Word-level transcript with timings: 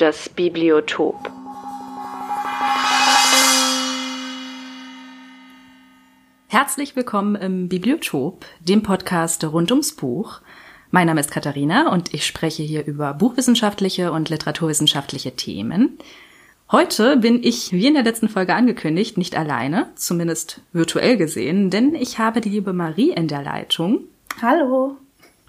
das 0.00 0.30
Bibliotop. 0.30 1.30
Herzlich 6.48 6.96
willkommen 6.96 7.34
im 7.34 7.68
Bibliotop, 7.68 8.46
dem 8.60 8.82
Podcast 8.82 9.44
rund 9.44 9.70
ums 9.70 9.92
Buch. 9.92 10.40
Mein 10.90 11.06
Name 11.06 11.20
ist 11.20 11.30
Katharina 11.30 11.92
und 11.92 12.14
ich 12.14 12.26
spreche 12.26 12.62
hier 12.62 12.86
über 12.86 13.12
buchwissenschaftliche 13.12 14.10
und 14.10 14.30
literaturwissenschaftliche 14.30 15.36
Themen. 15.36 15.98
Heute 16.72 17.18
bin 17.18 17.42
ich, 17.42 17.72
wie 17.72 17.88
in 17.88 17.94
der 17.94 18.04
letzten 18.04 18.30
Folge 18.30 18.54
angekündigt, 18.54 19.18
nicht 19.18 19.36
alleine, 19.36 19.90
zumindest 19.96 20.62
virtuell 20.72 21.18
gesehen, 21.18 21.68
denn 21.68 21.94
ich 21.94 22.18
habe 22.18 22.40
die 22.40 22.48
liebe 22.48 22.72
Marie 22.72 23.10
in 23.10 23.28
der 23.28 23.42
Leitung. 23.42 24.04
Hallo. 24.40 24.96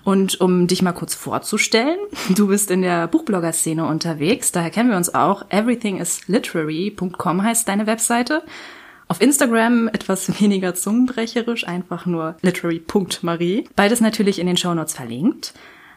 Und 0.03 0.41
um 0.41 0.67
dich 0.67 0.81
mal 0.81 0.93
kurz 0.93 1.13
vorzustellen, 1.15 1.99
du 2.29 2.47
bist 2.47 2.71
in 2.71 2.81
der 2.81 3.07
Buchblogger-Szene 3.07 3.85
unterwegs, 3.85 4.51
daher 4.51 4.71
kennen 4.71 4.89
wir 4.89 4.97
uns 4.97 5.13
auch. 5.13 5.45
Everythingisliterary.com 5.49 7.43
heißt 7.43 7.67
deine 7.67 7.87
Webseite. 7.87 8.43
Auf 9.07 9.21
Instagram 9.21 9.89
etwas 9.89 10.41
weniger 10.41 10.73
zungenbrecherisch, 10.73 11.67
einfach 11.67 12.05
nur 12.05 12.35
literary.marie. 12.41 13.65
Beides 13.75 14.01
natürlich 14.01 14.39
in 14.39 14.47
den 14.47 14.57
Shownotes 14.57 14.93
verlinkt. 14.93 15.53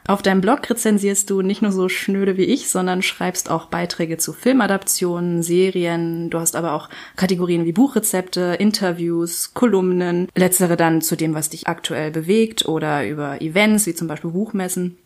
Auf 0.07 0.21
deinem 0.21 0.43
Blog 0.43 0.69
rezensierst 0.69 1.31
du 1.31 1.41
nicht 1.41 1.63
nur 1.63 1.73
so 1.73 1.89
schnöde 1.89 2.37
wie 2.37 2.45
ich, 2.45 2.69
sondern 2.69 3.01
schreibst 3.01 3.51
auch 3.51 3.67
Beiträge 3.67 4.19
zu 4.19 4.35
Filmadaptionen, 4.35 5.43
Serien. 5.43 6.29
Du 6.29 6.39
hast 6.39 6.57
aber 6.57 6.75
auch 6.75 6.91
Kategorien 7.17 7.65
wie 7.65 7.73
Buchrezepte, 7.73 8.57
Interviews, 8.59 9.55
Kolumnen. 9.55 10.29
Letztere 10.35 10.77
dann 10.77 11.01
zu 11.01 11.17
dem, 11.17 11.35
was 11.35 11.49
dich 11.49 11.69
aktuell 11.69 12.11
bewegt 12.11 12.69
oder 12.69 13.07
über 13.09 13.41
Events 13.41 13.87
wie 13.87 13.95
zum 13.95 14.07
Beispiel 14.07 14.33
Buchmessen. 14.33 14.99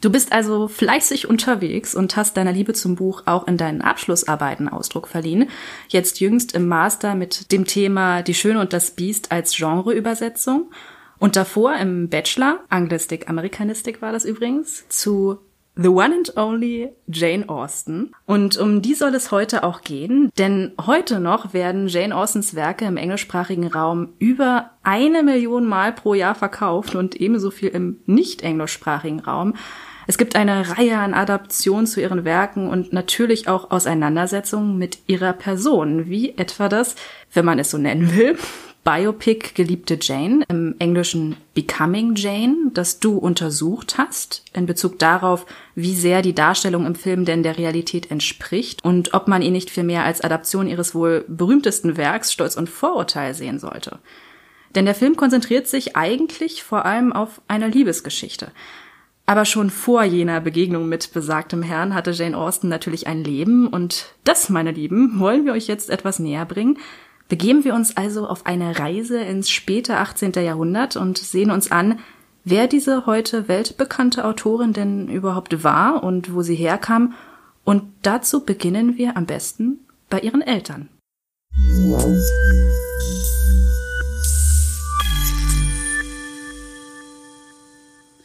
Du 0.00 0.10
bist 0.10 0.32
also 0.32 0.66
fleißig 0.66 1.28
unterwegs 1.28 1.94
und 1.94 2.16
hast 2.16 2.36
deiner 2.36 2.52
Liebe 2.52 2.72
zum 2.72 2.96
Buch 2.96 3.22
auch 3.26 3.46
in 3.46 3.56
deinen 3.56 3.82
Abschlussarbeiten 3.82 4.68
Ausdruck 4.68 5.06
verliehen. 5.06 5.48
Jetzt 5.88 6.18
jüngst 6.18 6.54
im 6.56 6.66
Master 6.66 7.14
mit 7.14 7.52
dem 7.52 7.66
Thema 7.66 8.22
Die 8.22 8.34
Schöne 8.34 8.60
und 8.60 8.72
das 8.72 8.90
Biest 8.90 9.30
als 9.30 9.56
Genreübersetzung. 9.56 10.70
Und 11.18 11.36
davor 11.36 11.76
im 11.76 12.08
Bachelor, 12.08 12.60
Anglistik, 12.68 13.28
Amerikanistik 13.28 14.02
war 14.02 14.12
das 14.12 14.24
übrigens, 14.24 14.88
zu 14.88 15.38
The 15.76 15.88
One 15.88 16.14
and 16.14 16.36
Only 16.36 16.90
Jane 17.08 17.48
Austen. 17.48 18.12
Und 18.26 18.56
um 18.56 18.80
die 18.80 18.94
soll 18.94 19.14
es 19.14 19.32
heute 19.32 19.64
auch 19.64 19.80
gehen, 19.80 20.30
denn 20.38 20.72
heute 20.86 21.18
noch 21.18 21.52
werden 21.52 21.88
Jane 21.88 22.16
Austens 22.16 22.54
Werke 22.54 22.84
im 22.84 22.96
englischsprachigen 22.96 23.66
Raum 23.66 24.10
über 24.20 24.70
eine 24.84 25.24
Million 25.24 25.66
Mal 25.66 25.92
pro 25.92 26.14
Jahr 26.14 26.36
verkauft 26.36 26.94
und 26.94 27.16
ebenso 27.16 27.50
viel 27.50 27.70
im 27.70 27.98
nicht 28.06 28.42
englischsprachigen 28.42 29.20
Raum. 29.20 29.54
Es 30.06 30.18
gibt 30.18 30.36
eine 30.36 30.76
Reihe 30.76 30.98
an 30.98 31.14
Adaptionen 31.14 31.86
zu 31.86 32.00
ihren 32.00 32.24
Werken 32.24 32.68
und 32.68 32.92
natürlich 32.92 33.48
auch 33.48 33.70
Auseinandersetzungen 33.70 34.78
mit 34.78 34.98
ihrer 35.06 35.32
Person, 35.32 36.08
wie 36.08 36.36
etwa 36.36 36.68
das, 36.68 36.94
wenn 37.32 37.44
man 37.44 37.58
es 37.58 37.70
so 37.70 37.78
nennen 37.78 38.14
will, 38.14 38.36
Biopic 38.84 39.54
Geliebte 39.54 39.98
Jane, 39.98 40.44
im 40.48 40.74
Englischen 40.78 41.36
Becoming 41.54 42.16
Jane, 42.16 42.70
das 42.74 43.00
du 43.00 43.16
untersucht 43.16 43.96
hast, 43.96 44.44
in 44.52 44.66
Bezug 44.66 44.98
darauf, 44.98 45.46
wie 45.74 45.94
sehr 45.94 46.20
die 46.20 46.34
Darstellung 46.34 46.84
im 46.84 46.94
Film 46.94 47.24
denn 47.24 47.42
der 47.42 47.56
Realität 47.56 48.10
entspricht 48.10 48.84
und 48.84 49.14
ob 49.14 49.26
man 49.26 49.40
ihn 49.40 49.54
nicht 49.54 49.70
vielmehr 49.70 50.04
als 50.04 50.20
Adaption 50.20 50.66
ihres 50.66 50.94
wohl 50.94 51.24
berühmtesten 51.28 51.96
Werks 51.96 52.30
Stolz 52.30 52.56
und 52.56 52.68
Vorurteil 52.68 53.32
sehen 53.32 53.58
sollte. 53.58 54.00
Denn 54.74 54.84
der 54.84 54.94
Film 54.94 55.16
konzentriert 55.16 55.66
sich 55.66 55.96
eigentlich 55.96 56.62
vor 56.62 56.84
allem 56.84 57.14
auf 57.14 57.40
eine 57.48 57.68
Liebesgeschichte. 57.68 58.52
Aber 59.24 59.46
schon 59.46 59.70
vor 59.70 60.04
jener 60.04 60.42
Begegnung 60.42 60.90
mit 60.90 61.14
besagtem 61.14 61.62
Herrn 61.62 61.94
hatte 61.94 62.10
Jane 62.10 62.36
Austen 62.36 62.68
natürlich 62.68 63.06
ein 63.06 63.24
Leben 63.24 63.66
und 63.66 64.14
das, 64.24 64.50
meine 64.50 64.72
Lieben, 64.72 65.18
wollen 65.18 65.46
wir 65.46 65.54
euch 65.54 65.66
jetzt 65.66 65.88
etwas 65.88 66.18
näher 66.18 66.44
bringen, 66.44 66.76
Begeben 67.28 67.64
wir 67.64 67.74
uns 67.74 67.96
also 67.96 68.26
auf 68.26 68.46
eine 68.46 68.78
Reise 68.78 69.18
ins 69.18 69.50
späte 69.50 69.96
18. 69.96 70.32
Jahrhundert 70.32 70.96
und 70.96 71.18
sehen 71.18 71.50
uns 71.50 71.70
an, 71.70 71.98
wer 72.44 72.66
diese 72.66 73.06
heute 73.06 73.48
weltbekannte 73.48 74.24
Autorin 74.24 74.72
denn 74.72 75.08
überhaupt 75.08 75.64
war 75.64 76.02
und 76.02 76.34
wo 76.34 76.42
sie 76.42 76.54
herkam. 76.54 77.14
Und 77.64 77.84
dazu 78.02 78.44
beginnen 78.44 78.98
wir 78.98 79.16
am 79.16 79.24
besten 79.24 79.80
bei 80.10 80.20
ihren 80.20 80.42
Eltern. 80.42 80.90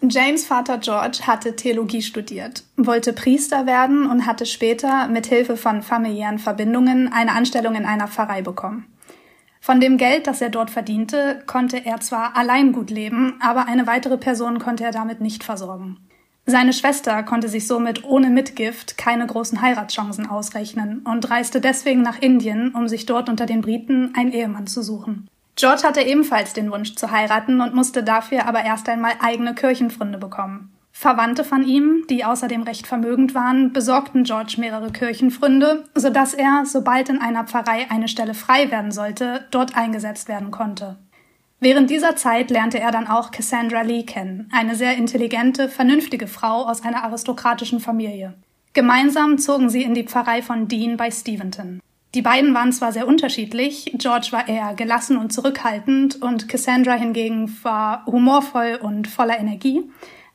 James 0.02 0.46
Vater 0.46 0.78
George 0.78 1.20
hatte 1.28 1.58
Theologie 1.58 2.02
studiert, 2.02 2.64
wollte 2.78 3.12
Priester 3.12 3.66
werden 3.66 4.10
und 4.10 4.26
hatte 4.26 4.46
später 4.46 5.08
mit 5.08 5.26
Hilfe 5.28 5.58
von 5.58 5.82
familiären 5.82 6.40
Verbindungen 6.40 7.12
eine 7.12 7.34
Anstellung 7.34 7.76
in 7.76 7.86
einer 7.86 8.08
Pfarrei 8.08 8.42
bekommen. 8.42 8.86
Von 9.60 9.82
dem 9.82 9.98
Geld, 9.98 10.26
das 10.26 10.40
er 10.40 10.50
dort 10.50 10.70
verdiente, 10.70 11.44
konnte 11.48 11.86
er 11.86 12.00
zwar 12.00 12.38
allein 12.38 12.72
gut 12.72 12.92
leben, 12.92 13.36
aber 13.42 13.68
eine 13.68 13.88
weitere 13.88 14.18
Person 14.18 14.60
konnte 14.60 14.86
er 14.86 14.92
damit 14.92 15.20
nicht 15.20 15.44
versorgen. 15.44 15.98
Seine 16.46 16.72
Schwester 16.72 17.22
konnte 17.24 17.50
sich 17.50 17.68
somit 17.68 18.06
ohne 18.06 18.30
Mitgift 18.30 18.98
keine 18.98 19.28
großen 19.28 19.62
Heiratschancen 19.62 20.28
ausrechnen 20.28 21.00
und 21.00 21.30
reiste 21.30 21.60
deswegen 21.60 22.02
nach 22.02 22.22
Indien, 22.22 22.74
um 22.74 22.88
sich 22.88 23.06
dort 23.06 23.28
unter 23.28 23.46
den 23.46 23.62
Briten 23.62 24.14
einen 24.16 24.32
Ehemann 24.32 24.66
zu 24.66 24.82
suchen. 24.82 25.30
George 25.60 25.84
hatte 25.84 26.02
ebenfalls 26.02 26.54
den 26.54 26.72
Wunsch 26.72 26.96
zu 26.96 27.12
heiraten 27.12 27.60
und 27.60 27.76
musste 27.76 28.02
dafür 28.02 28.48
aber 28.48 28.64
erst 28.64 28.88
einmal 28.88 29.12
eigene 29.20 29.54
Kirchenpfründe 29.54 30.18
bekommen. 30.18 30.72
Verwandte 30.94 31.44
von 31.44 31.68
ihm, 31.68 32.06
die 32.10 32.24
außerdem 32.24 32.64
recht 32.64 32.88
vermögend 32.88 33.36
waren, 33.36 33.74
besorgten 33.74 34.24
George 34.24 34.56
mehrere 34.58 34.90
Kirchenpfründe, 34.90 35.84
sodass 35.96 36.34
er, 36.34 36.64
sobald 36.66 37.10
in 37.10 37.20
einer 37.20 37.44
Pfarrei 37.44 37.88
eine 37.90 38.08
Stelle 38.08 38.36
frei 38.36 38.72
werden 38.72 38.92
sollte, 38.92 39.48
dort 39.52 39.76
eingesetzt 39.76 40.30
werden 40.30 40.50
konnte. 40.50 40.96
Während 41.60 41.90
dieser 41.90 42.16
Zeit 42.16 42.52
lernte 42.52 42.80
er 42.80 42.92
dann 42.92 43.08
auch 43.08 43.32
Cassandra 43.32 43.82
Lee 43.82 44.04
kennen, 44.04 44.50
eine 44.54 44.76
sehr 44.76 44.96
intelligente, 44.96 45.68
vernünftige 45.68 46.28
Frau 46.28 46.68
aus 46.70 46.86
einer 46.86 47.04
aristokratischen 47.04 47.82
Familie. 47.82 48.34
Gemeinsam 48.72 49.38
zogen 49.38 49.70
sie 49.70 49.84
in 49.84 49.94
die 49.94 50.06
Pfarrei 50.06 50.42
von 50.42 50.70
Dean 50.70 50.96
bei 50.96 51.12
Steventon. 51.12 51.82
Die 52.16 52.24
beiden 52.24 52.56
waren 52.56 52.72
zwar 52.72 52.92
sehr 52.92 53.08
unterschiedlich, 53.08 53.92
George 53.96 54.30
war 54.32 54.48
eher 54.48 54.74
gelassen 54.74 55.18
und 55.18 55.32
zurückhaltend 55.32 56.20
und 56.22 56.50
Cassandra 56.50 56.94
hingegen 56.94 57.56
war 57.62 58.04
humorvoll 58.08 58.80
und 58.82 59.08
voller 59.08 59.40
Energie, 59.40 59.84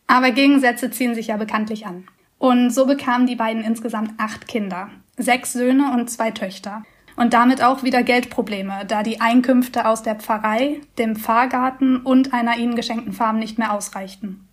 aber 0.07 0.31
Gegensätze 0.31 0.93
ziehen 0.93 1.17
sich 1.17 1.29
ja 1.29 1.37
bekanntlich 1.37 1.87
an. 1.87 2.07
Und 2.39 2.71
so 2.71 2.87
bekamen 2.87 3.27
die 3.27 3.35
beiden 3.35 3.65
insgesamt 3.65 4.13
acht 4.19 4.47
Kinder, 4.47 4.91
sechs 5.17 5.53
Söhne 5.53 5.93
und 5.93 6.11
zwei 6.11 6.31
Töchter. 6.31 6.85
Und 7.17 7.33
damit 7.33 7.63
auch 7.63 7.83
wieder 7.83 8.03
Geldprobleme, 8.03 8.85
da 8.87 9.03
die 9.03 9.21
Einkünfte 9.21 9.87
aus 9.87 10.03
der 10.03 10.17
Pfarrei, 10.17 10.81
dem 10.99 11.17
Pfarrgarten 11.17 11.99
und 11.99 12.35
einer 12.35 12.57
ihnen 12.57 12.75
geschenkten 12.75 13.13
Farm 13.13 13.39
nicht 13.39 13.57
mehr 13.57 13.73
ausreichten. 13.73 14.44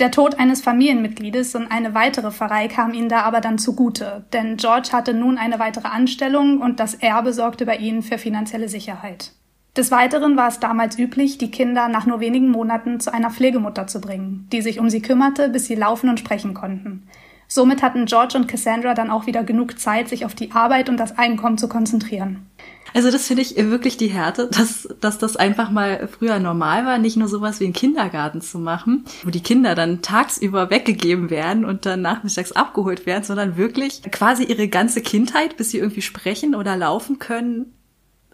Der 0.00 0.10
Tod 0.10 0.40
eines 0.40 0.60
Familienmitgliedes 0.60 1.54
und 1.54 1.70
eine 1.70 1.94
weitere 1.94 2.32
Pfarrei 2.32 2.66
kam 2.66 2.94
ihnen 2.94 3.08
da 3.08 3.20
aber 3.20 3.40
dann 3.40 3.58
zugute, 3.58 4.24
denn 4.32 4.56
George 4.56 4.88
hatte 4.90 5.14
nun 5.14 5.38
eine 5.38 5.60
weitere 5.60 5.86
Anstellung 5.86 6.60
und 6.60 6.80
das 6.80 6.94
Erbe 6.94 7.32
sorgte 7.32 7.64
bei 7.64 7.76
ihnen 7.76 8.02
für 8.02 8.18
finanzielle 8.18 8.68
Sicherheit. 8.68 9.30
Des 9.76 9.92
Weiteren 9.92 10.36
war 10.36 10.48
es 10.48 10.58
damals 10.58 10.98
üblich, 10.98 11.38
die 11.38 11.50
Kinder 11.50 11.88
nach 11.88 12.06
nur 12.06 12.18
wenigen 12.18 12.50
Monaten 12.50 12.98
zu 12.98 13.12
einer 13.12 13.30
Pflegemutter 13.30 13.86
zu 13.86 14.00
bringen, 14.00 14.48
die 14.52 14.62
sich 14.62 14.80
um 14.80 14.90
sie 14.90 15.02
kümmerte, 15.02 15.48
bis 15.48 15.66
sie 15.66 15.74
laufen 15.76 16.08
und 16.08 16.18
sprechen 16.18 16.54
konnten. 16.54 17.06
Somit 17.46 17.82
hatten 17.82 18.06
George 18.06 18.36
und 18.36 18.48
Cassandra 18.48 18.94
dann 18.94 19.10
auch 19.10 19.26
wieder 19.26 19.44
genug 19.44 19.78
Zeit, 19.78 20.08
sich 20.08 20.24
auf 20.24 20.34
die 20.34 20.50
Arbeit 20.52 20.88
und 20.88 20.96
das 20.96 21.18
Einkommen 21.18 21.58
zu 21.58 21.68
konzentrieren. 21.68 22.46
Also 22.92 23.10
das 23.10 23.26
finde 23.26 23.42
ich 23.42 23.56
wirklich 23.56 23.96
die 23.96 24.08
Härte, 24.08 24.48
dass, 24.48 24.88
dass 25.00 25.18
das 25.18 25.36
einfach 25.36 25.70
mal 25.70 26.08
früher 26.08 26.38
normal 26.38 26.84
war, 26.84 26.98
nicht 26.98 27.16
nur 27.16 27.28
sowas 27.28 27.60
wie 27.60 27.64
einen 27.64 27.72
Kindergarten 27.72 28.40
zu 28.40 28.58
machen, 28.58 29.04
wo 29.24 29.30
die 29.30 29.42
Kinder 29.42 29.74
dann 29.74 30.02
tagsüber 30.02 30.70
weggegeben 30.70 31.30
werden 31.30 31.64
und 31.64 31.86
dann 31.86 32.02
nachmittags 32.02 32.52
abgeholt 32.52 33.06
werden, 33.06 33.24
sondern 33.24 33.56
wirklich 33.56 34.02
quasi 34.12 34.44
ihre 34.44 34.68
ganze 34.68 35.00
Kindheit, 35.00 35.56
bis 35.56 35.70
sie 35.70 35.78
irgendwie 35.78 36.02
sprechen 36.02 36.54
oder 36.54 36.76
laufen 36.76 37.18
können, 37.18 37.74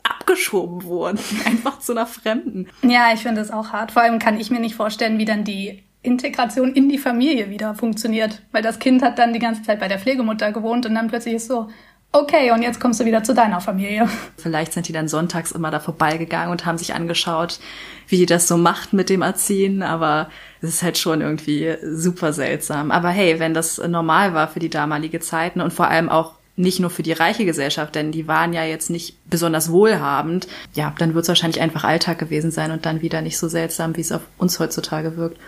abgeschoben 0.03 0.83
wurden. 0.85 1.19
Einfach 1.45 1.79
zu 1.79 1.93
einer 1.93 2.07
Fremden. 2.07 2.69
Ja, 2.83 3.13
ich 3.15 3.21
finde 3.21 3.41
das 3.41 3.51
auch 3.51 3.73
hart. 3.73 3.93
Vor 3.93 4.03
allem 4.03 4.19
kann 4.19 4.39
ich 4.39 4.51
mir 4.51 4.61
nicht 4.61 4.75
vorstellen, 4.75 5.19
wie 5.19 5.25
dann 5.25 5.45
die 5.45 5.85
Integration 6.03 6.73
in 6.73 6.89
die 6.89 6.99
Familie 6.99 7.51
wieder 7.51 7.75
funktioniert. 7.75 8.43
Weil 8.53 8.63
das 8.63 8.79
Kind 8.79 9.03
hat 9.03 9.19
dann 9.19 9.33
die 9.33 9.39
ganze 9.39 9.63
Zeit 9.63 9.81
bei 9.81 9.89
der 9.89 9.99
Pflegemutter 9.99 10.53
gewohnt 10.53 10.87
und 10.87 10.95
dann 10.95 11.09
plötzlich 11.09 11.35
ist 11.35 11.49
so, 11.49 11.69
Okay, 12.13 12.51
und 12.51 12.63
jetzt 12.63 12.81
kommst 12.81 12.99
du 12.99 13.05
wieder 13.05 13.23
zu 13.23 13.35
deiner 13.35 13.61
Familie. 13.61 14.09
Vielleicht 14.37 14.73
sind 14.73 14.89
die 14.89 14.93
dann 14.93 15.07
sonntags 15.07 15.53
immer 15.53 15.71
da 15.71 15.79
vorbeigegangen 15.79 16.51
und 16.51 16.67
haben 16.67 16.77
sich 16.77 16.93
angeschaut, 16.93 17.61
wie 18.09 18.17
die 18.17 18.27
das 18.27 18.49
so 18.49 18.57
macht 18.57 18.93
mit 18.93 19.11
dem 19.11 19.23
Erziehen, 19.23 19.83
aber 19.83 20.29
es 20.61 20.71
ist 20.71 20.83
halt 20.83 20.99
schon 20.99 21.21
irgendwie 21.21 21.77
super 21.83 22.33
seltsam. 22.33 22.91
Aber 22.91 23.11
hey, 23.11 23.39
wenn 23.39 23.55
das 23.55 23.79
normal 23.79 24.35
war 24.35 24.49
für 24.49 24.59
die 24.59 24.71
damalige 24.71 25.21
Zeiten 25.21 25.61
und 25.61 25.73
vor 25.73 25.87
allem 25.87 26.09
auch 26.09 26.35
nicht 26.57 26.81
nur 26.81 26.91
für 26.91 27.05
die 27.05 27.13
reiche 27.13 27.45
Gesellschaft, 27.45 27.95
denn 27.95 28.11
die 28.11 28.27
waren 28.27 28.53
ja 28.53 28.65
jetzt 28.65 28.91
nicht 28.91 29.17
besonders 29.31 29.71
wohlhabend, 29.71 30.49
ja, 30.75 30.93
dann 30.99 31.15
wird 31.15 31.23
es 31.23 31.29
wahrscheinlich 31.29 31.63
einfach 31.63 31.85
Alltag 31.85 32.19
gewesen 32.19 32.51
sein 32.51 32.73
und 32.73 32.87
dann 32.87 33.03
wieder 33.03 33.23
nicht 33.23 33.39
so 33.39 33.47
seltsam, 33.47 33.97
wie 33.97 34.01
es 34.01 34.11
auf 34.11 34.23
uns 34.37 34.59
heutzutage 34.59 35.17
wirkt. 35.17 35.39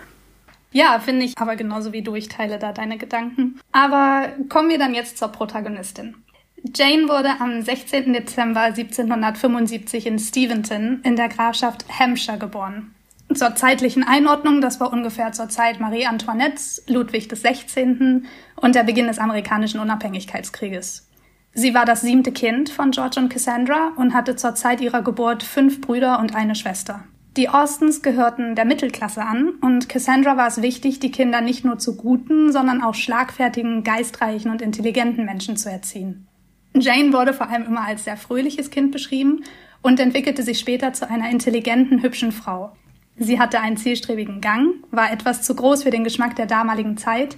Ja, 0.71 0.99
finde 0.99 1.25
ich 1.25 1.37
aber 1.37 1.55
genauso 1.55 1.93
wie 1.93 2.01
du, 2.01 2.15
ich 2.15 2.29
teile 2.29 2.57
da 2.57 2.71
deine 2.71 2.97
Gedanken. 2.97 3.59
Aber 3.71 4.29
kommen 4.49 4.69
wir 4.69 4.79
dann 4.79 4.95
jetzt 4.95 5.19
zur 5.19 5.27
Protagonistin. 5.27 6.15
Jane 6.63 7.09
wurde 7.09 7.41
am 7.41 7.61
16. 7.61 8.13
Dezember 8.13 8.61
1775 8.61 10.07
in 10.07 10.17
Steventon 10.17 11.01
in 11.03 11.17
der 11.17 11.27
Grafschaft 11.27 11.85
Hampshire 11.99 12.37
geboren. 12.37 12.95
Zur 13.33 13.55
zeitlichen 13.55 14.03
Einordnung, 14.03 14.61
das 14.61 14.79
war 14.79 14.93
ungefähr 14.93 15.33
zur 15.33 15.49
Zeit 15.49 15.81
Marie 15.81 16.05
Antoinettes, 16.05 16.83
Ludwig 16.87 17.27
XVI. 17.27 18.23
und 18.55 18.75
der 18.75 18.83
Beginn 18.83 19.07
des 19.07 19.19
amerikanischen 19.19 19.81
Unabhängigkeitskrieges. 19.81 21.09
Sie 21.53 21.73
war 21.73 21.85
das 21.85 22.01
siebte 22.01 22.31
Kind 22.31 22.69
von 22.69 22.91
George 22.91 23.19
und 23.19 23.29
Cassandra 23.29 23.91
und 23.97 24.13
hatte 24.13 24.37
zur 24.37 24.55
Zeit 24.55 24.79
ihrer 24.79 25.01
Geburt 25.01 25.43
fünf 25.43 25.81
Brüder 25.81 26.19
und 26.19 26.33
eine 26.33 26.55
Schwester. 26.55 27.03
Die 27.35 27.49
Austens 27.49 28.01
gehörten 28.01 28.55
der 28.55 28.65
Mittelklasse 28.65 29.23
an 29.23 29.49
und 29.61 29.89
Cassandra 29.89 30.37
war 30.37 30.47
es 30.47 30.61
wichtig, 30.61 30.99
die 30.99 31.11
Kinder 31.11 31.41
nicht 31.41 31.65
nur 31.65 31.77
zu 31.77 31.97
guten, 31.97 32.53
sondern 32.53 32.81
auch 32.81 32.95
schlagfertigen, 32.95 33.83
geistreichen 33.83 34.49
und 34.49 34.61
intelligenten 34.61 35.25
Menschen 35.25 35.57
zu 35.57 35.69
erziehen. 35.69 36.27
Jane 36.75 37.13
wurde 37.13 37.33
vor 37.33 37.49
allem 37.49 37.65
immer 37.65 37.85
als 37.85 38.05
sehr 38.05 38.17
fröhliches 38.17 38.71
Kind 38.71 38.91
beschrieben 38.91 39.43
und 39.81 39.99
entwickelte 39.99 40.43
sich 40.43 40.59
später 40.59 40.93
zu 40.93 41.09
einer 41.09 41.29
intelligenten, 41.29 42.01
hübschen 42.01 42.31
Frau. 42.31 42.75
Sie 43.15 43.39
hatte 43.39 43.59
einen 43.59 43.77
zielstrebigen 43.77 44.41
Gang, 44.41 44.75
war 44.89 45.11
etwas 45.11 45.43
zu 45.43 45.55
groß 45.55 45.83
für 45.83 45.91
den 45.91 46.03
Geschmack 46.03 46.35
der 46.35 46.47
damaligen 46.47 46.97
Zeit. 46.97 47.37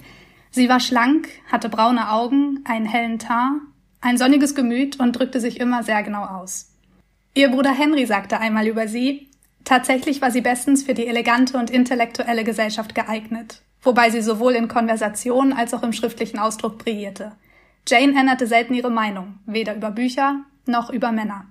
Sie 0.50 0.68
war 0.68 0.80
schlank, 0.80 1.28
hatte 1.50 1.68
braune 1.68 2.10
Augen, 2.10 2.60
einen 2.64 2.86
hellen 2.86 3.18
Teint, 3.18 3.60
ein 4.00 4.16
sonniges 4.16 4.54
Gemüt 4.54 4.98
und 4.98 5.12
drückte 5.12 5.40
sich 5.40 5.60
immer 5.60 5.82
sehr 5.82 6.02
genau 6.02 6.24
aus. 6.24 6.72
Ihr 7.34 7.50
Bruder 7.50 7.72
Henry 7.72 8.06
sagte 8.06 8.38
einmal 8.38 8.66
über 8.66 8.88
sie, 8.88 9.28
tatsächlich 9.64 10.22
war 10.22 10.30
sie 10.30 10.40
bestens 10.40 10.84
für 10.84 10.94
die 10.94 11.06
elegante 11.06 11.58
und 11.58 11.70
intellektuelle 11.70 12.44
Gesellschaft 12.44 12.94
geeignet, 12.94 13.60
wobei 13.82 14.08
sie 14.08 14.22
sowohl 14.22 14.54
in 14.54 14.68
Konversation 14.68 15.52
als 15.52 15.74
auch 15.74 15.82
im 15.82 15.92
schriftlichen 15.92 16.38
Ausdruck 16.38 16.78
brillierte. 16.78 17.32
Jane 17.88 18.18
änderte 18.18 18.46
selten 18.46 18.74
ihre 18.74 18.90
Meinung, 18.90 19.38
weder 19.46 19.76
über 19.76 19.90
Bücher 19.90 20.40
noch 20.66 20.90
über 20.90 21.12
Männer. 21.12 21.46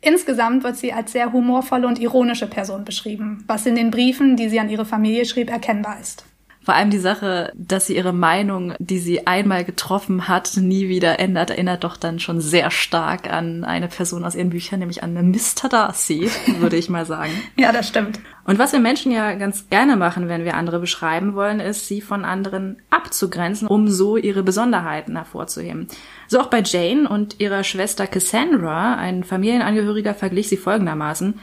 Insgesamt 0.00 0.64
wird 0.64 0.76
sie 0.76 0.92
als 0.92 1.12
sehr 1.12 1.32
humorvolle 1.32 1.86
und 1.86 1.98
ironische 1.98 2.46
Person 2.46 2.84
beschrieben, 2.84 3.44
was 3.46 3.66
in 3.66 3.74
den 3.74 3.90
Briefen, 3.90 4.36
die 4.36 4.48
sie 4.48 4.60
an 4.60 4.68
ihre 4.68 4.84
Familie 4.84 5.24
schrieb, 5.24 5.50
erkennbar 5.50 5.98
ist. 6.00 6.24
Vor 6.64 6.74
allem 6.74 6.88
die 6.88 6.98
Sache, 6.98 7.52
dass 7.54 7.86
sie 7.86 7.96
ihre 7.96 8.14
Meinung, 8.14 8.72
die 8.78 8.98
sie 8.98 9.26
einmal 9.26 9.64
getroffen 9.64 10.28
hat, 10.28 10.56
nie 10.56 10.88
wieder 10.88 11.20
ändert, 11.20 11.50
erinnert 11.50 11.84
doch 11.84 11.98
dann 11.98 12.18
schon 12.18 12.40
sehr 12.40 12.70
stark 12.70 13.30
an 13.30 13.64
eine 13.64 13.88
Person 13.88 14.24
aus 14.24 14.34
ihren 14.34 14.48
Büchern, 14.48 14.78
nämlich 14.78 15.02
an 15.02 15.12
Mr. 15.12 15.68
Darcy, 15.68 16.30
würde 16.58 16.76
ich 16.76 16.88
mal 16.88 17.04
sagen. 17.04 17.32
ja, 17.58 17.70
das 17.70 17.88
stimmt. 17.88 18.18
Und 18.44 18.58
was 18.58 18.72
wir 18.72 18.80
Menschen 18.80 19.12
ja 19.12 19.34
ganz 19.34 19.68
gerne 19.68 19.96
machen, 19.96 20.28
wenn 20.28 20.44
wir 20.44 20.54
andere 20.54 20.80
beschreiben 20.80 21.34
wollen, 21.34 21.60
ist, 21.60 21.86
sie 21.86 22.00
von 22.00 22.24
anderen 22.24 22.80
abzugrenzen, 22.88 23.68
um 23.68 23.88
so 23.88 24.16
ihre 24.16 24.42
Besonderheiten 24.42 25.16
hervorzuheben. 25.16 25.88
So 26.28 26.40
auch 26.40 26.48
bei 26.48 26.62
Jane 26.64 27.06
und 27.06 27.40
ihrer 27.40 27.62
Schwester 27.62 28.06
Cassandra, 28.06 28.94
ein 28.96 29.22
Familienangehöriger 29.22 30.14
verglich 30.14 30.48
sie 30.48 30.56
folgendermaßen. 30.56 31.40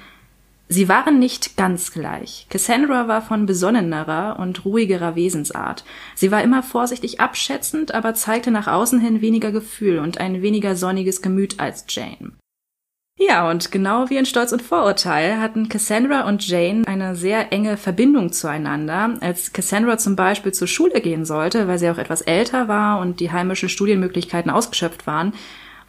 Sie 0.73 0.87
waren 0.87 1.19
nicht 1.19 1.57
ganz 1.57 1.91
gleich. 1.91 2.47
Cassandra 2.49 3.09
war 3.09 3.21
von 3.21 3.45
besonnenerer 3.45 4.39
und 4.39 4.63
ruhigerer 4.63 5.17
Wesensart. 5.17 5.83
Sie 6.15 6.31
war 6.31 6.41
immer 6.41 6.63
vorsichtig 6.63 7.19
abschätzend, 7.19 7.93
aber 7.93 8.13
zeigte 8.13 8.51
nach 8.51 8.67
außen 8.67 9.01
hin 9.01 9.19
weniger 9.19 9.51
Gefühl 9.51 9.99
und 9.99 10.19
ein 10.19 10.41
weniger 10.41 10.77
sonniges 10.77 11.21
Gemüt 11.21 11.59
als 11.59 11.83
Jane. 11.89 12.31
Ja, 13.19 13.51
und 13.51 13.73
genau 13.73 14.09
wie 14.09 14.15
in 14.15 14.25
Stolz 14.25 14.53
und 14.53 14.61
Vorurteil 14.61 15.41
hatten 15.41 15.67
Cassandra 15.67 16.25
und 16.25 16.47
Jane 16.47 16.83
eine 16.87 17.17
sehr 17.17 17.51
enge 17.51 17.75
Verbindung 17.75 18.31
zueinander. 18.31 19.17
Als 19.19 19.51
Cassandra 19.51 19.97
zum 19.97 20.15
Beispiel 20.15 20.53
zur 20.53 20.69
Schule 20.69 21.01
gehen 21.01 21.25
sollte, 21.25 21.67
weil 21.67 21.79
sie 21.79 21.89
auch 21.89 21.97
etwas 21.97 22.21
älter 22.21 22.69
war 22.69 23.01
und 23.01 23.19
die 23.19 23.33
heimischen 23.33 23.67
Studienmöglichkeiten 23.67 24.49
ausgeschöpft 24.49 25.05
waren, 25.05 25.33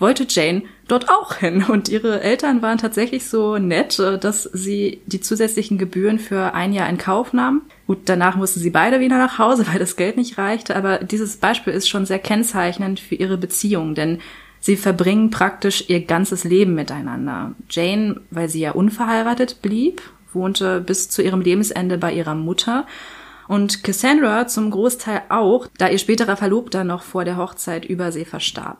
wollte 0.02 0.26
Jane 0.28 0.64
dort 0.88 1.08
auch 1.08 1.36
hin. 1.36 1.64
Und 1.64 1.88
ihre 1.88 2.20
Eltern 2.20 2.60
waren 2.60 2.76
tatsächlich 2.76 3.26
so 3.26 3.56
nett, 3.56 3.98
äh, 3.98 4.18
dass 4.18 4.42
sie 4.42 5.00
die 5.06 5.22
zusätzlichen 5.22 5.78
Gebühren 5.78 6.18
für 6.18 6.52
ein 6.52 6.74
Jahr 6.74 6.90
in 6.90 6.98
Kauf 6.98 7.32
nahmen. 7.32 7.62
Gut, 7.86 8.00
danach 8.04 8.36
mussten 8.36 8.60
sie 8.60 8.68
beide 8.68 9.00
wieder 9.00 9.16
nach 9.16 9.38
Hause, 9.38 9.66
weil 9.72 9.78
das 9.78 9.96
Geld 9.96 10.18
nicht 10.18 10.36
reichte. 10.36 10.76
Aber 10.76 10.98
dieses 10.98 11.38
Beispiel 11.38 11.72
ist 11.72 11.88
schon 11.88 12.04
sehr 12.04 12.18
kennzeichnend 12.18 13.00
für 13.00 13.14
ihre 13.14 13.38
Beziehung, 13.38 13.94
denn 13.94 14.18
sie 14.60 14.76
verbringen 14.76 15.30
praktisch 15.30 15.88
ihr 15.88 16.04
ganzes 16.04 16.44
Leben 16.44 16.74
miteinander. 16.74 17.54
Jane, 17.70 18.20
weil 18.30 18.50
sie 18.50 18.60
ja 18.60 18.72
unverheiratet 18.72 19.62
blieb, 19.62 20.02
wohnte 20.34 20.80
bis 20.80 21.08
zu 21.08 21.22
ihrem 21.22 21.40
Lebensende 21.40 21.96
bei 21.96 22.12
ihrer 22.12 22.34
Mutter. 22.34 22.86
Und 23.48 23.82
Cassandra 23.82 24.46
zum 24.46 24.70
Großteil 24.70 25.22
auch, 25.28 25.66
da 25.78 25.88
ihr 25.88 25.98
späterer 25.98 26.36
Verlobter 26.36 26.84
noch 26.84 27.02
vor 27.02 27.24
der 27.24 27.36
Hochzeit 27.36 27.84
über 27.84 28.12
sie 28.12 28.24
verstarb. 28.24 28.78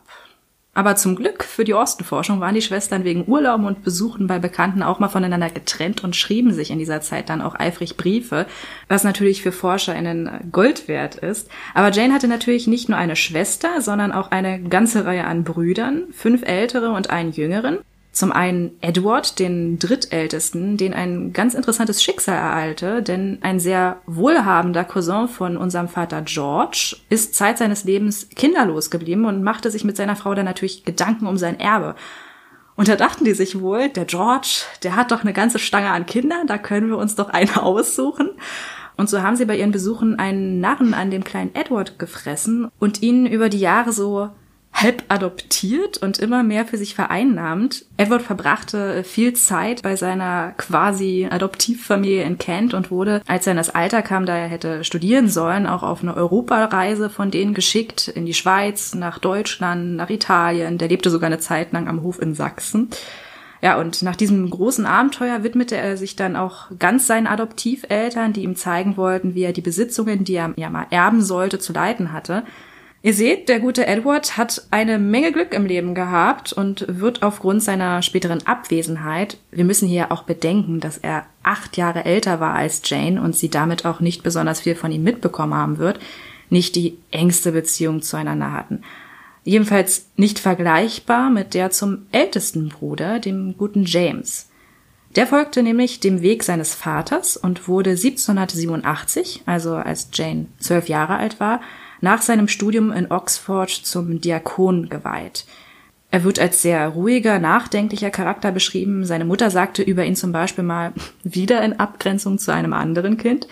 Aber 0.75 0.95
zum 0.95 1.15
Glück 1.15 1.43
für 1.43 1.65
die 1.65 1.75
Ostenforschung 1.75 2.39
waren 2.39 2.55
die 2.55 2.61
Schwestern 2.61 3.03
wegen 3.03 3.27
Urlauben 3.27 3.67
und 3.67 3.83
Besuchen 3.83 4.25
bei 4.25 4.39
Bekannten 4.39 4.81
auch 4.81 4.97
mal 4.97 5.07
voneinander 5.07 5.51
getrennt 5.51 6.03
und 6.03 6.15
schrieben 6.15 6.51
sich 6.51 6.71
in 6.71 6.79
dieser 6.79 7.01
Zeit 7.01 7.29
dann 7.29 7.43
auch 7.43 7.53
eifrig 7.53 7.95
Briefe, 7.95 8.47
was 8.87 9.03
natürlich 9.03 9.43
für 9.43 9.51
ForscherInnen 9.51 10.49
Gold 10.51 10.87
wert 10.87 11.15
ist. 11.15 11.49
Aber 11.75 11.91
Jane 11.91 12.13
hatte 12.13 12.27
natürlich 12.27 12.65
nicht 12.65 12.89
nur 12.89 12.97
eine 12.97 13.15
Schwester, 13.15 13.81
sondern 13.81 14.11
auch 14.11 14.31
eine 14.31 14.61
ganze 14.63 15.05
Reihe 15.05 15.25
an 15.25 15.43
Brüdern, 15.43 16.05
fünf 16.11 16.41
ältere 16.43 16.91
und 16.91 17.11
einen 17.11 17.31
jüngeren. 17.31 17.77
Zum 18.13 18.31
einen 18.31 18.77
Edward, 18.79 19.39
den 19.39 19.79
drittältesten, 19.79 20.77
den 20.77 20.93
ein 20.93 21.33
ganz 21.33 21.55
interessantes 21.55 22.03
Schicksal 22.03 22.35
ereilte, 22.35 23.01
denn 23.01 23.39
ein 23.41 23.59
sehr 23.59 24.01
wohlhabender 24.05 24.83
Cousin 24.83 25.27
von 25.27 25.57
unserem 25.57 25.87
Vater 25.87 26.21
George 26.21 26.95
ist 27.09 27.33
Zeit 27.33 27.57
seines 27.57 27.85
Lebens 27.85 28.29
kinderlos 28.35 28.91
geblieben 28.91 29.25
und 29.25 29.41
machte 29.41 29.71
sich 29.71 29.83
mit 29.83 29.97
seiner 29.97 30.15
Frau 30.15 30.35
dann 30.35 30.45
natürlich 30.45 30.85
Gedanken 30.85 31.25
um 31.25 31.37
sein 31.37 31.59
Erbe. 31.59 31.95
Und 32.75 32.87
da 32.87 32.95
dachten 32.95 33.25
die 33.25 33.33
sich 33.33 33.59
wohl, 33.59 33.89
der 33.89 34.05
George, 34.05 34.61
der 34.83 34.95
hat 34.95 35.09
doch 35.09 35.21
eine 35.21 35.33
ganze 35.33 35.57
Stange 35.57 35.89
an 35.89 36.05
Kindern, 36.05 36.45
da 36.45 36.59
können 36.59 36.89
wir 36.89 36.99
uns 36.99 37.15
doch 37.15 37.29
eine 37.29 37.63
aussuchen. 37.63 38.29
Und 38.95 39.09
so 39.09 39.23
haben 39.23 39.37
sie 39.37 39.45
bei 39.45 39.57
ihren 39.57 39.71
Besuchen 39.71 40.19
einen 40.19 40.59
Narren 40.59 40.93
an 40.93 41.09
dem 41.09 41.23
kleinen 41.23 41.55
Edward 41.55 41.97
gefressen 41.97 42.69
und 42.77 43.01
ihn 43.01 43.25
über 43.25 43.49
die 43.49 43.59
Jahre 43.59 43.91
so 43.91 44.29
halb 44.73 45.03
adoptiert 45.07 45.97
und 45.97 46.19
immer 46.19 46.43
mehr 46.43 46.65
für 46.65 46.77
sich 46.77 46.95
vereinnahmt. 46.95 47.85
Edward 47.97 48.23
verbrachte 48.23 49.03
viel 49.03 49.33
Zeit 49.33 49.81
bei 49.83 49.95
seiner 49.95 50.53
quasi 50.57 51.27
Adoptivfamilie 51.29 52.23
in 52.23 52.37
Kent 52.37 52.73
und 52.73 52.91
wurde, 52.91 53.21
als 53.27 53.47
er 53.47 53.51
in 53.51 53.57
das 53.57 53.69
Alter 53.69 54.01
kam, 54.01 54.25
da 54.25 54.35
er 54.35 54.47
hätte 54.47 54.83
studieren 54.83 55.29
sollen, 55.29 55.67
auch 55.67 55.83
auf 55.83 56.01
eine 56.01 56.15
Europareise 56.15 57.09
von 57.09 57.31
denen 57.31 57.53
geschickt, 57.53 58.07
in 58.07 58.25
die 58.25 58.33
Schweiz, 58.33 58.95
nach 58.95 59.19
Deutschland, 59.19 59.95
nach 59.95 60.09
Italien. 60.09 60.77
Der 60.77 60.89
lebte 60.89 61.09
sogar 61.09 61.27
eine 61.27 61.39
Zeit 61.39 61.71
lang 61.71 61.87
am 61.87 62.01
Hof 62.01 62.21
in 62.21 62.33
Sachsen. 62.33 62.89
Ja, 63.61 63.79
und 63.79 64.01
nach 64.01 64.17
diesem 64.17 64.49
großen 64.49 64.85
Abenteuer 64.85 65.43
widmete 65.43 65.77
er 65.77 65.95
sich 65.95 66.17
dann 66.17 66.35
auch 66.35 66.65
ganz 66.79 67.07
seinen 67.07 67.27
Adoptiveltern, 67.27 68.33
die 68.33 68.43
ihm 68.43 68.57
zeigen 68.57 68.97
wollten, 68.97 69.35
wie 69.35 69.43
er 69.43 69.53
die 69.53 69.61
Besitzungen, 69.61 70.25
die 70.25 70.35
er 70.35 70.51
ja 70.57 70.69
mal 70.69 70.87
erben 70.89 71.21
sollte, 71.21 71.59
zu 71.59 71.71
leiten 71.71 72.11
hatte. 72.11 72.43
Ihr 73.05 73.13
seht, 73.13 73.49
der 73.49 73.59
gute 73.59 73.85
Edward 73.85 74.37
hat 74.37 74.65
eine 74.71 74.97
Menge 74.97 75.33
Glück 75.33 75.53
im 75.53 75.65
Leben 75.65 75.93
gehabt 75.93 76.53
und 76.53 76.85
wird 76.87 77.21
aufgrund 77.21 77.61
seiner 77.61 78.01
späteren 78.01 78.47
Abwesenheit, 78.47 79.37
wir 79.51 79.65
müssen 79.65 79.89
hier 79.89 80.09
auch 80.13 80.23
bedenken, 80.23 80.79
dass 80.79 80.99
er 80.99 81.25
acht 81.43 81.75
Jahre 81.75 82.05
älter 82.05 82.39
war 82.39 82.53
als 82.53 82.81
Jane 82.85 83.21
und 83.21 83.35
sie 83.35 83.49
damit 83.49 83.85
auch 83.85 83.99
nicht 83.99 84.23
besonders 84.23 84.61
viel 84.61 84.75
von 84.75 84.89
ihm 84.89 85.03
mitbekommen 85.03 85.53
haben 85.53 85.79
wird, 85.79 85.99
nicht 86.49 86.77
die 86.77 86.97
engste 87.11 87.51
Beziehung 87.51 88.01
zueinander 88.01 88.53
hatten. 88.53 88.83
Jedenfalls 89.43 90.07
nicht 90.15 90.39
vergleichbar 90.39 91.29
mit 91.29 91.55
der 91.55 91.71
zum 91.71 92.05
ältesten 92.13 92.69
Bruder, 92.69 93.19
dem 93.19 93.57
guten 93.57 93.83
James. 93.83 94.47
Der 95.17 95.27
folgte 95.27 95.61
nämlich 95.61 95.99
dem 95.99 96.21
Weg 96.21 96.41
seines 96.41 96.73
Vaters 96.73 97.35
und 97.35 97.67
wurde 97.67 97.89
1787, 97.89 99.43
also 99.45 99.75
als 99.75 100.07
Jane 100.13 100.45
zwölf 100.57 100.87
Jahre 100.87 101.17
alt 101.17 101.41
war, 101.41 101.59
nach 102.03 102.21
seinem 102.21 102.49
Studium 102.49 102.91
in 102.91 103.09
Oxford 103.09 103.69
zum 103.69 104.19
Diakon 104.19 104.89
geweiht. 104.89 105.45
Er 106.11 106.25
wird 106.25 106.37
als 106.37 106.61
sehr 106.61 106.89
ruhiger, 106.89 107.39
nachdenklicher 107.39 108.11
Charakter 108.11 108.51
beschrieben. 108.51 109.05
Seine 109.05 109.23
Mutter 109.23 109.49
sagte 109.49 109.81
über 109.83 110.03
ihn 110.03 110.17
zum 110.17 110.33
Beispiel 110.33 110.65
mal 110.65 110.91
wieder 111.23 111.63
in 111.63 111.79
Abgrenzung 111.79 112.39
zu 112.39 112.53
einem 112.53 112.73
anderen 112.73 113.15
Kind. 113.15 113.47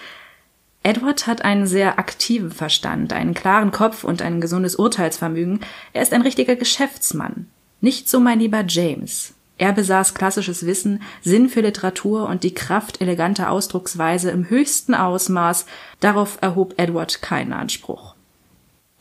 Edward 0.83 1.27
hat 1.27 1.45
einen 1.45 1.65
sehr 1.65 1.97
aktiven 1.97 2.51
Verstand, 2.51 3.13
einen 3.13 3.33
klaren 3.33 3.71
Kopf 3.71 4.03
und 4.03 4.21
ein 4.21 4.41
gesundes 4.41 4.75
Urteilsvermögen. 4.75 5.61
Er 5.93 6.01
ist 6.01 6.11
ein 6.11 6.21
richtiger 6.21 6.57
Geschäftsmann. 6.57 7.47
Nicht 7.79 8.09
so 8.09 8.19
mein 8.19 8.39
lieber 8.39 8.65
James. 8.67 9.33
Er 9.59 9.71
besaß 9.71 10.13
klassisches 10.13 10.65
Wissen, 10.65 11.01
Sinn 11.21 11.47
für 11.47 11.61
Literatur 11.61 12.27
und 12.27 12.43
die 12.43 12.53
Kraft 12.53 12.99
eleganter 12.99 13.49
Ausdrucksweise 13.49 14.29
im 14.29 14.49
höchsten 14.49 14.93
Ausmaß. 14.93 15.65
Darauf 16.01 16.37
erhob 16.41 16.73
Edward 16.75 17.21
keinen 17.21 17.53
Anspruch. 17.53 18.10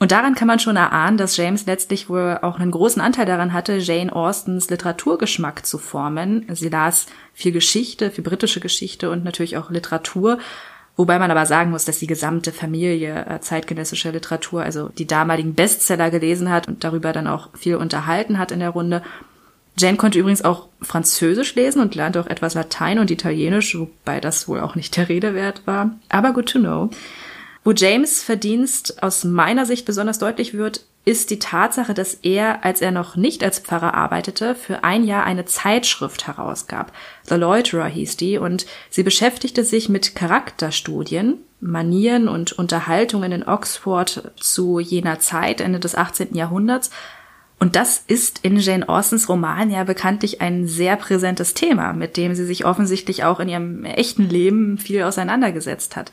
Und 0.00 0.12
daran 0.12 0.35
kann 0.35 0.49
man 0.49 0.59
schon 0.59 0.76
erahnen, 0.76 1.19
dass 1.19 1.37
James 1.37 1.66
letztlich 1.66 2.09
wohl 2.09 2.38
auch 2.42 2.59
einen 2.59 2.71
großen 2.71 3.02
Anteil 3.02 3.26
daran 3.26 3.52
hatte, 3.52 3.76
Jane 3.76 4.12
Austens 4.12 4.71
Literaturgeschmack 4.71 5.64
zu 5.64 5.76
formen. 5.78 6.47
Sie 6.52 6.71
las 6.71 7.07
viel 7.35 7.52
Geschichte, 7.52 8.11
viel 8.11 8.25
britische 8.25 8.61
Geschichte 8.61 9.11
und 9.11 9.25
natürlich 9.25 9.59
auch 9.59 9.71
Literatur 9.71 10.38
Wobei 11.00 11.19
man 11.19 11.30
aber 11.30 11.47
sagen 11.47 11.71
muss, 11.71 11.87
dass 11.87 11.99
die 11.99 12.07
gesamte 12.07 12.52
Familie 12.52 13.25
äh, 13.25 13.40
zeitgenössische 13.40 14.11
Literatur, 14.11 14.62
also 14.62 14.90
die 14.90 15.07
damaligen 15.07 15.54
Bestseller 15.54 16.11
gelesen 16.11 16.50
hat 16.50 16.69
und 16.69 16.85
darüber 16.85 17.14
dann 17.14 17.26
auch 17.26 17.49
viel 17.57 17.76
unterhalten 17.76 18.38
hat 18.38 18.52
in 18.52 18.61
der 18.61 18.69
Runde. 18.69 19.02
Jane 19.78 19.97
konnte 19.97 20.19
übrigens 20.19 20.45
auch 20.45 20.69
Französisch 20.83 21.54
lesen 21.54 21.80
und 21.80 21.95
lernte 21.95 22.21
auch 22.21 22.26
etwas 22.26 22.52
Latein 22.52 22.99
und 22.99 23.11
Italienisch, 23.11 23.78
wobei 23.78 24.21
das 24.21 24.47
wohl 24.47 24.61
auch 24.61 24.75
nicht 24.75 24.95
der 24.99 25.09
Rede 25.09 25.33
wert 25.33 25.62
war. 25.64 25.92
Aber 26.11 26.35
good 26.35 26.50
to 26.50 26.59
know. 26.59 26.90
Wo 27.62 27.73
James 27.73 28.23
Verdienst 28.23 29.02
aus 29.02 29.25
meiner 29.25 29.67
Sicht 29.67 29.85
besonders 29.85 30.19
deutlich 30.19 30.55
wird, 30.55 30.87
ist 31.05 31.31
die 31.31 31.38
Tatsache, 31.38 31.95
dass 31.95 32.14
er, 32.14 32.64
als 32.64 32.81
er 32.81 32.90
noch 32.90 33.17
nicht 33.17 33.43
als 33.43 33.59
Pfarrer 33.59 33.95
arbeitete, 33.95 34.55
für 34.55 34.85
ein 34.85 35.05
Jahr 35.05 35.25
eine 35.25 35.45
Zeitschrift 35.45 36.26
herausgab. 36.26 36.93
The 37.25 37.35
Loiterer 37.37 37.87
hieß 37.87 38.17
die 38.17 38.38
und 38.38 38.67
sie 38.90 39.02
beschäftigte 39.02 39.64
sich 39.64 39.88
mit 39.88 40.14
Charakterstudien, 40.14 41.38
Manieren 41.61 42.29
und 42.29 42.52
Unterhaltungen 42.52 43.33
in 43.33 43.47
Oxford 43.47 44.33
zu 44.37 44.79
jener 44.79 45.21
Zeit, 45.21 45.61
Ende 45.61 45.81
des 45.81 45.95
18. 45.95 46.35
Jahrhunderts. 46.35 46.90
Und 47.59 47.76
das 47.76 48.02
ist 48.07 48.40
in 48.43 48.57
Jane 48.57 48.88
Austens 48.88 49.29
Roman 49.29 49.71
ja 49.71 49.85
bekanntlich 49.85 50.40
ein 50.40 50.67
sehr 50.67 50.97
präsentes 50.97 51.52
Thema, 51.52 51.93
mit 51.93 52.17
dem 52.17 52.35
sie 52.35 52.47
sich 52.47 52.64
offensichtlich 52.64 53.25
auch 53.25 53.40
in 53.40 53.50
ihrem 53.50 53.85
echten 53.85 54.29
Leben 54.29 54.79
viel 54.79 55.02
auseinandergesetzt 55.02 55.97
hat. 55.97 56.11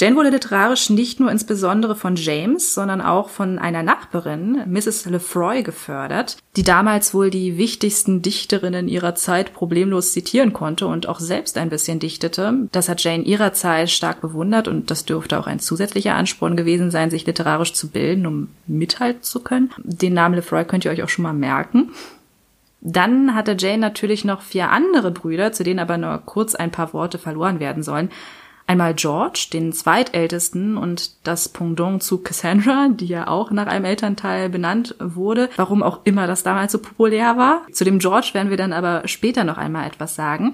Jane 0.00 0.16
wurde 0.16 0.30
literarisch 0.30 0.88
nicht 0.88 1.20
nur 1.20 1.30
insbesondere 1.30 1.94
von 1.94 2.16
James, 2.16 2.72
sondern 2.72 3.02
auch 3.02 3.28
von 3.28 3.58
einer 3.58 3.82
Nachbarin, 3.82 4.62
Mrs. 4.66 5.04
Lefroy, 5.04 5.62
gefördert, 5.62 6.38
die 6.56 6.62
damals 6.62 7.12
wohl 7.12 7.28
die 7.28 7.58
wichtigsten 7.58 8.22
Dichterinnen 8.22 8.88
ihrer 8.88 9.14
Zeit 9.14 9.52
problemlos 9.52 10.12
zitieren 10.12 10.54
konnte 10.54 10.86
und 10.86 11.06
auch 11.06 11.20
selbst 11.20 11.58
ein 11.58 11.68
bisschen 11.68 11.98
dichtete. 11.98 12.66
Das 12.72 12.88
hat 12.88 13.04
Jane 13.04 13.24
ihrer 13.24 13.52
Zeit 13.52 13.90
stark 13.90 14.22
bewundert 14.22 14.68
und 14.68 14.90
das 14.90 15.04
dürfte 15.04 15.38
auch 15.38 15.46
ein 15.46 15.60
zusätzlicher 15.60 16.14
Ansporn 16.14 16.56
gewesen 16.56 16.90
sein, 16.90 17.10
sich 17.10 17.26
literarisch 17.26 17.74
zu 17.74 17.90
bilden, 17.90 18.26
um 18.26 18.48
mithalten 18.66 19.22
zu 19.22 19.40
können. 19.40 19.70
Den 19.76 20.14
Namen 20.14 20.34
Lefroy 20.34 20.64
könnt 20.64 20.86
ihr 20.86 20.92
euch 20.92 21.02
auch 21.02 21.10
schon 21.10 21.24
mal 21.24 21.34
merken. 21.34 21.90
Dann 22.80 23.34
hatte 23.34 23.54
Jane 23.58 23.76
natürlich 23.76 24.24
noch 24.24 24.40
vier 24.40 24.70
andere 24.70 25.10
Brüder, 25.10 25.52
zu 25.52 25.62
denen 25.62 25.78
aber 25.78 25.98
nur 25.98 26.16
kurz 26.24 26.54
ein 26.54 26.70
paar 26.70 26.94
Worte 26.94 27.18
verloren 27.18 27.60
werden 27.60 27.82
sollen. 27.82 28.08
Einmal 28.70 28.94
George, 28.94 29.48
den 29.52 29.72
zweitältesten 29.72 30.76
und 30.76 31.26
das 31.26 31.48
Pendant 31.48 32.04
zu 32.04 32.18
Cassandra, 32.18 32.86
die 32.88 33.06
ja 33.06 33.26
auch 33.26 33.50
nach 33.50 33.66
einem 33.66 33.84
Elternteil 33.84 34.48
benannt 34.48 34.94
wurde, 35.00 35.50
warum 35.56 35.82
auch 35.82 36.02
immer 36.04 36.28
das 36.28 36.44
damals 36.44 36.70
so 36.70 36.78
populär 36.78 37.36
war. 37.36 37.62
Zu 37.72 37.82
dem 37.82 37.98
George 37.98 38.30
werden 38.32 38.48
wir 38.48 38.56
dann 38.56 38.72
aber 38.72 39.08
später 39.08 39.42
noch 39.42 39.58
einmal 39.58 39.88
etwas 39.88 40.14
sagen. 40.14 40.52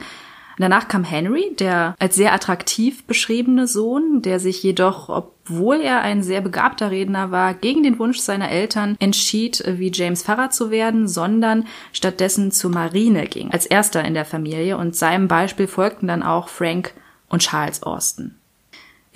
Danach 0.56 0.88
kam 0.88 1.04
Henry, 1.04 1.54
der 1.58 1.94
als 1.98 2.16
sehr 2.16 2.32
attraktiv 2.32 3.04
beschriebene 3.04 3.66
Sohn, 3.66 4.22
der 4.22 4.40
sich 4.40 4.62
jedoch, 4.62 5.10
obwohl 5.10 5.82
er 5.82 6.00
ein 6.00 6.22
sehr 6.22 6.40
begabter 6.40 6.90
Redner 6.90 7.30
war, 7.30 7.52
gegen 7.52 7.82
den 7.82 7.98
Wunsch 7.98 8.20
seiner 8.20 8.50
Eltern 8.50 8.96
entschied, 8.98 9.62
wie 9.66 9.92
James 9.92 10.22
Pfarrer 10.22 10.48
zu 10.48 10.70
werden, 10.70 11.06
sondern 11.06 11.66
stattdessen 11.92 12.50
zur 12.50 12.70
Marine 12.70 13.26
ging, 13.26 13.50
als 13.50 13.66
erster 13.66 14.02
in 14.06 14.14
der 14.14 14.24
Familie 14.24 14.78
und 14.78 14.96
seinem 14.96 15.28
Beispiel 15.28 15.66
folgten 15.66 16.08
dann 16.08 16.22
auch 16.22 16.48
Frank 16.48 16.94
und 17.28 17.42
Charles 17.42 17.82
Austin. 17.82 18.34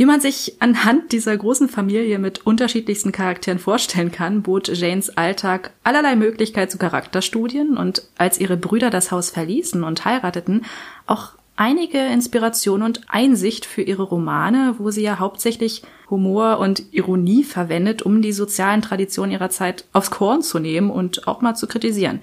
Wie 0.00 0.06
man 0.06 0.22
sich 0.22 0.56
anhand 0.60 1.12
dieser 1.12 1.36
großen 1.36 1.68
Familie 1.68 2.18
mit 2.18 2.46
unterschiedlichsten 2.46 3.12
Charakteren 3.12 3.58
vorstellen 3.58 4.10
kann, 4.10 4.40
bot 4.40 4.68
Janes 4.68 5.14
Alltag 5.18 5.72
allerlei 5.84 6.16
Möglichkeit 6.16 6.70
zu 6.70 6.78
Charakterstudien 6.78 7.76
und 7.76 8.08
als 8.16 8.40
ihre 8.40 8.56
Brüder 8.56 8.88
das 8.88 9.12
Haus 9.12 9.28
verließen 9.28 9.84
und 9.84 10.06
heirateten, 10.06 10.64
auch 11.06 11.32
einige 11.56 11.98
Inspiration 11.98 12.80
und 12.80 13.02
Einsicht 13.08 13.66
für 13.66 13.82
ihre 13.82 14.04
Romane, 14.04 14.76
wo 14.78 14.90
sie 14.90 15.02
ja 15.02 15.18
hauptsächlich 15.18 15.82
Humor 16.08 16.58
und 16.60 16.82
Ironie 16.92 17.44
verwendet, 17.44 18.00
um 18.00 18.22
die 18.22 18.32
sozialen 18.32 18.80
Traditionen 18.80 19.32
ihrer 19.32 19.50
Zeit 19.50 19.84
aufs 19.92 20.10
Korn 20.10 20.40
zu 20.40 20.58
nehmen 20.58 20.90
und 20.90 21.28
auch 21.28 21.42
mal 21.42 21.54
zu 21.54 21.66
kritisieren. 21.66 22.20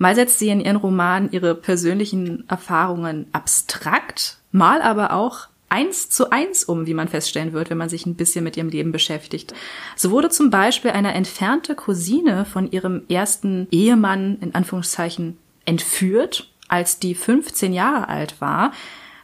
Mal 0.00 0.14
setzt 0.14 0.38
sie 0.38 0.48
in 0.48 0.62
ihren 0.62 0.76
Romanen 0.76 1.30
ihre 1.30 1.54
persönlichen 1.54 2.48
Erfahrungen 2.48 3.26
abstrakt, 3.32 4.38
mal 4.50 4.80
aber 4.80 5.12
auch 5.12 5.48
eins 5.68 6.08
zu 6.08 6.30
eins 6.30 6.64
um, 6.64 6.86
wie 6.86 6.94
man 6.94 7.06
feststellen 7.06 7.52
wird, 7.52 7.68
wenn 7.68 7.76
man 7.76 7.90
sich 7.90 8.06
ein 8.06 8.14
bisschen 8.14 8.42
mit 8.42 8.56
ihrem 8.56 8.70
Leben 8.70 8.92
beschäftigt. 8.92 9.52
So 9.96 10.10
wurde 10.10 10.30
zum 10.30 10.48
Beispiel 10.48 10.92
eine 10.92 11.12
entfernte 11.12 11.74
Cousine 11.74 12.46
von 12.46 12.70
ihrem 12.70 13.02
ersten 13.10 13.68
Ehemann 13.70 14.38
in 14.40 14.54
Anführungszeichen 14.54 15.36
entführt, 15.66 16.50
als 16.68 16.98
die 16.98 17.14
15 17.14 17.74
Jahre 17.74 18.08
alt 18.08 18.40
war, 18.40 18.72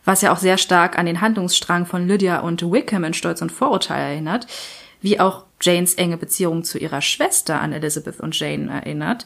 was 0.05 0.21
ja 0.21 0.31
auch 0.31 0.39
sehr 0.39 0.59
stark 0.59 0.99
an 0.99 1.07
den 1.07 1.23
Handlungsstrang 1.23 1.87
von 1.87 2.07
Lydia 2.07 2.41
und 2.41 2.61
Wickham 2.71 3.05
in 3.05 3.15
Stolz 3.15 3.41
und 3.41 3.51
Vorurteil 3.51 4.13
erinnert, 4.13 4.47
wie 5.01 5.21
auch 5.21 5.45
Janes 5.63 5.95
enge 5.95 6.19
Beziehung 6.19 6.65
zu 6.65 6.77
ihrer 6.77 7.01
Schwester 7.01 7.63
an 7.63 7.73
Elizabeth 7.73 8.21
und 8.21 8.39
Jane 8.39 8.71
erinnert. 8.71 9.25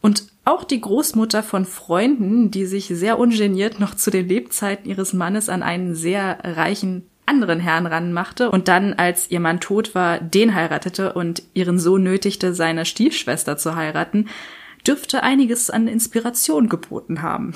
Und 0.00 0.26
auch 0.44 0.64
die 0.64 0.80
Großmutter 0.80 1.42
von 1.42 1.64
Freunden, 1.64 2.50
die 2.50 2.66
sich 2.66 2.86
sehr 2.86 3.18
ungeniert 3.18 3.80
noch 3.80 3.94
zu 3.94 4.10
den 4.10 4.28
Lebzeiten 4.28 4.88
ihres 4.88 5.12
Mannes 5.12 5.48
an 5.48 5.62
einen 5.62 5.94
sehr 5.94 6.38
reichen 6.42 7.08
anderen 7.26 7.60
Herrn 7.60 7.86
ranmachte 7.86 8.50
und 8.50 8.68
dann, 8.68 8.94
als 8.94 9.30
ihr 9.30 9.40
Mann 9.40 9.60
tot 9.60 9.94
war, 9.94 10.18
den 10.18 10.54
heiratete 10.54 11.12
und 11.12 11.42
ihren 11.52 11.78
Sohn 11.78 12.02
nötigte, 12.02 12.54
seine 12.54 12.86
Stiefschwester 12.86 13.58
zu 13.58 13.76
heiraten, 13.76 14.28
dürfte 14.86 15.22
einiges 15.22 15.68
an 15.68 15.88
Inspiration 15.88 16.70
geboten 16.70 17.20
haben. 17.20 17.52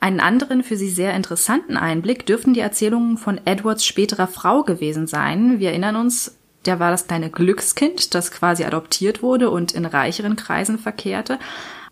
Einen 0.00 0.20
anderen 0.20 0.62
für 0.62 0.76
sie 0.76 0.88
sehr 0.88 1.14
interessanten 1.14 1.76
Einblick 1.76 2.26
dürften 2.26 2.54
die 2.54 2.60
Erzählungen 2.60 3.18
von 3.18 3.40
Edwards 3.44 3.84
späterer 3.84 4.26
Frau 4.28 4.62
gewesen 4.62 5.06
sein. 5.06 5.58
Wir 5.58 5.70
erinnern 5.70 5.96
uns, 5.96 6.38
der 6.66 6.80
war 6.80 6.90
das 6.90 7.06
kleine 7.06 7.30
Glückskind, 7.30 8.14
das 8.14 8.30
quasi 8.30 8.64
adoptiert 8.64 9.22
wurde 9.22 9.50
und 9.50 9.72
in 9.72 9.86
reicheren 9.86 10.36
Kreisen 10.36 10.78
verkehrte. 10.78 11.38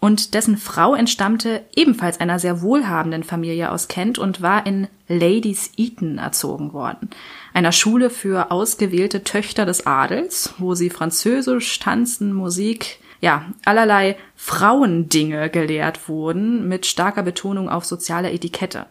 Und 0.01 0.35
dessen 0.35 0.59
Frau 0.59 0.95
entstammte 0.95 1.63
ebenfalls 1.75 2.21
einer 2.21 2.39
sehr 2.39 2.61
wohlhabenden 2.61 3.25
Familie 3.25 3.73
aus 3.73 3.89
Kent 3.89 4.19
und 4.19 4.43
war 4.43 4.67
in 4.67 4.87
Ladies 5.09 5.73
Eton 5.79 6.19
erzogen 6.19 6.75
worden. 6.75 7.09
Einer 7.55 7.73
Schule 7.73 8.11
für 8.11 8.51
ausgewählte 8.51 9.25
Töchter 9.25 9.65
des 9.65 9.87
Adels, 9.87 10.53
wo 10.59 10.75
sie 10.75 10.91
Französisch, 10.91 11.79
Tanzen, 11.79 12.35
Musik, 12.35 12.99
ja, 13.23 13.47
allerlei 13.65 14.19
Frauendinge 14.37 15.49
gelehrt 15.49 16.07
wurden, 16.11 16.69
mit 16.69 16.85
starker 16.85 17.23
Betonung 17.23 17.71
auf 17.71 17.87
soziale 17.87 18.31
Etikette. 18.31 18.85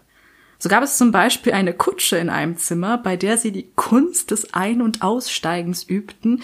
So 0.63 0.69
gab 0.69 0.81
es 0.81 0.97
zum 0.97 1.11
Beispiel 1.11 1.51
eine 1.51 1.73
Kutsche 1.73 2.15
in 2.15 2.29
einem 2.29 2.55
Zimmer, 2.55 2.97
bei 2.97 3.17
der 3.17 3.37
sie 3.37 3.51
die 3.51 3.67
Kunst 3.75 4.31
des 4.31 4.53
Ein- 4.53 4.81
und 4.81 5.01
Aussteigens 5.01 5.83
übten. 5.83 6.41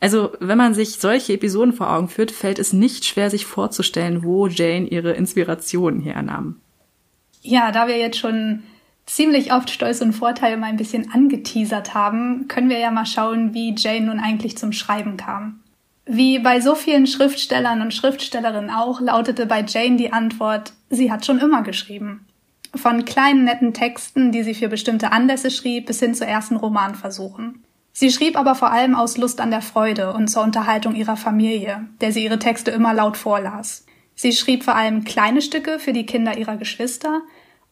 Also, 0.00 0.32
wenn 0.40 0.58
man 0.58 0.74
sich 0.74 0.96
solche 0.96 1.34
Episoden 1.34 1.72
vor 1.72 1.88
Augen 1.88 2.08
führt, 2.08 2.32
fällt 2.32 2.58
es 2.58 2.72
nicht 2.72 3.04
schwer, 3.04 3.30
sich 3.30 3.46
vorzustellen, 3.46 4.24
wo 4.24 4.48
Jane 4.48 4.88
ihre 4.88 5.12
Inspirationen 5.12 6.00
hernahm. 6.00 6.56
Ja, 7.42 7.70
da 7.70 7.86
wir 7.86 7.98
jetzt 7.98 8.18
schon 8.18 8.64
ziemlich 9.06 9.52
oft 9.52 9.70
Stolz 9.70 10.00
und 10.00 10.12
Vorteile 10.12 10.56
mal 10.56 10.66
ein 10.66 10.76
bisschen 10.76 11.12
angeteasert 11.12 11.94
haben, 11.94 12.48
können 12.48 12.68
wir 12.68 12.80
ja 12.80 12.90
mal 12.90 13.06
schauen, 13.06 13.54
wie 13.54 13.76
Jane 13.78 14.06
nun 14.06 14.18
eigentlich 14.18 14.58
zum 14.58 14.72
Schreiben 14.72 15.16
kam. 15.16 15.60
Wie 16.04 16.40
bei 16.40 16.60
so 16.60 16.74
vielen 16.74 17.06
Schriftstellern 17.06 17.80
und 17.80 17.94
Schriftstellerinnen 17.94 18.70
auch, 18.70 19.00
lautete 19.00 19.46
bei 19.46 19.64
Jane 19.64 19.98
die 19.98 20.12
Antwort, 20.12 20.72
sie 20.90 21.12
hat 21.12 21.24
schon 21.24 21.38
immer 21.38 21.62
geschrieben. 21.62 22.26
Von 22.74 23.04
kleinen 23.04 23.44
netten 23.44 23.74
Texten, 23.74 24.32
die 24.32 24.42
sie 24.42 24.54
für 24.54 24.68
bestimmte 24.68 25.12
Anlässe 25.12 25.50
schrieb, 25.50 25.86
bis 25.86 26.00
hin 26.00 26.14
zu 26.14 26.26
ersten 26.26 26.56
Romanversuchen. 26.56 27.62
Sie 27.92 28.10
schrieb 28.10 28.38
aber 28.38 28.54
vor 28.54 28.72
allem 28.72 28.94
aus 28.94 29.18
Lust 29.18 29.40
an 29.40 29.50
der 29.50 29.60
Freude 29.60 30.14
und 30.14 30.28
zur 30.28 30.42
Unterhaltung 30.42 30.94
ihrer 30.94 31.16
Familie, 31.16 31.86
der 32.00 32.12
sie 32.12 32.24
ihre 32.24 32.38
Texte 32.38 32.70
immer 32.70 32.94
laut 32.94 33.18
vorlas. 33.18 33.84
Sie 34.14 34.32
schrieb 34.32 34.64
vor 34.64 34.74
allem 34.74 35.04
kleine 35.04 35.42
Stücke 35.42 35.78
für 35.78 35.92
die 35.92 36.06
Kinder 36.06 36.38
ihrer 36.38 36.56
Geschwister 36.56 37.20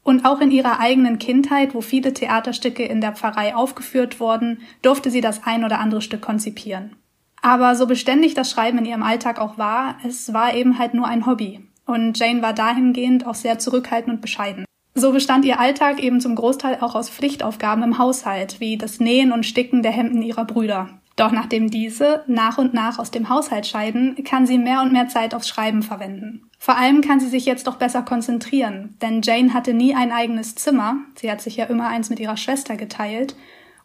und 0.02 0.25
auch 0.26 0.40
in 0.40 0.50
ihrer 0.50 0.80
eigenen 0.80 1.19
Kindheit, 1.19 1.75
wo 1.75 1.80
viele 1.80 2.12
Theaterstücke 2.12 2.85
in 2.85 3.00
der 3.00 3.12
Pfarrei 3.12 3.54
aufgeführt 3.54 4.21
wurden, 4.21 4.61
durfte 4.83 5.11
sie 5.11 5.21
das 5.21 5.45
ein 5.45 5.64
oder 5.64 5.78
andere 5.78 6.02
Stück 6.02 6.21
konzipieren. 6.23 6.97
Aber 7.42 7.75
so 7.75 7.87
beständig 7.87 8.35
das 8.35 8.50
Schreiben 8.50 8.78
in 8.78 8.85
ihrem 8.85 9.02
Alltag 9.02 9.40
auch 9.40 9.57
war, 9.57 9.97
es 10.07 10.33
war 10.35 10.54
eben 10.54 10.78
halt 10.78 10.92
nur 10.92 11.07
ein 11.07 11.26
Hobby. 11.26 11.66
Und 11.87 12.19
Jane 12.19 12.42
war 12.42 12.52
dahingehend 12.52 13.26
auch 13.26 13.35
sehr 13.35 13.59
zurückhaltend 13.59 14.16
und 14.16 14.21
bescheiden. 14.21 14.64
So 14.94 15.12
bestand 15.12 15.44
ihr 15.44 15.61
Alltag 15.61 16.02
eben 16.02 16.20
zum 16.20 16.35
Großteil 16.35 16.78
auch 16.80 16.94
aus 16.94 17.09
Pflichtaufgaben 17.11 17.85
im 17.85 17.99
Haushalt, 17.99 18.61
wie 18.61 18.76
das 18.76 19.00
Nähen 19.00 19.32
und 19.32 19.47
Sticken 19.47 19.82
der 19.82 19.92
Hemden 19.92 20.23
ihrer 20.23 20.44
Brüder. 20.44 20.88
Doch 21.16 21.32
nachdem 21.32 21.70
diese 21.70 22.25
nach 22.26 22.59
und 22.59 22.73
nach 22.73 22.99
aus 22.99 23.11
dem 23.11 23.28
Haushalt 23.28 23.66
scheiden, 23.66 24.16
kann 24.25 24.47
sie 24.47 24.59
mehr 24.59 24.80
und 24.80 24.92
mehr 24.92 25.09
Zeit 25.09 25.35
aufs 25.35 25.49
Schreiben 25.49 25.82
verwenden. 25.82 26.50
Vor 26.59 26.76
allem 26.76 27.02
kann 27.02 27.20
sie 27.20 27.28
sich 27.28 27.44
jetzt 27.44 27.66
doch 27.66 27.76
besser 27.76 28.02
konzentrieren, 28.02 28.97
denn 29.02 29.20
Jane 29.23 29.54
hatte 29.54 29.75
nie 29.75 29.94
ein 29.94 30.12
eigenes 30.12 30.54
Zimmer, 30.54 30.97
sie 31.14 31.30
hat 31.30 31.40
sich 31.40 31.56
ja 31.56 31.66
immer 31.66 31.88
eins 31.88 32.11
mit 32.11 32.20
ihrer 32.20 32.37
Schwester 32.37 32.76
geteilt, 32.76 33.37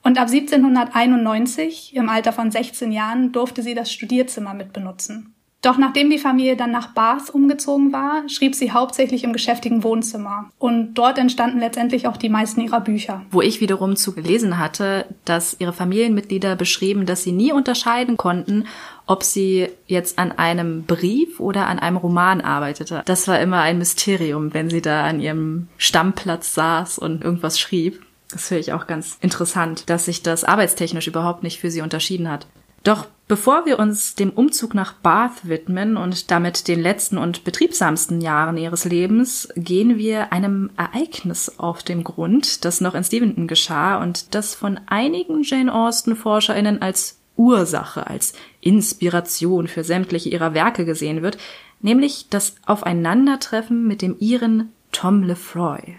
und 0.02 0.20
ab 0.20 0.30
1791, 0.30 1.96
im 1.96 2.10
Alter 2.10 2.32
von 2.32 2.52
16 2.52 2.92
Jahren, 2.92 3.32
durfte 3.32 3.64
sie 3.64 3.74
das 3.74 3.92
Studierzimmer 3.92 4.54
mitbenutzen. 4.54 5.35
Doch 5.62 5.80
nachdem 5.80 6.12
die 6.12 6.20
Familie 6.20 6.56
dann 6.56 6.72
nach 6.72 6.94
Bath 6.94 7.32
umgezogen 7.32 7.92
war, 7.92 8.30
schrieb 8.30 8.54
sie 8.54 8.72
hauptsächlich 8.72 9.24
im 9.24 9.34
geschäftigen 9.34 9.84
Wohnzimmer. 9.84 10.52
Und 10.60 10.94
dort 10.94 11.18
entstanden 11.18 11.60
letztendlich 11.60 12.08
auch 12.08 12.18
die 12.18 12.30
meisten 12.30 12.62
ihrer 12.62 12.82
Bücher. 12.82 13.24
Wo 13.32 13.42
ich 13.42 13.62
wiederum 13.62 13.96
zu 13.96 14.14
gelesen 14.14 14.60
hatte, 14.60 15.08
dass 15.26 15.56
ihre 15.60 15.74
Familienmitglieder 15.74 16.56
beschrieben, 16.56 17.08
dass 17.08 17.24
sie 17.24 17.32
nie 17.32 17.52
unterscheiden 17.52 18.16
konnten, 18.16 18.68
ob 19.08 19.24
sie 19.24 19.70
jetzt 19.88 20.20
an 20.20 20.32
einem 20.32 20.84
Brief 20.84 21.40
oder 21.40 21.66
an 21.66 21.80
einem 21.80 21.98
Roman 21.98 22.42
arbeitete. 22.42 23.02
Das 23.06 23.28
war 23.28 23.40
immer 23.40 23.62
ein 23.62 23.80
Mysterium, 23.80 24.54
wenn 24.54 24.70
sie 24.70 24.82
da 24.82 25.04
an 25.06 25.20
ihrem 25.20 25.68
Stammplatz 25.78 26.54
saß 26.54 27.00
und 27.00 27.24
irgendwas 27.24 27.60
schrieb. 27.60 28.06
Das 28.32 28.50
finde 28.50 28.62
ich 28.62 28.74
auch 28.74 28.86
ganz 28.86 29.18
interessant, 29.22 29.90
dass 29.90 30.06
sich 30.06 30.22
das 30.22 30.44
arbeitstechnisch 30.44 31.08
überhaupt 31.08 31.42
nicht 31.42 31.60
für 31.60 31.72
sie 31.72 31.82
unterschieden 31.82 32.30
hat. 32.30 32.48
Doch 32.84 33.08
bevor 33.28 33.66
wir 33.66 33.80
uns 33.80 34.16
dem 34.16 34.30
Umzug 34.30 34.74
nach 34.74 34.94
Bath 34.94 35.48
widmen 35.48 35.98
und 35.98 36.32
damit 36.32 36.68
den 36.68 36.82
letzten 36.82 37.18
und 37.18 37.44
betriebsamsten 37.44 38.22
Jahren 38.22 38.58
ihres 38.58 38.86
Lebens, 38.86 39.50
gehen 39.56 39.98
wir 39.98 40.32
einem 40.32 40.70
Ereignis 40.78 41.58
auf 41.58 41.84
dem 41.84 42.04
Grund, 42.04 42.66
das 42.66 42.82
noch 42.82 42.96
in 42.96 43.04
Steventon 43.04 43.48
geschah 43.48 44.02
und 44.02 44.36
das 44.36 44.56
von 44.56 44.80
einigen 44.88 45.44
Jane 45.44 45.74
Austen-ForscherInnen 45.74 46.82
als 46.82 47.20
Ursache, 47.38 48.08
als 48.08 48.34
Inspiration 48.62 49.68
für 49.68 49.84
sämtliche 49.84 50.30
ihrer 50.30 50.54
Werke 50.54 50.86
gesehen 50.86 51.22
wird, 51.22 51.38
nämlich 51.82 52.28
das 52.30 52.56
Aufeinandertreffen 52.66 53.86
mit 53.88 54.02
dem 54.02 54.16
ihren 54.20 54.72
Tom 54.92 55.24
Lefroy, 55.24 55.98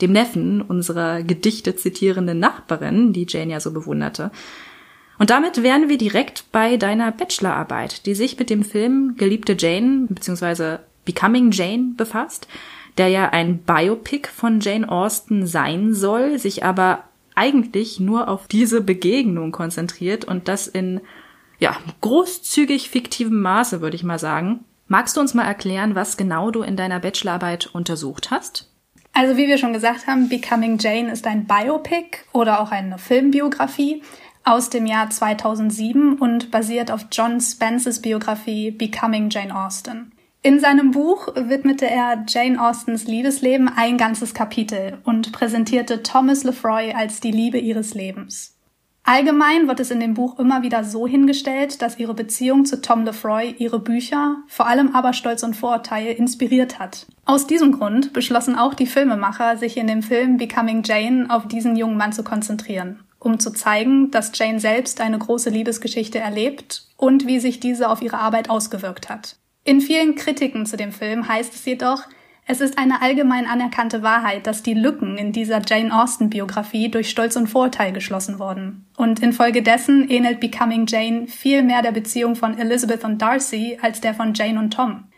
dem 0.00 0.12
Neffen 0.12 0.62
unserer 0.62 1.22
Gedichte 1.22 1.74
zitierenden 1.74 2.38
Nachbarin, 2.38 3.12
die 3.12 3.26
Jane 3.28 3.52
ja 3.52 3.60
so 3.60 3.72
bewunderte. 3.72 4.30
Und 5.18 5.30
damit 5.30 5.62
wären 5.62 5.88
wir 5.88 5.98
direkt 5.98 6.44
bei 6.52 6.76
deiner 6.76 7.10
Bachelorarbeit, 7.10 8.06
die 8.06 8.14
sich 8.14 8.38
mit 8.38 8.50
dem 8.50 8.64
Film 8.64 9.14
Geliebte 9.16 9.56
Jane 9.58 10.06
bzw. 10.08 10.78
Becoming 11.04 11.50
Jane 11.52 11.94
befasst, 11.96 12.48
der 12.98 13.08
ja 13.08 13.30
ein 13.30 13.58
Biopic 13.58 14.28
von 14.28 14.60
Jane 14.60 14.88
Austen 14.88 15.46
sein 15.46 15.94
soll, 15.94 16.38
sich 16.38 16.64
aber 16.64 17.04
eigentlich 17.34 18.00
nur 18.00 18.28
auf 18.28 18.48
diese 18.48 18.80
Begegnung 18.80 19.52
konzentriert 19.52 20.24
und 20.24 20.48
das 20.48 20.66
in 20.66 21.00
ja, 21.58 21.76
großzügig 22.00 22.90
fiktivem 22.90 23.40
Maße, 23.40 23.80
würde 23.80 23.96
ich 23.96 24.04
mal 24.04 24.18
sagen. 24.18 24.64
Magst 24.88 25.16
du 25.16 25.20
uns 25.20 25.34
mal 25.34 25.44
erklären, 25.44 25.94
was 25.94 26.16
genau 26.16 26.50
du 26.50 26.62
in 26.62 26.76
deiner 26.76 27.00
Bachelorarbeit 27.00 27.66
untersucht 27.66 28.30
hast? 28.30 28.70
Also 29.12 29.36
wie 29.38 29.46
wir 29.46 29.56
schon 29.56 29.72
gesagt 29.72 30.06
haben, 30.06 30.28
Becoming 30.28 30.78
Jane 30.78 31.10
ist 31.10 31.26
ein 31.26 31.46
Biopic 31.46 32.18
oder 32.32 32.60
auch 32.60 32.70
eine 32.70 32.98
Filmbiografie 32.98 34.02
aus 34.46 34.70
dem 34.70 34.86
Jahr 34.86 35.10
2007 35.10 36.14
und 36.14 36.52
basiert 36.52 36.92
auf 36.92 37.06
John 37.10 37.40
Spences 37.40 38.00
Biografie 38.00 38.70
Becoming 38.70 39.28
Jane 39.28 39.54
Austen. 39.54 40.12
In 40.40 40.60
seinem 40.60 40.92
Buch 40.92 41.26
widmete 41.34 41.90
er 41.90 42.24
Jane 42.28 42.62
Austens 42.62 43.08
Liebesleben 43.08 43.68
ein 43.68 43.98
ganzes 43.98 44.34
Kapitel 44.34 44.98
und 45.02 45.32
präsentierte 45.32 46.04
Thomas 46.04 46.44
Lefroy 46.44 46.92
als 46.92 47.20
die 47.20 47.32
Liebe 47.32 47.58
ihres 47.58 47.94
Lebens. 47.94 48.56
Allgemein 49.02 49.66
wird 49.66 49.80
es 49.80 49.90
in 49.90 49.98
dem 49.98 50.14
Buch 50.14 50.38
immer 50.38 50.62
wieder 50.62 50.84
so 50.84 51.08
hingestellt, 51.08 51.82
dass 51.82 51.98
ihre 51.98 52.14
Beziehung 52.14 52.64
zu 52.64 52.80
Tom 52.80 53.04
Lefroy 53.04 53.52
ihre 53.58 53.80
Bücher, 53.80 54.36
vor 54.46 54.68
allem 54.68 54.94
aber 54.94 55.12
Stolz 55.12 55.42
und 55.42 55.56
Vorurteil, 55.56 56.12
inspiriert 56.12 56.78
hat. 56.78 57.06
Aus 57.24 57.48
diesem 57.48 57.72
Grund 57.72 58.12
beschlossen 58.12 58.56
auch 58.56 58.74
die 58.74 58.86
Filmemacher, 58.86 59.56
sich 59.56 59.76
in 59.76 59.88
dem 59.88 60.02
Film 60.02 60.36
Becoming 60.36 60.84
Jane 60.84 61.26
auf 61.28 61.48
diesen 61.48 61.74
jungen 61.74 61.96
Mann 61.96 62.12
zu 62.12 62.22
konzentrieren 62.22 63.00
um 63.26 63.40
zu 63.40 63.52
zeigen, 63.52 64.10
dass 64.12 64.30
Jane 64.34 64.60
selbst 64.60 65.00
eine 65.00 65.18
große 65.18 65.50
Liebesgeschichte 65.50 66.18
erlebt 66.18 66.86
und 66.96 67.26
wie 67.26 67.40
sich 67.40 67.60
diese 67.60 67.90
auf 67.90 68.00
ihre 68.00 68.18
Arbeit 68.18 68.48
ausgewirkt 68.48 69.10
hat. 69.10 69.36
In 69.64 69.80
vielen 69.80 70.14
Kritiken 70.14 70.64
zu 70.64 70.76
dem 70.76 70.92
Film 70.92 71.28
heißt 71.28 71.52
es 71.52 71.64
jedoch, 71.64 72.04
es 72.46 72.60
ist 72.60 72.78
eine 72.78 73.02
allgemein 73.02 73.48
anerkannte 73.48 74.04
Wahrheit, 74.04 74.46
dass 74.46 74.62
die 74.62 74.74
Lücken 74.74 75.18
in 75.18 75.32
dieser 75.32 75.60
Jane 75.66 75.92
Austen-Biografie 75.92 76.88
durch 76.88 77.10
Stolz 77.10 77.34
und 77.34 77.48
Vorurteil 77.48 77.92
geschlossen 77.92 78.38
wurden. 78.38 78.86
Und 78.96 79.18
infolgedessen 79.20 80.08
ähnelt 80.08 80.38
Becoming 80.38 80.86
Jane 80.86 81.26
viel 81.26 81.64
mehr 81.64 81.82
der 81.82 81.90
Beziehung 81.90 82.36
von 82.36 82.56
Elizabeth 82.56 83.02
und 83.02 83.20
Darcy 83.20 83.78
als 83.82 84.00
der 84.00 84.14
von 84.14 84.34
Jane 84.34 84.60
und 84.60 84.72
Tom. 84.72 85.08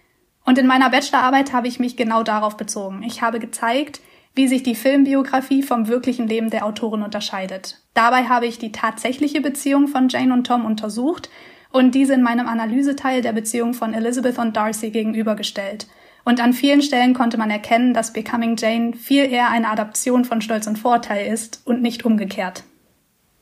Und 0.46 0.56
in 0.56 0.66
meiner 0.66 0.88
Bachelorarbeit 0.88 1.52
habe 1.52 1.68
ich 1.68 1.78
mich 1.78 1.98
genau 1.98 2.22
darauf 2.22 2.56
bezogen. 2.56 3.02
Ich 3.02 3.20
habe 3.20 3.38
gezeigt, 3.38 4.00
wie 4.38 4.46
sich 4.46 4.62
die 4.62 4.76
Filmbiografie 4.76 5.64
vom 5.64 5.88
wirklichen 5.88 6.28
Leben 6.28 6.48
der 6.48 6.64
Autorin 6.64 7.02
unterscheidet. 7.02 7.82
Dabei 7.92 8.26
habe 8.28 8.46
ich 8.46 8.56
die 8.60 8.70
tatsächliche 8.70 9.40
Beziehung 9.40 9.88
von 9.88 10.08
Jane 10.08 10.32
und 10.32 10.46
Tom 10.46 10.64
untersucht 10.64 11.28
und 11.72 11.92
diese 11.96 12.14
in 12.14 12.22
meinem 12.22 12.46
Analyseteil 12.46 13.20
der 13.20 13.32
Beziehung 13.32 13.74
von 13.74 13.92
Elizabeth 13.92 14.38
und 14.38 14.56
Darcy 14.56 14.90
gegenübergestellt. 14.90 15.88
Und 16.24 16.40
an 16.40 16.52
vielen 16.52 16.82
Stellen 16.82 17.14
konnte 17.14 17.36
man 17.36 17.50
erkennen, 17.50 17.94
dass 17.94 18.12
Becoming 18.12 18.54
Jane 18.56 18.92
viel 18.92 19.24
eher 19.24 19.50
eine 19.50 19.70
Adaption 19.70 20.24
von 20.24 20.40
Stolz 20.40 20.68
und 20.68 20.78
Vorteil 20.78 21.32
ist 21.32 21.62
und 21.64 21.82
nicht 21.82 22.04
umgekehrt. 22.04 22.62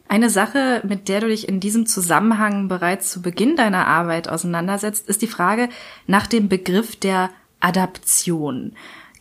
Eine 0.09 0.31
Sache, 0.31 0.81
mit 0.89 1.11
der 1.11 1.21
du 1.21 1.29
dich 1.29 1.47
in 1.47 1.61
diesem 1.61 1.85
Zusammenhang 1.85 2.69
bereits 2.69 3.11
zu 3.11 3.21
Beginn 3.21 3.55
deiner 3.55 3.87
Arbeit 3.87 4.31
auseinandersetzt, 4.31 5.11
ist 5.11 5.21
die 5.21 5.27
Frage 5.27 5.69
nach 6.07 6.27
dem 6.27 6.49
Begriff 6.49 6.97
der 6.97 7.29
Adaption. 7.61 8.73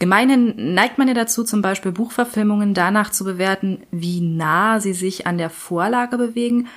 Gemeinhin 0.05 0.75
neigt 0.75 0.99
man 0.99 1.07
ja 1.07 1.15
dazu, 1.15 1.43
zum 1.43 1.63
Beispiel 1.63 1.91
Buchverfilmungen 1.91 2.75
danach 2.75 3.09
zu 3.09 3.23
bewerten, 3.23 3.81
wie 3.89 4.21
nah 4.21 4.79
sie 4.79 4.93
sich 4.93 5.25
an 5.25 5.39
der 5.39 5.49
Vorlage 5.49 6.19
bewegen. 6.19 6.67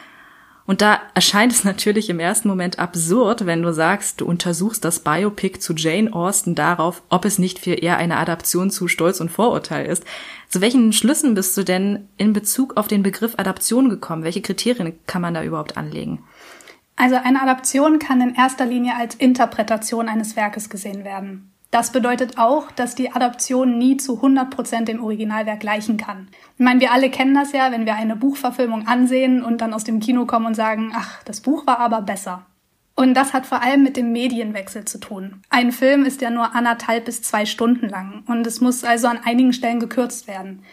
Und 0.65 0.81
da 0.81 0.99
erscheint 1.13 1.53
es 1.53 1.63
natürlich 1.73 2.09
im 2.09 2.21
ersten 2.21 2.49
Moment 2.49 2.79
absurd, 2.79 3.45
wenn 3.45 3.61
du 3.61 3.71
sagst, 3.75 4.23
du 4.23 4.25
untersuchst 4.25 4.83
das 4.83 5.01
Biopic 5.01 5.59
zu 5.59 5.75
Jane 5.75 6.11
Austen 6.11 6.55
darauf, 6.55 7.03
ob 7.11 7.27
es 7.27 7.39
nicht 7.39 7.59
viel 7.59 7.85
eher 7.85 7.99
eine 7.99 8.17
Adaption 8.17 8.71
zu 8.71 8.89
Stolz 8.89 9.21
und 9.21 9.31
Vorurteil 9.31 9.85
ist. 9.85 10.05
Zu 10.49 10.63
welchen 10.63 10.95
Schlüssen 10.95 11.35
bist 11.35 11.55
du 11.59 11.65
denn 11.65 12.09
in 12.17 12.33
Bezug 12.33 12.79
auf 12.79 12.89
den 12.89 13.03
Begriff 13.03 13.35
Adaption 13.37 13.91
gekommen? 13.91 14.25
Welche 14.25 14.41
Kriterien 14.41 14.99
kann 15.07 15.21
man 15.21 15.35
da 15.35 15.45
überhaupt 15.45 15.77
anlegen? 15.77 16.25
Also 16.97 17.17
eine 17.17 17.43
Adaption 17.43 17.99
kann 17.99 18.23
in 18.23 18.35
erster 18.37 18.65
Linie 18.65 18.95
als 18.97 19.17
Interpretation 19.17 20.09
eines 20.09 20.35
Werkes 20.35 20.71
gesehen 20.71 21.05
werden. 21.05 21.53
Das 21.71 21.93
bedeutet 21.93 22.39
auch, 22.39 22.71
dass 22.73 22.95
die 22.95 23.13
Adaption 23.13 23.77
nie 23.77 23.99
zu 23.99 24.23
100% 24.23 24.85
dem 24.85 25.03
Originalwerk 25.03 25.61
gleichen 25.61 25.99
kann. 25.99 26.29
Ich 26.57 26.65
meine, 26.65 26.81
wir 26.81 26.93
alle 26.93 27.11
kennen 27.11 27.35
das 27.35 27.53
ja, 27.53 27.71
wenn 27.71 27.85
wir 27.85 27.95
eine 27.95 28.17
Buchverfilmung 28.17 28.87
ansehen 28.87 29.45
und 29.45 29.61
dann 29.61 29.75
aus 29.75 29.85
dem 29.85 30.01
Kino 30.01 30.25
kommen 30.25 30.47
und 30.47 30.55
sagen, 30.55 30.93
ach, 30.95 31.23
das 31.25 31.43
Buch 31.43 31.67
war 31.67 31.79
aber 31.79 32.01
besser. 32.01 32.47
Und 32.95 33.15
das 33.15 33.33
hat 33.33 33.47
vor 33.47 33.63
allem 33.63 33.85
mit 33.85 33.97
dem 33.97 34.13
Medienwechsel 34.13 34.87
zu 34.87 34.99
tun. 34.99 35.43
Ein 35.51 35.71
Film 35.71 36.05
ist 36.05 36.21
ja 36.21 36.31
nur 36.31 36.55
anderthalb 36.57 37.05
bis 37.05 37.23
zwei 37.23 37.45
Stunden 37.45 37.89
lang 37.89 38.25
und 38.27 38.47
es 38.47 38.61
muss 38.61 38.83
also 38.83 39.07
an 39.07 39.21
einigen 39.23 39.53
Stellen 39.53 39.79
gekürzt 39.79 40.27
werden. 40.27 40.65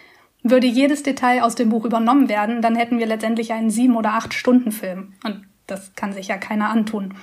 Würde 0.42 0.66
jedes 0.66 1.04
Detail 1.04 1.44
aus 1.44 1.56
dem 1.56 1.70
Buch 1.70 1.86
übernommen 1.86 2.30
werden, 2.30 2.62
dann 2.62 2.76
hätten 2.76 3.00
wir 3.00 3.06
letztendlich 3.06 3.52
einen 3.52 3.70
sieben 3.70 3.96
oder 3.96 4.14
acht 4.14 4.34
Stunden 4.34 4.72
Film. 4.72 5.14
Und 5.24 5.46
das 5.68 5.94
kann 5.96 6.14
sich 6.14 6.30
ja 6.30 6.38
keiner 6.38 6.70
antun. 6.70 7.14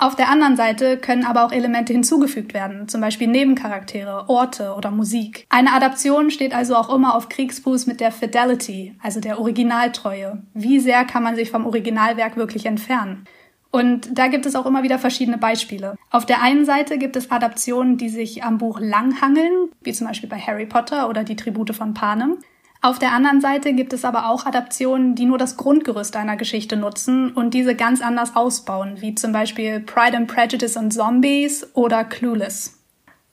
Auf 0.00 0.14
der 0.14 0.28
anderen 0.28 0.56
Seite 0.56 0.96
können 0.96 1.24
aber 1.24 1.44
auch 1.44 1.50
Elemente 1.50 1.92
hinzugefügt 1.92 2.54
werden, 2.54 2.86
zum 2.86 3.00
Beispiel 3.00 3.26
Nebencharaktere, 3.26 4.28
Orte 4.28 4.74
oder 4.76 4.92
Musik. 4.92 5.44
Eine 5.48 5.72
Adaption 5.72 6.30
steht 6.30 6.54
also 6.54 6.76
auch 6.76 6.94
immer 6.94 7.16
auf 7.16 7.28
Kriegsfuß 7.28 7.88
mit 7.88 7.98
der 7.98 8.12
Fidelity, 8.12 8.94
also 9.02 9.18
der 9.18 9.40
Originaltreue. 9.40 10.40
Wie 10.54 10.78
sehr 10.78 11.04
kann 11.04 11.24
man 11.24 11.34
sich 11.34 11.50
vom 11.50 11.66
Originalwerk 11.66 12.36
wirklich 12.36 12.66
entfernen? 12.66 13.24
Und 13.72 14.16
da 14.16 14.28
gibt 14.28 14.46
es 14.46 14.54
auch 14.54 14.66
immer 14.66 14.84
wieder 14.84 15.00
verschiedene 15.00 15.36
Beispiele. 15.36 15.96
Auf 16.10 16.24
der 16.24 16.42
einen 16.42 16.64
Seite 16.64 16.96
gibt 16.96 17.16
es 17.16 17.32
Adaptionen, 17.32 17.98
die 17.98 18.08
sich 18.08 18.44
am 18.44 18.58
Buch 18.58 18.78
langhangeln, 18.80 19.68
wie 19.82 19.92
zum 19.92 20.06
Beispiel 20.06 20.28
bei 20.28 20.38
Harry 20.38 20.66
Potter 20.66 21.08
oder 21.08 21.24
die 21.24 21.36
Tribute 21.36 21.74
von 21.74 21.92
Panem. 21.92 22.38
Auf 22.80 23.00
der 23.00 23.12
anderen 23.12 23.40
Seite 23.40 23.72
gibt 23.72 23.92
es 23.92 24.04
aber 24.04 24.28
auch 24.30 24.46
Adaptionen, 24.46 25.16
die 25.16 25.24
nur 25.24 25.38
das 25.38 25.56
Grundgerüst 25.56 26.14
einer 26.14 26.36
Geschichte 26.36 26.76
nutzen 26.76 27.32
und 27.32 27.52
diese 27.52 27.74
ganz 27.74 28.00
anders 28.00 28.36
ausbauen, 28.36 29.00
wie 29.00 29.16
zum 29.16 29.32
Beispiel 29.32 29.80
Pride 29.80 30.16
and 30.16 30.28
Prejudice 30.28 30.76
und 30.76 30.92
Zombies 30.92 31.66
oder 31.74 32.04
Clueless. 32.04 32.78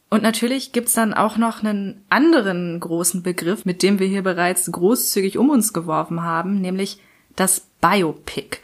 Und 0.10 0.24
natürlich 0.24 0.72
gibt's 0.72 0.94
dann 0.94 1.14
auch 1.14 1.38
noch 1.38 1.64
einen 1.64 2.06
anderen 2.10 2.80
großen 2.80 3.22
Begriff, 3.22 3.66
mit 3.66 3.84
dem 3.84 4.00
wir 4.00 4.08
hier 4.08 4.24
bereits 4.24 4.72
großzügig 4.72 5.38
um 5.38 5.50
uns 5.50 5.74
geworfen 5.74 6.24
haben, 6.24 6.62
nämlich 6.62 7.00
das 7.36 7.68
Biopic. 7.82 8.58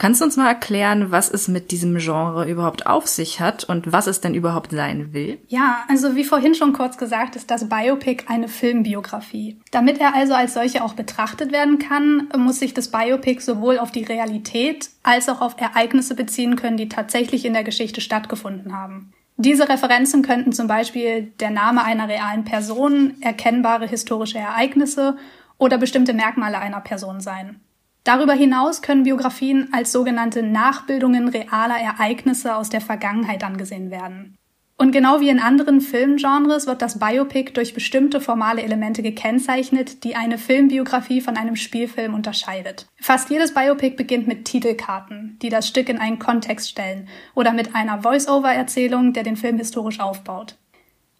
Kannst 0.00 0.22
du 0.22 0.24
uns 0.24 0.38
mal 0.38 0.48
erklären, 0.48 1.10
was 1.10 1.30
es 1.30 1.46
mit 1.46 1.70
diesem 1.70 1.98
Genre 1.98 2.48
überhaupt 2.48 2.86
auf 2.86 3.06
sich 3.06 3.38
hat 3.38 3.64
und 3.64 3.92
was 3.92 4.06
es 4.06 4.22
denn 4.22 4.32
überhaupt 4.32 4.70
sein 4.70 5.12
will? 5.12 5.38
Ja, 5.48 5.84
also 5.88 6.16
wie 6.16 6.24
vorhin 6.24 6.54
schon 6.54 6.72
kurz 6.72 6.96
gesagt, 6.96 7.36
ist 7.36 7.50
das 7.50 7.68
Biopic 7.68 8.24
eine 8.26 8.48
Filmbiografie. 8.48 9.60
Damit 9.70 10.00
er 10.00 10.14
also 10.14 10.32
als 10.32 10.54
solche 10.54 10.82
auch 10.82 10.94
betrachtet 10.94 11.52
werden 11.52 11.78
kann, 11.78 12.30
muss 12.34 12.60
sich 12.60 12.72
das 12.72 12.88
Biopic 12.88 13.42
sowohl 13.42 13.78
auf 13.78 13.90
die 13.90 14.04
Realität 14.04 14.88
als 15.02 15.28
auch 15.28 15.42
auf 15.42 15.60
Ereignisse 15.60 16.14
beziehen 16.14 16.56
können, 16.56 16.78
die 16.78 16.88
tatsächlich 16.88 17.44
in 17.44 17.52
der 17.52 17.64
Geschichte 17.64 18.00
stattgefunden 18.00 18.74
haben. 18.74 19.12
Diese 19.36 19.68
Referenzen 19.68 20.22
könnten 20.22 20.52
zum 20.52 20.66
Beispiel 20.66 21.24
der 21.40 21.50
Name 21.50 21.84
einer 21.84 22.08
realen 22.08 22.44
Person, 22.44 23.16
erkennbare 23.20 23.86
historische 23.86 24.38
Ereignisse 24.38 25.18
oder 25.58 25.76
bestimmte 25.76 26.14
Merkmale 26.14 26.58
einer 26.58 26.80
Person 26.80 27.20
sein. 27.20 27.60
Darüber 28.04 28.32
hinaus 28.32 28.82
können 28.82 29.02
Biografien 29.02 29.68
als 29.72 29.92
sogenannte 29.92 30.42
Nachbildungen 30.42 31.28
realer 31.28 31.78
Ereignisse 31.78 32.56
aus 32.56 32.70
der 32.70 32.80
Vergangenheit 32.80 33.44
angesehen 33.44 33.90
werden. 33.90 34.36
Und 34.80 34.92
genau 34.92 35.20
wie 35.20 35.28
in 35.28 35.40
anderen 35.40 35.82
Filmgenres 35.82 36.66
wird 36.66 36.80
das 36.80 36.98
Biopic 36.98 37.52
durch 37.52 37.74
bestimmte 37.74 38.18
formale 38.18 38.62
Elemente 38.62 39.02
gekennzeichnet, 39.02 40.04
die 40.04 40.16
eine 40.16 40.38
Filmbiografie 40.38 41.20
von 41.20 41.36
einem 41.36 41.54
Spielfilm 41.54 42.14
unterscheidet. 42.14 42.86
Fast 42.98 43.28
jedes 43.28 43.52
Biopic 43.52 43.96
beginnt 43.96 44.26
mit 44.26 44.46
Titelkarten, 44.46 45.38
die 45.42 45.50
das 45.50 45.68
Stück 45.68 45.90
in 45.90 45.98
einen 45.98 46.18
Kontext 46.18 46.70
stellen, 46.70 47.08
oder 47.34 47.52
mit 47.52 47.74
einer 47.74 48.00
Voice-Over-Erzählung, 48.00 49.12
der 49.12 49.22
den 49.22 49.36
Film 49.36 49.58
historisch 49.58 50.00
aufbaut. 50.00 50.56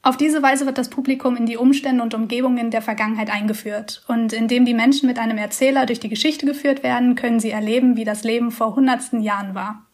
Auf 0.03 0.17
diese 0.17 0.43
Weise 0.43 0.65
wird 0.65 0.79
das 0.79 0.89
Publikum 0.89 1.37
in 1.37 1.45
die 1.45 1.59
Umstände 1.59 2.03
und 2.03 2.15
Umgebungen 2.15 2.71
der 2.71 2.81
Vergangenheit 2.81 3.31
eingeführt. 3.31 4.03
Und 4.09 4.33
indem 4.33 4.65
die 4.65 4.73
Menschen 4.73 5.07
mit 5.07 5.19
einem 5.19 5.37
Erzähler 5.37 5.85
durch 5.85 6.01
die 6.01 6.09
Geschichte 6.09 6.47
geführt 6.47 6.83
werden, 6.83 7.17
können 7.17 7.39
sie 7.39 7.51
erleben, 7.51 7.97
wie 7.97 8.05
das 8.05 8.25
Leben 8.25 8.51
vor 8.51 8.77
hundertsten 8.77 9.21
Jahren 9.21 9.55
war. 9.55 9.87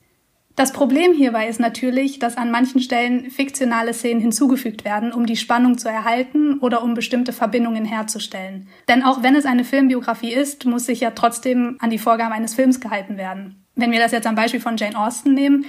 Das 0.54 0.72
Problem 0.72 1.12
hierbei 1.12 1.48
ist 1.48 1.60
natürlich, 1.60 2.18
dass 2.18 2.38
an 2.38 2.50
manchen 2.50 2.80
Stellen 2.80 3.30
fiktionale 3.30 3.92
Szenen 3.92 4.22
hinzugefügt 4.22 4.86
werden, 4.86 5.12
um 5.12 5.26
die 5.26 5.36
Spannung 5.36 5.76
zu 5.76 5.90
erhalten 5.90 6.60
oder 6.60 6.82
um 6.82 6.94
bestimmte 6.94 7.34
Verbindungen 7.34 7.84
herzustellen. 7.84 8.68
Denn 8.88 9.02
auch 9.02 9.22
wenn 9.22 9.36
es 9.36 9.44
eine 9.44 9.64
Filmbiografie 9.64 10.32
ist, 10.32 10.64
muss 10.64 10.86
sich 10.86 11.00
ja 11.00 11.10
trotzdem 11.10 11.76
an 11.80 11.90
die 11.90 11.98
Vorgaben 11.98 12.32
eines 12.32 12.54
Films 12.54 12.80
gehalten 12.80 13.18
werden. 13.18 13.66
Wenn 13.74 13.92
wir 13.92 13.98
das 13.98 14.12
jetzt 14.12 14.26
am 14.26 14.34
Beispiel 14.34 14.60
von 14.60 14.78
Jane 14.78 14.98
Austen 14.98 15.34
nehmen, 15.34 15.66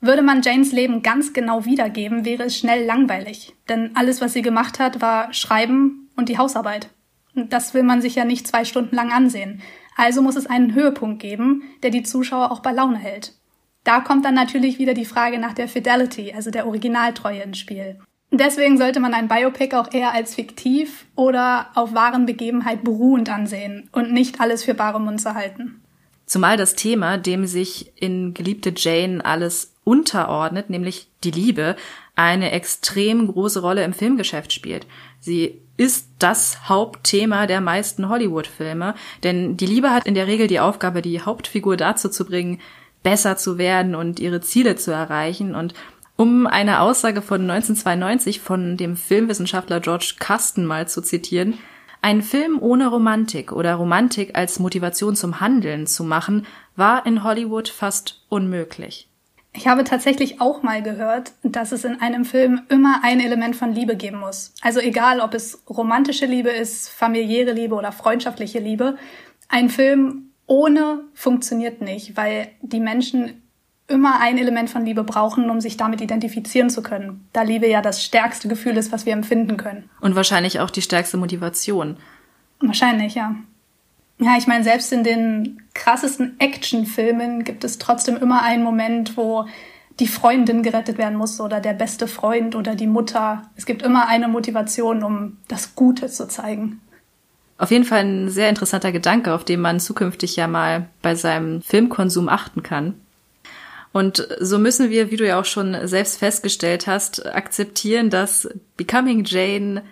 würde 0.00 0.22
man 0.22 0.42
Janes 0.42 0.72
Leben 0.72 1.02
ganz 1.02 1.32
genau 1.32 1.64
wiedergeben, 1.64 2.24
wäre 2.24 2.44
es 2.44 2.56
schnell 2.56 2.84
langweilig. 2.84 3.54
Denn 3.68 3.94
alles, 3.94 4.20
was 4.20 4.32
sie 4.32 4.42
gemacht 4.42 4.78
hat, 4.78 5.00
war 5.00 5.32
Schreiben 5.32 6.10
und 6.16 6.28
die 6.28 6.38
Hausarbeit. 6.38 6.90
Und 7.34 7.52
das 7.52 7.74
will 7.74 7.82
man 7.82 8.00
sich 8.00 8.14
ja 8.14 8.24
nicht 8.24 8.46
zwei 8.46 8.64
Stunden 8.64 8.94
lang 8.94 9.12
ansehen. 9.12 9.62
Also 9.96 10.22
muss 10.22 10.36
es 10.36 10.46
einen 10.46 10.74
Höhepunkt 10.74 11.20
geben, 11.20 11.62
der 11.82 11.90
die 11.90 12.02
Zuschauer 12.02 12.52
auch 12.52 12.60
bei 12.60 12.72
Laune 12.72 12.98
hält. 12.98 13.34
Da 13.84 14.00
kommt 14.00 14.24
dann 14.24 14.34
natürlich 14.34 14.78
wieder 14.78 14.94
die 14.94 15.04
Frage 15.04 15.38
nach 15.38 15.54
der 15.54 15.68
Fidelity, 15.68 16.32
also 16.34 16.50
der 16.50 16.66
Originaltreue 16.66 17.42
ins 17.42 17.58
Spiel. 17.58 18.00
Deswegen 18.32 18.76
sollte 18.76 19.00
man 19.00 19.14
ein 19.14 19.28
Biopic 19.28 19.74
auch 19.76 19.92
eher 19.92 20.12
als 20.12 20.34
fiktiv 20.34 21.06
oder 21.14 21.68
auf 21.74 21.94
wahren 21.94 22.26
Begebenheit 22.26 22.82
beruhend 22.82 23.30
ansehen 23.30 23.88
und 23.92 24.12
nicht 24.12 24.40
alles 24.40 24.64
für 24.64 24.74
bare 24.74 25.00
Munze 25.00 25.34
halten. 25.34 25.80
Zumal 26.26 26.56
das 26.56 26.74
Thema, 26.74 27.18
dem 27.18 27.46
sich 27.46 27.92
in 27.94 28.34
Geliebte 28.34 28.72
Jane 28.76 29.24
alles 29.24 29.72
unterordnet, 29.84 30.68
nämlich 30.68 31.06
die 31.22 31.30
Liebe, 31.30 31.76
eine 32.16 32.50
extrem 32.50 33.28
große 33.28 33.60
Rolle 33.60 33.84
im 33.84 33.92
Filmgeschäft 33.92 34.52
spielt. 34.52 34.86
Sie 35.20 35.60
ist 35.76 36.08
das 36.18 36.68
Hauptthema 36.68 37.46
der 37.46 37.60
meisten 37.60 38.08
Hollywood-Filme, 38.08 38.94
denn 39.22 39.56
die 39.56 39.66
Liebe 39.66 39.90
hat 39.90 40.06
in 40.06 40.14
der 40.14 40.26
Regel 40.26 40.48
die 40.48 40.60
Aufgabe, 40.60 41.02
die 41.02 41.20
Hauptfigur 41.20 41.76
dazu 41.76 42.08
zu 42.08 42.24
bringen, 42.24 42.60
besser 43.04 43.36
zu 43.36 43.58
werden 43.58 43.94
und 43.94 44.18
ihre 44.18 44.40
Ziele 44.40 44.74
zu 44.74 44.90
erreichen. 44.90 45.54
Und 45.54 45.74
um 46.16 46.48
eine 46.48 46.80
Aussage 46.80 47.22
von 47.22 47.42
1992 47.42 48.40
von 48.40 48.76
dem 48.76 48.96
Filmwissenschaftler 48.96 49.80
George 49.80 50.14
Custon 50.18 50.64
mal 50.64 50.88
zu 50.88 51.02
zitieren, 51.02 51.58
ein 52.02 52.22
Film 52.22 52.58
ohne 52.60 52.88
Romantik 52.88 53.52
oder 53.52 53.74
Romantik 53.74 54.36
als 54.36 54.58
Motivation 54.58 55.16
zum 55.16 55.40
Handeln 55.40 55.86
zu 55.86 56.04
machen, 56.04 56.46
war 56.76 57.06
in 57.06 57.24
Hollywood 57.24 57.68
fast 57.68 58.24
unmöglich. 58.28 59.08
Ich 59.56 59.66
habe 59.66 59.84
tatsächlich 59.84 60.40
auch 60.40 60.62
mal 60.62 60.82
gehört, 60.82 61.32
dass 61.42 61.72
es 61.72 61.84
in 61.84 62.00
einem 62.02 62.26
Film 62.26 62.60
immer 62.68 63.00
ein 63.02 63.20
Element 63.20 63.56
von 63.56 63.72
Liebe 63.72 63.96
geben 63.96 64.20
muss. 64.20 64.52
Also 64.60 64.80
egal, 64.80 65.20
ob 65.20 65.32
es 65.32 65.62
romantische 65.68 66.26
Liebe 66.26 66.50
ist, 66.50 66.90
familiäre 66.90 67.52
Liebe 67.52 67.74
oder 67.74 67.90
freundschaftliche 67.90 68.58
Liebe. 68.58 68.98
Ein 69.48 69.70
Film 69.70 70.30
ohne 70.46 71.04
funktioniert 71.14 71.80
nicht, 71.80 72.16
weil 72.16 72.48
die 72.60 72.80
Menschen 72.80 73.42
immer 73.88 74.20
ein 74.20 74.38
Element 74.38 74.68
von 74.70 74.84
Liebe 74.84 75.04
brauchen, 75.04 75.48
um 75.48 75.60
sich 75.60 75.76
damit 75.76 76.00
identifizieren 76.00 76.70
zu 76.70 76.82
können. 76.82 77.28
Da 77.32 77.42
Liebe 77.42 77.68
ja 77.68 77.82
das 77.82 78.02
stärkste 78.02 78.48
Gefühl 78.48 78.76
ist, 78.76 78.92
was 78.92 79.06
wir 79.06 79.12
empfinden 79.12 79.56
können. 79.56 79.88
Und 80.00 80.16
wahrscheinlich 80.16 80.60
auch 80.60 80.70
die 80.70 80.82
stärkste 80.82 81.16
Motivation. 81.16 81.96
Wahrscheinlich, 82.60 83.14
ja. 83.14 83.36
Ja, 84.18 84.36
ich 84.38 84.46
meine, 84.46 84.64
selbst 84.64 84.92
in 84.92 85.04
den 85.04 85.62
krassesten 85.74 86.40
Actionfilmen 86.40 87.44
gibt 87.44 87.64
es 87.64 87.78
trotzdem 87.78 88.16
immer 88.16 88.42
einen 88.42 88.64
Moment, 88.64 89.16
wo 89.16 89.46
die 90.00 90.08
Freundin 90.08 90.62
gerettet 90.62 90.98
werden 90.98 91.16
muss 91.16 91.40
oder 91.40 91.60
der 91.60 91.72
beste 91.72 92.06
Freund 92.06 92.54
oder 92.54 92.74
die 92.74 92.86
Mutter. 92.86 93.42
Es 93.56 93.66
gibt 93.66 93.82
immer 93.82 94.08
eine 94.08 94.28
Motivation, 94.28 95.02
um 95.02 95.38
das 95.48 95.74
Gute 95.74 96.08
zu 96.08 96.28
zeigen. 96.28 96.80
Auf 97.58 97.70
jeden 97.70 97.84
Fall 97.84 98.04
ein 98.04 98.28
sehr 98.28 98.50
interessanter 98.50 98.92
Gedanke, 98.92 99.32
auf 99.32 99.44
den 99.44 99.60
man 99.60 99.80
zukünftig 99.80 100.36
ja 100.36 100.46
mal 100.46 100.88
bei 101.00 101.14
seinem 101.14 101.62
Filmkonsum 101.62 102.28
achten 102.28 102.62
kann. 102.62 102.94
Und 103.96 104.28
so 104.40 104.58
müssen 104.58 104.90
wir, 104.90 105.10
wie 105.10 105.16
du 105.16 105.26
ja 105.26 105.40
auch 105.40 105.46
schon 105.46 105.74
selbst 105.88 106.18
festgestellt 106.18 106.86
hast, 106.86 107.24
akzeptieren, 107.24 108.10
dass 108.10 108.46
Becoming 108.76 109.24
Jane 109.24 109.84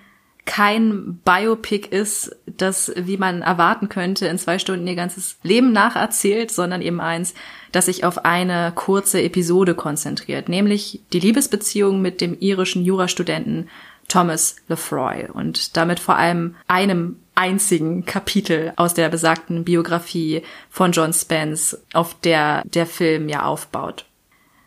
kein 0.44 1.20
Biopic 1.24 1.88
ist, 1.88 2.36
das, 2.46 2.92
wie 2.96 3.16
man 3.16 3.40
erwarten 3.40 3.88
könnte, 3.88 4.26
in 4.26 4.36
zwei 4.36 4.58
Stunden 4.58 4.86
ihr 4.86 4.94
ganzes 4.94 5.38
Leben 5.42 5.72
nacherzählt, 5.72 6.50
sondern 6.50 6.82
eben 6.82 7.00
eins, 7.00 7.32
das 7.72 7.86
sich 7.86 8.04
auf 8.04 8.26
eine 8.26 8.72
kurze 8.74 9.22
Episode 9.22 9.74
konzentriert, 9.74 10.50
nämlich 10.50 11.00
die 11.14 11.20
Liebesbeziehung 11.20 12.02
mit 12.02 12.20
dem 12.20 12.36
irischen 12.38 12.84
Jurastudenten 12.84 13.70
Thomas 14.08 14.56
Lefroy. 14.68 15.30
Und 15.32 15.78
damit 15.78 15.98
vor 15.98 16.16
allem 16.16 16.56
einem 16.68 17.16
einzigen 17.34 18.04
Kapitel 18.04 18.72
aus 18.76 18.94
der 18.94 19.08
besagten 19.08 19.64
Biografie 19.64 20.42
von 20.70 20.92
John 20.92 21.12
Spence, 21.12 21.80
auf 21.92 22.14
der 22.20 22.62
der 22.64 22.86
Film 22.86 23.28
ja 23.28 23.44
aufbaut. 23.44 24.06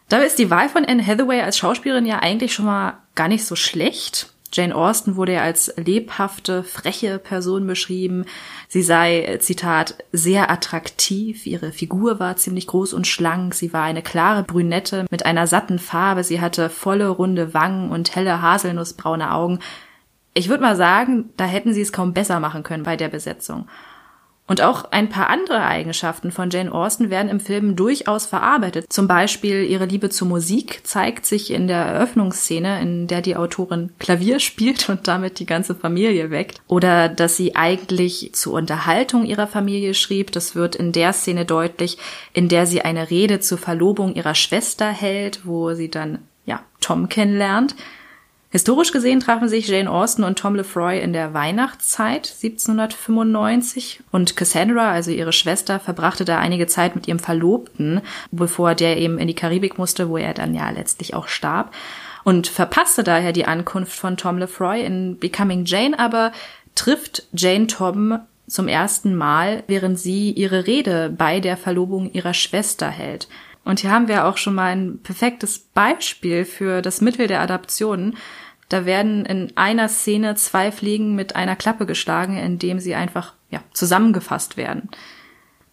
Dabei 0.09 0.25
ist 0.25 0.39
die 0.39 0.49
Wahl 0.49 0.69
von 0.69 0.85
Anne 0.85 1.05
Hathaway 1.05 1.41
als 1.41 1.57
Schauspielerin 1.57 2.05
ja 2.05 2.19
eigentlich 2.19 2.53
schon 2.53 2.65
mal 2.65 2.99
gar 3.15 3.27
nicht 3.27 3.45
so 3.45 3.55
schlecht. 3.55 4.31
Jane 4.53 4.73
Austen 4.73 5.17
wurde 5.17 5.33
ja 5.33 5.41
als 5.41 5.73
lebhafte, 5.75 6.63
freche 6.63 7.19
Person 7.19 7.67
beschrieben. 7.67 8.25
Sie 8.69 8.81
sei, 8.81 9.37
Zitat, 9.41 9.95
sehr 10.13 10.49
attraktiv. 10.49 11.45
Ihre 11.45 11.73
Figur 11.73 12.19
war 12.19 12.37
ziemlich 12.37 12.67
groß 12.67 12.93
und 12.93 13.07
schlank. 13.07 13.53
Sie 13.53 13.73
war 13.73 13.83
eine 13.83 14.01
klare 14.01 14.43
Brünette 14.43 15.05
mit 15.09 15.25
einer 15.25 15.47
satten 15.47 15.79
Farbe. 15.79 16.23
Sie 16.23 16.39
hatte 16.39 16.69
volle, 16.69 17.09
runde 17.09 17.53
Wangen 17.53 17.91
und 17.91 18.15
helle, 18.15 18.41
haselnussbraune 18.41 19.33
Augen. 19.33 19.59
Ich 20.37 20.49
würde 20.49 20.61
mal 20.61 20.75
sagen, 20.75 21.31
da 21.35 21.45
hätten 21.45 21.73
sie 21.73 21.81
es 21.81 21.91
kaum 21.91 22.13
besser 22.13 22.39
machen 22.39 22.61
können 22.61 22.83
bei 22.83 22.95
der 22.95 23.07
Besetzung. 23.09 23.67
Und 24.45 24.61
auch 24.61 24.91
ein 24.91 25.09
paar 25.09 25.29
andere 25.29 25.63
Eigenschaften 25.63 26.31
von 26.31 26.51
Jane 26.51 26.71
Austen 26.71 27.09
werden 27.09 27.29
im 27.29 27.39
Film 27.39 27.75
durchaus 27.75 28.27
verarbeitet. 28.27 28.85
Zum 28.93 29.07
Beispiel 29.07 29.63
ihre 29.63 29.85
Liebe 29.85 30.11
zur 30.11 30.27
Musik 30.27 30.81
zeigt 30.83 31.25
sich 31.25 31.51
in 31.51 31.67
der 31.67 31.79
Eröffnungsszene, 31.79 32.79
in 32.81 33.07
der 33.07 33.21
die 33.21 33.35
Autorin 33.35 33.89
Klavier 33.97 34.39
spielt 34.39 34.87
und 34.89 35.07
damit 35.07 35.39
die 35.39 35.47
ganze 35.47 35.73
Familie 35.73 36.29
weckt. 36.29 36.61
Oder 36.67 37.09
dass 37.09 37.35
sie 37.35 37.55
eigentlich 37.55 38.29
zur 38.33 38.53
Unterhaltung 38.53 39.25
ihrer 39.25 39.47
Familie 39.47 39.95
schrieb. 39.95 40.31
Das 40.33 40.53
wird 40.53 40.75
in 40.75 40.91
der 40.91 41.13
Szene 41.13 41.45
deutlich, 41.45 41.97
in 42.31 42.47
der 42.47 42.67
sie 42.67 42.83
eine 42.83 43.09
Rede 43.09 43.39
zur 43.39 43.57
Verlobung 43.57 44.13
ihrer 44.13 44.35
Schwester 44.35 44.87
hält, 44.87 45.47
wo 45.47 45.73
sie 45.73 45.89
dann 45.89 46.19
ja 46.45 46.61
Tom 46.79 47.09
kennenlernt. 47.09 47.75
Historisch 48.49 48.93
gesehen 48.93 49.19
trafen 49.19 49.49
sich 49.49 49.67
Jane 49.67 49.91
Austen 49.91 50.23
und 50.23 50.39
Tom 50.39 50.55
Lefroy 50.55 51.01
in 51.01 51.11
der 51.11 51.33
Weihnachtszeit 51.33 52.33
1795 52.41 54.01
und 54.11 54.37
Cassandra, 54.37 54.91
also 54.91 55.11
ihre 55.11 55.33
Schwester, 55.33 55.81
verbrachte 55.81 56.23
da 56.23 56.39
einige 56.39 56.65
Zeit 56.67 56.95
mit 56.95 57.09
ihrem 57.09 57.19
Verlobten, 57.19 58.01
bevor 58.31 58.73
der 58.73 58.97
eben 58.97 59.17
in 59.17 59.27
die 59.27 59.35
Karibik 59.35 59.77
musste, 59.77 60.07
wo 60.07 60.17
er 60.17 60.33
dann 60.33 60.55
ja 60.55 60.69
letztlich 60.69 61.13
auch 61.13 61.27
starb 61.27 61.73
und 62.27 62.47
verpasste 62.47 63.05
daher 63.05 63.31
die 63.31 63.45
Ankunft 63.45 63.97
von 63.97 64.17
Tom 64.17 64.37
Lefroy 64.37 64.83
in 64.83 65.17
Becoming 65.17 65.63
Jane, 65.63 65.97
aber 65.97 66.33
trifft 66.75 67.23
Jane 67.33 67.67
Tom 67.67 68.19
zum 68.47 68.67
ersten 68.67 69.15
Mal, 69.15 69.63
während 69.67 69.97
sie 69.97 70.31
ihre 70.31 70.67
Rede 70.67 71.09
bei 71.09 71.39
der 71.39 71.55
Verlobung 71.55 72.11
ihrer 72.11 72.33
Schwester 72.33 72.89
hält. 72.89 73.29
Und 73.67 73.81
hier 73.81 73.91
haben 73.91 74.07
wir 74.07 74.25
auch 74.25 74.37
schon 74.37 74.55
mal 74.55 74.71
ein 74.71 74.99
perfektes 75.03 75.59
Beispiel 75.59 76.45
für 76.45 76.81
das 76.81 77.01
Mittel 77.01 77.27
der 77.27 77.41
Adaption. 77.41 78.15
Da 78.69 78.85
werden 78.85 79.25
in 79.25 79.51
einer 79.57 79.89
Szene 79.89 80.35
zwei 80.35 80.71
Fliegen 80.71 81.15
mit 81.15 81.35
einer 81.35 81.57
Klappe 81.57 81.85
geschlagen, 81.85 82.37
indem 82.37 82.79
sie 82.79 82.95
einfach 82.95 83.33
ja, 83.49 83.59
zusammengefasst 83.73 84.55
werden. 84.55 84.87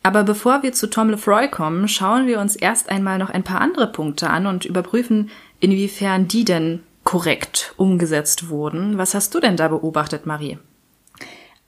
Aber 0.02 0.24
bevor 0.24 0.64
wir 0.64 0.72
zu 0.72 0.90
Tom 0.90 1.08
Lefroy 1.08 1.48
kommen, 1.48 1.86
schauen 1.86 2.26
wir 2.26 2.40
uns 2.40 2.56
erst 2.56 2.90
einmal 2.90 3.18
noch 3.18 3.30
ein 3.30 3.44
paar 3.44 3.60
andere 3.60 3.86
Punkte 3.86 4.28
an 4.28 4.46
und 4.46 4.64
überprüfen, 4.64 5.30
inwiefern 5.60 6.26
die 6.26 6.44
denn 6.44 6.80
korrekt 7.04 7.74
umgesetzt 7.76 8.48
wurden. 8.48 8.98
Was 8.98 9.14
hast 9.14 9.36
du 9.36 9.40
denn 9.40 9.56
da 9.56 9.68
beobachtet, 9.68 10.26
Marie? 10.26 10.58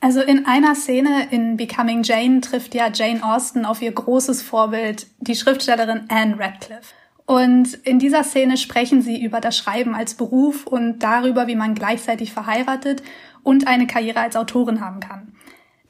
Also 0.00 0.20
in 0.20 0.46
einer 0.46 0.74
Szene 0.74 1.28
in 1.30 1.56
Becoming 1.56 2.02
Jane 2.02 2.40
trifft 2.40 2.74
ja 2.74 2.90
Jane 2.92 3.24
Austen 3.24 3.64
auf 3.64 3.80
ihr 3.82 3.92
großes 3.92 4.42
Vorbild, 4.42 5.06
die 5.18 5.34
Schriftstellerin 5.34 6.04
Anne 6.08 6.38
Radcliffe. 6.38 6.94
Und 7.24 7.74
in 7.74 7.98
dieser 7.98 8.22
Szene 8.22 8.56
sprechen 8.56 9.02
sie 9.02 9.20
über 9.20 9.40
das 9.40 9.56
Schreiben 9.56 9.94
als 9.94 10.14
Beruf 10.14 10.66
und 10.66 11.00
darüber, 11.00 11.48
wie 11.48 11.56
man 11.56 11.74
gleichzeitig 11.74 12.32
verheiratet 12.32 13.02
und 13.42 13.66
eine 13.66 13.86
Karriere 13.86 14.20
als 14.20 14.36
Autorin 14.36 14.80
haben 14.80 15.00
kann. 15.00 15.32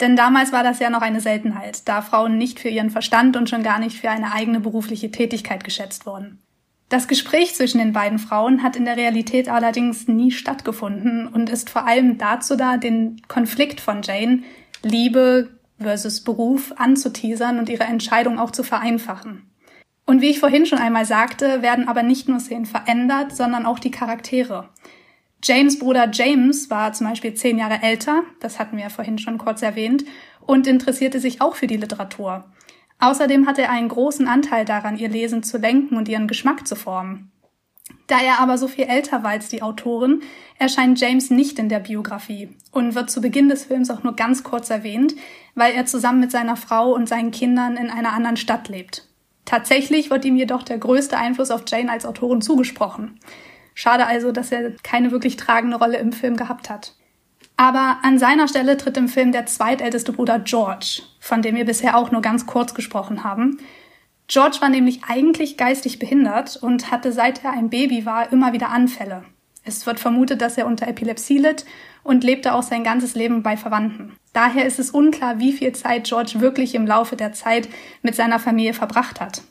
Denn 0.00 0.16
damals 0.16 0.52
war 0.52 0.62
das 0.62 0.78
ja 0.78 0.90
noch 0.90 1.02
eine 1.02 1.20
Seltenheit, 1.20 1.88
da 1.88 2.02
Frauen 2.02 2.38
nicht 2.38 2.60
für 2.60 2.68
ihren 2.68 2.90
Verstand 2.90 3.36
und 3.36 3.48
schon 3.48 3.62
gar 3.62 3.78
nicht 3.78 3.98
für 4.00 4.10
eine 4.10 4.32
eigene 4.32 4.60
berufliche 4.60 5.10
Tätigkeit 5.10 5.64
geschätzt 5.64 6.06
wurden. 6.06 6.38
Das 6.88 7.08
Gespräch 7.08 7.54
zwischen 7.54 7.78
den 7.78 7.92
beiden 7.92 8.20
Frauen 8.20 8.62
hat 8.62 8.76
in 8.76 8.84
der 8.84 8.96
Realität 8.96 9.48
allerdings 9.48 10.06
nie 10.06 10.30
stattgefunden 10.30 11.26
und 11.26 11.50
ist 11.50 11.68
vor 11.68 11.86
allem 11.86 12.16
dazu 12.16 12.56
da, 12.56 12.76
den 12.76 13.20
Konflikt 13.26 13.80
von 13.80 14.02
Jane, 14.02 14.42
Liebe 14.82 15.50
versus 15.78 16.22
Beruf, 16.22 16.72
anzuteasern 16.76 17.58
und 17.58 17.68
ihre 17.68 17.84
Entscheidung 17.84 18.38
auch 18.38 18.52
zu 18.52 18.62
vereinfachen. 18.62 19.50
Und 20.06 20.20
wie 20.20 20.30
ich 20.30 20.38
vorhin 20.38 20.64
schon 20.64 20.78
einmal 20.78 21.04
sagte, 21.04 21.62
werden 21.62 21.88
aber 21.88 22.04
nicht 22.04 22.28
nur 22.28 22.38
Szenen 22.38 22.66
verändert, 22.66 23.34
sondern 23.34 23.66
auch 23.66 23.80
die 23.80 23.90
Charaktere. 23.90 24.68
James 25.42 25.80
Bruder 25.80 26.08
James 26.12 26.70
war 26.70 26.92
zum 26.92 27.08
Beispiel 27.08 27.34
zehn 27.34 27.58
Jahre 27.58 27.82
älter, 27.82 28.22
das 28.40 28.60
hatten 28.60 28.76
wir 28.76 28.84
ja 28.84 28.90
vorhin 28.90 29.18
schon 29.18 29.38
kurz 29.38 29.62
erwähnt, 29.62 30.04
und 30.40 30.68
interessierte 30.68 31.18
sich 31.18 31.40
auch 31.40 31.56
für 31.56 31.66
die 31.66 31.76
Literatur. 31.76 32.44
Außerdem 32.98 33.46
hatte 33.46 33.62
er 33.62 33.70
einen 33.70 33.88
großen 33.88 34.26
Anteil 34.26 34.64
daran, 34.64 34.96
ihr 34.96 35.08
Lesen 35.08 35.42
zu 35.42 35.58
lenken 35.58 35.96
und 35.96 36.08
ihren 36.08 36.28
Geschmack 36.28 36.66
zu 36.66 36.76
formen. 36.76 37.30
Da 38.06 38.20
er 38.20 38.40
aber 38.40 38.56
so 38.56 38.68
viel 38.68 38.84
älter 38.84 39.22
war 39.22 39.30
als 39.30 39.48
die 39.48 39.62
Autorin, 39.62 40.22
erscheint 40.58 41.00
James 41.00 41.30
nicht 41.30 41.58
in 41.58 41.68
der 41.68 41.80
Biografie 41.80 42.50
und 42.70 42.94
wird 42.94 43.10
zu 43.10 43.20
Beginn 43.20 43.48
des 43.48 43.64
Films 43.64 43.90
auch 43.90 44.02
nur 44.02 44.16
ganz 44.16 44.42
kurz 44.42 44.70
erwähnt, 44.70 45.14
weil 45.54 45.74
er 45.74 45.86
zusammen 45.86 46.20
mit 46.20 46.30
seiner 46.30 46.56
Frau 46.56 46.92
und 46.92 47.08
seinen 47.08 47.30
Kindern 47.30 47.76
in 47.76 47.90
einer 47.90 48.12
anderen 48.12 48.36
Stadt 48.36 48.68
lebt. 48.68 49.08
Tatsächlich 49.44 50.10
wird 50.10 50.24
ihm 50.24 50.36
jedoch 50.36 50.62
der 50.62 50.78
größte 50.78 51.16
Einfluss 51.16 51.50
auf 51.50 51.62
Jane 51.66 51.90
als 51.90 52.06
Autorin 52.06 52.40
zugesprochen. 52.40 53.18
Schade 53.74 54.06
also, 54.06 54.32
dass 54.32 54.50
er 54.50 54.72
keine 54.82 55.10
wirklich 55.10 55.36
tragende 55.36 55.76
Rolle 55.76 55.98
im 55.98 56.12
Film 56.12 56.36
gehabt 56.36 56.70
hat. 56.70 56.94
Aber 57.56 57.98
an 58.02 58.18
seiner 58.18 58.48
Stelle 58.48 58.76
tritt 58.76 58.96
im 58.96 59.08
Film 59.08 59.32
der 59.32 59.46
zweitälteste 59.46 60.12
Bruder 60.12 60.38
George, 60.38 61.02
von 61.20 61.40
dem 61.40 61.56
wir 61.56 61.64
bisher 61.64 61.96
auch 61.96 62.10
nur 62.10 62.20
ganz 62.20 62.46
kurz 62.46 62.74
gesprochen 62.74 63.24
haben. 63.24 63.58
George 64.28 64.58
war 64.60 64.68
nämlich 64.68 65.04
eigentlich 65.08 65.56
geistig 65.56 65.98
behindert 65.98 66.56
und 66.56 66.90
hatte 66.90 67.12
seit 67.12 67.44
er 67.44 67.52
ein 67.52 67.70
Baby 67.70 68.04
war 68.04 68.32
immer 68.32 68.52
wieder 68.52 68.70
Anfälle. 68.70 69.24
Es 69.64 69.86
wird 69.86 69.98
vermutet, 69.98 70.42
dass 70.42 70.58
er 70.58 70.66
unter 70.66 70.86
Epilepsie 70.86 71.38
litt 71.38 71.64
und 72.04 72.24
lebte 72.24 72.54
auch 72.54 72.62
sein 72.62 72.84
ganzes 72.84 73.14
Leben 73.14 73.42
bei 73.42 73.56
Verwandten. 73.56 74.16
Daher 74.32 74.66
ist 74.66 74.78
es 74.78 74.90
unklar, 74.90 75.38
wie 75.38 75.52
viel 75.52 75.72
Zeit 75.72 76.04
George 76.04 76.34
wirklich 76.40 76.74
im 76.74 76.86
Laufe 76.86 77.16
der 77.16 77.32
Zeit 77.32 77.68
mit 78.02 78.14
seiner 78.14 78.38
Familie 78.38 78.74
verbracht 78.74 79.20
hat. 79.20 79.42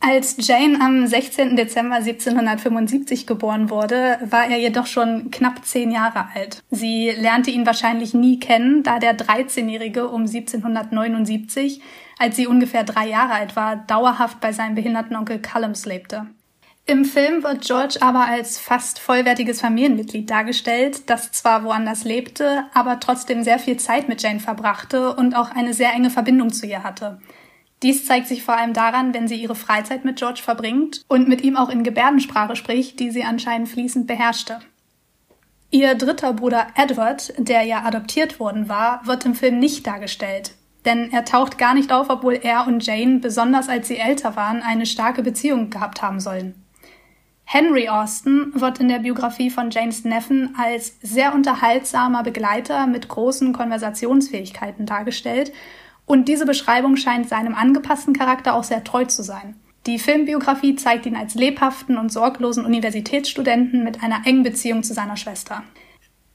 Als 0.00 0.36
Jane 0.38 0.80
am 0.80 1.06
16. 1.06 1.56
Dezember 1.56 1.96
1775 1.96 3.26
geboren 3.26 3.70
wurde, 3.70 4.18
war 4.28 4.48
er 4.48 4.58
jedoch 4.58 4.86
schon 4.86 5.30
knapp 5.30 5.64
zehn 5.64 5.90
Jahre 5.90 6.26
alt. 6.34 6.62
Sie 6.70 7.10
lernte 7.10 7.50
ihn 7.50 7.66
wahrscheinlich 7.66 8.14
nie 8.14 8.38
kennen, 8.38 8.82
da 8.82 8.98
der 8.98 9.16
13-Jährige 9.16 10.08
um 10.08 10.22
1779, 10.22 11.80
als 12.18 12.36
sie 12.36 12.46
ungefähr 12.46 12.84
drei 12.84 13.08
Jahre 13.08 13.32
alt 13.32 13.56
war, 13.56 13.76
dauerhaft 13.76 14.40
bei 14.40 14.52
seinem 14.52 14.74
behinderten 14.74 15.16
Onkel 15.16 15.40
Cullums 15.40 15.86
lebte. 15.86 16.26
Im 16.88 17.04
Film 17.04 17.42
wird 17.42 17.66
George 17.66 17.96
aber 18.00 18.26
als 18.26 18.60
fast 18.60 19.00
vollwertiges 19.00 19.60
Familienmitglied 19.60 20.30
dargestellt, 20.30 21.10
das 21.10 21.32
zwar 21.32 21.64
woanders 21.64 22.04
lebte, 22.04 22.66
aber 22.74 23.00
trotzdem 23.00 23.42
sehr 23.42 23.58
viel 23.58 23.76
Zeit 23.76 24.08
mit 24.08 24.22
Jane 24.22 24.38
verbrachte 24.38 25.16
und 25.16 25.34
auch 25.34 25.50
eine 25.50 25.74
sehr 25.74 25.92
enge 25.92 26.10
Verbindung 26.10 26.52
zu 26.52 26.64
ihr 26.64 26.84
hatte. 26.84 27.18
Dies 27.86 28.04
zeigt 28.04 28.26
sich 28.26 28.42
vor 28.42 28.56
allem 28.56 28.72
daran, 28.72 29.14
wenn 29.14 29.28
sie 29.28 29.36
ihre 29.36 29.54
Freizeit 29.54 30.04
mit 30.04 30.16
George 30.16 30.40
verbringt 30.42 31.04
und 31.06 31.28
mit 31.28 31.42
ihm 31.42 31.56
auch 31.56 31.68
in 31.68 31.84
Gebärdensprache 31.84 32.56
spricht, 32.56 32.98
die 32.98 33.12
sie 33.12 33.22
anscheinend 33.22 33.68
fließend 33.68 34.08
beherrschte. 34.08 34.58
Ihr 35.70 35.94
dritter 35.94 36.32
Bruder 36.32 36.66
Edward, 36.74 37.32
der 37.38 37.62
ja 37.62 37.84
adoptiert 37.84 38.40
worden 38.40 38.68
war, 38.68 39.06
wird 39.06 39.24
im 39.24 39.36
Film 39.36 39.60
nicht 39.60 39.86
dargestellt, 39.86 40.56
denn 40.84 41.12
er 41.12 41.24
taucht 41.24 41.58
gar 41.58 41.74
nicht 41.74 41.92
auf, 41.92 42.10
obwohl 42.10 42.34
er 42.42 42.66
und 42.66 42.84
Jane, 42.84 43.20
besonders 43.20 43.68
als 43.68 43.86
sie 43.86 43.98
älter 43.98 44.34
waren, 44.34 44.62
eine 44.62 44.84
starke 44.84 45.22
Beziehung 45.22 45.70
gehabt 45.70 46.02
haben 46.02 46.18
sollen. 46.18 46.60
Henry 47.44 47.88
Austin 47.88 48.50
wird 48.54 48.80
in 48.80 48.88
der 48.88 48.98
Biografie 48.98 49.50
von 49.50 49.70
Janes 49.70 50.04
Neffen 50.04 50.56
als 50.60 50.96
sehr 51.02 51.32
unterhaltsamer 51.32 52.24
Begleiter 52.24 52.88
mit 52.88 53.06
großen 53.06 53.52
Konversationsfähigkeiten 53.52 54.86
dargestellt 54.86 55.52
und 56.06 56.28
diese 56.28 56.46
Beschreibung 56.46 56.96
scheint 56.96 57.28
seinem 57.28 57.54
angepassten 57.54 58.14
Charakter 58.14 58.54
auch 58.54 58.64
sehr 58.64 58.84
treu 58.84 59.04
zu 59.04 59.22
sein. 59.22 59.56
Die 59.86 59.98
Filmbiografie 59.98 60.74
zeigt 60.74 61.06
ihn 61.06 61.16
als 61.16 61.34
lebhaften 61.34 61.98
und 61.98 62.10
sorglosen 62.10 62.64
Universitätsstudenten 62.64 63.84
mit 63.84 64.02
einer 64.02 64.22
engen 64.24 64.42
Beziehung 64.42 64.82
zu 64.82 64.94
seiner 64.94 65.16
Schwester. 65.16 65.62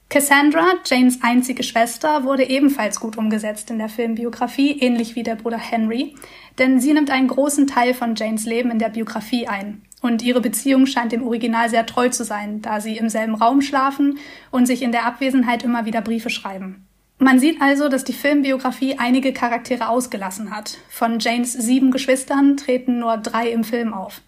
Cassandra, 0.08 0.74
Janes 0.84 1.22
einzige 1.22 1.62
Schwester, 1.62 2.24
wurde 2.24 2.44
ebenfalls 2.44 3.00
gut 3.00 3.16
umgesetzt 3.16 3.70
in 3.70 3.78
der 3.78 3.88
Filmbiografie, 3.88 4.78
ähnlich 4.78 5.16
wie 5.16 5.22
der 5.22 5.36
Bruder 5.36 5.58
Henry, 5.58 6.14
denn 6.58 6.80
sie 6.80 6.92
nimmt 6.92 7.10
einen 7.10 7.28
großen 7.28 7.66
Teil 7.66 7.94
von 7.94 8.14
Janes 8.14 8.44
Leben 8.44 8.70
in 8.70 8.78
der 8.78 8.90
Biografie 8.90 9.48
ein. 9.48 9.82
Und 10.02 10.22
ihre 10.22 10.42
Beziehung 10.42 10.84
scheint 10.84 11.12
dem 11.12 11.22
Original 11.22 11.70
sehr 11.70 11.86
treu 11.86 12.10
zu 12.10 12.24
sein, 12.24 12.60
da 12.60 12.80
sie 12.80 12.98
im 12.98 13.08
selben 13.08 13.34
Raum 13.34 13.62
schlafen 13.62 14.18
und 14.50 14.66
sich 14.66 14.82
in 14.82 14.92
der 14.92 15.06
Abwesenheit 15.06 15.62
immer 15.62 15.86
wieder 15.86 16.02
Briefe 16.02 16.28
schreiben. 16.28 16.86
Man 17.22 17.38
sieht 17.38 17.62
also, 17.62 17.88
dass 17.88 18.02
die 18.02 18.12
Filmbiografie 18.12 18.96
einige 18.98 19.32
Charaktere 19.32 19.88
ausgelassen 19.88 20.50
hat. 20.50 20.78
Von 20.88 21.20
Janes 21.20 21.52
sieben 21.52 21.92
Geschwistern 21.92 22.56
treten 22.56 22.98
nur 22.98 23.16
drei 23.16 23.48
im 23.48 23.62
Film 23.62 23.94
auf. 23.94 24.22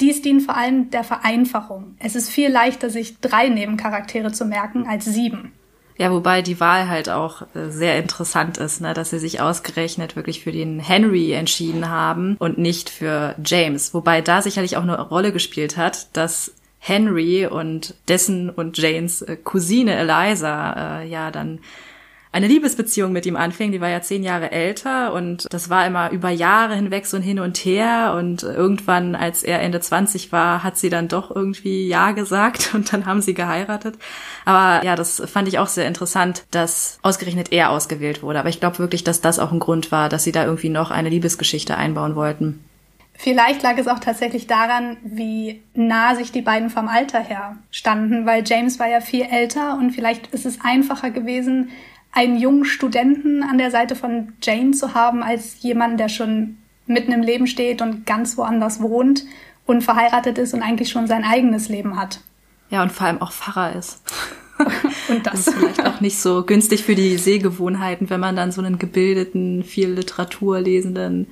Dies 0.00 0.22
dient 0.22 0.42
vor 0.42 0.56
allem 0.56 0.90
der 0.90 1.04
Vereinfachung. 1.04 1.94
Es 2.00 2.16
ist 2.16 2.28
viel 2.28 2.50
leichter, 2.50 2.90
sich 2.90 3.20
drei 3.20 3.48
Nebencharaktere 3.48 4.32
zu 4.32 4.44
merken 4.44 4.88
als 4.88 5.04
sieben. 5.04 5.52
Ja, 5.98 6.10
wobei 6.10 6.42
die 6.42 6.58
Wahl 6.58 6.88
halt 6.88 7.08
auch 7.08 7.42
äh, 7.54 7.70
sehr 7.70 7.96
interessant 7.96 8.58
ist, 8.58 8.80
ne, 8.80 8.92
dass 8.92 9.10
sie 9.10 9.20
sich 9.20 9.40
ausgerechnet 9.40 10.16
wirklich 10.16 10.42
für 10.42 10.50
den 10.50 10.80
Henry 10.80 11.30
entschieden 11.34 11.90
haben 11.90 12.34
und 12.40 12.58
nicht 12.58 12.90
für 12.90 13.36
James. 13.44 13.94
Wobei 13.94 14.20
da 14.20 14.42
sicherlich 14.42 14.76
auch 14.76 14.82
eine 14.82 15.00
Rolle 15.00 15.30
gespielt 15.30 15.76
hat, 15.76 16.08
dass 16.16 16.54
Henry 16.80 17.46
und 17.46 17.94
dessen 18.08 18.50
und 18.50 18.78
Janes 18.78 19.22
äh, 19.22 19.36
Cousine 19.36 19.94
Eliza 19.94 21.02
äh, 21.02 21.08
ja 21.08 21.30
dann 21.30 21.60
eine 22.32 22.46
Liebesbeziehung 22.46 23.12
mit 23.12 23.26
ihm 23.26 23.36
anfing. 23.36 23.72
Die 23.72 23.80
war 23.80 23.90
ja 23.90 24.00
zehn 24.00 24.22
Jahre 24.22 24.50
älter 24.50 25.12
und 25.12 25.46
das 25.50 25.68
war 25.68 25.86
immer 25.86 26.10
über 26.10 26.30
Jahre 26.30 26.74
hinweg 26.74 27.06
so 27.06 27.18
ein 27.18 27.22
Hin 27.22 27.38
und 27.38 27.58
Her 27.58 28.14
und 28.18 28.42
irgendwann, 28.42 29.14
als 29.14 29.42
er 29.42 29.60
Ende 29.60 29.80
20 29.80 30.32
war, 30.32 30.64
hat 30.64 30.78
sie 30.78 30.88
dann 30.88 31.08
doch 31.08 31.34
irgendwie 31.34 31.86
Ja 31.86 32.12
gesagt 32.12 32.70
und 32.74 32.92
dann 32.92 33.04
haben 33.06 33.20
sie 33.20 33.34
geheiratet. 33.34 33.96
Aber 34.46 34.84
ja, 34.84 34.96
das 34.96 35.22
fand 35.26 35.46
ich 35.46 35.58
auch 35.58 35.66
sehr 35.66 35.86
interessant, 35.86 36.44
dass 36.50 36.98
ausgerechnet 37.02 37.52
er 37.52 37.70
ausgewählt 37.70 38.22
wurde. 38.22 38.40
Aber 38.40 38.48
ich 38.48 38.60
glaube 38.60 38.78
wirklich, 38.78 39.04
dass 39.04 39.20
das 39.20 39.38
auch 39.38 39.52
ein 39.52 39.60
Grund 39.60 39.92
war, 39.92 40.08
dass 40.08 40.24
sie 40.24 40.32
da 40.32 40.44
irgendwie 40.44 40.70
noch 40.70 40.90
eine 40.90 41.10
Liebesgeschichte 41.10 41.76
einbauen 41.76 42.16
wollten. 42.16 42.64
Vielleicht 43.14 43.62
lag 43.62 43.76
es 43.76 43.86
auch 43.86 44.00
tatsächlich 44.00 44.46
daran, 44.46 44.96
wie 45.04 45.62
nah 45.74 46.14
sich 46.16 46.32
die 46.32 46.42
beiden 46.42 46.70
vom 46.70 46.88
Alter 46.88 47.20
her 47.20 47.56
standen, 47.70 48.26
weil 48.26 48.42
James 48.44 48.80
war 48.80 48.88
ja 48.88 49.00
viel 49.00 49.22
älter 49.22 49.76
und 49.78 49.92
vielleicht 49.92 50.28
ist 50.28 50.46
es 50.46 50.58
einfacher 50.62 51.10
gewesen, 51.10 51.70
einen 52.12 52.38
jungen 52.38 52.64
Studenten 52.64 53.42
an 53.42 53.58
der 53.58 53.70
Seite 53.70 53.96
von 53.96 54.34
Jane 54.42 54.72
zu 54.72 54.94
haben, 54.94 55.22
als 55.22 55.62
jemanden, 55.62 55.96
der 55.96 56.08
schon 56.08 56.58
mitten 56.86 57.12
im 57.12 57.22
Leben 57.22 57.46
steht 57.46 57.80
und 57.80 58.06
ganz 58.06 58.36
woanders 58.36 58.80
wohnt 58.80 59.24
und 59.66 59.82
verheiratet 59.82 60.38
ist 60.38 60.52
und 60.54 60.62
eigentlich 60.62 60.90
schon 60.90 61.06
sein 61.06 61.24
eigenes 61.24 61.68
Leben 61.68 61.98
hat. 61.98 62.20
Ja, 62.70 62.82
und 62.82 62.92
vor 62.92 63.06
allem 63.06 63.22
auch 63.22 63.32
Pfarrer 63.32 63.76
ist. 63.76 64.02
und 65.08 65.26
das. 65.26 65.44
das 65.44 65.46
ist 65.48 65.54
vielleicht 65.54 65.86
auch 65.86 66.00
nicht 66.00 66.18
so 66.18 66.44
günstig 66.44 66.84
für 66.84 66.94
die 66.94 67.16
Sehgewohnheiten, 67.16 68.10
wenn 68.10 68.20
man 68.20 68.36
dann 68.36 68.52
so 68.52 68.60
einen 68.60 68.78
gebildeten, 68.78 69.64
viel 69.64 69.90
Literatur 69.90 70.60
lesenden 70.60 71.28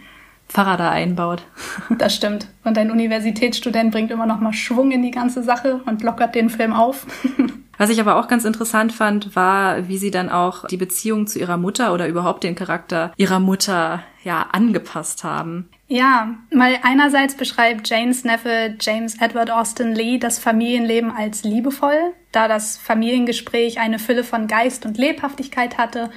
Pfarrer 0.51 0.77
da 0.77 0.91
einbaut. 0.91 1.43
Das 1.99 2.15
stimmt. 2.15 2.49
Und 2.65 2.79
ein 2.79 2.91
Universitätsstudent 2.91 3.91
bringt 3.91 4.11
immer 4.11 4.27
noch 4.27 4.41
mal 4.41 4.53
Schwung 4.53 4.91
in 4.91 5.03
die 5.03 5.11
ganze 5.11 5.43
Sache 5.43 5.81
und 5.87 6.03
lockert 6.03 6.35
den 6.35 6.51
Film 6.51 6.73
auf. 6.73 7.07
Was 7.79 7.91
ich 7.91 8.01
aber 8.01 8.17
auch 8.17 8.29
ganz 8.29 8.45
interessant 8.45 8.93
fand, 8.93 9.35
war, 9.35 9.89
wie 9.89 9.97
sie 9.97 10.11
dann 10.11 10.29
auch 10.29 10.67
die 10.67 10.77
Beziehung 10.77 11.27
zu 11.27 11.39
ihrer 11.39 11.57
Mutter 11.57 11.95
oder 11.95 12.09
überhaupt 12.09 12.45
den 12.45 12.55
Charakter 12.55 13.13
ihrer 13.17 13.41
Mutter 13.41 14.03
ja 14.23 14.49
angepasst 14.53 15.25
haben. 15.25 15.71
Ja, 15.87 16.35
weil 16.53 16.79
einerseits 16.83 17.37
beschreibt 17.37 17.89
Janes 17.89 18.23
Neffe 18.23 18.77
James 18.79 19.19
Edward 19.19 19.51
Austin 19.51 19.95
Lee 19.95 20.19
das 20.19 20.39
Familienleben 20.39 21.11
als 21.11 21.43
liebevoll, 21.43 22.13
da 22.33 22.49
das 22.49 22.77
Familiengespräch 22.77 23.81
eine 23.81 23.99
Fülle 23.99 24.25
von 24.25 24.47
Geist 24.47 24.85
und 24.85 24.99
Lebhaftigkeit 24.99 25.79
hatte 25.79 26.11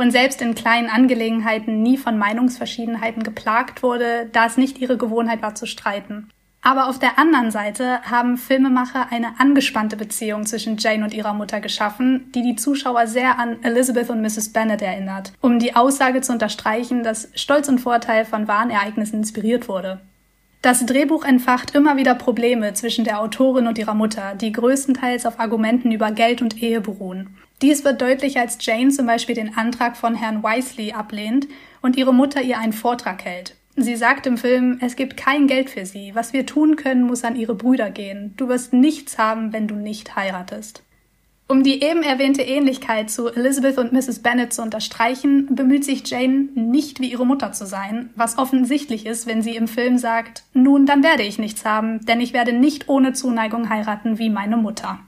und 0.00 0.12
selbst 0.12 0.40
in 0.40 0.54
kleinen 0.54 0.88
Angelegenheiten 0.88 1.82
nie 1.82 1.98
von 1.98 2.16
Meinungsverschiedenheiten 2.16 3.22
geplagt 3.22 3.82
wurde, 3.82 4.30
da 4.32 4.46
es 4.46 4.56
nicht 4.56 4.78
ihre 4.78 4.96
Gewohnheit 4.96 5.42
war 5.42 5.54
zu 5.54 5.66
streiten. 5.66 6.30
Aber 6.62 6.88
auf 6.88 6.98
der 6.98 7.18
anderen 7.18 7.50
Seite 7.50 8.00
haben 8.02 8.38
Filmemacher 8.38 9.08
eine 9.10 9.38
angespannte 9.38 9.98
Beziehung 9.98 10.46
zwischen 10.46 10.78
Jane 10.78 11.04
und 11.04 11.12
ihrer 11.12 11.34
Mutter 11.34 11.60
geschaffen, 11.60 12.32
die 12.34 12.40
die 12.40 12.56
Zuschauer 12.56 13.08
sehr 13.08 13.38
an 13.38 13.62
Elizabeth 13.62 14.08
und 14.08 14.22
Mrs. 14.22 14.54
Bennet 14.54 14.80
erinnert, 14.80 15.34
um 15.42 15.58
die 15.58 15.76
Aussage 15.76 16.22
zu 16.22 16.32
unterstreichen, 16.32 17.02
dass 17.02 17.28
Stolz 17.34 17.68
und 17.68 17.78
Vorteil 17.78 18.24
von 18.24 18.48
wahren 18.48 18.70
Ereignissen 18.70 19.16
inspiriert 19.16 19.68
wurde. 19.68 20.00
Das 20.62 20.84
Drehbuch 20.86 21.26
entfacht 21.26 21.74
immer 21.74 21.98
wieder 21.98 22.14
Probleme 22.14 22.72
zwischen 22.72 23.04
der 23.04 23.20
Autorin 23.20 23.66
und 23.66 23.76
ihrer 23.76 23.94
Mutter, 23.94 24.34
die 24.34 24.52
größtenteils 24.52 25.26
auf 25.26 25.38
Argumenten 25.38 25.92
über 25.92 26.10
Geld 26.10 26.40
und 26.40 26.62
Ehe 26.62 26.80
beruhen. 26.80 27.36
Dies 27.62 27.84
wird 27.84 28.00
deutlich, 28.00 28.38
als 28.38 28.56
Jane 28.60 28.90
zum 28.90 29.06
Beispiel 29.06 29.34
den 29.34 29.56
Antrag 29.56 29.96
von 29.96 30.14
Herrn 30.14 30.42
Weasley 30.42 30.92
ablehnt 30.92 31.46
und 31.82 31.96
ihre 31.96 32.14
Mutter 32.14 32.40
ihr 32.40 32.58
einen 32.58 32.72
Vortrag 32.72 33.24
hält. 33.24 33.54
Sie 33.76 33.96
sagt 33.96 34.26
im 34.26 34.38
Film, 34.38 34.78
es 34.80 34.96
gibt 34.96 35.16
kein 35.16 35.46
Geld 35.46 35.70
für 35.70 35.84
sie. 35.86 36.14
Was 36.14 36.32
wir 36.32 36.46
tun 36.46 36.76
können, 36.76 37.02
muss 37.02 37.24
an 37.24 37.36
ihre 37.36 37.54
Brüder 37.54 37.90
gehen. 37.90 38.34
Du 38.36 38.48
wirst 38.48 38.72
nichts 38.72 39.18
haben, 39.18 39.52
wenn 39.52 39.68
du 39.68 39.74
nicht 39.74 40.16
heiratest. 40.16 40.82
Um 41.48 41.62
die 41.64 41.82
eben 41.82 42.02
erwähnte 42.02 42.42
Ähnlichkeit 42.42 43.10
zu 43.10 43.28
Elizabeth 43.28 43.76
und 43.76 43.92
Mrs. 43.92 44.20
Bennet 44.20 44.52
zu 44.52 44.62
unterstreichen, 44.62 45.54
bemüht 45.54 45.84
sich 45.84 46.08
Jane 46.08 46.48
nicht 46.54 47.00
wie 47.00 47.10
ihre 47.10 47.26
Mutter 47.26 47.52
zu 47.52 47.66
sein, 47.66 48.10
was 48.14 48.38
offensichtlich 48.38 49.04
ist, 49.04 49.26
wenn 49.26 49.42
sie 49.42 49.56
im 49.56 49.66
Film 49.66 49.98
sagt, 49.98 50.44
nun, 50.54 50.86
dann 50.86 51.02
werde 51.02 51.24
ich 51.24 51.40
nichts 51.40 51.64
haben, 51.64 52.06
denn 52.06 52.20
ich 52.20 52.32
werde 52.32 52.52
nicht 52.52 52.88
ohne 52.88 53.14
Zuneigung 53.14 53.68
heiraten 53.68 54.18
wie 54.18 54.30
meine 54.30 54.56
Mutter. 54.56 55.00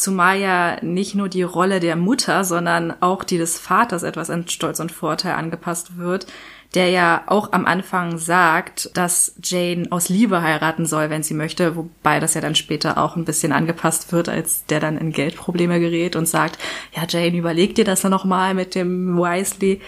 Zumal 0.00 0.38
ja 0.38 0.82
nicht 0.82 1.14
nur 1.14 1.28
die 1.28 1.42
Rolle 1.42 1.78
der 1.78 1.94
Mutter, 1.94 2.44
sondern 2.44 2.94
auch 3.00 3.22
die 3.22 3.36
des 3.36 3.58
Vaters 3.58 4.02
etwas 4.02 4.30
an 4.30 4.48
Stolz 4.48 4.80
und 4.80 4.90
Vorteil 4.90 5.34
angepasst 5.34 5.98
wird 5.98 6.26
der 6.74 6.88
ja 6.88 7.22
auch 7.26 7.52
am 7.52 7.66
Anfang 7.66 8.18
sagt, 8.18 8.96
dass 8.96 9.34
Jane 9.42 9.88
aus 9.90 10.08
Liebe 10.08 10.42
heiraten 10.42 10.86
soll, 10.86 11.10
wenn 11.10 11.22
sie 11.22 11.34
möchte, 11.34 11.74
wobei 11.74 12.20
das 12.20 12.34
ja 12.34 12.40
dann 12.40 12.54
später 12.54 12.96
auch 12.98 13.16
ein 13.16 13.24
bisschen 13.24 13.52
angepasst 13.52 14.12
wird, 14.12 14.28
als 14.28 14.64
der 14.66 14.78
dann 14.78 14.96
in 14.96 15.10
Geldprobleme 15.10 15.80
gerät 15.80 16.14
und 16.14 16.26
sagt, 16.26 16.58
ja 16.94 17.02
Jane, 17.08 17.36
überleg 17.36 17.74
dir 17.74 17.84
das 17.84 18.04
nochmal 18.04 18.54
mit 18.54 18.74
dem 18.74 19.16
Wisely. 19.16 19.80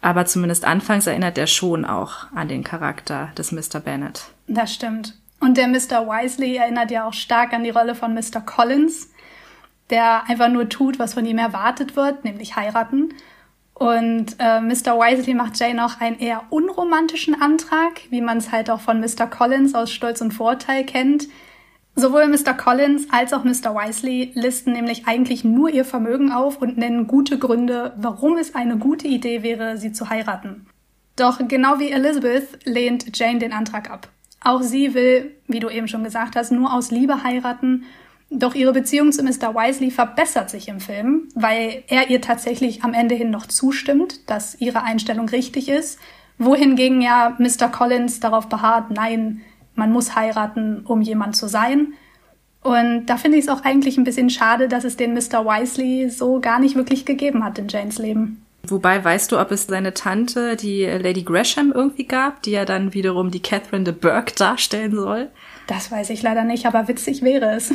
Aber 0.00 0.24
zumindest 0.24 0.64
anfangs 0.64 1.06
erinnert 1.06 1.38
er 1.38 1.46
schon 1.46 1.84
auch 1.84 2.26
an 2.34 2.48
den 2.48 2.64
Charakter 2.64 3.28
des 3.36 3.52
Mr. 3.52 3.80
Bennet. 3.80 4.24
Das 4.48 4.72
stimmt. 4.72 5.14
Und 5.38 5.56
der 5.56 5.68
Mr. 5.68 6.06
Wisely 6.06 6.56
erinnert 6.56 6.90
ja 6.90 7.06
auch 7.06 7.12
stark 7.12 7.52
an 7.52 7.62
die 7.62 7.70
Rolle 7.70 7.94
von 7.94 8.14
Mr. 8.14 8.40
Collins, 8.40 9.10
der 9.92 10.28
einfach 10.28 10.48
nur 10.48 10.68
tut, 10.68 10.98
was 10.98 11.14
von 11.14 11.24
ihm 11.24 11.38
erwartet 11.38 11.94
wird, 11.94 12.24
nämlich 12.24 12.56
heiraten. 12.56 13.10
Und 13.74 14.36
äh, 14.38 14.60
Mr. 14.60 14.98
Wisely 14.98 15.34
macht 15.34 15.58
Jane 15.60 15.84
auch 15.84 16.00
einen 16.00 16.18
eher 16.18 16.44
unromantischen 16.50 17.40
Antrag, 17.40 18.00
wie 18.10 18.20
man 18.20 18.38
es 18.38 18.50
halt 18.50 18.70
auch 18.70 18.80
von 18.80 19.00
Mr. 19.00 19.26
Collins 19.26 19.74
aus 19.74 19.92
Stolz 19.92 20.20
und 20.20 20.32
Vorteil 20.32 20.84
kennt. 20.84 21.28
Sowohl 21.94 22.26
Mr. 22.26 22.54
Collins 22.54 23.08
als 23.10 23.34
auch 23.34 23.44
Mr. 23.44 23.74
Wisely 23.74 24.32
listen 24.34 24.72
nämlich 24.72 25.06
eigentlich 25.06 25.44
nur 25.44 25.68
ihr 25.68 25.84
Vermögen 25.84 26.32
auf 26.32 26.62
und 26.62 26.78
nennen 26.78 27.06
gute 27.06 27.38
Gründe, 27.38 27.92
warum 27.98 28.38
es 28.38 28.54
eine 28.54 28.78
gute 28.78 29.08
Idee 29.08 29.42
wäre, 29.42 29.76
sie 29.76 29.92
zu 29.92 30.08
heiraten. 30.08 30.66
Doch 31.16 31.38
genau 31.46 31.78
wie 31.78 31.90
Elizabeth 31.90 32.64
lehnt 32.64 33.14
Jane 33.16 33.40
den 33.40 33.52
Antrag 33.52 33.90
ab. 33.90 34.08
Auch 34.40 34.62
sie 34.62 34.94
will, 34.94 35.36
wie 35.46 35.60
du 35.60 35.68
eben 35.68 35.86
schon 35.86 36.02
gesagt 36.02 36.34
hast, 36.34 36.50
nur 36.50 36.72
aus 36.72 36.90
Liebe 36.90 37.22
heiraten 37.22 37.84
doch 38.34 38.54
ihre 38.54 38.72
Beziehung 38.72 39.12
zu 39.12 39.22
Mr. 39.22 39.54
Wisely 39.54 39.90
verbessert 39.90 40.50
sich 40.50 40.68
im 40.68 40.80
Film, 40.80 41.28
weil 41.34 41.84
er 41.88 42.10
ihr 42.10 42.20
tatsächlich 42.20 42.82
am 42.82 42.94
Ende 42.94 43.14
hin 43.14 43.30
noch 43.30 43.46
zustimmt, 43.46 44.28
dass 44.28 44.60
ihre 44.60 44.82
Einstellung 44.82 45.28
richtig 45.28 45.68
ist, 45.68 45.98
wohingegen 46.38 47.00
ja 47.00 47.36
Mr. 47.38 47.68
Collins 47.68 48.20
darauf 48.20 48.48
beharrt, 48.48 48.90
nein, 48.90 49.42
man 49.74 49.92
muss 49.92 50.16
heiraten, 50.16 50.82
um 50.84 51.00
jemand 51.00 51.36
zu 51.36 51.48
sein. 51.48 51.94
Und 52.62 53.06
da 53.06 53.16
finde 53.16 53.38
ich 53.38 53.44
es 53.44 53.50
auch 53.50 53.64
eigentlich 53.64 53.98
ein 53.98 54.04
bisschen 54.04 54.30
schade, 54.30 54.68
dass 54.68 54.84
es 54.84 54.96
den 54.96 55.14
Mr. 55.14 55.44
Wisely 55.44 56.10
so 56.10 56.40
gar 56.40 56.60
nicht 56.60 56.76
wirklich 56.76 57.04
gegeben 57.04 57.44
hat 57.44 57.58
in 57.58 57.68
Janes 57.68 57.98
Leben. 57.98 58.44
Wobei, 58.64 59.02
weißt 59.02 59.32
du, 59.32 59.40
ob 59.40 59.50
es 59.50 59.66
seine 59.66 59.92
Tante, 59.92 60.54
die 60.56 60.84
Lady 60.84 61.22
Gresham, 61.22 61.72
irgendwie 61.74 62.06
gab, 62.06 62.42
die 62.42 62.52
ja 62.52 62.64
dann 62.64 62.94
wiederum 62.94 63.32
die 63.32 63.42
Catherine 63.42 63.82
de 63.82 63.92
Burgh 63.92 64.32
darstellen 64.36 64.94
soll? 64.94 65.30
Das 65.66 65.90
weiß 65.90 66.10
ich 66.10 66.22
leider 66.22 66.44
nicht, 66.44 66.66
aber 66.66 66.86
witzig 66.86 67.22
wäre 67.22 67.56
es. 67.56 67.74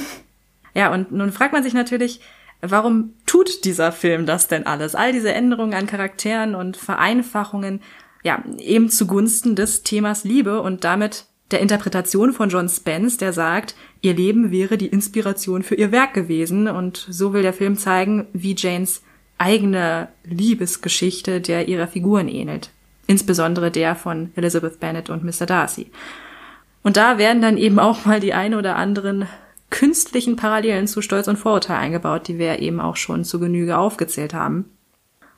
Ja, 0.74 0.94
und 0.94 1.12
nun 1.12 1.32
fragt 1.32 1.54
man 1.54 1.64
sich 1.64 1.74
natürlich, 1.74 2.22
warum 2.62 3.14
tut 3.26 3.66
dieser 3.66 3.92
Film 3.92 4.26
das 4.26 4.48
denn 4.48 4.66
alles? 4.66 4.96
All 4.96 5.12
diese 5.12 5.34
Änderungen 5.34 5.74
an 5.74 5.88
Charakteren 5.88 6.56
und 6.56 6.78
Vereinfachungen, 6.78 7.82
ja, 8.24 8.44
eben 8.60 8.90
zugunsten 8.90 9.56
des 9.56 9.84
Themas 9.84 10.24
Liebe 10.24 10.62
und 10.62 10.84
damit 10.84 11.26
der 11.52 11.62
Interpretation 11.62 12.34
von 12.34 12.50
John 12.50 12.68
Spence, 12.68 13.18
der 13.18 13.32
sagt, 13.32 13.76
ihr 14.02 14.14
Leben 14.14 14.52
wäre 14.52 14.78
die 14.78 14.88
Inspiration 14.88 15.64
für 15.64 15.76
ihr 15.76 15.92
Werk 15.92 16.14
gewesen 16.14 16.68
und 16.68 17.06
so 17.10 17.32
will 17.34 17.42
der 17.42 17.54
Film 17.54 17.78
zeigen, 17.78 18.28
wie 18.34 18.56
Janes 18.58 19.02
eigene 19.38 20.10
Liebesgeschichte 20.26 21.40
der 21.42 21.68
ihrer 21.68 21.88
Figuren 21.88 22.28
ähnelt. 22.28 22.72
Insbesondere 23.06 23.72
der 23.72 23.96
von 23.96 24.32
Elizabeth 24.36 24.80
Bennet 24.80 25.10
und 25.10 25.24
Mr. 25.24 25.46
Darcy. 25.46 25.90
Und 26.84 26.98
da 26.98 27.18
werden 27.18 27.42
dann 27.42 27.58
eben 27.58 27.80
auch 27.80 28.06
mal 28.06 28.20
die 28.20 28.34
ein 28.34 28.54
oder 28.54 28.76
anderen 28.76 29.28
künstlichen 29.70 30.36
Parallelen 30.36 30.88
zu 30.88 31.02
Stolz 31.02 31.28
und 31.28 31.38
Vorurteil 31.38 31.78
eingebaut, 31.78 32.28
die 32.28 32.38
wir 32.38 32.60
eben 32.60 32.80
auch 32.80 32.96
schon 32.96 33.24
zu 33.24 33.40
Genüge 33.40 33.78
aufgezählt 33.78 34.34
haben. 34.34 34.66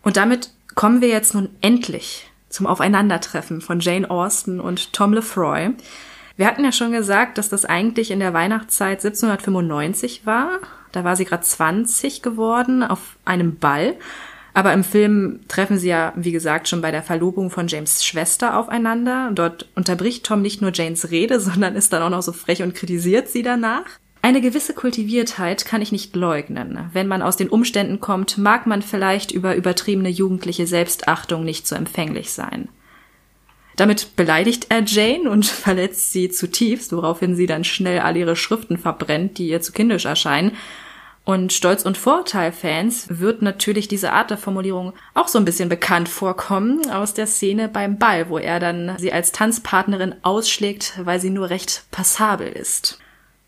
Und 0.01 0.17
damit 0.17 0.51
kommen 0.75 1.01
wir 1.01 1.09
jetzt 1.09 1.33
nun 1.33 1.49
endlich 1.61 2.29
zum 2.49 2.67
Aufeinandertreffen 2.67 3.61
von 3.61 3.79
Jane 3.79 4.09
Austen 4.09 4.59
und 4.59 4.93
Tom 4.93 5.13
Lefroy. 5.13 5.71
Wir 6.35 6.47
hatten 6.47 6.63
ja 6.63 6.71
schon 6.71 6.91
gesagt, 6.91 7.37
dass 7.37 7.49
das 7.49 7.65
eigentlich 7.65 8.11
in 8.11 8.19
der 8.19 8.33
Weihnachtszeit 8.33 9.03
1795 9.03 10.25
war. 10.25 10.59
Da 10.91 11.03
war 11.03 11.15
sie 11.15 11.25
gerade 11.25 11.43
20 11.43 12.21
geworden 12.21 12.81
auf 12.81 13.17
einem 13.25 13.57
Ball. 13.57 13.95
Aber 14.53 14.73
im 14.73 14.83
Film 14.83 15.41
treffen 15.47 15.77
sie 15.77 15.89
ja, 15.89 16.13
wie 16.15 16.31
gesagt, 16.31 16.67
schon 16.67 16.81
bei 16.81 16.91
der 16.91 17.03
Verlobung 17.03 17.49
von 17.49 17.67
James 17.67 18.03
Schwester 18.03 18.57
aufeinander. 18.57 19.31
Dort 19.33 19.67
unterbricht 19.75 20.25
Tom 20.25 20.41
nicht 20.41 20.61
nur 20.61 20.71
Janes 20.73 21.11
Rede, 21.11 21.39
sondern 21.41 21.75
ist 21.75 21.93
dann 21.93 22.03
auch 22.03 22.09
noch 22.09 22.21
so 22.21 22.31
frech 22.31 22.63
und 22.63 22.75
kritisiert 22.75 23.27
sie 23.27 23.43
danach. 23.43 23.85
Eine 24.21 24.41
gewisse 24.41 24.73
Kultiviertheit 24.73 25.65
kann 25.65 25.81
ich 25.81 25.93
nicht 25.93 26.15
leugnen. 26.15 26.89
Wenn 26.91 27.07
man 27.07 27.21
aus 27.21 27.37
den 27.37 27.47
Umständen 27.47 28.01
kommt, 28.01 28.37
mag 28.37 28.67
man 28.67 28.81
vielleicht 28.81 29.31
über 29.31 29.55
übertriebene 29.55 30.09
jugendliche 30.09 30.67
Selbstachtung 30.67 31.45
nicht 31.45 31.67
so 31.67 31.75
empfänglich 31.75 32.33
sein. 32.33 32.67
Damit 33.77 34.17
beleidigt 34.17 34.67
er 34.69 34.83
Jane 34.83 35.29
und 35.29 35.45
verletzt 35.45 36.11
sie 36.11 36.29
zutiefst, 36.29 36.91
woraufhin 36.91 37.35
sie 37.35 37.45
dann 37.45 37.63
schnell 37.63 37.99
all 37.99 38.17
ihre 38.17 38.35
Schriften 38.35 38.77
verbrennt, 38.77 39.37
die 39.37 39.47
ihr 39.47 39.61
zu 39.61 39.71
kindisch 39.71 40.03
erscheinen. 40.05 40.51
Und 41.23 41.53
Stolz- 41.53 41.85
und 41.85 41.97
Vorteil-Fans 41.97 43.05
wird 43.09 43.41
natürlich 43.41 43.87
diese 43.87 44.11
Art 44.11 44.31
der 44.31 44.37
Formulierung 44.37 44.93
auch 45.13 45.29
so 45.29 45.37
ein 45.37 45.45
bisschen 45.45 45.69
bekannt 45.69 46.09
vorkommen 46.09 46.89
aus 46.89 47.13
der 47.13 47.27
Szene 47.27 47.69
beim 47.69 47.97
Ball, 47.97 48.29
wo 48.29 48.37
er 48.37 48.59
dann 48.59 48.97
sie 48.97 49.13
als 49.13 49.31
Tanzpartnerin 49.31 50.15
ausschlägt, 50.23 50.99
weil 51.03 51.21
sie 51.21 51.29
nur 51.29 51.49
recht 51.49 51.83
passabel 51.91 52.49
ist. 52.49 52.99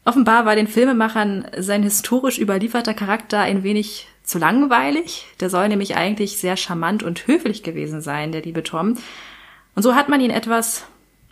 Offenbar 0.04 0.46
war 0.46 0.56
den 0.56 0.68
Filmemachern 0.68 1.46
sein 1.58 1.84
historisch 1.84 2.40
überlieferter 2.40 2.94
Charakter 2.94 3.40
ein 3.40 3.64
wenig 3.64 4.08
zu 4.24 4.40
langweilig. 4.40 5.28
Der 5.40 5.50
soll 5.50 5.68
nämlich 5.68 5.96
eigentlich 5.96 6.38
sehr 6.38 6.58
charmant 6.58 7.04
und 7.04 7.28
höflich 7.28 7.64
gewesen 7.64 8.02
sein, 8.02 8.32
der 8.32 8.42
liebe 8.42 8.64
Tom. 8.64 8.98
Und 9.76 9.84
so 9.84 9.96
hat 9.96 10.10
man 10.10 10.22
ihn 10.22 10.32
etwas 10.32 10.86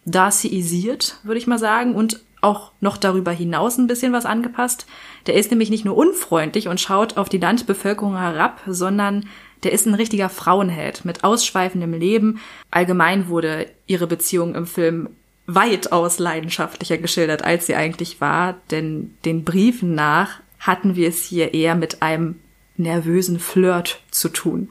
Darcyisiert, 0.06 1.18
würde 1.24 1.40
ich 1.40 1.48
mal 1.48 1.60
sagen, 1.60 1.96
und 1.96 2.22
auch 2.42 2.72
noch 2.80 2.98
darüber 2.98 3.32
hinaus 3.32 3.78
ein 3.78 3.88
bisschen 3.88 4.14
was 4.14 4.26
angepasst. 4.26 4.86
Der 5.28 5.36
ist 5.36 5.52
nämlich 5.52 5.70
nicht 5.70 5.84
nur 5.84 5.98
unfreundlich 5.98 6.68
und 6.68 6.80
schaut 6.80 7.18
auf 7.18 7.28
die 7.28 7.38
Landbevölkerung 7.38 8.18
herab, 8.18 8.62
sondern 8.66 9.26
der 9.64 9.74
ist 9.74 9.86
ein 9.86 9.94
richtiger 9.94 10.30
Frauenheld 10.30 11.04
mit 11.04 11.24
ausschweifendem 11.24 11.94
Leben. 11.94 12.40
Allgemein 12.72 13.28
wurde 13.28 13.68
ihre 13.88 14.08
Beziehung 14.08 14.56
im 14.56 14.66
Film 14.66 15.10
weitaus 15.56 16.20
leidenschaftlicher 16.20 16.98
geschildert, 16.98 17.44
als 17.44 17.66
sie 17.66 17.76
eigentlich 17.76 18.22
war, 18.22 18.56
denn 18.72 19.16
den 19.26 19.44
Briefen 19.44 19.96
nach 19.96 20.40
hatten 20.60 20.96
wir 20.96 21.10
es 21.10 21.24
hier 21.24 21.54
eher 21.54 21.76
mit 21.76 22.02
einem 22.02 22.40
nervösen 22.78 23.40
Flirt 23.40 24.02
zu 24.12 24.30
tun. 24.30 24.70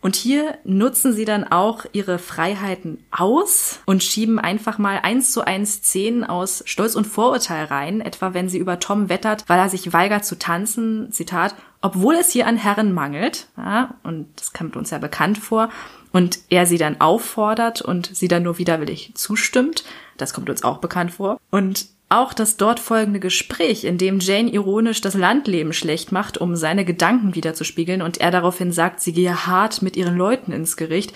Und 0.00 0.14
hier 0.14 0.58
nutzen 0.64 1.12
sie 1.12 1.24
dann 1.24 1.44
auch 1.44 1.84
ihre 1.92 2.18
Freiheiten 2.18 3.04
aus 3.10 3.80
und 3.86 4.04
schieben 4.04 4.38
einfach 4.38 4.78
mal 4.78 5.00
eins 5.02 5.32
zu 5.32 5.44
eins 5.44 5.76
Szenen 5.76 6.22
aus 6.22 6.62
Stolz 6.66 6.94
und 6.94 7.06
Vorurteil 7.06 7.64
rein, 7.64 8.00
etwa 8.00 8.32
wenn 8.32 8.48
sie 8.48 8.58
über 8.58 8.78
Tom 8.78 9.08
wettert, 9.08 9.44
weil 9.48 9.58
er 9.58 9.68
sich 9.68 9.92
weigert 9.92 10.24
zu 10.24 10.38
tanzen, 10.38 11.10
Zitat, 11.10 11.56
obwohl 11.80 12.14
es 12.14 12.30
hier 12.30 12.46
an 12.46 12.56
Herren 12.56 12.92
mangelt, 12.92 13.48
ja, 13.56 13.94
und 14.04 14.28
das 14.36 14.52
kommt 14.52 14.76
uns 14.76 14.90
ja 14.90 14.98
bekannt 14.98 15.38
vor, 15.38 15.70
und 16.16 16.38
er 16.48 16.64
sie 16.64 16.78
dann 16.78 16.98
auffordert 16.98 17.82
und 17.82 18.08
sie 18.16 18.26
dann 18.26 18.42
nur 18.42 18.56
widerwillig 18.56 19.12
zustimmt. 19.16 19.84
Das 20.16 20.32
kommt 20.32 20.48
uns 20.48 20.64
auch 20.64 20.78
bekannt 20.78 21.10
vor. 21.10 21.38
Und 21.50 21.88
Auch 22.08 22.32
das 22.32 22.56
dort 22.56 22.80
folgende 22.80 23.20
Gespräch, 23.20 23.84
in 23.84 23.98
dem 23.98 24.20
Jane 24.20 24.48
ironisch 24.50 25.02
das 25.02 25.14
Landleben 25.14 25.74
schlecht 25.74 26.12
macht, 26.12 26.38
um 26.38 26.54
seine 26.54 26.86
Gedanken 26.86 27.34
wiederzuspiegeln 27.34 28.00
und 28.00 28.18
er 28.18 28.30
daraufhin 28.30 28.72
sagt, 28.72 29.00
sie 29.00 29.12
gehe 29.12 29.46
hart 29.46 29.82
mit 29.82 29.96
ihren 29.96 30.16
Leuten 30.16 30.52
ins 30.52 30.78
Gericht, 30.78 31.12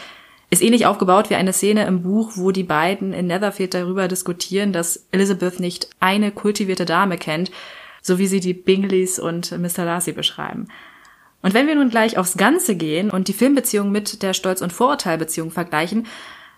ist 0.50 0.62
ähnlich 0.62 0.84
aufgebaut 0.84 1.30
wie 1.30 1.36
eine 1.36 1.52
Szene 1.52 1.86
im 1.86 2.02
Buch, 2.02 2.32
wo 2.34 2.50
die 2.50 2.64
beiden 2.64 3.14
in 3.14 3.28
Netherfield 3.28 3.72
darüber 3.72 4.06
diskutieren, 4.06 4.74
dass 4.74 5.06
Elizabeth 5.12 5.60
nicht 5.60 5.88
eine 6.00 6.32
kultivierte 6.32 6.84
Dame 6.84 7.16
kennt, 7.16 7.50
so 8.02 8.18
wie 8.18 8.26
sie 8.26 8.40
die 8.40 8.54
Bingleys 8.54 9.18
und 9.18 9.52
Mr. 9.52 9.84
Darcy 9.86 10.12
beschreiben. 10.12 10.66
Und 11.42 11.54
wenn 11.54 11.66
wir 11.66 11.74
nun 11.74 11.90
gleich 11.90 12.18
aufs 12.18 12.36
Ganze 12.36 12.76
gehen 12.76 13.10
und 13.10 13.28
die 13.28 13.32
Filmbeziehung 13.32 13.90
mit 13.90 14.22
der 14.22 14.34
Stolz- 14.34 14.62
und 14.62 14.72
Vorurteilbeziehung 14.72 15.50
vergleichen, 15.50 16.06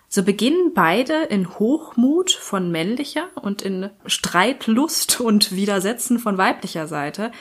so 0.09 0.23
beginnen 0.23 0.73
beide 0.75 1.23
in 1.23 1.49
Hochmut 1.57 2.31
von 2.31 2.71
männlicher 2.71 3.29
und 3.35 3.61
in 3.61 3.89
Streitlust 4.05 5.21
und 5.21 5.55
Widersetzen 5.55 6.19
von 6.19 6.37
weiblicher 6.37 6.87
Seite. 6.87 7.31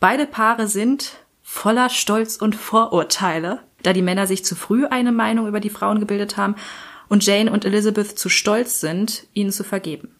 Beide 0.00 0.26
Paare 0.26 0.66
sind 0.66 1.12
voller 1.42 1.88
Stolz 1.88 2.36
und 2.36 2.54
Vorurteile 2.54 3.60
da 3.82 3.92
die 3.92 4.02
Männer 4.02 4.26
sich 4.26 4.44
zu 4.44 4.54
früh 4.54 4.86
eine 4.86 5.12
Meinung 5.12 5.46
über 5.46 5.60
die 5.60 5.70
Frauen 5.70 6.00
gebildet 6.00 6.36
haben 6.36 6.56
und 7.08 7.24
Jane 7.24 7.50
und 7.50 7.64
Elizabeth 7.64 8.18
zu 8.18 8.28
stolz 8.28 8.80
sind, 8.80 9.26
ihnen 9.32 9.52
zu 9.52 9.64
vergeben. 9.64 10.14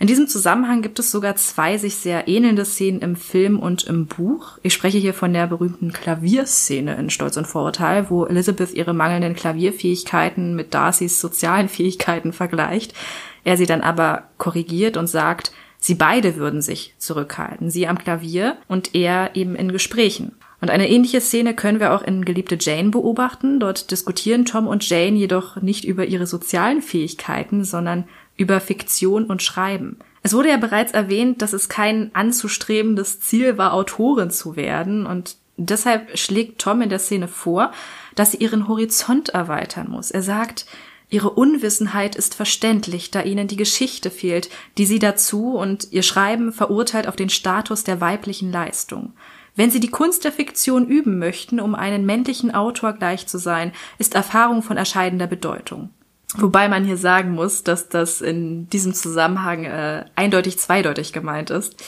In 0.00 0.06
diesem 0.06 0.28
Zusammenhang 0.28 0.80
gibt 0.80 1.00
es 1.00 1.10
sogar 1.10 1.34
zwei 1.34 1.76
sich 1.76 1.96
sehr 1.96 2.28
ähnelnde 2.28 2.64
Szenen 2.64 3.00
im 3.00 3.16
Film 3.16 3.58
und 3.58 3.82
im 3.84 4.06
Buch. 4.06 4.58
Ich 4.62 4.72
spreche 4.72 4.98
hier 4.98 5.12
von 5.12 5.32
der 5.32 5.48
berühmten 5.48 5.92
Klavierszene 5.92 6.94
in 6.94 7.10
Stolz 7.10 7.36
und 7.36 7.48
Vorurteil, 7.48 8.08
wo 8.08 8.24
Elizabeth 8.24 8.74
ihre 8.74 8.94
mangelnden 8.94 9.34
Klavierfähigkeiten 9.34 10.54
mit 10.54 10.72
Darcys 10.72 11.20
sozialen 11.20 11.68
Fähigkeiten 11.68 12.32
vergleicht. 12.32 12.94
Er 13.42 13.56
sie 13.56 13.66
dann 13.66 13.80
aber 13.80 14.28
korrigiert 14.38 14.96
und 14.96 15.08
sagt, 15.08 15.50
sie 15.78 15.96
beide 15.96 16.36
würden 16.36 16.62
sich 16.62 16.94
zurückhalten. 16.98 17.68
Sie 17.68 17.88
am 17.88 17.98
Klavier 17.98 18.56
und 18.68 18.94
er 18.94 19.34
eben 19.34 19.56
in 19.56 19.72
Gesprächen. 19.72 20.36
Und 20.60 20.70
eine 20.70 20.88
ähnliche 20.88 21.20
Szene 21.20 21.54
können 21.54 21.80
wir 21.80 21.92
auch 21.92 22.02
in 22.02 22.24
Geliebte 22.24 22.56
Jane 22.60 22.90
beobachten. 22.90 23.58
Dort 23.58 23.90
diskutieren 23.90 24.44
Tom 24.44 24.66
und 24.68 24.88
Jane 24.88 25.16
jedoch 25.16 25.56
nicht 25.60 25.84
über 25.84 26.06
ihre 26.06 26.26
sozialen 26.26 26.82
Fähigkeiten, 26.82 27.64
sondern 27.64 28.04
über 28.38 28.60
Fiktion 28.60 29.26
und 29.26 29.42
Schreiben. 29.42 29.98
Es 30.22 30.32
wurde 30.32 30.48
ja 30.48 30.56
bereits 30.56 30.92
erwähnt, 30.92 31.42
dass 31.42 31.52
es 31.52 31.68
kein 31.68 32.10
anzustrebendes 32.14 33.20
Ziel 33.20 33.58
war, 33.58 33.74
Autorin 33.74 34.30
zu 34.30 34.56
werden 34.56 35.04
und 35.04 35.36
deshalb 35.58 36.16
schlägt 36.18 36.60
Tom 36.60 36.80
in 36.80 36.88
der 36.88 36.98
Szene 36.98 37.28
vor, 37.28 37.72
dass 38.14 38.32
sie 38.32 38.38
ihren 38.38 38.68
Horizont 38.68 39.28
erweitern 39.28 39.90
muss. 39.90 40.10
Er 40.10 40.22
sagt, 40.22 40.64
Ihre 41.10 41.30
Unwissenheit 41.30 42.16
ist 42.16 42.34
verständlich, 42.34 43.10
da 43.10 43.22
ihnen 43.22 43.48
die 43.48 43.56
Geschichte 43.56 44.10
fehlt, 44.10 44.50
die 44.76 44.84
sie 44.84 44.98
dazu 44.98 45.54
und 45.54 45.90
ihr 45.90 46.02
Schreiben 46.02 46.52
verurteilt 46.52 47.08
auf 47.08 47.16
den 47.16 47.30
Status 47.30 47.82
der 47.82 48.02
weiblichen 48.02 48.52
Leistung. 48.52 49.14
Wenn 49.56 49.70
Sie 49.70 49.80
die 49.80 49.90
Kunst 49.90 50.24
der 50.24 50.32
Fiktion 50.32 50.86
üben 50.86 51.18
möchten, 51.18 51.60
um 51.60 51.74
einen 51.74 52.04
männlichen 52.04 52.54
Autor 52.54 52.92
gleich 52.92 53.26
zu 53.26 53.38
sein, 53.38 53.72
ist 53.96 54.14
Erfahrung 54.14 54.62
von 54.62 54.76
erscheidender 54.76 55.26
Bedeutung. 55.26 55.90
Wobei 56.36 56.68
man 56.68 56.84
hier 56.84 56.98
sagen 56.98 57.32
muss, 57.32 57.64
dass 57.64 57.88
das 57.88 58.20
in 58.20 58.68
diesem 58.68 58.92
Zusammenhang 58.92 59.64
äh, 59.64 60.04
eindeutig 60.14 60.58
zweideutig 60.58 61.12
gemeint 61.12 61.50
ist. 61.50 61.82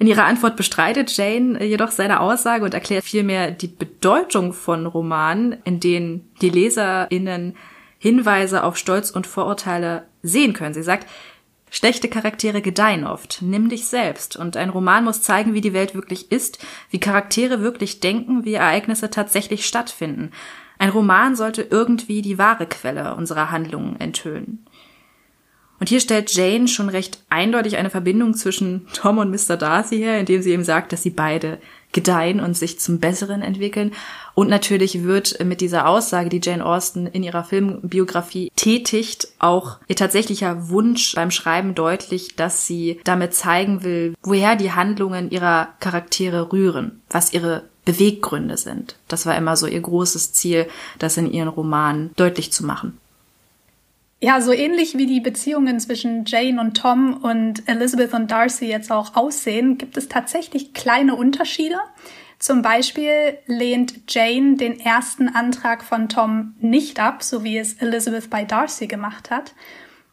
In 0.00 0.06
ihrer 0.06 0.24
Antwort 0.24 0.56
bestreitet 0.56 1.16
Jane 1.16 1.62
jedoch 1.64 1.90
seine 1.90 2.20
Aussage 2.20 2.64
und 2.64 2.74
erklärt 2.74 3.04
vielmehr 3.04 3.50
die 3.50 3.68
Bedeutung 3.68 4.52
von 4.52 4.86
Romanen, 4.86 5.56
in 5.64 5.80
denen 5.80 6.30
die 6.40 6.50
LeserInnen 6.50 7.56
Hinweise 7.98 8.62
auf 8.62 8.76
Stolz 8.76 9.10
und 9.10 9.26
Vorurteile 9.26 10.04
sehen 10.22 10.52
können. 10.52 10.74
Sie 10.74 10.82
sagt, 10.82 11.06
Schlechte 11.70 12.08
Charaktere 12.08 12.62
gedeihen 12.62 13.04
oft. 13.04 13.42
Nimm 13.42 13.68
dich 13.68 13.86
selbst. 13.86 14.36
Und 14.36 14.56
ein 14.56 14.70
Roman 14.70 15.04
muss 15.04 15.22
zeigen, 15.22 15.54
wie 15.54 15.60
die 15.60 15.74
Welt 15.74 15.94
wirklich 15.94 16.32
ist, 16.32 16.64
wie 16.90 16.98
Charaktere 16.98 17.60
wirklich 17.60 18.00
denken, 18.00 18.44
wie 18.44 18.54
Ereignisse 18.54 19.10
tatsächlich 19.10 19.66
stattfinden. 19.66 20.32
Ein 20.78 20.90
Roman 20.90 21.36
sollte 21.36 21.62
irgendwie 21.62 22.22
die 22.22 22.38
wahre 22.38 22.66
Quelle 22.66 23.14
unserer 23.14 23.50
Handlungen 23.50 23.98
enthüllen. 24.00 24.64
Und 25.80 25.88
hier 25.88 26.00
stellt 26.00 26.34
Jane 26.34 26.66
schon 26.66 26.88
recht 26.88 27.22
eindeutig 27.28 27.76
eine 27.76 27.90
Verbindung 27.90 28.34
zwischen 28.34 28.86
Tom 28.94 29.18
und 29.18 29.30
Mr. 29.30 29.56
Darcy 29.56 29.98
her, 29.98 30.18
indem 30.18 30.42
sie 30.42 30.52
ihm 30.52 30.64
sagt, 30.64 30.92
dass 30.92 31.02
sie 31.02 31.10
beide 31.10 31.58
gedeihen 31.92 32.40
und 32.40 32.56
sich 32.56 32.80
zum 32.80 32.98
Besseren 32.98 33.42
entwickeln. 33.42 33.92
Und 34.34 34.50
natürlich 34.50 35.04
wird 35.04 35.42
mit 35.44 35.60
dieser 35.60 35.88
Aussage, 35.88 36.28
die 36.28 36.40
Jane 36.42 36.64
Austen 36.64 37.06
in 37.06 37.22
ihrer 37.22 37.44
Filmbiografie 37.44 38.50
tätigt, 38.56 39.28
auch 39.38 39.78
ihr 39.86 39.96
tatsächlicher 39.96 40.68
Wunsch 40.68 41.14
beim 41.14 41.30
Schreiben 41.30 41.74
deutlich, 41.74 42.36
dass 42.36 42.66
sie 42.66 43.00
damit 43.04 43.34
zeigen 43.34 43.84
will, 43.84 44.14
woher 44.22 44.56
die 44.56 44.72
Handlungen 44.72 45.30
ihrer 45.30 45.68
Charaktere 45.80 46.52
rühren, 46.52 47.00
was 47.08 47.32
ihre 47.32 47.64
Beweggründe 47.88 48.58
sind. 48.58 48.96
Das 49.08 49.24
war 49.24 49.34
immer 49.34 49.56
so 49.56 49.66
ihr 49.66 49.80
großes 49.80 50.34
Ziel, 50.34 50.66
das 50.98 51.16
in 51.16 51.32
ihren 51.32 51.48
Romanen 51.48 52.10
deutlich 52.16 52.52
zu 52.52 52.66
machen. 52.66 53.00
Ja, 54.20 54.42
so 54.42 54.52
ähnlich 54.52 54.98
wie 54.98 55.06
die 55.06 55.20
Beziehungen 55.20 55.80
zwischen 55.80 56.26
Jane 56.26 56.60
und 56.60 56.76
Tom 56.76 57.14
und 57.14 57.66
Elizabeth 57.66 58.12
und 58.12 58.30
Darcy 58.30 58.66
jetzt 58.66 58.92
auch 58.92 59.16
aussehen, 59.16 59.78
gibt 59.78 59.96
es 59.96 60.08
tatsächlich 60.08 60.74
kleine 60.74 61.16
Unterschiede. 61.16 61.76
Zum 62.38 62.60
Beispiel 62.60 63.38
lehnt 63.46 63.94
Jane 64.06 64.56
den 64.56 64.78
ersten 64.78 65.30
Antrag 65.30 65.82
von 65.82 66.10
Tom 66.10 66.56
nicht 66.60 67.00
ab, 67.00 67.22
so 67.22 67.42
wie 67.42 67.56
es 67.56 67.72
Elizabeth 67.74 68.28
bei 68.28 68.44
Darcy 68.44 68.86
gemacht 68.86 69.30
hat. 69.30 69.54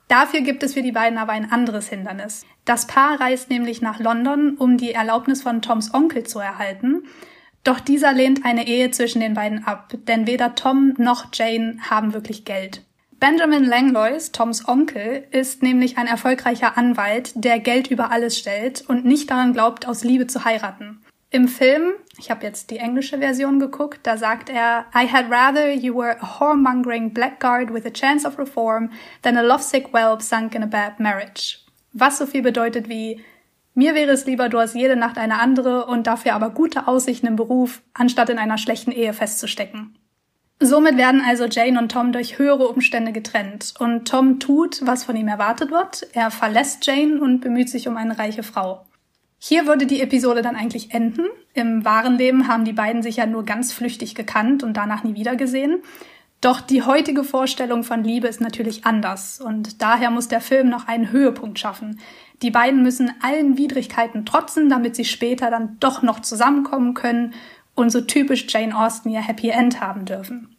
Dafür 0.07 0.41
gibt 0.41 0.63
es 0.63 0.76
für 0.76 0.82
die 0.82 0.93
beiden 0.93 1.17
aber 1.17 1.34
ein 1.34 1.51
anderes 1.51 1.89
Hindernis. 1.89 2.45
Das 2.63 2.88
Paar 2.88 3.19
reist 3.19 3.49
nämlich 3.49 3.82
nach 3.82 3.99
London, 3.99 4.55
um 4.57 4.78
die 4.78 4.93
Erlaubnis 4.93 5.41
von 5.41 5.61
Toms 5.61 5.93
Onkel 5.93 6.23
zu 6.23 6.39
erhalten. 6.39 7.03
Doch 7.66 7.80
dieser 7.80 8.13
lehnt 8.13 8.45
eine 8.45 8.68
Ehe 8.68 8.91
zwischen 8.91 9.20
den 9.20 9.34
beiden 9.34 9.66
ab, 9.66 9.91
denn 10.07 10.28
weder 10.28 10.53
Tom 10.53 10.93
noch 10.97 11.26
Jane 11.34 11.80
haben 11.89 12.13
wirklich 12.13 12.45
Geld. 12.45 12.84
Benjamin 13.20 13.63
Langlois, 13.63 14.32
Toms 14.32 14.68
Onkel, 14.68 15.26
ist 15.32 15.63
nämlich 15.63 15.97
ein 15.97 16.05
erfolgreicher 16.05 16.78
Anwalt, 16.78 17.32
der 17.34 17.59
Geld 17.59 17.88
über 17.88 18.11
alles 18.11 18.38
stellt 18.38 18.88
und 18.88 19.03
nicht 19.03 19.32
daran 19.32 19.53
glaubt, 19.53 19.88
aus 19.88 20.03
Liebe 20.03 20.28
zu 20.28 20.45
heiraten. 20.45 21.01
Im 21.32 21.47
Film, 21.47 21.93
ich 22.20 22.30
habe 22.30 22.45
jetzt 22.45 22.70
die 22.70 22.78
englische 22.78 23.18
Version 23.18 23.59
geguckt, 23.59 24.01
da 24.03 24.16
sagt 24.18 24.49
er, 24.51 24.86
I 24.93 25.11
had 25.11 25.32
rather 25.32 25.74
you 25.74 25.95
were 25.95 26.22
a 26.22 26.39
whoremongering 26.39 27.16
blackguard 27.16 27.74
with 27.74 27.86
a 27.88 27.89
chance 27.89 28.28
of 28.28 28.38
reform 28.38 28.91
than 29.24 29.38
a 29.38 29.41
lovesick 29.41 29.91
whelp 29.91 30.22
sunk 30.22 30.53
in 30.53 30.61
a 30.61 30.68
bad 30.68 30.99
marriage. 30.99 31.66
Was 31.93 32.20
so 32.20 32.28
viel 32.28 32.43
bedeutet 32.43 32.89
wie, 32.89 33.22
mir 33.76 33.93
wäre 33.93 34.11
es 34.11 34.26
lieber, 34.26 34.49
du 34.49 34.59
hast 34.59 34.73
jede 34.73 34.95
Nacht 34.95 35.17
eine 35.17 35.39
andere 35.39 35.86
und 35.86 36.07
dafür 36.07 36.34
aber 36.34 36.49
gute 36.49 36.88
Aussichten 36.88 37.28
im 37.28 37.36
Beruf, 37.36 37.82
anstatt 37.93 38.30
in 38.30 38.39
einer 38.39 38.57
schlechten 38.57 38.91
Ehe 38.91 39.13
festzustecken. 39.13 39.97
Somit 40.61 40.95
werden 40.97 41.21
also 41.21 41.45
Jane 41.45 41.78
und 41.78 41.91
Tom 41.91 42.13
durch 42.13 42.39
höhere 42.39 42.69
Umstände 42.69 43.11
getrennt. 43.11 43.73
Und 43.78 44.07
Tom 44.07 44.39
tut, 44.39 44.82
was 44.86 45.03
von 45.03 45.17
ihm 45.17 45.28
erwartet 45.28 45.69
wird. 45.69 46.07
Er 46.13 46.32
verlässt 46.32 46.86
Jane 46.88 47.19
und 47.19 47.41
bemüht 47.41 47.69
sich 47.69 47.89
um 47.89 47.97
eine 47.97 48.17
reiche 48.17 48.43
Frau. 48.43 48.86
Hier 49.38 49.67
würde 49.67 49.86
die 49.86 50.01
Episode 50.01 50.41
dann 50.41 50.55
eigentlich 50.55 50.93
enden. 50.93 51.26
Im 51.53 51.84
wahren 51.84 52.17
Leben 52.17 52.47
haben 52.47 52.63
die 52.63 52.73
beiden 52.73 53.03
sich 53.03 53.17
ja 53.17 53.26
nur 53.26 53.43
ganz 53.43 53.73
flüchtig 53.73 54.15
gekannt 54.15 54.63
und 54.63 54.78
danach 54.78 55.03
nie 55.03 55.15
wieder 55.15 55.36
gesehen. 55.36 55.84
Doch 56.41 56.61
die 56.61 56.84
heutige 56.84 57.23
Vorstellung 57.23 57.84
von 57.84 58.03
Liebe 58.03 58.28
ist 58.28 58.39
natürlich 58.39 58.86
anders 58.86 59.41
und 59.41 59.82
daher 59.82 60.09
muss 60.09 60.28
der 60.28 60.41
Film 60.41 60.69
noch 60.69 60.88
einen 60.88 61.11
Höhepunkt 61.11 61.59
schaffen. 61.59 61.99
Die 62.41 62.51
beiden 62.51 62.83
müssen 62.83 63.13
allen 63.21 63.57
Widrigkeiten 63.57 64.25
trotzen, 64.25 64.69
damit 64.69 64.95
sie 64.95 65.05
später 65.05 65.49
dann 65.49 65.77
doch 65.79 66.01
noch 66.01 66.19
zusammenkommen 66.19 66.93
können 66.93 67.33
und 67.75 67.89
so 67.89 68.01
typisch 68.01 68.45
Jane 68.49 68.77
Austen 68.77 69.09
ihr 69.09 69.21
Happy 69.21 69.49
End 69.49 69.81
haben 69.81 70.05
dürfen. 70.05 70.55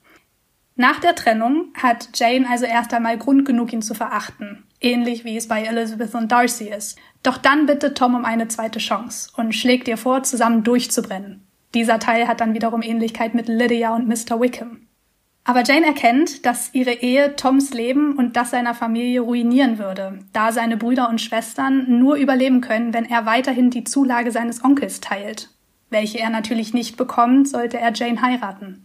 Nach 0.78 1.00
der 1.00 1.14
Trennung 1.14 1.72
hat 1.74 2.10
Jane 2.14 2.46
also 2.50 2.66
erst 2.66 2.92
einmal 2.92 3.16
Grund 3.16 3.46
genug, 3.46 3.72
ihn 3.72 3.80
zu 3.80 3.94
verachten, 3.94 4.64
ähnlich 4.80 5.24
wie 5.24 5.36
es 5.36 5.48
bei 5.48 5.62
Elizabeth 5.62 6.14
und 6.14 6.30
Darcy 6.30 6.68
ist. 6.68 6.98
Doch 7.22 7.38
dann 7.38 7.64
bittet 7.64 7.96
Tom 7.96 8.14
um 8.14 8.26
eine 8.26 8.48
zweite 8.48 8.78
Chance 8.78 9.30
und 9.36 9.54
schlägt 9.54 9.88
ihr 9.88 9.96
vor, 9.96 10.22
zusammen 10.22 10.64
durchzubrennen. 10.64 11.46
Dieser 11.74 11.98
Teil 11.98 12.28
hat 12.28 12.40
dann 12.40 12.54
wiederum 12.54 12.82
Ähnlichkeit 12.82 13.34
mit 13.34 13.48
Lydia 13.48 13.94
und 13.94 14.06
Mr. 14.06 14.40
Wickham. 14.40 14.85
Aber 15.48 15.62
Jane 15.62 15.86
erkennt, 15.86 16.44
dass 16.44 16.74
ihre 16.74 16.92
Ehe 16.92 17.36
Toms 17.36 17.72
Leben 17.72 18.16
und 18.16 18.36
das 18.36 18.50
seiner 18.50 18.74
Familie 18.74 19.20
ruinieren 19.20 19.78
würde, 19.78 20.18
da 20.32 20.50
seine 20.52 20.76
Brüder 20.76 21.08
und 21.08 21.20
Schwestern 21.20 22.00
nur 22.00 22.16
überleben 22.16 22.60
können, 22.60 22.92
wenn 22.92 23.04
er 23.04 23.26
weiterhin 23.26 23.70
die 23.70 23.84
Zulage 23.84 24.32
seines 24.32 24.64
Onkels 24.64 25.00
teilt 25.00 25.50
welche 25.90 26.18
er 26.18 26.30
natürlich 26.30 26.74
nicht 26.74 26.96
bekommt, 26.96 27.48
sollte 27.48 27.78
er 27.78 27.92
Jane 27.92 28.20
heiraten. 28.20 28.84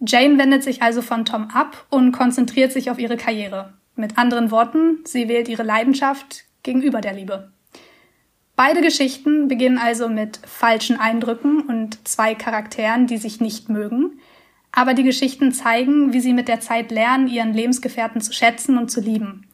Jane 0.00 0.38
wendet 0.38 0.62
sich 0.62 0.82
also 0.82 1.02
von 1.02 1.24
Tom 1.24 1.48
ab 1.52 1.86
und 1.90 2.12
konzentriert 2.12 2.72
sich 2.72 2.90
auf 2.90 2.98
ihre 2.98 3.16
Karriere. 3.16 3.74
Mit 3.96 4.16
anderen 4.16 4.50
Worten, 4.50 5.00
sie 5.04 5.28
wählt 5.28 5.48
ihre 5.48 5.64
Leidenschaft 5.64 6.44
gegenüber 6.62 7.00
der 7.00 7.14
Liebe. 7.14 7.52
Beide 8.54 8.80
Geschichten 8.80 9.48
beginnen 9.48 9.78
also 9.78 10.08
mit 10.08 10.40
falschen 10.44 10.98
Eindrücken 10.98 11.62
und 11.62 12.06
zwei 12.06 12.34
Charakteren, 12.34 13.06
die 13.06 13.16
sich 13.16 13.40
nicht 13.40 13.68
mögen. 13.68 14.20
Aber 14.72 14.94
die 14.94 15.02
Geschichten 15.02 15.52
zeigen, 15.52 16.12
wie 16.12 16.20
sie 16.20 16.32
mit 16.32 16.48
der 16.48 16.60
Zeit 16.60 16.90
lernen, 16.90 17.28
ihren 17.28 17.54
Lebensgefährten 17.54 18.20
zu 18.20 18.32
schätzen 18.32 18.78
und 18.78 18.90
zu 18.90 19.00
lieben. 19.00 19.46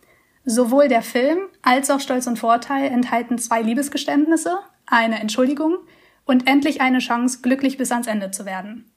Sowohl 0.45 0.89
der 0.89 1.03
Film 1.03 1.39
als 1.63 1.91
auch 1.91 2.01
Stolz 2.01 2.27
und 2.27 2.39
Vorteil 2.39 2.91
enthalten 2.91 3.39
zwei 3.39 3.63
Liebesgeständnisse, 3.63 4.59
eine 4.87 5.19
Entschuldigung 5.21 5.77
und 6.27 6.47
endlich 6.47 6.81
eine 6.81 6.99
Chance, 6.99 7.41
glücklich 7.43 7.79
bis 7.79 7.93
ans 7.93 8.07
Ende 8.07 8.31
zu 8.31 8.45
werden. 8.45 8.91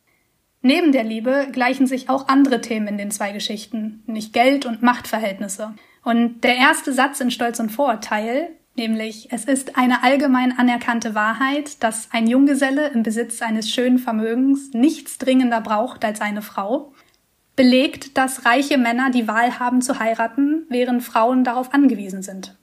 Neben 0.61 0.91
der 0.91 1.03
Liebe 1.03 1.47
gleichen 1.51 1.87
sich 1.87 2.09
auch 2.09 2.27
andere 2.27 2.59
Themen 2.59 2.87
in 2.87 2.97
den 2.97 3.11
zwei 3.11 3.31
Geschichten, 3.31 4.03
nicht 4.05 4.33
Geld 4.33 4.65
und 4.65 4.81
Machtverhältnisse. 4.81 5.75
Und 6.03 6.43
der 6.43 6.55
erste 6.55 6.91
Satz 6.91 7.21
in 7.21 7.31
Stolz 7.31 7.59
und 7.59 7.71
Vorurteil, 7.71 8.56
nämlich 8.77 9.29
es 9.31 9.45
ist 9.45 9.77
eine 9.77 10.03
allgemein 10.03 10.57
anerkannte 10.57 11.15
Wahrheit, 11.15 11.83
dass 11.83 12.09
ein 12.11 12.27
Junggeselle 12.27 12.89
im 12.89 13.03
Besitz 13.03 13.41
eines 13.41 13.69
schönen 13.69 13.99
Vermögens 13.99 14.73
nichts 14.73 15.17
dringender 15.17 15.61
braucht 15.61 16.05
als 16.05 16.21
eine 16.21 16.41
Frau, 16.41 16.93
belegt, 17.55 18.17
dass 18.17 18.45
reiche 18.45 18.77
Männer 18.77 19.09
die 19.11 19.27
Wahl 19.27 19.59
haben 19.59 19.81
zu 19.81 19.99
heiraten, 19.99 20.65
während 20.69 21.03
Frauen 21.03 21.43
darauf 21.43 21.73
angewiesen 21.73 22.21
sind. 22.21 22.55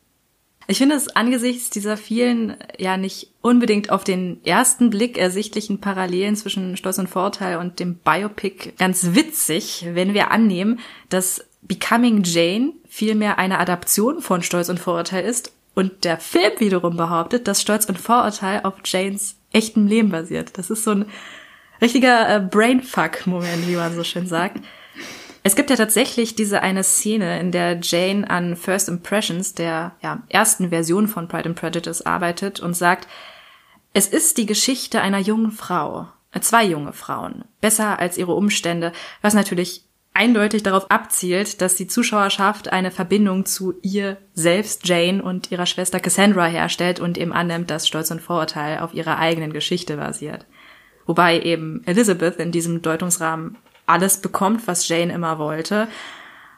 Ich 0.67 0.79
finde 0.79 0.95
es 0.95 1.15
angesichts 1.15 1.69
dieser 1.69 1.99
vielen, 1.99 2.57
ja 2.79 2.97
nicht 2.97 3.33
unbedingt 3.43 3.91
auf 3.91 4.03
den 4.03 4.43
ersten 4.47 4.89
Blick 4.89 5.19
ersichtlichen 5.19 5.81
Parallelen 5.81 6.37
zwischen 6.37 6.79
Stolz 6.79 6.99
und 6.99 7.09
Vorteil 7.09 7.59
und 7.59 7.81
dem 7.81 7.97
Biopic 7.97 8.73
ganz 8.79 9.15
witzig, 9.15 9.85
wenn 9.93 10.15
wir 10.15 10.31
annehmen, 10.31 10.81
dass 11.11 11.45
Becoming 11.61 12.23
Jane 12.25 12.73
vielmehr 12.89 13.39
eine 13.39 13.59
Adaption 13.59 14.23
von 14.23 14.43
Stolz 14.43 14.71
und 14.71 14.79
Vorurteil 14.79 15.25
ist 15.25 15.53
und 15.75 16.05
der 16.05 16.19
Film 16.19 16.53
wiederum 16.59 16.97
behauptet, 16.97 17.49
dass 17.49 17.61
Stolz 17.61 17.87
und 17.87 17.99
Vorurteil 17.99 18.61
auf 18.63 18.75
Janes 18.85 19.37
echtem 19.53 19.87
Leben 19.87 20.11
basiert. 20.11 20.57
Das 20.59 20.71
ist 20.71 20.85
so 20.85 20.93
ein 20.93 21.07
richtiger 21.81 22.37
äh, 22.37 22.41
Brainfuck-Moment, 22.41 23.67
wie 23.69 23.77
man 23.77 23.95
so 23.95 24.05
schön 24.05 24.27
sagt. 24.27 24.61
Es 25.43 25.57
gibt 25.57 25.69
ja 25.69 25.77
tatsächlich 25.77 26.35
diese 26.35 26.63
eine 26.63 26.83
Szene, 26.83 27.39
in 27.39 27.53
der 27.53 27.79
Jane 27.83 28.29
an 28.31 28.57
First 28.57 28.89
Impressions, 28.89 29.55
der 29.55 29.93
ja, 30.03 30.23
ersten 30.31 30.71
Version 30.71 31.07
von 31.07 31.29
Pride 31.29 31.51
and 31.51 31.61
Prejudice, 31.61 32.07
arbeitet 32.07 32.61
und 32.61 32.75
sagt, 32.75 33.09
es 33.93 34.07
ist 34.09 34.39
die 34.39 34.47
Geschichte 34.47 35.03
einer 35.03 35.19
jungen 35.19 35.51
Frau, 35.51 36.09
äh, 36.33 36.41
zwei 36.41 36.65
junge 36.65 36.93
Frauen, 36.93 37.45
besser 37.61 37.99
als 37.99 38.17
ihre 38.17 38.35
Umstände, 38.35 38.93
was 39.21 39.35
natürlich 39.35 39.85
eindeutig 40.15 40.63
darauf 40.63 40.91
abzielt, 40.91 41.61
dass 41.61 41.75
die 41.75 41.89
Zuschauerschaft 41.89 42.73
eine 42.73 42.91
Verbindung 42.91 43.45
zu 43.45 43.75
ihr 43.83 44.17
selbst, 44.33 44.89
Jane, 44.89 45.23
und 45.23 45.51
ihrer 45.51 45.67
Schwester 45.67 46.01
Cassandra 46.01 46.47
herstellt 46.47 47.01
und 47.01 47.19
eben 47.19 47.33
annimmt, 47.33 47.71
dass 47.71 47.89
Stolz 47.89 48.11
und 48.11 48.23
Vorurteil 48.23 48.79
auf 48.79 48.95
ihrer 48.95 49.19
eigenen 49.19 49.53
Geschichte 49.53 49.97
basiert. 49.97 50.47
Wobei 51.07 51.41
eben 51.41 51.83
Elizabeth 51.85 52.37
in 52.37 52.53
diesem 52.53 52.81
Deutungsrahmen 52.81 53.59
alles 53.87 54.19
bekommt, 54.19 54.67
was 54.67 54.89
Jane 54.89 55.13
immer 55.13 55.39
wollte. 55.39 55.89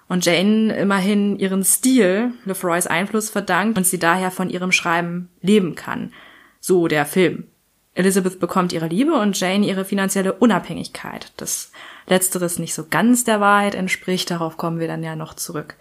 Und 0.08 0.24
Jane 0.24 0.76
immerhin 0.76 1.36
ihren 1.38 1.64
Stil 1.64 2.32
Lefroys 2.44 2.86
Einfluss 2.86 3.30
verdankt 3.30 3.76
und 3.76 3.86
sie 3.86 3.98
daher 3.98 4.30
von 4.30 4.50
ihrem 4.50 4.70
Schreiben 4.70 5.30
leben 5.40 5.74
kann. 5.74 6.12
So 6.60 6.86
der 6.86 7.06
Film. 7.06 7.48
Elizabeth 7.94 8.38
bekommt 8.38 8.72
ihre 8.72 8.86
Liebe 8.86 9.14
und 9.14 9.40
Jane 9.40 9.66
ihre 9.66 9.84
finanzielle 9.84 10.34
Unabhängigkeit. 10.34 11.32
Das 11.38 11.72
letzteres 12.06 12.58
nicht 12.58 12.74
so 12.74 12.86
ganz 12.88 13.24
der 13.24 13.40
Wahrheit 13.40 13.74
entspricht, 13.74 14.30
darauf 14.30 14.56
kommen 14.56 14.78
wir 14.78 14.88
dann 14.88 15.02
ja 15.02 15.16
noch 15.16 15.34
zurück. 15.34 15.76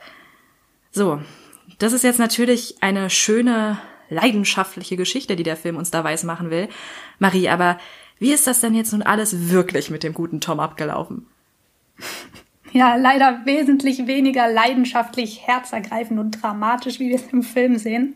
So, 0.91 1.21
das 1.80 1.93
ist 1.93 2.03
jetzt 2.03 2.19
natürlich 2.19 2.78
eine 2.82 3.09
schöne, 3.09 3.78
leidenschaftliche 4.09 4.97
Geschichte, 4.97 5.36
die 5.36 5.43
der 5.43 5.57
Film 5.57 5.78
uns 5.78 5.91
da 5.91 6.03
weiß 6.03 6.23
machen 6.23 6.49
will. 6.49 6.69
Marie, 7.19 7.49
aber 7.49 7.80
wie 8.19 8.34
ist 8.34 8.47
das 8.47 8.61
denn 8.61 8.73
jetzt 8.73 8.93
nun 8.93 9.01
alles 9.01 9.49
wirklich 9.49 9.89
mit 9.89 10.03
dem 10.03 10.13
guten 10.13 10.41
Tom 10.41 10.59
abgelaufen? 10.59 11.28
Ja, 12.71 12.95
leider 12.95 13.45
wesentlich 13.45 14.05
weniger 14.05 14.49
leidenschaftlich, 14.49 15.47
herzergreifend 15.47 16.19
und 16.19 16.41
dramatisch, 16.41 16.99
wie 16.99 17.09
wir 17.09 17.15
es 17.15 17.28
im 17.32 17.41
Film 17.43 17.78
sehen. 17.78 18.15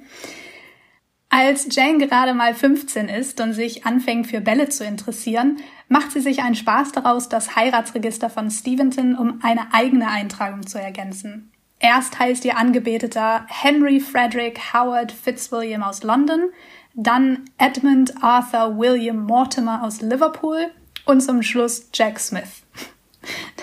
Als 1.29 1.67
Jane 1.69 1.99
gerade 1.99 2.33
mal 2.33 2.55
15 2.55 3.07
ist 3.07 3.39
und 3.39 3.53
sich 3.53 3.85
anfängt 3.85 4.25
für 4.25 4.41
Bälle 4.41 4.69
zu 4.69 4.83
interessieren, 4.83 5.57
macht 5.87 6.11
sie 6.11 6.21
sich 6.21 6.41
einen 6.41 6.55
Spaß 6.55 6.91
daraus, 6.91 7.29
das 7.29 7.55
Heiratsregister 7.55 8.31
von 8.31 8.49
Steventon 8.49 9.15
um 9.15 9.39
eine 9.43 9.71
eigene 9.71 10.07
Eintragung 10.09 10.65
zu 10.65 10.79
ergänzen. 10.79 11.51
Erst 11.79 12.19
heißt 12.19 12.43
ihr 12.45 12.57
Angebeteter 12.57 13.45
Henry 13.47 13.99
Frederick 13.99 14.73
Howard 14.73 15.11
Fitzwilliam 15.11 15.83
aus 15.83 16.03
London, 16.03 16.49
dann 16.95 17.45
Edmund 17.57 18.21
Arthur 18.21 18.77
William 18.77 19.23
Mortimer 19.23 19.83
aus 19.83 20.01
Liverpool 20.01 20.71
und 21.05 21.21
zum 21.21 21.43
Schluss 21.43 21.89
Jack 21.93 22.19
Smith. 22.19 22.63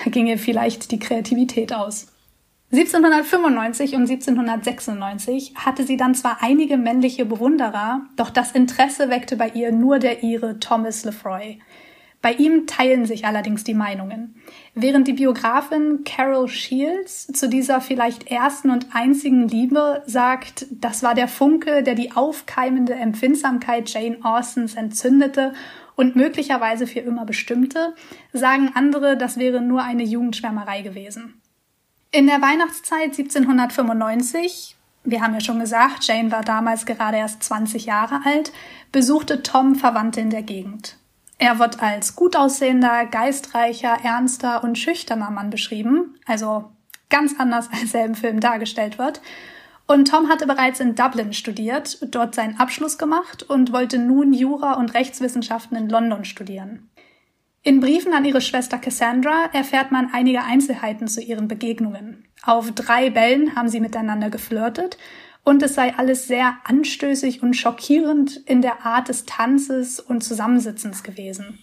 Da 0.05 0.11
ging 0.11 0.27
ihr 0.27 0.39
vielleicht 0.39 0.93
die 0.93 0.99
Kreativität 0.99 1.73
aus. 1.73 2.09
1795 2.73 3.95
und 3.95 4.11
1796 4.11 5.55
hatte 5.55 5.85
sie 5.85 5.97
dann 5.97 6.17
zwar 6.17 6.39
einige 6.41 6.77
männliche 6.77 7.25
Bewunderer, 7.25 8.07
doch 8.17 8.29
das 8.29 8.51
Interesse 8.53 9.09
weckte 9.09 9.37
bei 9.37 9.51
ihr 9.51 9.71
nur 9.71 10.01
der 10.01 10.25
ihre 10.25 10.59
Thomas 10.59 11.05
Lefroy. 11.05 11.61
Bei 12.23 12.33
ihm 12.33 12.67
teilen 12.67 13.07
sich 13.07 13.25
allerdings 13.25 13.63
die 13.63 13.75
Meinungen. 13.75 14.35
Während 14.75 15.07
die 15.07 15.13
Biografin 15.13 16.03
Carol 16.05 16.49
Shields 16.49 17.29
zu 17.29 17.49
dieser 17.49 17.81
vielleicht 17.81 18.33
ersten 18.33 18.71
und 18.71 18.89
einzigen 18.93 19.47
Liebe 19.47 20.03
sagt, 20.07 20.67
das 20.73 21.05
war 21.05 21.15
der 21.15 21.29
Funke, 21.29 21.85
der 21.85 21.95
die 21.95 22.17
aufkeimende 22.17 22.95
Empfindsamkeit 22.95 23.89
Jane 23.89 24.19
Austens 24.25 24.75
entzündete 24.75 25.53
und 25.95 26.17
möglicherweise 26.17 26.89
für 26.89 26.99
immer 26.99 27.27
bestimmte, 27.27 27.95
sagen 28.33 28.73
andere, 28.75 29.17
das 29.17 29.39
wäre 29.39 29.61
nur 29.61 29.85
eine 29.85 30.03
Jugendschwärmerei 30.03 30.83
gewesen. 30.83 31.41
In 32.17 32.27
der 32.27 32.41
Weihnachtszeit 32.41 33.11
1795, 33.19 34.75
wir 35.05 35.21
haben 35.21 35.35
ja 35.35 35.41
schon 35.43 35.61
gesagt, 35.61 36.07
Jane 36.07 36.33
war 36.33 36.41
damals 36.41 36.87
gerade 36.87 37.19
erst 37.19 37.43
20 37.43 37.85
Jahre 37.85 38.21
alt, 38.25 38.53
besuchte 38.91 39.43
Tom 39.43 39.75
Verwandte 39.75 40.23
in 40.23 40.31
der 40.31 40.43
Gegend. 40.43 40.97
Er 41.37 41.59
wird 41.59 41.83
als 41.83 42.17
gut 42.17 42.35
aussehender, 42.35 43.05
geistreicher, 43.05 43.99
ernster 44.03 44.65
und 44.65 44.79
schüchterner 44.79 45.31
Mann 45.31 45.51
beschrieben, 45.51 46.15
also 46.25 46.73
ganz 47.11 47.35
anders 47.39 47.69
als 47.83 47.93
er 47.93 48.07
im 48.07 48.15
Film 48.15 48.41
dargestellt 48.41 48.97
wird, 48.97 49.21
und 49.87 50.09
Tom 50.09 50.31
hatte 50.31 50.47
bereits 50.47 50.81
in 50.81 50.95
Dublin 50.95 51.35
studiert, 51.35 51.99
dort 52.15 52.35
seinen 52.35 52.59
Abschluss 52.59 52.97
gemacht 52.97 53.43
und 53.43 53.75
wollte 53.75 53.99
nun 53.99 54.33
Jura 54.33 54.73
und 54.73 54.95
Rechtswissenschaften 54.95 55.77
in 55.77 55.91
London 55.91 56.25
studieren. 56.25 56.89
In 57.67 57.81
Briefen 57.81 58.15
an 58.15 58.25
ihre 58.25 58.41
Schwester 58.41 58.79
Cassandra 58.79 59.51
erfährt 59.53 59.91
man 59.91 60.11
einige 60.13 60.45
Einzelheiten 60.45 61.09
zu 61.09 61.21
ihren 61.21 61.49
Begegnungen. 61.49 62.23
Auf 62.45 62.71
drei 62.71 63.11
Bällen 63.11 63.57
haben 63.57 63.69
sie 63.69 63.81
miteinander 63.81 64.31
geflirtet 64.31 64.99
und 65.43 65.65
es 65.65 65.75
sei 65.75 65.93
alles 65.97 66.29
sehr 66.29 66.59
anstößig 66.63 67.43
und 67.43 67.55
schockierend 67.55 68.37
in 68.47 68.63
der 68.63 68.87
Art 68.87 69.09
des 69.09 69.25
Tanzes 69.25 69.99
und 69.99 70.23
Zusammensitzens 70.23 71.03
gewesen. 71.03 71.59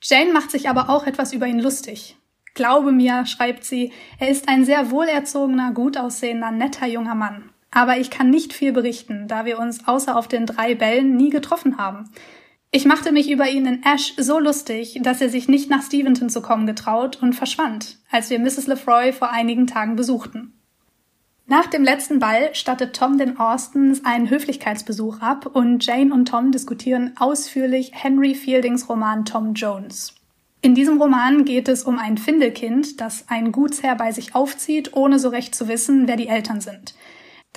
Jane 0.00 0.32
macht 0.32 0.52
sich 0.52 0.68
aber 0.68 0.88
auch 0.90 1.08
etwas 1.08 1.32
über 1.32 1.48
ihn 1.48 1.58
lustig. 1.58 2.16
Glaube 2.54 2.92
mir, 2.92 3.26
schreibt 3.26 3.64
sie, 3.64 3.92
er 4.20 4.28
ist 4.28 4.48
ein 4.48 4.64
sehr 4.64 4.92
wohlerzogener, 4.92 5.72
gut 5.72 5.96
aussehender, 5.96 6.52
netter 6.52 6.86
junger 6.86 7.16
Mann. 7.16 7.50
Aber 7.72 7.98
ich 7.98 8.10
kann 8.10 8.30
nicht 8.30 8.52
viel 8.52 8.72
berichten, 8.72 9.26
da 9.26 9.44
wir 9.44 9.58
uns 9.58 9.88
außer 9.88 10.16
auf 10.16 10.28
den 10.28 10.46
drei 10.46 10.76
Bällen 10.76 11.16
nie 11.16 11.30
getroffen 11.30 11.78
haben. 11.78 12.10
Ich 12.76 12.84
machte 12.84 13.10
mich 13.10 13.30
über 13.30 13.48
ihn 13.48 13.64
in 13.64 13.82
Ash 13.84 14.12
so 14.18 14.38
lustig, 14.38 15.00
dass 15.02 15.22
er 15.22 15.30
sich 15.30 15.48
nicht 15.48 15.70
nach 15.70 15.82
Steventon 15.82 16.28
zu 16.28 16.42
kommen 16.42 16.66
getraut 16.66 17.22
und 17.22 17.32
verschwand, 17.32 17.96
als 18.10 18.28
wir 18.28 18.38
Mrs. 18.38 18.66
Lefroy 18.66 19.14
vor 19.14 19.30
einigen 19.30 19.66
Tagen 19.66 19.96
besuchten. 19.96 20.52
Nach 21.46 21.68
dem 21.68 21.82
letzten 21.82 22.18
Ball 22.18 22.54
stattet 22.54 22.94
Tom 22.94 23.16
den 23.16 23.40
Austens 23.40 24.04
einen 24.04 24.28
Höflichkeitsbesuch 24.28 25.22
ab 25.22 25.46
und 25.46 25.86
Jane 25.86 26.12
und 26.12 26.28
Tom 26.28 26.52
diskutieren 26.52 27.14
ausführlich 27.18 27.92
Henry 27.94 28.34
Fieldings 28.34 28.90
Roman 28.90 29.24
Tom 29.24 29.54
Jones. 29.54 30.12
In 30.60 30.74
diesem 30.74 31.00
Roman 31.00 31.46
geht 31.46 31.68
es 31.68 31.82
um 31.82 31.98
ein 31.98 32.18
Findelkind, 32.18 33.00
das 33.00 33.24
ein 33.28 33.52
Gutsherr 33.52 33.94
bei 33.94 34.12
sich 34.12 34.34
aufzieht, 34.34 34.94
ohne 34.94 35.18
so 35.18 35.30
recht 35.30 35.54
zu 35.54 35.66
wissen, 35.66 36.08
wer 36.08 36.16
die 36.16 36.28
Eltern 36.28 36.60
sind. 36.60 36.94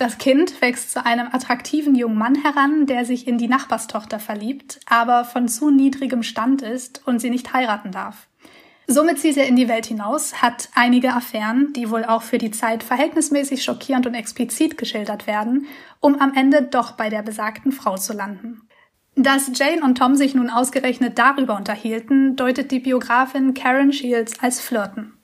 Das 0.00 0.16
Kind 0.16 0.62
wächst 0.62 0.92
zu 0.92 1.04
einem 1.04 1.26
attraktiven 1.30 1.94
jungen 1.94 2.16
Mann 2.16 2.34
heran, 2.34 2.86
der 2.86 3.04
sich 3.04 3.28
in 3.28 3.36
die 3.36 3.48
Nachbarstochter 3.48 4.18
verliebt, 4.18 4.80
aber 4.86 5.26
von 5.26 5.46
zu 5.46 5.68
niedrigem 5.68 6.22
Stand 6.22 6.62
ist 6.62 7.06
und 7.06 7.18
sie 7.18 7.28
nicht 7.28 7.52
heiraten 7.52 7.92
darf. 7.92 8.26
Somit 8.86 9.18
zieht 9.18 9.36
er 9.36 9.46
in 9.46 9.56
die 9.56 9.68
Welt 9.68 9.84
hinaus, 9.84 10.40
hat 10.40 10.70
einige 10.74 11.12
Affären, 11.12 11.74
die 11.74 11.90
wohl 11.90 12.06
auch 12.06 12.22
für 12.22 12.38
die 12.38 12.50
Zeit 12.50 12.82
verhältnismäßig 12.82 13.62
schockierend 13.62 14.06
und 14.06 14.14
explizit 14.14 14.78
geschildert 14.78 15.26
werden, 15.26 15.66
um 16.00 16.18
am 16.18 16.32
Ende 16.32 16.62
doch 16.62 16.92
bei 16.92 17.10
der 17.10 17.20
besagten 17.20 17.70
Frau 17.70 17.98
zu 17.98 18.14
landen. 18.14 18.62
Dass 19.16 19.50
Jane 19.54 19.82
und 19.82 19.98
Tom 19.98 20.14
sich 20.14 20.34
nun 20.34 20.48
ausgerechnet 20.48 21.18
darüber 21.18 21.56
unterhielten, 21.56 22.36
deutet 22.36 22.70
die 22.70 22.80
Biografin 22.80 23.52
Karen 23.52 23.92
Shields 23.92 24.40
als 24.40 24.62
Flirten. 24.62 25.19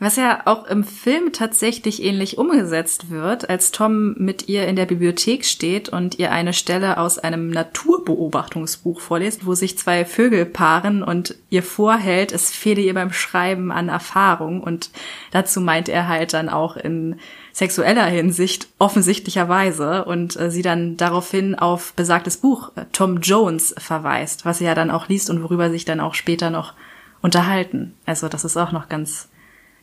Was 0.00 0.14
ja 0.14 0.42
auch 0.44 0.66
im 0.66 0.84
Film 0.84 1.32
tatsächlich 1.32 2.04
ähnlich 2.04 2.38
umgesetzt 2.38 3.10
wird, 3.10 3.50
als 3.50 3.72
Tom 3.72 4.14
mit 4.16 4.48
ihr 4.48 4.68
in 4.68 4.76
der 4.76 4.86
Bibliothek 4.86 5.44
steht 5.44 5.88
und 5.88 6.20
ihr 6.20 6.30
eine 6.30 6.52
Stelle 6.52 6.98
aus 6.98 7.18
einem 7.18 7.50
Naturbeobachtungsbuch 7.50 9.00
vorliest, 9.00 9.44
wo 9.44 9.54
sich 9.54 9.76
zwei 9.76 10.04
Vögel 10.04 10.46
paaren 10.46 11.02
und 11.02 11.34
ihr 11.50 11.64
vorhält, 11.64 12.30
es 12.30 12.50
fehle 12.50 12.80
ihr 12.80 12.94
beim 12.94 13.12
Schreiben 13.12 13.72
an 13.72 13.88
Erfahrung. 13.88 14.62
Und 14.62 14.90
dazu 15.32 15.60
meint 15.60 15.88
er 15.88 16.06
halt 16.06 16.32
dann 16.32 16.48
auch 16.48 16.76
in 16.76 17.16
sexueller 17.52 18.06
Hinsicht 18.06 18.68
offensichtlicherweise 18.78 20.04
und 20.04 20.38
äh, 20.38 20.52
sie 20.52 20.62
dann 20.62 20.96
daraufhin 20.96 21.56
auf 21.56 21.92
besagtes 21.94 22.36
Buch 22.36 22.70
äh, 22.76 22.84
Tom 22.92 23.20
Jones 23.20 23.74
verweist, 23.76 24.44
was 24.44 24.58
sie 24.58 24.64
ja 24.64 24.76
dann 24.76 24.92
auch 24.92 25.08
liest 25.08 25.28
und 25.28 25.42
worüber 25.42 25.70
sich 25.70 25.84
dann 25.84 25.98
auch 25.98 26.14
später 26.14 26.50
noch 26.50 26.74
unterhalten. 27.20 27.94
Also 28.06 28.28
das 28.28 28.44
ist 28.44 28.56
auch 28.56 28.70
noch 28.70 28.88
ganz 28.88 29.28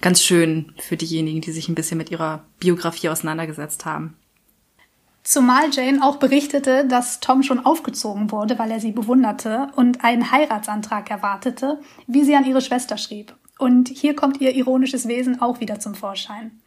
ganz 0.02 0.22
schön 0.22 0.74
für 0.78 0.98
diejenigen, 0.98 1.42
die 1.42 1.52
sich 1.52 1.70
ein 1.70 1.76
bisschen 1.76 1.98
mit 1.98 2.12
ihrer 2.12 2.46
Biografie 2.60 3.10
auseinandergesetzt 3.10 3.86
haben. 3.86 4.18
Zumal 5.24 5.72
Jane 5.72 6.04
auch 6.04 6.18
berichtete, 6.18 6.86
dass 6.86 7.20
Tom 7.20 7.42
schon 7.42 7.66
aufgezogen 7.66 8.32
wurde, 8.32 8.60
weil 8.60 8.70
er 8.70 8.80
sie 8.80 8.92
bewunderte 8.92 9.70
und 9.76 10.04
einen 10.04 10.32
Heiratsantrag 10.32 11.10
erwartete, 11.10 11.80
wie 12.06 12.24
sie 12.24 12.36
an 12.36 12.46
ihre 12.46 12.62
Schwester 12.62 12.98
schrieb. 12.98 13.36
Und 13.58 13.90
hier 13.90 14.16
kommt 14.16 14.40
ihr 14.40 14.54
ironisches 14.54 15.08
Wesen 15.08 15.42
auch 15.42 15.60
wieder 15.60 15.80
zum 15.80 15.96
Vorschein. 15.96 16.60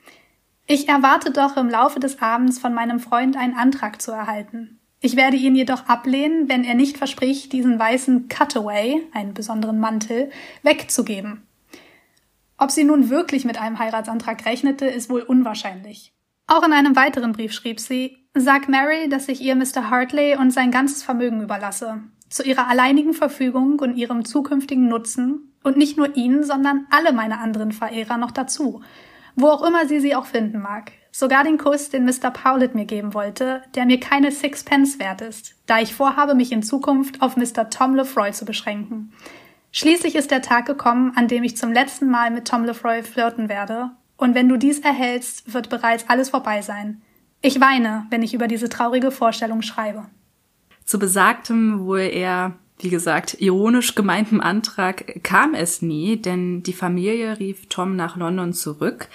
Ich 0.67 0.89
erwarte 0.89 1.31
doch 1.31 1.57
im 1.57 1.69
Laufe 1.69 2.01
des 2.01 2.21
Abends 2.21 2.59
von 2.59 2.75
meinem 2.75 2.99
Freund 2.99 3.37
einen 3.37 3.55
Antrag 3.55 4.03
zu 4.03 4.11
erhalten. 4.11 4.81
Ich 5.01 5.17
werde 5.17 5.37
ihn 5.37 5.55
jedoch 5.55 5.87
ablehnen, 5.87 6.49
wenn 6.49 6.65
er 6.65 6.75
nicht 6.75 6.99
verspricht, 6.99 7.53
diesen 7.53 7.79
weißen 7.79 8.29
Cutaway, 8.29 9.01
einen 9.13 9.33
besonderen 9.35 9.79
Mantel, 9.79 10.31
wegzugeben. 10.63 11.48
Ob 12.59 12.71
sie 12.71 12.85
nun 12.85 13.09
wirklich 13.09 13.45
mit 13.45 13.61
einem 13.61 13.79
Heiratsantrag 13.79 14.45
rechnete, 14.45 14.87
ist 14.87 15.09
wohl 15.09 15.23
unwahrscheinlich. 15.23 16.13
Auch 16.49 16.65
in 16.67 16.73
einem 16.73 16.97
weiteren 16.97 17.33
Brief 17.33 17.53
schrieb 17.53 17.81
sie, 17.81 18.17
Sag 18.35 18.69
Mary, 18.69 19.09
dass 19.09 19.29
ich 19.29 19.41
ihr 19.41 19.55
Mr. 19.55 19.91
Hartley 19.91 20.37
und 20.37 20.51
sein 20.51 20.71
ganzes 20.71 21.03
Vermögen 21.03 21.43
überlasse, 21.43 22.03
zu 22.29 22.43
ihrer 22.43 22.69
alleinigen 22.69 23.15
Verfügung 23.15 23.79
und 23.79 23.97
ihrem 23.97 24.25
zukünftigen 24.25 24.89
Nutzen, 24.89 25.49
und 25.63 25.77
nicht 25.77 25.97
nur 25.97 26.17
ihn, 26.17 26.45
sondern 26.45 26.87
alle 26.91 27.13
meine 27.13 27.39
anderen 27.39 27.73
Verehrer 27.73 28.17
noch 28.17 28.31
dazu, 28.31 28.83
wo 29.37 29.49
auch 29.49 29.63
immer 29.67 29.87
sie 29.87 30.01
sie 30.01 30.15
auch 30.15 30.27
finden 30.27 30.61
mag. 30.61 30.93
Sogar 31.11 31.45
den 31.45 31.59
Kuss, 31.59 31.91
den 31.91 32.05
Mr. 32.05 32.31
Powlett 32.31 32.75
mir 32.75 32.85
geben 32.85 33.15
wollte, 33.15 33.63
der 33.75 33.87
mir 33.87 33.99
keine 33.99 34.31
Sixpence 34.31 34.99
wert 34.99 35.21
ist, 35.21 35.57
da 35.67 35.81
ich 35.81 35.95
vorhabe, 35.95 36.35
mich 36.35 36.53
in 36.53 36.63
Zukunft 36.63 37.23
auf 37.23 37.37
Mr. 37.37 37.71
Tom 37.71 37.95
Lefroy 37.95 38.33
zu 38.33 38.45
beschränken. 38.45 39.13
Schließlich 39.79 40.17
ist 40.17 40.33
der 40.33 40.43
Tag 40.43 40.67
gekommen, 40.67 41.13
an 41.15 41.29
dem 41.29 41.45
ich 41.45 41.57
zum 41.57 41.73
letzten 41.73 42.11
Mal 42.11 42.33
mit 42.33 42.49
Tom 42.49 42.65
Lefroy 42.65 43.05
flirten 43.05 43.49
werde, 43.49 43.93
und 44.17 44.35
wenn 44.35 44.49
du 44.49 44.57
dies 44.57 44.81
erhältst, 44.81 45.55
wird 45.55 45.69
bereits 45.69 46.09
alles 46.09 46.31
vorbei 46.31 46.63
sein. 46.63 47.01
Ich 47.43 47.61
weine, 47.61 48.05
wenn 48.11 48.25
ich 48.25 48.35
über 48.35 48.49
diese 48.49 48.69
traurige 48.69 49.13
Vorstellung 49.13 49.63
schreibe. 49.63 50.07
Zu 50.85 50.99
besagtem 50.99 51.87
wohl 51.87 52.01
eher, 52.01 52.57
wie 52.81 52.89
gesagt, 52.89 53.37
ironisch 53.39 53.95
gemeinten 53.95 54.41
Antrag 54.41 55.23
kam 55.23 55.55
es 55.55 55.81
nie, 55.81 56.17
denn 56.17 56.65
die 56.65 56.73
Familie 56.73 57.39
rief 57.39 57.69
Tom 57.69 57.95
nach 57.95 58.17
London 58.17 58.55
zurück, 58.55 59.07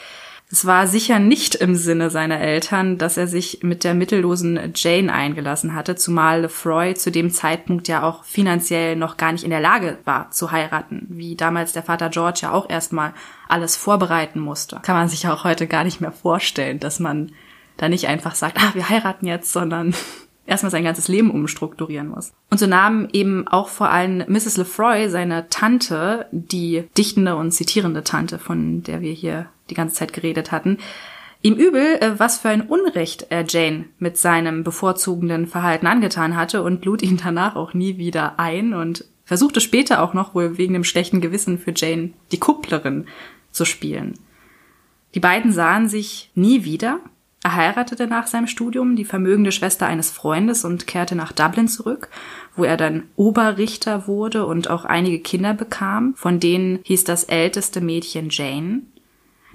es 0.54 0.68
war 0.68 0.86
sicher 0.86 1.18
nicht 1.18 1.56
im 1.56 1.74
Sinne 1.74 2.12
seiner 2.12 2.40
Eltern, 2.40 3.00
dass 3.00 3.18
er 3.18 3.26
sich 3.26 3.64
mit 3.64 3.84
der 3.84 3.96
mittellosen 3.96 4.60
Jane 4.76 5.12
eingelassen 5.12 5.74
hatte, 5.74 5.96
zumal 5.96 6.42
Lefroy 6.42 6.94
zu 6.94 7.12
dem 7.12 7.32
Zeitpunkt 7.32 7.88
ja 7.88 8.04
auch 8.04 8.24
finanziell 8.24 8.96
noch 8.96 9.18
gar 9.18 9.32
nicht 9.32 9.44
in 9.44 9.50
der 9.50 9.62
Lage 9.62 9.98
war 10.06 10.30
zu 10.30 10.52
heiraten, 10.52 11.08
wie 11.10 11.36
damals 11.36 11.74
der 11.74 11.82
Vater 11.82 12.10
George 12.10 12.42
ja 12.44 12.52
auch 12.52 12.70
erstmal 12.70 13.16
alles 13.48 13.76
vorbereiten 13.76 14.40
musste. 14.40 14.80
Kann 14.84 14.96
man 14.96 15.10
sich 15.10 15.28
auch 15.28 15.44
heute 15.44 15.66
gar 15.66 15.84
nicht 15.84 16.02
mehr 16.02 16.12
vorstellen, 16.12 16.80
dass 16.80 17.00
man 17.00 17.32
da 17.78 17.90
nicht 17.90 18.08
einfach 18.08 18.36
sagt, 18.36 18.60
ah, 18.60 18.76
wir 18.76 18.90
heiraten 18.90 19.26
jetzt, 19.26 19.52
sondern 19.52 19.96
erstmal 20.46 20.70
sein 20.70 20.84
ganzes 20.84 21.08
Leben 21.08 21.32
umstrukturieren 21.32 22.10
muss. 22.10 22.32
Und 22.52 22.60
so 22.60 22.68
nahm 22.68 23.08
eben 23.12 23.48
auch 23.48 23.70
vor 23.70 23.90
allem 23.90 24.24
Mrs. 24.28 24.58
Lefroy, 24.58 25.10
seine 25.10 25.50
Tante, 25.50 26.28
die 26.32 26.84
dichtende 26.96 27.38
und 27.38 27.54
zitierende 27.54 28.04
Tante, 28.04 28.38
von 28.38 28.84
der 28.84 29.02
wir 29.02 29.14
hier 29.14 29.48
die 29.70 29.76
ganze 29.76 29.96
Zeit 29.96 30.14
geredet 30.14 30.52
hatten, 30.52 30.78
ihm 31.42 31.56
übel, 31.56 31.98
äh, 32.02 32.20
was 32.20 32.40
für 32.40 32.50
ein 32.50 32.62
Unrecht 32.62 33.28
er 33.30 33.46
Jane 33.48 33.86
mit 34.00 34.18
seinem 34.18 34.64
bevorzugenden 34.64 35.48
Verhalten 35.48 35.88
angetan 35.88 36.36
hatte 36.36 36.64
und 36.64 36.86
lud 36.86 37.02
ihn 37.02 37.20
danach 37.24 37.56
auch 37.56 37.74
nie 37.74 37.98
wieder 37.98 38.40
ein 38.40 38.74
und 38.74 39.06
versuchte 39.26 39.62
später 39.62 40.02
auch 40.02 40.14
noch 40.14 40.36
wohl 40.36 40.58
wegen 40.58 40.74
dem 40.74 40.84
schlechten 40.84 41.22
Gewissen 41.22 41.58
für 41.58 41.74
Jane 41.76 42.12
die 42.32 42.40
Kupplerin 42.40 43.06
zu 43.52 43.66
spielen. 43.66 44.20
Die 45.16 45.20
beiden 45.20 45.52
sahen 45.52 45.88
sich 45.88 46.32
nie 46.34 46.66
wieder 46.66 47.00
er 47.44 47.56
heiratete 47.56 48.08
nach 48.08 48.28
seinem 48.28 48.48
Studium 48.48 48.96
die 48.96 49.04
vermögende 49.04 49.52
Schwester 49.52 49.86
eines 49.86 50.10
Freundes 50.10 50.64
und 50.64 50.88
kehrte 50.88 51.14
nach 51.14 51.34
Dublin 51.34 51.68
zurück, 51.68 52.08
wo 52.56 52.64
er 52.64 52.78
dann 52.78 53.04
Oberrichter 53.18 54.08
wurde 54.08 54.46
und 54.46 54.70
auch 54.70 54.86
einige 54.86 55.20
Kinder 55.20 55.54
bekam, 55.54 56.16
von 56.16 56.40
denen 56.40 56.80
hieß 56.84 57.04
das 57.04 57.26
älteste 57.26 57.82
Mädchen 57.82 58.30
Jane. 58.30 58.84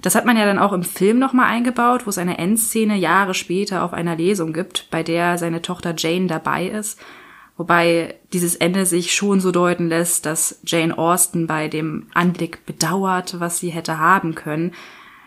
Das 0.01 0.15
hat 0.15 0.25
man 0.25 0.37
ja 0.37 0.45
dann 0.45 0.59
auch 0.59 0.73
im 0.73 0.83
Film 0.83 1.19
nochmal 1.19 1.47
eingebaut, 1.47 2.05
wo 2.05 2.09
es 2.09 2.17
eine 2.17 2.37
Endszene 2.37 2.95
Jahre 2.95 3.33
später 3.33 3.83
auf 3.83 3.93
einer 3.93 4.15
Lesung 4.15 4.53
gibt, 4.53 4.89
bei 4.91 5.03
der 5.03 5.37
seine 5.37 5.61
Tochter 5.61 5.93
Jane 5.97 6.27
dabei 6.27 6.67
ist, 6.67 6.99
wobei 7.57 8.15
dieses 8.31 8.55
Ende 8.55 8.85
sich 8.85 9.13
schon 9.13 9.41
so 9.41 9.51
deuten 9.51 9.89
lässt, 9.89 10.25
dass 10.25 10.61
Jane 10.65 10.97
Austen 10.97 11.47
bei 11.47 11.67
dem 11.67 12.07
Anblick 12.13 12.65
bedauert, 12.65 13.39
was 13.39 13.59
sie 13.59 13.69
hätte 13.69 13.99
haben 13.99 14.35
können. 14.35 14.73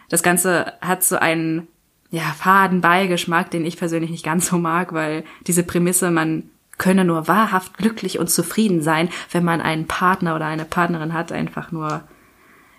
Das 0.09 0.23
Ganze 0.23 0.73
hat 0.81 1.03
so 1.03 1.17
einen 1.17 1.69
ja, 2.11 2.23
faden 2.23 2.81
Beigeschmack, 2.81 3.51
den 3.51 3.65
ich 3.67 3.79
persönlich 3.79 4.11
nicht 4.11 4.25
ganz 4.25 4.47
so 4.47 4.59
mag, 4.59 4.93
weil 4.93 5.25
diese 5.47 5.63
Prämisse, 5.63 6.11
man 6.11 6.45
könne 6.79 7.05
nur 7.05 7.29
wahrhaft 7.29 7.79
glücklich 7.79 8.19
und 8.19 8.31
zufrieden 8.31 8.83
sein, 8.83 9.09
wenn 9.31 9.45
man 9.45 9.61
einen 9.61 9.87
Partner 9.87 10.35
oder 10.35 10.47
eine 10.47 10.65
Partnerin 10.65 11.13
hat, 11.13 11.33
einfach 11.33 11.73
nur, 11.73 12.03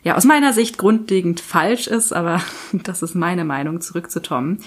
ja, 0.04 0.16
aus 0.16 0.26
meiner 0.26 0.54
Sicht 0.54 0.78
grundlegend 0.78 1.40
falsch 1.40 1.88
ist, 1.88 2.14
aber 2.14 2.42
das 2.74 3.02
ist 3.02 3.16
meine 3.16 3.46
Meinung. 3.46 3.82
Zurück 3.82 4.12
zu 4.12 4.22
Tom, 4.22 4.58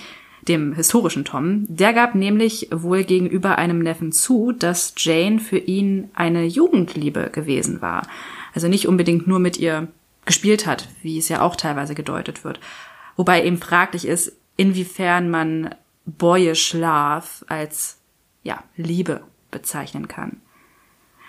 dem 0.48 0.72
historischen 0.72 1.24
Tom. 1.24 1.66
Der 1.68 1.92
gab 1.92 2.14
nämlich 2.14 2.68
wohl 2.72 3.04
gegenüber 3.04 3.58
einem 3.58 3.80
Neffen 3.80 4.12
zu, 4.12 4.52
dass 4.52 4.94
Jane 4.96 5.38
für 5.38 5.58
ihn 5.58 6.10
eine 6.14 6.44
Jugendliebe 6.44 7.30
gewesen 7.30 7.82
war. 7.82 8.08
Also 8.54 8.68
nicht 8.68 8.88
unbedingt 8.88 9.26
nur 9.26 9.38
mit 9.38 9.58
ihr 9.58 9.88
gespielt 10.24 10.66
hat, 10.66 10.88
wie 11.02 11.18
es 11.18 11.28
ja 11.28 11.42
auch 11.42 11.56
teilweise 11.56 11.94
gedeutet 11.94 12.42
wird. 12.42 12.58
Wobei 13.16 13.44
eben 13.44 13.58
fraglich 13.58 14.06
ist, 14.06 14.32
inwiefern 14.56 15.30
man 15.30 15.74
boyish 16.06 16.72
love 16.72 17.26
als 17.46 17.98
ja, 18.42 18.62
Liebe 18.76 19.22
bezeichnen 19.50 20.08
kann. 20.08 20.40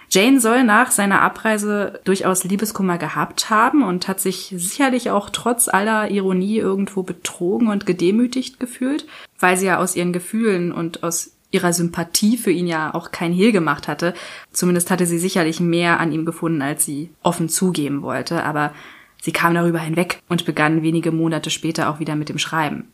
Jane 0.10 0.40
soll 0.40 0.64
nach 0.64 0.92
seiner 0.92 1.22
Abreise 1.22 2.00
durchaus 2.06 2.44
Liebeskummer 2.44 2.98
gehabt 2.98 3.50
haben 3.50 3.84
und 3.84 4.08
hat 4.08 4.20
sich 4.20 4.54
sicherlich 4.56 5.12
auch 5.12 5.30
trotz 5.30 5.68
aller 5.68 6.10
Ironie 6.10 6.58
irgendwo 6.58 7.04
betrogen 7.04 7.68
und 7.68 7.86
gedemütigt 7.86 8.60
gefühlt, 8.60 9.06
weil 9.40 9.58
sie 9.58 9.66
ja 9.66 9.78
aus 9.78 9.96
ihren 9.96 10.14
Gefühlen 10.14 10.72
und 10.72 11.04
aus 11.04 11.34
ihrer 11.52 11.74
Sympathie 11.74 12.38
für 12.38 12.52
ihn 12.52 12.68
ja 12.68 12.94
auch 12.94 13.12
kein 13.12 13.34
Hehl 13.34 13.52
gemacht 13.52 13.88
hatte. 13.88 14.14
Zumindest 14.52 14.92
hatte 14.92 15.06
sie 15.06 15.20
sicherlich 15.20 15.60
mehr 15.60 16.00
an 16.00 16.12
ihm 16.12 16.26
gefunden, 16.26 16.62
als 16.62 16.86
sie 16.86 17.10
offen 17.24 17.50
zugeben 17.50 18.02
wollte, 18.02 18.44
aber 18.44 18.74
sie 19.22 19.32
kam 19.32 19.54
darüber 19.54 19.80
hinweg 19.80 20.22
und 20.30 20.46
begann 20.46 20.84
wenige 20.84 21.12
Monate 21.12 21.50
später 21.50 21.90
auch 21.90 22.00
wieder 22.00 22.16
mit 22.16 22.30
dem 22.30 22.38
Schreiben. 22.38 22.92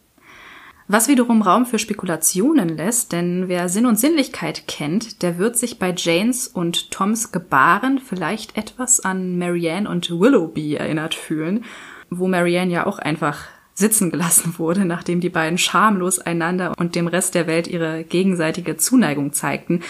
Was 0.94 1.08
wiederum 1.08 1.42
Raum 1.42 1.66
für 1.66 1.80
Spekulationen 1.80 2.70
lässt, 2.70 3.14
denn 3.14 3.48
wer 3.48 3.68
Sinn 3.68 3.88
und 3.88 4.00
Sinnlichkeit 4.00 4.68
kennt, 4.68 5.24
der 5.24 5.40
wird 5.40 5.58
sich 5.58 5.80
bei 5.80 5.92
Janes 5.98 6.48
und 6.48 6.92
Toms 6.92 7.32
Gebaren 7.32 7.98
vielleicht 7.98 8.56
etwas 8.58 9.00
an 9.00 9.40
Marianne 9.40 9.90
und 9.90 10.12
Willoughby 10.12 10.76
erinnert 10.76 11.16
fühlen, 11.16 11.66
wo 12.12 12.28
Marianne 12.28 12.72
ja 12.72 12.86
auch 12.86 13.00
einfach 13.00 13.40
sitzen 13.74 14.12
gelassen 14.12 14.60
wurde, 14.60 14.86
nachdem 14.86 15.20
die 15.20 15.32
beiden 15.32 15.58
schamlos 15.58 16.20
einander 16.20 16.74
und 16.78 16.94
dem 16.94 17.08
Rest 17.08 17.34
der 17.34 17.48
Welt 17.48 17.66
ihre 17.66 18.04
gegenseitige 18.04 18.78
Zuneigung 18.78 19.34
zeigten, 19.34 19.82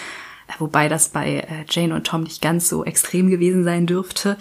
wobei 0.58 0.88
das 0.88 1.10
bei 1.10 1.40
äh, 1.40 1.66
Jane 1.68 1.94
und 1.94 2.06
Tom 2.06 2.22
nicht 2.22 2.40
ganz 2.40 2.70
so 2.70 2.82
extrem 2.82 3.28
gewesen 3.28 3.62
sein 3.62 3.84
dürfte. 3.84 4.38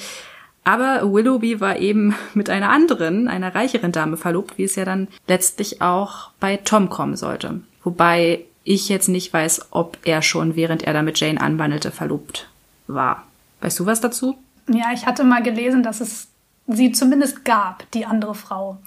Aber 0.63 1.11
Willoughby 1.11 1.59
war 1.59 1.77
eben 1.77 2.15
mit 2.33 2.49
einer 2.49 2.69
anderen, 2.69 3.27
einer 3.27 3.53
reicheren 3.53 3.91
Dame 3.91 4.17
verlobt, 4.17 4.57
wie 4.57 4.63
es 4.63 4.75
ja 4.75 4.85
dann 4.85 5.07
letztlich 5.27 5.81
auch 5.81 6.31
bei 6.39 6.57
Tom 6.57 6.89
kommen 6.89 7.15
sollte. 7.15 7.61
Wobei 7.83 8.45
ich 8.63 8.87
jetzt 8.89 9.09
nicht 9.09 9.33
weiß, 9.33 9.67
ob 9.71 9.97
er 10.03 10.21
schon, 10.21 10.55
während 10.55 10.83
er 10.83 10.93
da 10.93 11.01
mit 11.01 11.19
Jane 11.19 11.41
anwandelte, 11.41 11.91
verlobt 11.91 12.47
war. 12.87 13.27
Weißt 13.61 13.79
du 13.79 13.85
was 13.85 13.99
dazu? 14.01 14.37
Ja, 14.67 14.91
ich 14.93 15.05
hatte 15.05 15.23
mal 15.23 15.43
gelesen, 15.43 15.83
dass 15.83 15.99
es 15.99 16.29
sie 16.67 16.93
zumindest 16.93 17.43
gab, 17.43 17.89
die 17.91 18.05
andere 18.05 18.35
Frau. 18.35 18.77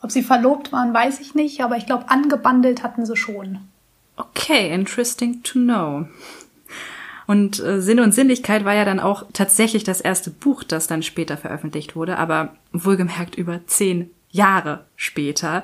Ob 0.00 0.10
sie 0.10 0.22
verlobt 0.22 0.72
waren, 0.72 0.94
weiß 0.94 1.20
ich 1.20 1.34
nicht, 1.34 1.60
aber 1.62 1.76
ich 1.76 1.86
glaube, 1.86 2.08
angebandelt 2.08 2.82
hatten 2.82 3.04
sie 3.04 3.16
schon. 3.16 3.58
Okay, 4.16 4.72
interesting 4.72 5.42
to 5.42 5.58
know. 5.58 6.06
Und 7.28 7.62
äh, 7.62 7.82
Sinn 7.82 8.00
und 8.00 8.14
Sinnlichkeit 8.14 8.64
war 8.64 8.72
ja 8.72 8.86
dann 8.86 9.00
auch 9.00 9.26
tatsächlich 9.34 9.84
das 9.84 10.00
erste 10.00 10.30
Buch, 10.30 10.64
das 10.64 10.86
dann 10.86 11.02
später 11.02 11.36
veröffentlicht 11.36 11.94
wurde, 11.94 12.16
aber 12.16 12.54
wohlgemerkt 12.72 13.34
über 13.34 13.60
zehn 13.66 14.10
Jahre 14.30 14.86
später. 14.96 15.62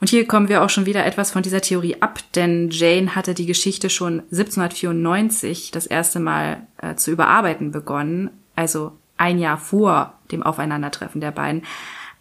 Und 0.00 0.10
hier 0.10 0.26
kommen 0.26 0.48
wir 0.48 0.60
auch 0.64 0.70
schon 0.70 0.84
wieder 0.84 1.06
etwas 1.06 1.30
von 1.30 1.44
dieser 1.44 1.60
Theorie 1.60 2.02
ab, 2.02 2.18
denn 2.34 2.70
Jane 2.72 3.14
hatte 3.14 3.32
die 3.32 3.46
Geschichte 3.46 3.90
schon 3.90 4.22
1794 4.32 5.70
das 5.70 5.86
erste 5.86 6.18
Mal 6.18 6.66
äh, 6.78 6.96
zu 6.96 7.12
überarbeiten 7.12 7.70
begonnen, 7.70 8.30
also 8.56 8.90
ein 9.16 9.38
Jahr 9.38 9.58
vor 9.58 10.14
dem 10.32 10.42
Aufeinandertreffen 10.42 11.20
der 11.20 11.30
beiden. 11.30 11.62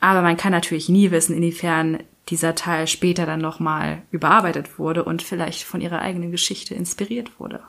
Aber 0.01 0.21
man 0.21 0.37
kann 0.37 0.51
natürlich 0.51 0.87
nie 0.87 1.09
wissen, 1.09 1.35
inwiefern 1.35 2.03
dieser 2.29 2.53
Teil 2.53 2.85
später 2.85 3.25
dann 3.25 3.41
nochmal 3.41 4.03
überarbeitet 4.11 4.77
wurde 4.77 5.03
und 5.03 5.23
vielleicht 5.23 5.63
von 5.63 5.81
ihrer 5.81 6.03
eigenen 6.03 6.29
Geschichte 6.29 6.75
inspiriert 6.75 7.39
wurde. 7.39 7.61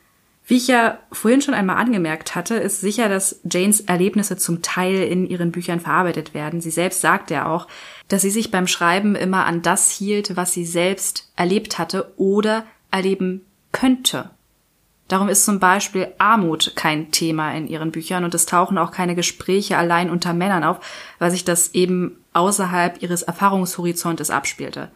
Wie 0.45 0.57
ich 0.57 0.67
ja 0.67 0.99
vorhin 1.13 1.41
schon 1.41 1.55
einmal 1.55 1.77
angemerkt 1.77 2.35
hatte, 2.35 2.57
ist 2.57 2.81
sicher, 2.81 3.09
dass 3.09 3.41
Janes 3.49 3.81
Erlebnisse 3.83 4.37
zum 4.37 4.61
Teil 4.61 5.05
in 5.05 5.27
ihren 5.27 5.53
Büchern 5.53 5.79
verarbeitet 5.79 6.35
werden. 6.35 6.61
Sie 6.61 6.71
selbst 6.71 7.01
sagt 7.01 7.31
ja 7.31 7.47
auch, 7.47 7.69
dass 8.09 8.23
sie 8.23 8.31
sich 8.31 8.51
beim 8.51 8.67
Schreiben 8.67 9.15
immer 9.15 9.47
an 9.47 9.63
das 9.63 9.91
hielt, 9.91 10.37
was 10.37 10.53
sie 10.53 10.65
selbst 10.65 11.31
erlebt 11.37 11.79
hatte 11.79 12.13
oder 12.17 12.65
erleben 12.91 13.47
könnte. 13.71 14.31
Darum 15.07 15.29
ist 15.29 15.45
zum 15.45 15.61
Beispiel 15.61 16.09
Armut 16.19 16.73
kein 16.75 17.11
Thema 17.11 17.53
in 17.53 17.69
ihren 17.69 17.93
Büchern 17.93 18.25
und 18.25 18.35
es 18.35 18.47
tauchen 18.47 18.79
auch 18.79 18.91
keine 18.91 19.15
Gespräche 19.15 19.77
allein 19.77 20.11
unter 20.11 20.33
Männern 20.33 20.65
auf, 20.65 20.81
weil 21.19 21.31
sich 21.31 21.45
das 21.45 21.75
eben 21.75 22.17
außerhalb 22.33 23.03
ihres 23.03 23.23
Erfahrungshorizontes 23.23 24.31
abspielte. 24.31 24.91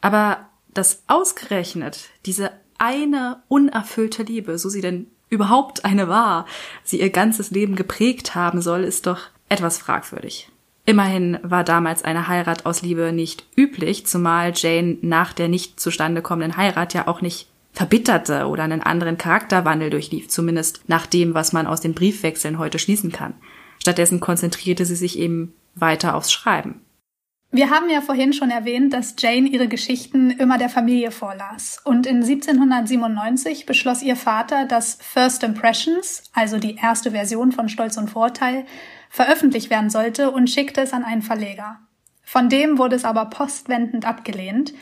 Aber 0.00 0.48
dass 0.72 1.02
ausgerechnet 1.06 2.08
diese 2.24 2.50
eine 2.82 3.40
unerfüllte 3.46 4.24
Liebe, 4.24 4.58
so 4.58 4.68
sie 4.68 4.80
denn 4.80 5.06
überhaupt 5.30 5.84
eine 5.84 6.08
war, 6.08 6.46
sie 6.82 7.00
ihr 7.00 7.10
ganzes 7.10 7.52
Leben 7.52 7.76
geprägt 7.76 8.34
haben 8.34 8.60
soll, 8.60 8.82
ist 8.82 9.06
doch 9.06 9.20
etwas 9.48 9.78
fragwürdig. 9.78 10.48
Immerhin 10.84 11.38
war 11.44 11.62
damals 11.62 12.02
eine 12.02 12.26
Heirat 12.26 12.66
aus 12.66 12.82
Liebe 12.82 13.12
nicht 13.12 13.46
üblich, 13.56 14.04
zumal 14.08 14.52
Jane 14.56 14.98
nach 15.00 15.32
der 15.32 15.46
nicht 15.46 15.78
zustande 15.78 16.22
kommenden 16.22 16.56
Heirat 16.56 16.92
ja 16.92 17.06
auch 17.06 17.20
nicht 17.20 17.46
verbitterte 17.72 18.48
oder 18.48 18.64
einen 18.64 18.82
anderen 18.82 19.16
Charakterwandel 19.16 19.88
durchlief, 19.88 20.28
zumindest 20.28 20.80
nach 20.88 21.06
dem, 21.06 21.34
was 21.34 21.52
man 21.52 21.68
aus 21.68 21.80
den 21.80 21.94
Briefwechseln 21.94 22.58
heute 22.58 22.80
schließen 22.80 23.12
kann. 23.12 23.34
Stattdessen 23.78 24.18
konzentrierte 24.18 24.86
sie 24.86 24.96
sich 24.96 25.20
eben 25.20 25.54
weiter 25.76 26.16
aufs 26.16 26.32
Schreiben. 26.32 26.80
Wir 27.54 27.68
haben 27.68 27.90
ja 27.90 28.00
vorhin 28.00 28.32
schon 28.32 28.48
erwähnt, 28.48 28.94
dass 28.94 29.14
Jane 29.18 29.46
ihre 29.46 29.68
Geschichten 29.68 30.30
immer 30.30 30.56
der 30.56 30.70
Familie 30.70 31.10
vorlas. 31.10 31.82
Und 31.84 32.06
in 32.06 32.22
1797 32.22 33.66
beschloss 33.66 34.02
ihr 34.02 34.16
Vater, 34.16 34.64
dass 34.64 34.96
First 35.02 35.42
Impressions, 35.42 36.22
also 36.32 36.58
die 36.58 36.76
erste 36.76 37.10
Version 37.10 37.52
von 37.52 37.68
Stolz 37.68 37.98
und 37.98 38.08
Vorteil, 38.08 38.64
veröffentlicht 39.10 39.68
werden 39.68 39.90
sollte 39.90 40.30
und 40.30 40.48
schickte 40.48 40.80
es 40.80 40.94
an 40.94 41.04
einen 41.04 41.20
Verleger. 41.20 41.78
Von 42.22 42.48
dem 42.48 42.78
wurde 42.78 42.96
es 42.96 43.04
aber 43.04 43.26
postwendend 43.26 44.06
abgelehnt. 44.06 44.72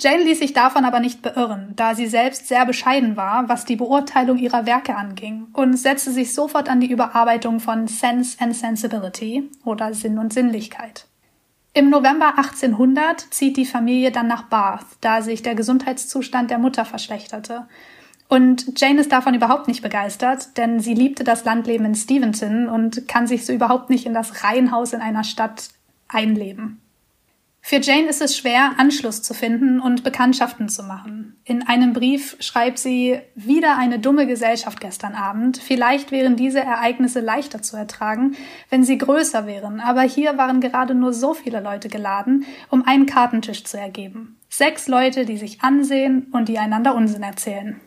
Jane 0.00 0.24
ließ 0.24 0.40
sich 0.40 0.52
davon 0.52 0.84
aber 0.84 0.98
nicht 0.98 1.22
beirren, 1.22 1.74
da 1.76 1.94
sie 1.94 2.08
selbst 2.08 2.48
sehr 2.48 2.66
bescheiden 2.66 3.16
war, 3.16 3.48
was 3.48 3.66
die 3.66 3.76
Beurteilung 3.76 4.38
ihrer 4.38 4.66
Werke 4.66 4.96
anging, 4.96 5.46
und 5.52 5.76
setzte 5.76 6.10
sich 6.10 6.34
sofort 6.34 6.68
an 6.68 6.80
die 6.80 6.90
Überarbeitung 6.90 7.60
von 7.60 7.86
Sense 7.86 8.36
and 8.40 8.56
Sensibility 8.56 9.48
oder 9.64 9.94
Sinn 9.94 10.18
und 10.18 10.32
Sinnlichkeit. 10.32 11.06
Im 11.76 11.90
November 11.90 12.38
1800 12.38 13.20
zieht 13.34 13.56
die 13.56 13.66
Familie 13.66 14.12
dann 14.12 14.28
nach 14.28 14.44
Bath, 14.44 14.86
da 15.00 15.22
sich 15.22 15.42
der 15.42 15.56
Gesundheitszustand 15.56 16.48
der 16.48 16.58
Mutter 16.58 16.84
verschlechterte. 16.84 17.66
Und 18.28 18.80
Jane 18.80 19.00
ist 19.00 19.10
davon 19.10 19.34
überhaupt 19.34 19.66
nicht 19.66 19.82
begeistert, 19.82 20.56
denn 20.56 20.78
sie 20.78 20.94
liebte 20.94 21.24
das 21.24 21.44
Landleben 21.44 21.84
in 21.84 21.96
Steventon 21.96 22.68
und 22.68 23.08
kann 23.08 23.26
sich 23.26 23.44
so 23.44 23.52
überhaupt 23.52 23.90
nicht 23.90 24.06
in 24.06 24.14
das 24.14 24.44
Reihenhaus 24.44 24.92
in 24.92 25.00
einer 25.00 25.24
Stadt 25.24 25.70
einleben. 26.06 26.80
Für 27.66 27.80
Jane 27.80 28.08
ist 28.08 28.20
es 28.20 28.36
schwer, 28.36 28.72
Anschluss 28.76 29.22
zu 29.22 29.32
finden 29.32 29.80
und 29.80 30.04
Bekanntschaften 30.04 30.68
zu 30.68 30.82
machen. 30.82 31.40
In 31.44 31.66
einem 31.66 31.94
Brief 31.94 32.36
schreibt 32.40 32.78
sie, 32.78 33.18
wieder 33.34 33.78
eine 33.78 33.98
dumme 33.98 34.26
Gesellschaft 34.26 34.82
gestern 34.82 35.14
Abend. 35.14 35.56
Vielleicht 35.56 36.10
wären 36.10 36.36
diese 36.36 36.60
Ereignisse 36.60 37.20
leichter 37.20 37.62
zu 37.62 37.78
ertragen, 37.78 38.36
wenn 38.68 38.84
sie 38.84 38.98
größer 38.98 39.46
wären, 39.46 39.80
aber 39.80 40.02
hier 40.02 40.36
waren 40.36 40.60
gerade 40.60 40.94
nur 40.94 41.14
so 41.14 41.32
viele 41.32 41.60
Leute 41.60 41.88
geladen, 41.88 42.44
um 42.68 42.86
einen 42.86 43.06
Kartentisch 43.06 43.64
zu 43.64 43.78
ergeben. 43.78 44.36
Sechs 44.50 44.86
Leute, 44.86 45.24
die 45.24 45.38
sich 45.38 45.62
ansehen 45.62 46.26
und 46.32 46.50
die 46.50 46.58
einander 46.58 46.94
Unsinn 46.94 47.22
erzählen. 47.22 47.80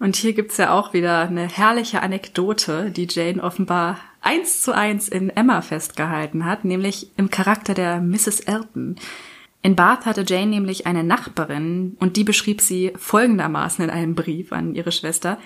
Und 0.00 0.16
hier 0.16 0.32
gibt's 0.32 0.56
ja 0.56 0.72
auch 0.72 0.94
wieder 0.94 1.20
eine 1.20 1.46
herrliche 1.46 2.02
Anekdote, 2.02 2.90
die 2.90 3.06
Jane 3.08 3.42
offenbar 3.42 3.98
eins 4.22 4.62
zu 4.62 4.72
eins 4.74 5.08
in 5.08 5.28
Emma 5.28 5.60
festgehalten 5.60 6.46
hat, 6.46 6.64
nämlich 6.64 7.10
im 7.18 7.30
Charakter 7.30 7.74
der 7.74 8.00
Mrs. 8.00 8.40
Elton. 8.40 8.96
In 9.62 9.76
Bath 9.76 10.06
hatte 10.06 10.24
Jane 10.26 10.46
nämlich 10.46 10.86
eine 10.86 11.04
Nachbarin 11.04 11.98
und 12.00 12.16
die 12.16 12.24
beschrieb 12.24 12.62
sie 12.62 12.94
folgendermaßen 12.96 13.84
in 13.84 13.90
einem 13.90 14.14
Brief 14.14 14.54
an 14.54 14.74
ihre 14.74 14.90
Schwester. 14.90 15.38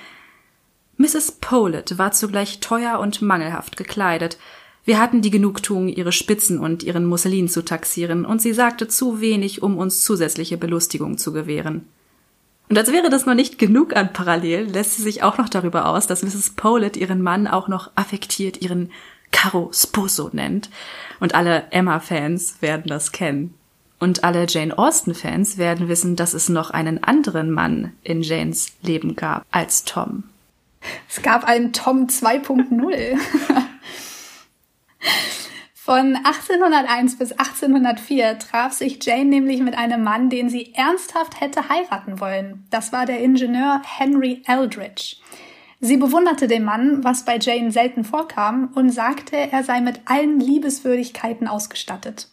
Mrs. 0.99 1.33
Powlett 1.41 1.99
war 1.99 2.13
zugleich 2.13 2.61
teuer 2.61 3.01
und 3.01 3.23
mangelhaft 3.23 3.77
gekleidet. 3.77 4.39
Wir 4.85 5.01
hatten 5.01 5.21
die 5.21 5.31
Genugtuung, 5.31 5.89
ihre 5.89 6.13
Spitzen 6.13 6.61
und 6.61 6.85
ihren 6.85 7.07
Musselin 7.07 7.49
zu 7.49 7.65
taxieren, 7.65 8.25
und 8.25 8.41
sie 8.41 8.53
sagte 8.53 8.87
zu 8.87 9.21
wenig, 9.21 9.63
um 9.63 9.79
uns 9.79 10.05
zusätzliche 10.05 10.59
Belustigung 10.59 11.19
zu 11.19 11.33
gewähren. 11.33 11.89
Und 12.75 12.79
als 12.79 12.91
wäre 12.91 13.09
das 13.09 13.25
noch 13.25 13.35
nicht 13.35 13.61
genug 13.61 13.95
an 13.95 14.13
Parallel, 14.13 14.65
lässt 14.65 14.97
sie 14.97 15.03
sich 15.03 15.23
auch 15.23 15.39
noch 15.39 15.49
darüber 15.49 15.87
aus, 15.87 16.09
dass 16.09 16.25
Mrs. 16.25 16.55
Powlett 16.57 16.97
ihren 16.97 17.23
Mann 17.23 17.47
auch 17.47 17.69
noch 17.69 17.93
affektiert 17.95 18.61
ihren 18.63 18.91
Caro 19.31 19.71
Sposo 19.73 20.31
nennt. 20.33 20.71
Und 21.21 21.37
alle 21.37 21.69
Emma-Fans 21.71 22.57
werden 22.63 22.87
das 22.89 23.13
kennen. 23.13 23.55
Und 24.01 24.25
alle 24.25 24.47
Jane 24.49 24.77
Austen-Fans 24.77 25.57
werden 25.57 25.87
wissen, 25.87 26.17
dass 26.17 26.35
es 26.35 26.49
noch 26.49 26.73
einen 26.73 27.05
anderen 27.05 27.53
Mann 27.53 27.93
in 28.03 28.23
Janes 28.23 28.73
Leben 28.83 29.15
gab 29.15 29.47
als 29.53 29.85
Tom. 29.85 30.25
Es 31.09 31.23
gab 31.23 31.45
einen 31.45 31.73
Tom 31.73 32.09
2.0. 32.09 33.17
Von 35.85 36.17
1801 36.17 37.19
bis 37.19 37.33
1804 37.33 38.39
traf 38.39 38.73
sich 38.73 39.05
Jane 39.05 39.27
nämlich 39.27 39.61
mit 39.61 39.77
einem 39.77 40.03
Mann, 40.03 40.31
den 40.31 40.49
sie 40.49 40.73
ernsthaft 40.73 41.43
hätte 41.43 41.69
heiraten 41.69 42.21
wollen. 42.21 42.67
Das 42.71 42.91
war 42.95 43.05
der 43.05 43.21
Ingenieur 43.21 43.83
Henry 43.85 44.43
Eldridge. 44.47 45.17
Sie 45.81 45.99
bewunderte 45.99 46.49
den 46.49 46.65
Mann, 46.65 47.05
was 47.05 47.27
bei 47.27 47.37
Jane 47.39 47.71
selten 47.71 48.03
vorkam, 48.03 48.71
und 48.75 48.89
sagte, 48.89 49.37
er 49.37 49.63
sei 49.63 49.83
mit 49.83 50.01
allen 50.07 50.41
Liebeswürdigkeiten 50.41 51.49
ausgestattet. 51.49 52.31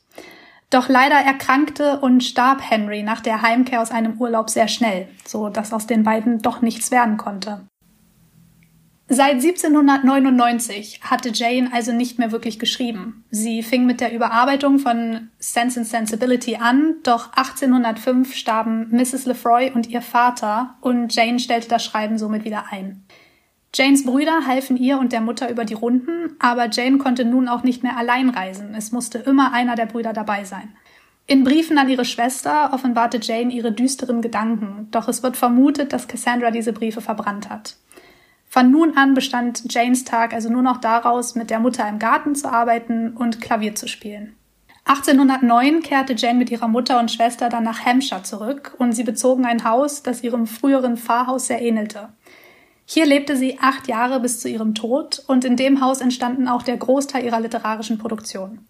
Doch 0.70 0.88
leider 0.88 1.18
erkrankte 1.18 2.00
und 2.00 2.24
starb 2.24 2.62
Henry 2.62 3.04
nach 3.04 3.20
der 3.20 3.42
Heimkehr 3.42 3.82
aus 3.82 3.92
einem 3.92 4.14
Urlaub 4.14 4.50
sehr 4.50 4.70
schnell, 4.70 5.10
so 5.26 5.50
dass 5.50 5.74
aus 5.74 5.88
den 5.88 6.04
beiden 6.04 6.42
doch 6.42 6.62
nichts 6.62 6.90
werden 6.90 7.18
konnte. 7.18 7.68
Seit 9.14 9.44
1799 9.44 11.02
hatte 11.02 11.32
Jane 11.34 11.70
also 11.74 11.92
nicht 11.92 12.18
mehr 12.18 12.32
wirklich 12.32 12.60
geschrieben. 12.60 13.26
Sie 13.30 13.62
fing 13.62 13.86
mit 13.86 14.00
der 14.00 14.14
Überarbeitung 14.14 14.80
von 14.80 15.28
Sense 15.38 15.82
and 15.82 15.90
Sensibility 15.90 16.56
an, 16.56 16.96
doch 17.04 17.34
1805 17.34 18.34
starben 18.34 18.88
Mrs. 18.90 19.26
Lefroy 19.26 19.70
und 19.76 19.90
ihr 19.90 20.02
Vater 20.02 20.76
und 20.80 21.14
Jane 21.14 21.40
stellte 21.40 21.68
das 21.68 21.84
Schreiben 21.84 22.18
somit 22.18 22.46
wieder 22.46 22.72
ein. 22.72 23.04
Janes 23.76 24.06
Brüder 24.06 24.48
halfen 24.48 24.78
ihr 24.78 24.98
und 24.98 25.12
der 25.12 25.20
Mutter 25.20 25.52
über 25.52 25.66
die 25.66 25.74
Runden, 25.74 26.38
aber 26.40 26.70
Jane 26.70 26.98
konnte 26.98 27.26
nun 27.26 27.50
auch 27.50 27.64
nicht 27.64 27.84
mehr 27.84 27.98
allein 27.98 28.30
reisen. 28.30 28.74
Es 28.76 28.94
musste 28.94 29.18
immer 29.18 29.52
einer 29.52 29.76
der 29.76 29.88
Brüder 29.88 30.14
dabei 30.14 30.46
sein. 30.46 30.70
In 31.28 31.44
Briefen 31.44 31.78
an 31.78 31.90
ihre 31.90 32.06
Schwester 32.06 32.72
offenbarte 32.74 33.20
Jane 33.22 33.52
ihre 33.52 33.74
düsteren 33.74 34.22
Gedanken, 34.22 34.88
doch 34.92 35.10
es 35.10 35.22
wird 35.22 35.36
vermutet, 35.36 35.92
dass 35.92 36.08
Cassandra 36.08 36.50
diese 36.50 36.72
Briefe 36.72 37.02
verbrannt 37.02 37.50
hat. 37.50 37.76
Von 38.54 38.70
nun 38.70 38.98
an 38.98 39.14
bestand 39.14 39.74
Janes 39.74 40.04
Tag 40.04 40.34
also 40.34 40.50
nur 40.50 40.62
noch 40.62 40.82
daraus, 40.82 41.36
mit 41.36 41.50
der 41.50 41.62
Mutter 41.62 41.88
im 41.88 42.00
Garten 42.00 42.36
zu 42.36 42.52
arbeiten 42.52 43.16
und 43.16 43.40
Klavier 43.40 43.76
zu 43.76 43.88
spielen. 43.88 44.36
1809 44.84 45.82
kehrte 45.82 46.16
Jane 46.16 46.38
mit 46.38 46.52
ihrer 46.52 46.68
Mutter 46.68 47.00
und 47.00 47.10
Schwester 47.10 47.48
dann 47.48 47.64
nach 47.64 47.86
Hampshire 47.86 48.24
zurück 48.24 48.76
und 48.78 48.92
sie 48.92 49.06
bezogen 49.06 49.46
ein 49.46 49.64
Haus, 49.64 50.04
das 50.04 50.22
ihrem 50.22 50.48
früheren 50.48 50.98
Pfarrhaus 50.98 51.48
sehr 51.48 51.62
ähnelte. 51.62 52.10
Hier 52.86 53.06
lebte 53.06 53.38
sie 53.38 53.58
acht 53.62 53.88
Jahre 53.88 54.20
bis 54.20 54.42
zu 54.42 54.50
ihrem 54.50 54.76
Tod 54.76 55.24
und 55.28 55.46
in 55.46 55.56
dem 55.56 55.80
Haus 55.80 56.02
entstanden 56.02 56.50
auch 56.50 56.64
der 56.64 56.76
Großteil 56.76 57.24
ihrer 57.24 57.40
literarischen 57.40 58.00
Produktion. 58.00 58.66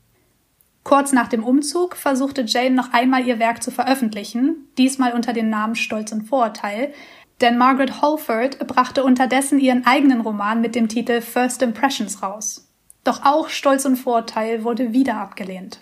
Kurz 0.84 1.12
nach 1.12 1.28
dem 1.28 1.44
Umzug 1.44 1.96
versuchte 1.96 2.44
Jane 2.44 2.76
noch 2.76 2.92
einmal 2.92 3.26
ihr 3.26 3.40
Werk 3.40 3.62
zu 3.62 3.72
veröffentlichen, 3.72 4.68
diesmal 4.78 5.14
unter 5.14 5.32
dem 5.32 5.50
Namen 5.50 5.76
Stolz 5.76 6.12
und 6.12 6.24
Vorurteil, 6.24 6.94
denn 7.42 7.58
Margaret 7.58 8.02
Holford 8.02 8.60
brachte 8.68 9.04
unterdessen 9.04 9.60
ihren 9.60 9.86
eigenen 9.86 10.22
Roman 10.22 10.62
mit 10.62 10.76
dem 10.76 10.88
Titel 10.88 11.22
First 11.22 11.62
Impressions 11.62 12.22
raus. 12.22 12.68
Doch 13.04 13.26
auch 13.26 13.50
Stolz 13.50 13.86
und 13.86 13.98
Vorteil 13.98 14.64
wurde 14.64 14.94
wieder 14.94 15.16
abgelehnt. 15.16 15.82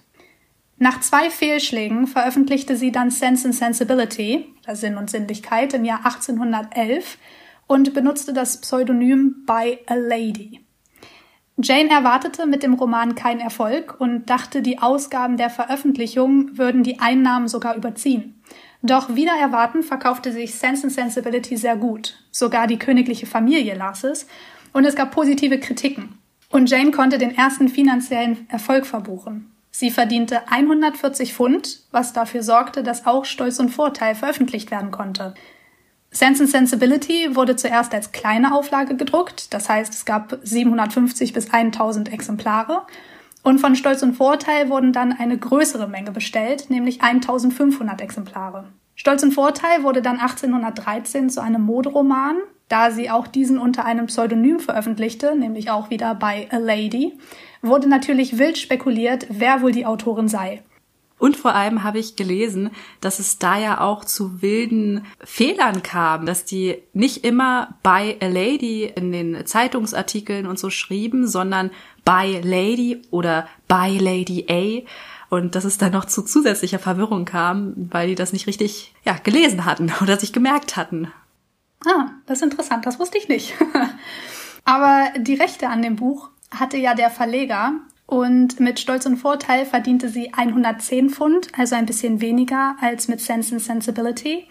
Nach 0.78 1.02
zwei 1.02 1.30
Fehlschlägen 1.30 2.08
veröffentlichte 2.08 2.78
sie 2.78 2.92
dann 2.94 3.12
Sense 3.12 3.46
and 3.46 3.56
Sensibility, 3.56 4.56
Sinn 4.72 4.96
und 4.96 5.10
Sinnlichkeit, 5.10 5.74
im 5.74 5.84
Jahr 5.84 6.06
1811 6.06 7.18
und 7.68 7.94
benutzte 7.94 8.32
das 8.32 8.62
Pseudonym 8.62 9.44
By 9.46 9.80
a 9.88 9.96
Lady. 9.96 10.66
Jane 11.62 11.90
erwartete 11.90 12.46
mit 12.46 12.64
dem 12.64 12.76
Roman 12.76 13.16
keinen 13.16 13.42
Erfolg 13.42 14.00
und 14.00 14.30
dachte, 14.30 14.62
die 14.62 14.80
Ausgaben 14.80 15.36
der 15.36 15.50
Veröffentlichung 15.50 16.58
würden 16.58 16.84
die 16.84 17.00
Einnahmen 17.00 17.50
sogar 17.50 17.76
überziehen. 17.76 18.42
Doch 18.82 19.14
wieder 19.16 19.34
erwarten 19.34 19.84
verkaufte 19.84 20.32
sich 20.32 20.56
Sense 20.56 20.84
and 20.84 20.94
Sensibility 20.94 21.58
sehr 21.58 21.76
gut. 21.76 22.18
Sogar 22.32 22.68
die 22.68 22.80
königliche 22.80 23.26
Familie 23.26 23.76
las 23.76 24.04
es 24.04 24.28
und 24.72 24.86
es 24.86 24.96
gab 24.96 25.12
positive 25.12 25.60
Kritiken. 25.60 26.18
Und 26.50 26.70
Jane 26.70 26.92
konnte 26.92 27.18
den 27.18 27.36
ersten 27.36 27.68
finanziellen 27.68 28.50
Erfolg 28.50 28.86
verbuchen. 28.86 29.52
Sie 29.72 29.92
verdiente 29.92 30.50
140 30.50 31.34
Pfund, 31.34 31.82
was 31.92 32.14
dafür 32.14 32.42
sorgte, 32.42 32.82
dass 32.82 33.06
auch 33.06 33.26
Stolz 33.26 33.60
und 33.60 33.70
Vorteil 33.70 34.16
veröffentlicht 34.16 34.72
werden 34.72 34.92
konnte. 34.92 35.36
Sense 36.12 36.42
and 36.42 36.52
Sensibility 36.52 37.36
wurde 37.36 37.56
zuerst 37.56 37.94
als 37.94 38.12
kleine 38.12 38.56
Auflage 38.56 38.96
gedruckt, 38.96 39.54
das 39.54 39.70
heißt 39.70 39.94
es 39.94 40.06
gab 40.06 40.40
750 40.42 41.34
bis 41.34 41.52
1000 41.52 42.12
Exemplare. 42.12 42.88
Und 43.44 43.60
von 43.60 43.76
Stolz 43.76 44.04
und 44.04 44.14
Vorteil 44.14 44.70
wurden 44.70 44.92
dann 44.94 45.14
eine 45.14 45.38
größere 45.38 45.88
Menge 45.88 46.12
bestellt, 46.12 46.70
nämlich 46.70 47.02
1500 47.02 48.02
Exemplare. 48.02 48.66
Stolz 48.96 49.24
und 49.24 49.34
Vorteil 49.34 49.84
wurde 49.84 50.02
dann 50.02 50.20
1813 50.20 51.30
zu 51.30 51.42
einem 51.42 51.62
Moderoman, 51.62 52.38
da 52.68 52.92
sie 52.92 53.10
auch 53.10 53.28
diesen 53.28 53.58
unter 53.58 53.86
einem 53.86 54.08
Pseudonym 54.08 54.60
veröffentlichte, 54.60 55.36
nämlich 55.38 55.72
auch 55.72 55.90
wieder 55.90 56.16
bei 56.16 56.48
A 56.52 56.58
Lady, 56.58 57.18
wurde 57.62 57.88
natürlich 57.88 58.38
wild 58.38 58.58
spekuliert, 58.58 59.28
wer 59.30 59.62
wohl 59.62 59.72
die 59.72 59.86
Autorin 59.86 60.28
sei. 60.28 60.62
Und 61.20 61.36
vor 61.36 61.54
allem 61.54 61.84
habe 61.84 62.00
ich 62.00 62.16
gelesen, 62.16 62.72
dass 63.02 63.20
es 63.20 63.38
da 63.40 63.60
ja 63.60 63.82
auch 63.82 64.06
zu 64.06 64.42
wilden 64.42 65.06
Fehlern 65.22 65.84
kam, 65.84 66.26
dass 66.26 66.46
die 66.46 66.78
nicht 66.94 67.26
immer 67.26 67.78
by 67.84 68.16
a 68.22 68.28
lady 68.28 68.86
in 68.96 69.12
den 69.12 69.46
Zeitungsartikeln 69.46 70.48
und 70.48 70.58
so 70.58 70.70
schrieben, 70.70 71.28
sondern 71.28 71.72
by 72.10 72.42
lady 72.44 73.04
oder 73.12 73.48
by 73.68 74.00
lady 74.00 74.46
A. 74.50 74.88
Und 75.30 75.54
dass 75.54 75.64
es 75.64 75.78
dann 75.78 75.92
noch 75.92 76.06
zu 76.06 76.24
zusätzlicher 76.24 76.80
Verwirrung 76.80 77.26
kam, 77.26 77.74
weil 77.92 78.08
die 78.08 78.16
das 78.16 78.34
nicht 78.34 78.48
richtig 78.48 78.96
ja, 79.06 79.16
gelesen 79.24 79.64
hatten 79.64 79.92
oder 80.02 80.18
sich 80.18 80.34
gemerkt 80.34 80.76
hatten. 80.76 81.12
Ah, 81.86 82.10
das 82.26 82.40
ist 82.40 82.44
interessant, 82.44 82.88
das 82.88 83.00
wusste 83.00 83.20
ich 83.20 83.30
nicht. 83.30 83.54
Aber 84.66 85.12
die 85.20 85.36
Rechte 85.36 85.70
an 85.70 85.84
dem 85.84 85.98
Buch 85.98 86.30
hatte 86.52 86.78
ja 86.78 86.96
der 86.96 87.12
Verleger 87.12 87.74
und 88.08 88.60
mit 88.60 88.80
Stolz 88.80 89.06
und 89.06 89.18
Vorteil 89.18 89.68
verdiente 89.68 90.10
sie 90.10 90.34
110 90.34 91.12
Pfund, 91.12 91.48
also 91.58 91.76
ein 91.76 91.86
bisschen 91.86 92.22
weniger 92.22 92.76
als 92.82 93.08
mit 93.08 93.22
Sense 93.22 93.54
and 93.54 93.64
Sensibility. 93.64 94.48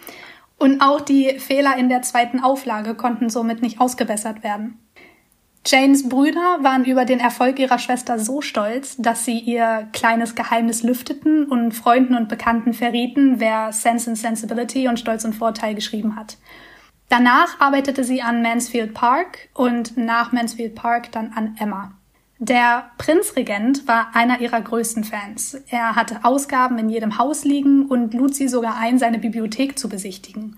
Und 0.58 0.80
auch 0.80 1.00
die 1.00 1.38
Fehler 1.40 1.76
in 1.76 1.88
der 1.88 2.02
zweiten 2.02 2.40
Auflage 2.40 2.94
konnten 2.94 3.30
somit 3.30 3.62
nicht 3.62 3.80
ausgebessert 3.80 4.44
werden. 4.44 4.78
Janes 5.70 6.08
Brüder 6.08 6.60
waren 6.62 6.86
über 6.86 7.04
den 7.04 7.20
Erfolg 7.20 7.58
ihrer 7.58 7.78
Schwester 7.78 8.18
so 8.18 8.40
stolz, 8.40 8.96
dass 8.96 9.26
sie 9.26 9.38
ihr 9.38 9.86
kleines 9.92 10.34
Geheimnis 10.34 10.82
lüfteten 10.82 11.44
und 11.44 11.72
Freunden 11.72 12.14
und 12.14 12.30
Bekannten 12.30 12.72
verrieten, 12.72 13.34
wer 13.38 13.70
Sense 13.70 14.08
and 14.08 14.16
Sensibility 14.16 14.88
und 14.88 14.98
Stolz 14.98 15.26
und 15.26 15.34
Vorteil 15.34 15.74
geschrieben 15.74 16.16
hat. 16.16 16.38
Danach 17.10 17.60
arbeitete 17.60 18.02
sie 18.02 18.22
an 18.22 18.40
Mansfield 18.40 18.94
Park 18.94 19.50
und 19.52 19.98
nach 19.98 20.32
Mansfield 20.32 20.74
Park 20.74 21.12
dann 21.12 21.34
an 21.34 21.54
Emma. 21.60 21.92
Der 22.38 22.90
Prinzregent 22.96 23.86
war 23.86 24.12
einer 24.14 24.40
ihrer 24.40 24.62
größten 24.62 25.04
Fans. 25.04 25.62
Er 25.68 25.96
hatte 25.96 26.20
Ausgaben 26.22 26.78
in 26.78 26.88
jedem 26.88 27.18
Haus 27.18 27.44
liegen 27.44 27.84
und 27.84 28.14
lud 28.14 28.34
sie 28.34 28.48
sogar 28.48 28.78
ein, 28.78 28.98
seine 28.98 29.18
Bibliothek 29.18 29.78
zu 29.78 29.90
besichtigen. 29.90 30.56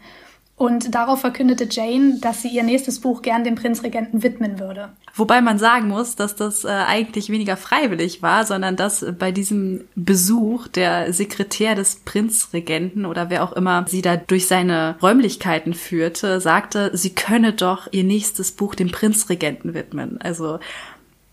Und 0.61 0.94
darauf 0.94 1.22
verkündete 1.22 1.66
Jane, 1.70 2.18
dass 2.20 2.42
sie 2.42 2.48
ihr 2.48 2.62
nächstes 2.62 3.00
Buch 3.00 3.22
gern 3.22 3.44
dem 3.44 3.54
Prinzregenten 3.54 4.22
widmen 4.22 4.61
würde. 4.61 4.90
Wobei 5.14 5.40
man 5.40 5.58
sagen 5.58 5.88
muss, 5.88 6.16
dass 6.16 6.36
das 6.36 6.66
äh, 6.66 6.68
eigentlich 6.68 7.30
weniger 7.30 7.56
freiwillig 7.56 8.20
war, 8.20 8.44
sondern 8.44 8.76
dass 8.76 9.06
bei 9.18 9.32
diesem 9.32 9.84
Besuch 9.94 10.68
der 10.68 11.14
Sekretär 11.14 11.76
des 11.76 12.00
Prinzregenten 12.04 13.06
oder 13.06 13.30
wer 13.30 13.42
auch 13.42 13.52
immer 13.52 13.86
sie 13.88 14.02
da 14.02 14.18
durch 14.18 14.48
seine 14.48 14.96
Räumlichkeiten 15.00 15.72
führte, 15.72 16.42
sagte, 16.42 16.90
sie 16.92 17.14
könne 17.14 17.54
doch 17.54 17.88
ihr 17.90 18.04
nächstes 18.04 18.52
Buch 18.52 18.74
dem 18.74 18.90
Prinzregenten 18.90 19.72
widmen. 19.72 20.20
Also 20.20 20.58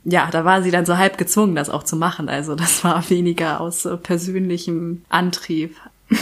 ja, 0.06 0.30
da 0.32 0.46
war 0.46 0.64
sie 0.64 0.72
dann 0.72 0.86
so 0.86 0.98
halb 0.98 1.18
gezwungen, 1.18 1.54
das 1.54 1.70
auch 1.70 1.84
zu 1.84 1.98
machen. 1.98 2.30
Also 2.30 2.56
das 2.56 2.82
war 2.86 3.10
weniger 3.10 3.60
aus 3.60 3.84
äh, 3.84 3.98
persönlichem 3.98 5.04
Antrieb. 5.10 5.76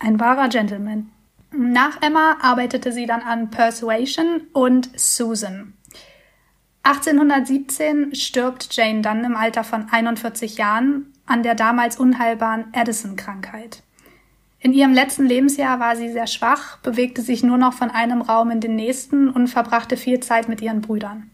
Ein 0.00 0.18
wahrer 0.18 0.48
Gentleman. 0.48 1.12
Nach 1.50 2.02
Emma 2.02 2.36
arbeitete 2.40 2.92
sie 2.92 3.06
dann 3.06 3.22
an 3.22 3.50
Persuasion 3.50 4.42
und 4.52 4.90
Susan. 4.98 5.74
1817 6.82 8.14
stirbt 8.14 8.74
Jane 8.74 9.02
dann 9.02 9.24
im 9.24 9.36
Alter 9.36 9.64
von 9.64 9.88
41 9.90 10.56
Jahren 10.56 11.12
an 11.26 11.42
der 11.42 11.54
damals 11.54 11.98
unheilbaren 11.98 12.66
Addison-Krankheit. 12.72 13.82
In 14.60 14.72
ihrem 14.72 14.92
letzten 14.92 15.26
Lebensjahr 15.26 15.78
war 15.78 15.96
sie 15.96 16.10
sehr 16.10 16.26
schwach, 16.26 16.78
bewegte 16.78 17.22
sich 17.22 17.42
nur 17.42 17.58
noch 17.58 17.74
von 17.74 17.90
einem 17.90 18.22
Raum 18.22 18.50
in 18.50 18.60
den 18.60 18.74
nächsten 18.74 19.28
und 19.28 19.48
verbrachte 19.48 19.96
viel 19.96 20.20
Zeit 20.20 20.48
mit 20.48 20.60
ihren 20.60 20.80
Brüdern. 20.80 21.30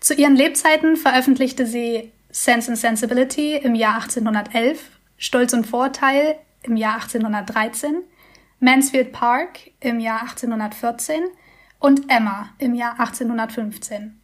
Zu 0.00 0.14
ihren 0.14 0.36
Lebzeiten 0.36 0.96
veröffentlichte 0.96 1.66
sie 1.66 2.12
Sense 2.30 2.70
and 2.70 2.78
Sensibility 2.78 3.56
im 3.56 3.74
Jahr 3.74 3.94
1811, 3.94 4.78
Stolz 5.16 5.52
und 5.54 5.66
Vorteil 5.66 6.36
im 6.62 6.76
Jahr 6.76 6.96
1813, 6.96 8.02
Mansfield 8.64 9.12
Park 9.12 9.72
im 9.80 10.00
Jahr 10.00 10.22
1814 10.22 11.22
und 11.80 12.08
Emma 12.08 12.48
im 12.56 12.74
Jahr 12.74 12.98
1815. 12.98 14.18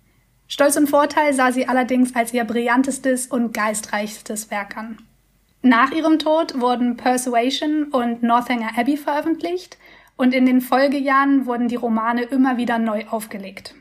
Stolz 0.49 0.79
und 0.79 0.89
Vorteil 0.89 1.35
sah 1.35 1.53
sie 1.53 1.69
allerdings 1.69 2.17
als 2.17 2.33
ihr 2.33 2.45
brillantestes 2.45 3.27
und 3.27 3.53
geistreichstes 3.53 4.51
Werk 4.51 4.79
an. 4.79 4.97
Nach 5.61 5.93
ihrem 5.93 6.19
Tod 6.19 6.59
wurden 6.59 6.97
Persuasion 6.97 7.89
und 7.93 8.23
Northanger 8.23 8.79
Abbey 8.79 8.97
veröffentlicht 8.97 9.77
und 10.17 10.33
in 10.33 10.47
den 10.47 10.63
Folgejahren 10.63 11.45
wurden 11.45 11.69
die 11.69 11.77
Romane 11.77 12.23
immer 12.23 12.57
wieder 12.57 12.79
neu 12.79 13.07
aufgelegt. 13.09 13.75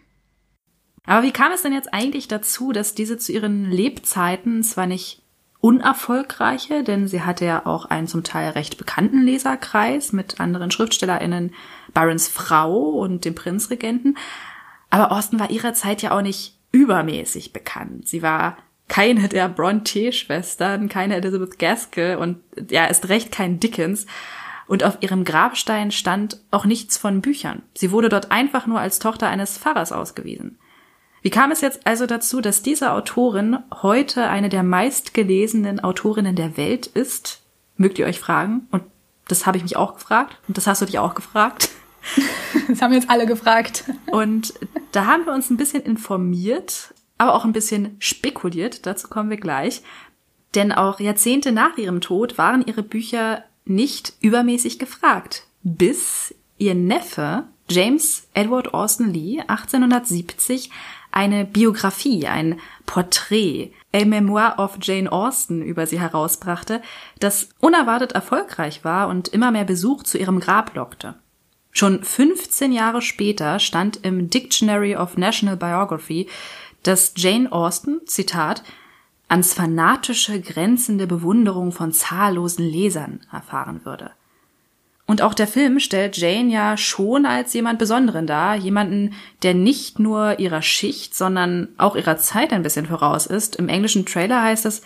Aber 1.06 1.24
wie 1.24 1.32
kam 1.32 1.54
es 1.54 1.62
denn 1.62 1.72
jetzt 1.72 1.94
eigentlich 1.94 2.28
dazu, 2.28 2.74
dass 2.74 2.94
diese 2.94 3.18
zu 3.18 3.32
ihren 3.32 3.72
Lebzeiten 3.72 4.62
zwar 4.64 4.88
nicht 4.88 5.24
unerfolgreiche, 5.62 6.84
denn 6.84 7.08
sie 7.08 7.22
hatte 7.22 7.46
ja 7.46 7.66
auch 7.66 7.86
einen 7.86 8.08
zum 8.08 8.24
Teil 8.24 8.52
recht 8.52 8.78
bekannten 8.78 9.24
Leserkreis 9.24 10.14
mit 10.14 10.40
anderen 10.40 10.72
SchriftstellerInnen, 10.72 11.54
Byrons 11.94 12.28
Frau 12.28 12.78
und 12.78 13.26
dem 13.26 13.36
Prinzregenten, 13.36 14.18
aber 14.90 15.12
Austin 15.12 15.40
war 15.40 15.50
ihrer 15.50 15.74
Zeit 15.74 16.02
ja 16.02 16.12
auch 16.12 16.22
nicht 16.22 16.56
übermäßig 16.72 17.54
bekannt. 17.54 18.08
Sie 18.08 18.22
war 18.22 18.58
keine 18.88 19.28
der 19.28 19.50
Bronte-Schwestern, 19.50 20.90
keine 20.90 21.16
Elizabeth 21.16 21.60
Gaskell 21.60 22.18
und 22.18 22.40
ja, 22.70 22.86
ist 22.86 23.10
recht 23.10 23.32
kein 23.32 23.60
Dickens. 23.60 24.06
Und 24.68 24.84
auf 24.84 24.98
ihrem 25.02 25.24
Grabstein 25.24 25.92
stand 25.92 26.40
auch 26.52 26.66
nichts 26.66 26.98
von 26.98 27.22
Büchern. 27.22 27.64
Sie 27.74 27.92
wurde 27.92 28.10
dort 28.10 28.32
einfach 28.32 28.68
nur 28.68 28.80
als 28.80 29.00
Tochter 29.00 29.28
eines 29.28 29.58
Pfarrers 29.58 29.92
ausgewiesen. 29.92 30.60
Wie 31.22 31.30
kam 31.30 31.52
es 31.52 31.62
jetzt 31.62 31.86
also 31.86 32.06
dazu, 32.06 32.42
dass 32.42 32.62
diese 32.62 32.92
Autorin 32.92 33.60
heute 33.82 34.28
eine 34.28 34.50
der 34.50 34.64
meistgelesenen 34.64 35.80
Autorinnen 35.80 36.36
der 36.36 36.58
Welt 36.58 36.88
ist? 36.88 37.42
Mögt 37.78 38.00
ihr 38.00 38.06
euch 38.06 38.20
fragen? 38.20 38.68
Und 38.72 38.84
das 39.28 39.46
habe 39.46 39.58
ich 39.58 39.64
mich 39.64 39.78
auch 39.78 39.96
gefragt. 39.96 40.38
Und 40.48 40.58
das 40.58 40.68
hast 40.68 40.82
du 40.82 40.86
dich 40.86 41.00
auch 41.00 41.16
gefragt. 41.16 41.70
Das 42.68 42.82
haben 42.82 42.92
wir 42.92 43.00
jetzt 43.00 43.10
alle 43.10 43.26
gefragt. 43.26 43.84
Und 44.08 44.54
da 44.92 45.06
haben 45.06 45.26
wir 45.26 45.34
uns 45.34 45.50
ein 45.50 45.58
bisschen 45.58 45.84
informiert, 45.84 46.94
aber 47.18 47.34
auch 47.34 47.44
ein 47.44 47.52
bisschen 47.52 47.96
spekuliert. 48.00 48.86
Dazu 48.86 49.08
kommen 49.08 49.30
wir 49.30 49.38
gleich. 49.38 49.82
Denn 50.56 50.72
auch 50.72 51.00
Jahrzehnte 51.00 51.52
nach 51.52 51.78
ihrem 51.78 52.02
Tod 52.02 52.38
waren 52.38 52.66
ihre 52.66 52.84
Bücher 52.84 53.44
nicht 53.66 54.14
übermäßig 54.22 54.80
gefragt. 54.80 55.48
Bis 55.64 56.34
ihr 56.58 56.76
Neffe 56.76 57.46
James 57.70 58.28
Edward 58.34 58.74
Austin 58.74 59.14
Lee 59.14 59.42
1870 59.42 60.72
eine 61.12 61.46
Biografie, 61.46 62.28
ein 62.28 62.60
Porträt, 62.86 63.72
A 63.94 64.06
Memoir 64.06 64.56
of 64.58 64.78
Jane 64.82 65.12
Austen 65.12 65.62
über 65.62 65.88
sie 65.88 66.00
herausbrachte, 66.00 66.82
das 67.20 67.50
unerwartet 67.60 68.12
erfolgreich 68.12 68.84
war 68.84 69.08
und 69.08 69.28
immer 69.30 69.52
mehr 69.52 69.66
Besuch 69.66 70.04
zu 70.04 70.18
ihrem 70.18 70.40
Grab 70.40 70.76
lockte. 70.76 71.16
Schon 71.72 72.04
15 72.04 72.72
Jahre 72.72 73.02
später 73.02 73.60
stand 73.60 73.98
im 74.04 74.30
Dictionary 74.30 74.96
of 74.96 75.18
National 75.18 75.58
Biography, 75.58 76.28
dass 76.84 77.14
Jane 77.16 77.52
Austen, 77.52 78.02
Zitat, 78.06 78.64
ans 79.28 79.54
fanatische, 79.54 80.42
grenzende 80.42 81.06
Bewunderung 81.06 81.72
von 81.72 81.92
zahllosen 81.92 82.66
Lesern 82.66 83.22
erfahren 83.32 83.86
würde. 83.86 84.12
Und 85.10 85.24
auch 85.24 85.34
der 85.34 85.48
Film 85.48 85.80
stellt 85.80 86.18
Jane 86.18 86.54
ja 86.54 86.78
schon 86.78 87.26
als 87.26 87.54
jemand 87.54 87.80
Besonderen 87.80 88.28
dar, 88.28 88.56
jemanden, 88.56 89.16
der 89.42 89.56
nicht 89.56 89.98
nur 89.98 90.38
ihrer 90.38 90.62
Schicht, 90.62 91.16
sondern 91.16 91.70
auch 91.80 91.96
ihrer 91.96 92.18
Zeit 92.18 92.54
ein 92.54 92.62
bisschen 92.62 92.86
voraus 92.86 93.26
ist. 93.26 93.56
Im 93.56 93.70
englischen 93.70 94.06
Trailer 94.06 94.44
heißt 94.44 94.68
es 94.68 94.84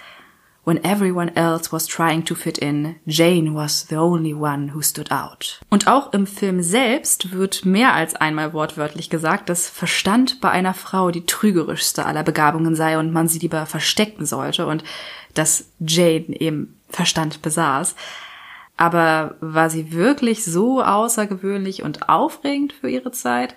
When 0.64 0.82
everyone 0.86 1.36
else 1.36 1.74
was 1.74 1.88
trying 1.88 2.24
to 2.24 2.36
fit 2.36 2.58
in, 2.58 2.96
Jane 3.06 3.54
was 3.54 3.86
the 3.90 3.98
only 3.98 4.34
one 4.34 4.74
who 4.74 4.82
stood 4.82 5.12
out. 5.12 5.60
Und 5.70 5.88
auch 5.88 6.14
im 6.14 6.26
Film 6.26 6.64
selbst 6.64 7.34
wird 7.34 7.66
mehr 7.66 7.94
als 7.94 8.16
einmal 8.16 8.54
wortwörtlich 8.54 9.10
gesagt, 9.10 9.50
dass 9.50 9.68
Verstand 9.68 10.40
bei 10.40 10.50
einer 10.50 10.74
Frau 10.74 11.12
die 11.12 11.26
trügerischste 11.26 12.06
aller 12.06 12.24
Begabungen 12.24 12.76
sei 12.76 12.98
und 12.98 13.12
man 13.12 13.28
sie 13.28 13.40
lieber 13.40 13.66
verstecken 13.66 14.26
sollte 14.26 14.68
und 14.68 14.86
dass 15.34 15.66
Jane 15.82 16.28
eben 16.40 16.80
Verstand 16.88 17.42
besaß. 17.42 17.96
Aber 18.76 19.36
war 19.40 19.70
sie 19.70 19.92
wirklich 19.92 20.44
so 20.44 20.82
außergewöhnlich 20.82 21.84
und 21.84 22.10
aufregend 22.10 22.74
für 22.74 22.90
ihre 22.90 23.12
Zeit? 23.12 23.56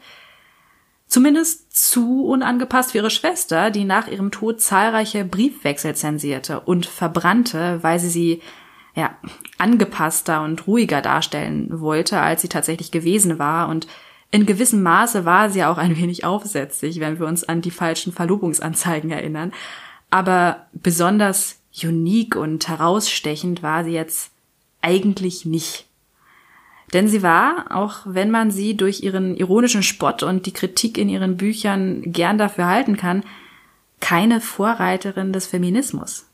Zumindest 1.09 1.75
zu 1.75 2.27
unangepasst 2.27 2.93
für 2.93 2.99
ihre 2.99 3.11
Schwester, 3.11 3.71
die 3.71 3.85
nach 3.85 4.09
ihrem 4.09 4.31
Tod 4.31 4.61
zahlreiche 4.61 5.25
Briefwechsel 5.25 5.95
zensierte 5.95 6.61
und 6.61 6.85
verbrannte, 6.87 7.79
weil 7.83 7.99
sie 7.99 8.09
sie 8.09 8.43
ja, 8.97 9.15
angepasster 9.59 10.43
und 10.43 10.67
ruhiger 10.67 11.03
darstellen 11.03 11.69
wollte, 11.71 12.21
als 12.21 12.43
sie 12.43 12.49
tatsächlich 12.49 12.91
gewesen 12.91 13.39
war. 13.39 13.69
Und 13.69 13.87
in 14.31 14.47
gewissem 14.47 14.83
Maße 14.83 15.25
war 15.25 15.51
sie 15.51 15.65
auch 15.65 15.79
ein 15.79 15.97
wenig 15.97 16.25
aufsätzlich, 16.25 16.99
wenn 16.99 17.21
wir 17.21 17.27
uns 17.27 17.45
an 17.45 17.61
die 17.61 17.71
falschen 17.71 18.13
Verlobungsanzeigen 18.13 19.11
erinnern. 19.11 19.53
Aber 20.11 20.67
besonders 20.73 21.61
unique 21.83 22.37
und 22.37 22.67
herausstechend 22.69 23.63
war 23.63 23.85
sie 23.85 23.93
jetzt 23.93 24.33
eigentlich 24.87 25.45
nicht. 25.45 25.87
Denn 26.93 27.09
sie 27.09 27.23
war, 27.23 27.67
auch 27.71 28.03
wenn 28.05 28.31
man 28.31 28.53
sie 28.53 28.77
durch 28.77 29.03
ihren 29.03 29.37
ironischen 29.37 29.83
Spott 29.83 30.23
und 30.23 30.47
die 30.47 30.53
Kritik 30.53 30.97
in 30.97 31.09
ihren 31.09 31.37
Büchern 31.37 32.03
gern 32.07 32.39
dafür 32.39 32.67
halten 32.67 32.97
kann, 32.97 33.25
keine 34.01 34.41
Vorreiterin 34.41 35.33
des 35.33 35.47
Feminismus. 35.47 36.27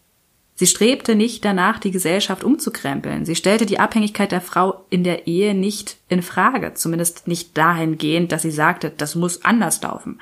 Sie 0.55 0.67
strebte 0.67 1.15
nicht 1.15 1.45
danach, 1.47 1.79
die 1.79 1.91
Gesellschaft 1.91 2.45
umzukrempeln. 2.45 3.25
Sie 3.25 3.35
stellte 3.35 3.65
die 3.65 3.81
Abhängigkeit 3.81 4.31
der 4.31 4.43
Frau 4.43 4.85
in 4.91 5.03
der 5.03 5.27
Ehe 5.27 5.55
nicht 5.55 5.97
in 6.11 6.21
Frage, 6.21 6.75
zumindest 6.75 7.27
nicht 7.27 7.57
dahingehend, 7.57 8.31
dass 8.31 8.43
sie 8.43 8.51
sagte, 8.51 8.93
das 8.95 9.15
muss 9.15 9.45
anders 9.45 9.81
laufen, 9.81 10.21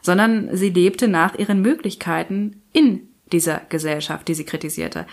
sondern 0.00 0.56
sie 0.56 0.70
lebte 0.70 1.06
nach 1.06 1.38
ihren 1.38 1.60
Möglichkeiten 1.60 2.62
in 2.72 3.08
dieser 3.30 3.60
Gesellschaft, 3.68 4.26
die 4.28 4.34
sie 4.34 4.44
kritisierte 4.44 5.04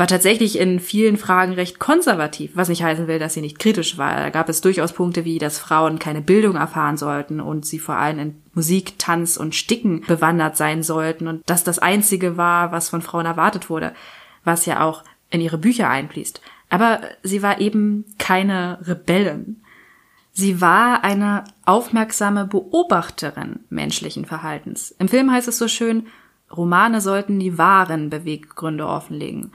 war 0.00 0.06
tatsächlich 0.06 0.58
in 0.58 0.80
vielen 0.80 1.18
Fragen 1.18 1.52
recht 1.52 1.78
konservativ, 1.78 2.52
was 2.54 2.70
nicht 2.70 2.82
heißen 2.82 3.06
will, 3.06 3.18
dass 3.18 3.34
sie 3.34 3.42
nicht 3.42 3.58
kritisch 3.58 3.98
war. 3.98 4.16
Da 4.16 4.30
gab 4.30 4.48
es 4.48 4.62
durchaus 4.62 4.94
Punkte 4.94 5.26
wie, 5.26 5.38
dass 5.38 5.58
Frauen 5.58 5.98
keine 5.98 6.22
Bildung 6.22 6.56
erfahren 6.56 6.96
sollten 6.96 7.38
und 7.38 7.66
sie 7.66 7.78
vor 7.78 7.96
allem 7.96 8.18
in 8.18 8.42
Musik, 8.54 8.98
Tanz 8.98 9.36
und 9.36 9.54
Sticken 9.54 10.00
bewandert 10.06 10.56
sein 10.56 10.82
sollten 10.82 11.28
und 11.28 11.42
dass 11.50 11.64
das 11.64 11.78
einzige 11.78 12.38
war, 12.38 12.72
was 12.72 12.88
von 12.88 13.02
Frauen 13.02 13.26
erwartet 13.26 13.68
wurde, 13.68 13.92
was 14.42 14.64
ja 14.64 14.80
auch 14.80 15.04
in 15.28 15.42
ihre 15.42 15.58
Bücher 15.58 15.90
einfließt. 15.90 16.40
Aber 16.70 17.02
sie 17.22 17.42
war 17.42 17.60
eben 17.60 18.06
keine 18.18 18.78
Rebellin. 18.80 19.60
Sie 20.32 20.62
war 20.62 21.04
eine 21.04 21.44
aufmerksame 21.66 22.46
Beobachterin 22.46 23.60
menschlichen 23.68 24.24
Verhaltens. 24.24 24.94
Im 24.98 25.08
Film 25.08 25.30
heißt 25.30 25.48
es 25.48 25.58
so 25.58 25.68
schön, 25.68 26.06
Romane 26.50 27.02
sollten 27.02 27.38
die 27.38 27.58
wahren 27.58 28.08
Beweggründe 28.08 28.86
offenlegen. 28.86 29.52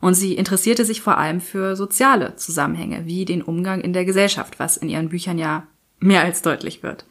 Und 0.00 0.14
sie 0.14 0.34
interessierte 0.34 0.84
sich 0.84 1.00
vor 1.00 1.18
allem 1.18 1.40
für 1.40 1.76
soziale 1.76 2.36
Zusammenhänge, 2.36 3.06
wie 3.06 3.24
den 3.24 3.42
Umgang 3.42 3.80
in 3.80 3.92
der 3.92 4.04
Gesellschaft, 4.04 4.58
was 4.58 4.76
in 4.76 4.88
ihren 4.88 5.08
Büchern 5.08 5.38
ja 5.38 5.66
mehr 5.98 6.22
als 6.22 6.42
deutlich 6.42 6.82
wird. 6.82 7.04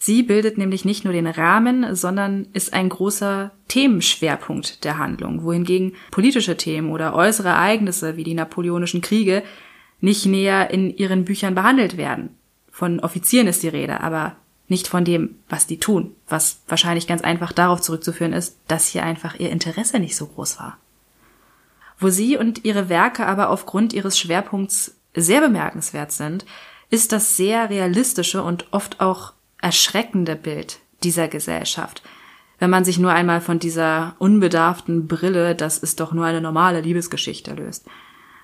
Sie 0.00 0.22
bildet 0.22 0.58
nämlich 0.58 0.84
nicht 0.84 1.04
nur 1.04 1.12
den 1.12 1.26
Rahmen, 1.26 1.94
sondern 1.96 2.46
ist 2.52 2.72
ein 2.72 2.88
großer 2.88 3.50
Themenschwerpunkt 3.66 4.84
der 4.84 4.98
Handlung, 4.98 5.42
wohingegen 5.42 5.94
politische 6.12 6.56
Themen 6.56 6.90
oder 6.90 7.14
äußere 7.14 7.48
Ereignisse 7.48 8.16
wie 8.16 8.22
die 8.22 8.34
napoleonischen 8.34 9.00
Kriege 9.00 9.42
nicht 10.00 10.24
näher 10.26 10.70
in 10.70 10.96
ihren 10.96 11.24
Büchern 11.24 11.56
behandelt 11.56 11.96
werden. 11.96 12.30
Von 12.70 13.00
Offizieren 13.00 13.48
ist 13.48 13.64
die 13.64 13.68
Rede, 13.68 14.00
aber 14.00 14.36
nicht 14.68 14.86
von 14.86 15.04
dem, 15.04 15.36
was 15.48 15.66
die 15.66 15.78
tun, 15.78 16.14
was 16.28 16.60
wahrscheinlich 16.68 17.08
ganz 17.08 17.22
einfach 17.22 17.52
darauf 17.52 17.80
zurückzuführen 17.80 18.32
ist, 18.32 18.56
dass 18.68 18.86
hier 18.86 19.02
einfach 19.02 19.40
ihr 19.40 19.50
Interesse 19.50 19.98
nicht 19.98 20.14
so 20.14 20.26
groß 20.26 20.60
war. 20.60 20.78
Wo 21.98 22.10
sie 22.10 22.36
und 22.36 22.64
ihre 22.64 22.88
Werke 22.88 23.26
aber 23.26 23.50
aufgrund 23.50 23.92
ihres 23.92 24.18
Schwerpunkts 24.18 24.96
sehr 25.14 25.40
bemerkenswert 25.40 26.12
sind, 26.12 26.46
ist 26.90 27.12
das 27.12 27.36
sehr 27.36 27.70
realistische 27.70 28.42
und 28.42 28.66
oft 28.72 29.00
auch 29.00 29.32
erschreckende 29.60 30.36
Bild 30.36 30.78
dieser 31.02 31.28
Gesellschaft. 31.28 32.02
Wenn 32.58 32.70
man 32.70 32.84
sich 32.84 32.98
nur 32.98 33.12
einmal 33.12 33.40
von 33.40 33.58
dieser 33.58 34.16
unbedarften 34.18 35.06
Brille, 35.06 35.54
das 35.54 35.78
ist 35.78 36.00
doch 36.00 36.12
nur 36.12 36.24
eine 36.24 36.40
normale 36.40 36.80
Liebesgeschichte 36.80 37.54
löst. 37.54 37.86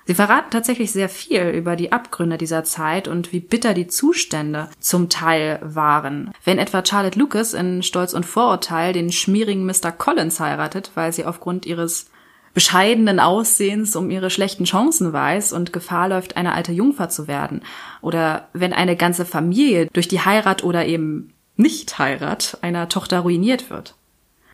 Sie 0.07 0.13
verraten 0.13 0.51
tatsächlich 0.51 0.91
sehr 0.91 1.09
viel 1.09 1.49
über 1.49 1.75
die 1.75 1.91
Abgründe 1.91 2.37
dieser 2.37 2.63
Zeit 2.63 3.07
und 3.07 3.33
wie 3.33 3.39
bitter 3.39 3.73
die 3.73 3.87
Zustände 3.87 4.69
zum 4.79 5.09
Teil 5.09 5.59
waren. 5.63 6.31
Wenn 6.43 6.59
etwa 6.59 6.85
Charlotte 6.85 7.17
Lucas 7.17 7.55
in 7.55 7.81
Stolz 7.81 8.13
und 8.13 8.25
Vorurteil 8.25 8.93
den 8.93 9.11
schmierigen 9.11 9.65
Mr. 9.65 9.91
Collins 9.91 10.39
heiratet, 10.39 10.91
weil 10.93 11.11
sie 11.11 11.25
aufgrund 11.25 11.65
ihres 11.65 12.11
bescheidenen 12.55 13.19
Aussehens 13.19 13.95
um 13.95 14.09
ihre 14.09 14.31
schlechten 14.31 14.63
Chancen 14.63 15.13
weiß 15.13 15.53
und 15.53 15.73
Gefahr 15.73 16.09
läuft, 16.09 16.37
eine 16.37 16.53
alte 16.53 16.71
Jungfer 16.71 17.09
zu 17.09 17.27
werden. 17.27 17.61
Oder 18.01 18.47
wenn 18.53 18.73
eine 18.73 18.95
ganze 18.95 19.25
Familie 19.25 19.87
durch 19.93 20.07
die 20.07 20.21
Heirat 20.21 20.63
oder 20.63 20.87
eben 20.87 21.33
Nicht-Heirat 21.57 22.57
einer 22.61 22.89
Tochter 22.89 23.19
ruiniert 23.19 23.69
wird. 23.69 23.95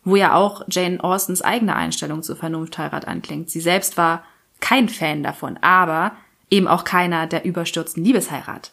Wo 0.04 0.16
ja 0.16 0.34
auch 0.34 0.62
Jane 0.68 1.02
Austens 1.02 1.42
eigene 1.42 1.76
Einstellung 1.76 2.24
zur 2.24 2.36
Vernunftheirat 2.36 3.06
anklingt. 3.06 3.48
Sie 3.50 3.60
selbst 3.60 3.96
war 3.96 4.24
kein 4.60 4.88
Fan 4.88 5.22
davon, 5.22 5.56
aber 5.60 6.12
eben 6.50 6.66
auch 6.66 6.82
keiner 6.82 7.28
der 7.28 7.44
überstürzten 7.44 8.04
Liebesheirat. 8.04 8.72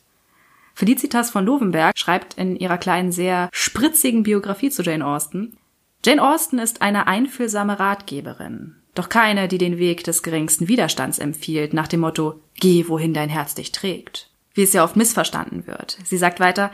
Felicitas 0.73 1.29
von 1.29 1.45
Lovenberg 1.45 1.97
schreibt 1.97 2.33
in 2.33 2.55
ihrer 2.55 2.79
kleinen, 2.79 3.11
sehr 3.11 3.49
spritzigen 3.51 4.23
Biografie 4.23 4.71
zu 4.71 4.81
Jane 4.81 5.05
Austen, 5.05 5.55
Jane 6.05 6.23
Austen 6.23 6.59
ist 6.59 6.81
eine 6.81 7.07
einfühlsame 7.07 7.77
Ratgeberin, 7.77 8.75
doch 8.99 9.09
keine, 9.09 9.47
die 9.47 9.57
den 9.57 9.77
Weg 9.77 10.03
des 10.03 10.23
geringsten 10.23 10.67
Widerstands 10.67 11.19
empfiehlt, 11.19 11.73
nach 11.73 11.87
dem 11.87 12.01
Motto 12.01 12.41
Geh, 12.55 12.87
wohin 12.89 13.13
dein 13.13 13.29
Herz 13.29 13.55
dich 13.55 13.71
trägt. 13.71 14.29
Wie 14.53 14.63
es 14.63 14.73
ja 14.73 14.83
oft 14.83 14.97
missverstanden 14.97 15.65
wird. 15.67 15.97
Sie 16.03 16.17
sagt 16.17 16.41
weiter, 16.41 16.71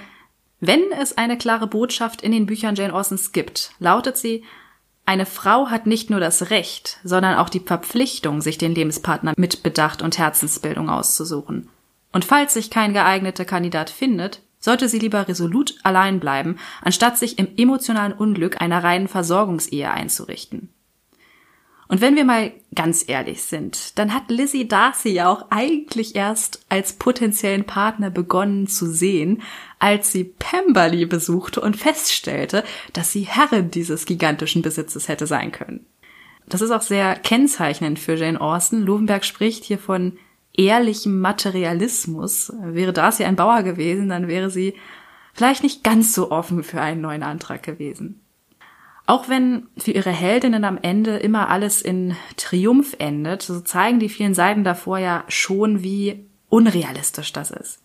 wenn 0.59 0.81
es 0.99 1.17
eine 1.17 1.37
klare 1.37 1.67
Botschaft 1.67 2.23
in 2.23 2.31
den 2.31 2.47
Büchern 2.47 2.73
Jane 2.73 2.93
Austens 2.93 3.31
gibt, 3.31 3.71
lautet 3.77 4.17
sie, 4.17 4.43
eine 5.05 5.27
Frau 5.27 5.67
hat 5.67 5.85
nicht 5.85 6.09
nur 6.09 6.19
das 6.19 6.49
Recht, 6.49 6.97
sondern 7.03 7.37
auch 7.37 7.49
die 7.49 7.59
Verpflichtung, 7.59 8.41
sich 8.41 8.57
den 8.57 8.73
Lebenspartner 8.73 9.33
mit 9.37 9.61
Bedacht 9.61 10.01
und 10.01 10.17
Herzensbildung 10.17 10.89
auszusuchen. 10.89 11.69
Und 12.11 12.25
falls 12.25 12.55
sich 12.55 12.71
kein 12.71 12.93
geeigneter 12.93 13.45
Kandidat 13.45 13.91
findet, 13.91 14.41
sollte 14.59 14.89
sie 14.89 14.97
lieber 14.97 15.27
resolut 15.27 15.75
allein 15.83 16.19
bleiben, 16.19 16.57
anstatt 16.81 17.19
sich 17.19 17.37
im 17.37 17.49
emotionalen 17.55 18.13
Unglück 18.13 18.61
einer 18.61 18.83
reinen 18.83 19.07
Versorgungsehe 19.07 19.91
einzurichten. 19.91 20.69
Und 21.87 22.01
wenn 22.01 22.15
wir 22.15 22.25
mal 22.25 22.51
ganz 22.73 23.05
ehrlich 23.07 23.43
sind, 23.43 23.97
dann 23.99 24.13
hat 24.13 24.29
Lizzie 24.29 24.67
Darcy 24.67 25.09
ja 25.09 25.29
auch 25.29 25.45
eigentlich 25.51 26.15
erst 26.15 26.65
als 26.67 26.93
potenziellen 26.93 27.63
Partner 27.63 28.09
begonnen 28.09 28.67
zu 28.67 28.87
sehen, 28.87 29.43
als 29.77 30.11
sie 30.11 30.23
Pemberley 30.23 31.05
besuchte 31.05 31.61
und 31.61 31.77
feststellte, 31.77 32.63
dass 32.93 33.11
sie 33.11 33.21
Herrin 33.21 33.69
dieses 33.69 34.05
gigantischen 34.05 34.63
Besitzes 34.63 35.07
hätte 35.07 35.27
sein 35.27 35.51
können. 35.51 35.85
Das 36.47 36.61
ist 36.61 36.71
auch 36.71 36.81
sehr 36.81 37.15
kennzeichnend 37.15 37.99
für 37.99 38.15
Jane 38.15 38.41
Austen. 38.41 38.81
Lovenberg 38.81 39.23
spricht 39.23 39.63
hier 39.63 39.79
von 39.79 40.17
ehrlichem 40.53 41.19
Materialismus. 41.19 42.51
Wäre 42.61 42.93
Darcy 42.93 43.25
ein 43.25 43.35
Bauer 43.35 43.63
gewesen, 43.63 44.09
dann 44.09 44.27
wäre 44.27 44.49
sie 44.49 44.75
vielleicht 45.33 45.63
nicht 45.63 45.83
ganz 45.83 46.13
so 46.13 46.31
offen 46.31 46.63
für 46.63 46.81
einen 46.81 47.01
neuen 47.01 47.23
Antrag 47.23 47.61
gewesen. 47.63 48.24
Auch 49.07 49.29
wenn 49.29 49.67
für 49.77 49.91
ihre 49.91 50.09
Heldinnen 50.09 50.63
am 50.63 50.79
Ende 50.81 51.17
immer 51.17 51.49
alles 51.49 51.81
in 51.81 52.15
Triumph 52.37 52.95
endet, 52.97 53.43
so 53.43 53.59
zeigen 53.61 53.99
die 53.99 54.09
vielen 54.09 54.33
Seiten 54.33 54.63
davor 54.63 54.97
ja 54.97 55.23
schon, 55.27 55.83
wie 55.83 56.25
unrealistisch 56.49 57.31
das 57.31 57.51
ist. 57.51 57.79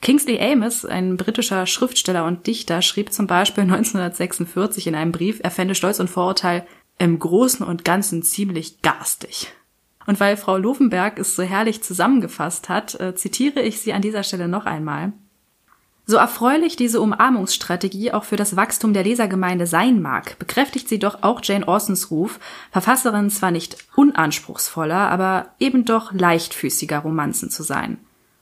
Kingsley 0.00 0.40
Amis, 0.40 0.84
ein 0.84 1.16
britischer 1.16 1.66
Schriftsteller 1.66 2.24
und 2.24 2.46
Dichter, 2.46 2.82
schrieb 2.82 3.12
zum 3.12 3.26
Beispiel 3.26 3.62
1946 3.64 4.88
in 4.88 4.94
einem 4.94 5.12
Brief, 5.12 5.40
er 5.42 5.50
fände 5.50 5.74
Stolz 5.74 6.00
und 6.00 6.10
Vorurteil 6.10 6.66
im 6.98 7.18
Großen 7.18 7.64
und 7.64 7.84
Ganzen 7.84 8.22
ziemlich 8.22 8.82
garstig. 8.82 9.52
Und 10.06 10.18
weil 10.20 10.36
Frau 10.36 10.56
Lovenberg 10.56 11.18
es 11.18 11.36
so 11.36 11.42
herrlich 11.42 11.82
zusammengefasst 11.82 12.68
hat, 12.68 12.98
äh, 12.98 13.14
zitiere 13.14 13.60
ich 13.60 13.80
sie 13.80 13.92
an 13.92 14.02
dieser 14.02 14.22
Stelle 14.22 14.48
noch 14.48 14.66
einmal. 14.66 15.12
So 16.10 16.16
erfreulich 16.16 16.74
diese 16.74 17.02
Umarmungsstrategie 17.02 18.12
auch 18.12 18.24
für 18.24 18.36
das 18.36 18.56
Wachstum 18.56 18.94
der 18.94 19.04
Lesergemeinde 19.04 19.66
sein 19.66 20.00
mag, 20.00 20.38
bekräftigt 20.38 20.88
sie 20.88 20.98
doch 20.98 21.22
auch 21.22 21.42
Jane 21.44 21.68
Austens 21.68 22.10
Ruf, 22.10 22.40
Verfasserin 22.70 23.28
zwar 23.28 23.50
nicht 23.50 23.76
unanspruchsvoller, 23.94 24.96
aber 25.10 25.48
eben 25.60 25.84
doch 25.84 26.14
leichtfüßiger 26.14 27.00
Romanzen 27.00 27.50
zu 27.50 27.62
sein. 27.62 27.98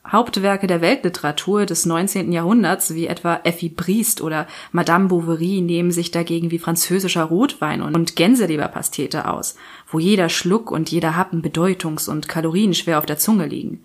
Hauptwerke 0.06 0.68
der 0.68 0.80
Weltliteratur 0.80 1.66
des 1.66 1.86
19. 1.86 2.30
Jahrhunderts, 2.30 2.94
wie 2.94 3.08
etwa 3.08 3.40
Effie 3.42 3.70
Briest 3.70 4.20
oder 4.20 4.46
Madame 4.70 5.08
Bovary, 5.08 5.60
nehmen 5.60 5.90
sich 5.90 6.12
dagegen 6.12 6.52
wie 6.52 6.60
französischer 6.60 7.24
Rotwein 7.24 7.82
und 7.82 8.14
Gänseleberpastete 8.14 9.28
aus, 9.28 9.56
wo 9.90 9.98
jeder 9.98 10.28
Schluck 10.28 10.70
und 10.70 10.92
jeder 10.92 11.16
Happen 11.16 11.42
bedeutungs- 11.42 12.08
und 12.08 12.28
kalorienschwer 12.28 13.00
auf 13.00 13.06
der 13.06 13.18
Zunge 13.18 13.46
liegen. 13.46 13.84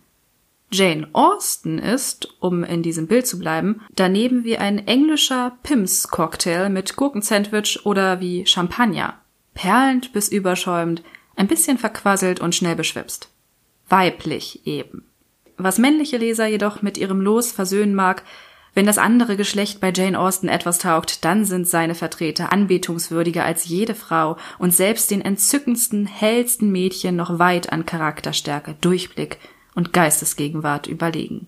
Jane 0.73 1.09
Austen 1.11 1.79
ist, 1.79 2.29
um 2.39 2.63
in 2.63 2.81
diesem 2.81 3.07
Bild 3.07 3.27
zu 3.27 3.37
bleiben, 3.37 3.81
daneben 3.93 4.45
wie 4.45 4.57
ein 4.57 4.87
englischer 4.87 5.57
Pims-Cocktail 5.63 6.69
mit 6.69 6.95
Gurkensandwich 6.95 7.85
oder 7.85 8.21
wie 8.21 8.45
Champagner. 8.45 9.15
Perlend 9.53 10.13
bis 10.13 10.29
überschäumend, 10.29 11.03
ein 11.35 11.47
bisschen 11.47 11.77
verquasselt 11.77 12.39
und 12.39 12.55
schnell 12.55 12.75
beschwipst. 12.75 13.29
Weiblich 13.89 14.65
eben. 14.65 15.05
Was 15.57 15.77
männliche 15.77 16.17
Leser 16.17 16.47
jedoch 16.47 16.81
mit 16.81 16.97
ihrem 16.97 17.19
Los 17.19 17.51
versöhnen 17.51 17.93
mag, 17.93 18.23
wenn 18.73 18.85
das 18.85 18.97
andere 18.97 19.35
Geschlecht 19.35 19.81
bei 19.81 19.91
Jane 19.93 20.17
Austen 20.17 20.47
etwas 20.47 20.79
taugt, 20.79 21.25
dann 21.25 21.43
sind 21.43 21.67
seine 21.67 21.95
Vertreter 21.95 22.53
anbetungswürdiger 22.53 23.43
als 23.43 23.65
jede 23.65 23.93
Frau 23.93 24.37
und 24.59 24.73
selbst 24.73 25.11
den 25.11 25.19
entzückendsten, 25.19 26.05
hellsten 26.05 26.71
Mädchen 26.71 27.17
noch 27.17 27.37
weit 27.37 27.73
an 27.73 27.85
Charakterstärke, 27.85 28.75
Durchblick 28.79 29.37
und 29.75 29.93
Geistesgegenwart 29.93 30.87
überlegen. 30.87 31.47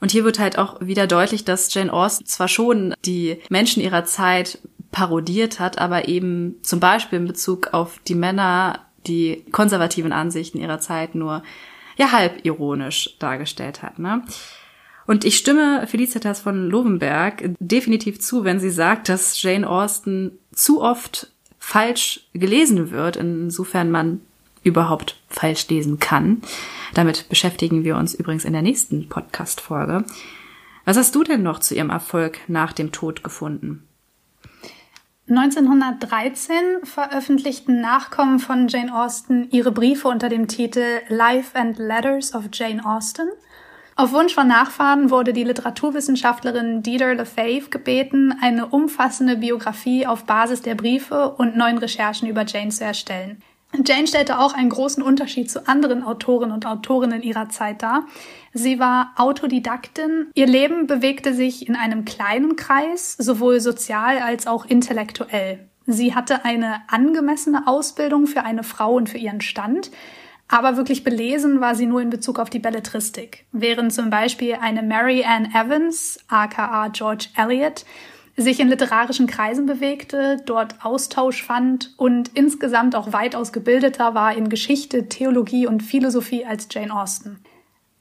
Und 0.00 0.10
hier 0.10 0.24
wird 0.24 0.38
halt 0.38 0.58
auch 0.58 0.80
wieder 0.80 1.06
deutlich, 1.06 1.44
dass 1.44 1.72
Jane 1.72 1.92
Austen 1.92 2.26
zwar 2.26 2.48
schon 2.48 2.94
die 3.04 3.38
Menschen 3.50 3.82
ihrer 3.82 4.04
Zeit 4.04 4.58
parodiert 4.90 5.60
hat, 5.60 5.78
aber 5.78 6.08
eben 6.08 6.56
zum 6.62 6.80
Beispiel 6.80 7.20
in 7.20 7.26
Bezug 7.26 7.72
auf 7.72 8.00
die 8.06 8.16
Männer, 8.16 8.80
die 9.06 9.44
konservativen 9.52 10.12
Ansichten 10.12 10.58
ihrer 10.58 10.80
Zeit 10.80 11.14
nur 11.14 11.42
ja 11.96 12.12
halb 12.12 12.44
ironisch 12.44 13.16
dargestellt 13.18 13.82
hat. 13.82 13.98
Ne? 13.98 14.22
Und 15.06 15.24
ich 15.24 15.36
stimme 15.36 15.86
Felicitas 15.86 16.40
von 16.40 16.68
Lovenberg 16.68 17.50
definitiv 17.58 18.20
zu, 18.20 18.44
wenn 18.44 18.60
sie 18.60 18.70
sagt, 18.70 19.08
dass 19.08 19.40
Jane 19.40 19.68
Austen 19.68 20.32
zu 20.52 20.82
oft 20.82 21.30
falsch 21.58 22.26
gelesen 22.32 22.90
wird, 22.90 23.16
insofern 23.16 23.90
man 23.90 24.20
überhaupt 24.62 25.20
falsch 25.28 25.68
lesen 25.68 25.98
kann. 25.98 26.42
Damit 26.94 27.28
beschäftigen 27.28 27.84
wir 27.84 27.96
uns 27.96 28.14
übrigens 28.14 28.44
in 28.44 28.52
der 28.52 28.62
nächsten 28.62 29.08
Podcast-Folge. 29.08 30.04
Was 30.84 30.96
hast 30.96 31.14
du 31.14 31.22
denn 31.22 31.42
noch 31.42 31.60
zu 31.60 31.74
ihrem 31.74 31.90
Erfolg 31.90 32.40
nach 32.48 32.72
dem 32.72 32.92
Tod 32.92 33.22
gefunden? 33.22 33.86
1913 35.28 36.56
veröffentlichten 36.82 37.80
Nachkommen 37.80 38.40
von 38.40 38.66
Jane 38.68 38.94
Austen 38.94 39.48
ihre 39.50 39.70
Briefe 39.70 40.08
unter 40.08 40.28
dem 40.28 40.48
Titel 40.48 41.00
Life 41.08 41.56
and 41.56 41.78
Letters 41.78 42.34
of 42.34 42.48
Jane 42.52 42.84
Austen. 42.84 43.28
Auf 43.94 44.12
Wunsch 44.12 44.34
von 44.34 44.48
Nachfahren 44.48 45.10
wurde 45.10 45.32
die 45.32 45.44
Literaturwissenschaftlerin 45.44 46.82
Dieter 46.82 47.14
Lefebvre 47.14 47.70
gebeten, 47.70 48.34
eine 48.40 48.66
umfassende 48.66 49.36
Biografie 49.36 50.06
auf 50.06 50.24
Basis 50.24 50.62
der 50.62 50.74
Briefe 50.74 51.30
und 51.30 51.56
neuen 51.56 51.78
Recherchen 51.78 52.26
über 52.26 52.44
Jane 52.44 52.70
zu 52.70 52.84
erstellen. 52.84 53.42
Jane 53.84 54.06
stellte 54.06 54.38
auch 54.38 54.54
einen 54.54 54.68
großen 54.68 55.02
Unterschied 55.02 55.50
zu 55.50 55.66
anderen 55.66 56.02
Autoren 56.02 56.52
und 56.52 56.66
Autorinnen 56.66 57.22
ihrer 57.22 57.48
Zeit 57.48 57.82
dar. 57.82 58.06
Sie 58.52 58.78
war 58.78 59.12
Autodidaktin. 59.16 60.30
Ihr 60.34 60.46
Leben 60.46 60.86
bewegte 60.86 61.32
sich 61.32 61.68
in 61.68 61.74
einem 61.74 62.04
kleinen 62.04 62.56
Kreis, 62.56 63.16
sowohl 63.18 63.60
sozial 63.60 64.18
als 64.18 64.46
auch 64.46 64.66
intellektuell. 64.66 65.68
Sie 65.86 66.14
hatte 66.14 66.44
eine 66.44 66.82
angemessene 66.88 67.66
Ausbildung 67.66 68.26
für 68.26 68.44
eine 68.44 68.62
Frau 68.62 68.94
und 68.94 69.08
für 69.08 69.18
ihren 69.18 69.40
Stand, 69.40 69.90
aber 70.48 70.76
wirklich 70.76 71.02
belesen 71.02 71.60
war 71.60 71.74
sie 71.74 71.86
nur 71.86 72.02
in 72.02 72.10
Bezug 72.10 72.38
auf 72.38 72.50
die 72.50 72.58
Belletristik. 72.58 73.46
Während 73.52 73.92
zum 73.92 74.10
Beispiel 74.10 74.58
eine 74.60 74.82
Mary 74.82 75.24
Ann 75.24 75.46
Evans, 75.54 76.18
aka 76.28 76.88
George 76.88 77.28
Eliot, 77.36 77.86
sich 78.36 78.60
in 78.60 78.68
literarischen 78.68 79.26
Kreisen 79.26 79.66
bewegte, 79.66 80.38
dort 80.46 80.84
Austausch 80.84 81.42
fand 81.42 81.92
und 81.96 82.30
insgesamt 82.34 82.96
auch 82.96 83.12
weitaus 83.12 83.52
gebildeter 83.52 84.14
war 84.14 84.34
in 84.34 84.48
Geschichte, 84.48 85.08
Theologie 85.08 85.66
und 85.66 85.82
Philosophie 85.82 86.44
als 86.46 86.68
Jane 86.70 86.94
Austen. 86.94 87.40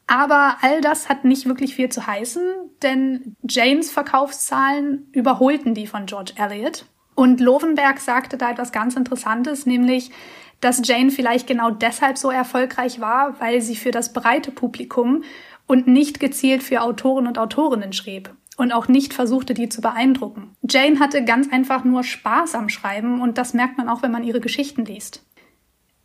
Aber 0.07 0.57
all 0.61 0.81
das 0.81 1.09
hat 1.09 1.25
nicht 1.25 1.45
wirklich 1.47 1.75
viel 1.75 1.89
zu 1.89 2.05
heißen, 2.05 2.41
denn 2.81 3.35
Janes 3.47 3.91
Verkaufszahlen 3.91 5.07
überholten 5.11 5.73
die 5.73 5.87
von 5.87 6.05
George 6.05 6.33
Eliot. 6.35 6.85
Und 7.15 7.39
Lovenberg 7.39 7.99
sagte 7.99 8.37
da 8.37 8.51
etwas 8.51 8.71
ganz 8.71 8.95
Interessantes, 8.95 9.65
nämlich, 9.65 10.11
dass 10.59 10.81
Jane 10.83 11.11
vielleicht 11.11 11.47
genau 11.47 11.71
deshalb 11.71 12.17
so 12.17 12.29
erfolgreich 12.29 12.99
war, 12.99 13.39
weil 13.39 13.61
sie 13.61 13.75
für 13.75 13.91
das 13.91 14.13
breite 14.13 14.51
Publikum 14.51 15.23
und 15.67 15.87
nicht 15.87 16.19
gezielt 16.19 16.63
für 16.63 16.81
Autoren 16.81 17.27
und 17.27 17.37
Autorinnen 17.37 17.93
schrieb 17.93 18.33
und 18.57 18.71
auch 18.71 18.87
nicht 18.87 19.13
versuchte, 19.13 19.53
die 19.53 19.69
zu 19.69 19.81
beeindrucken. 19.81 20.55
Jane 20.69 20.99
hatte 20.99 21.23
ganz 21.23 21.51
einfach 21.51 21.83
nur 21.83 22.03
Spaß 22.03 22.55
am 22.55 22.69
Schreiben 22.69 23.21
und 23.21 23.37
das 23.37 23.53
merkt 23.53 23.77
man 23.77 23.89
auch, 23.89 24.03
wenn 24.03 24.11
man 24.11 24.23
ihre 24.23 24.41
Geschichten 24.41 24.85
liest. 24.85 25.25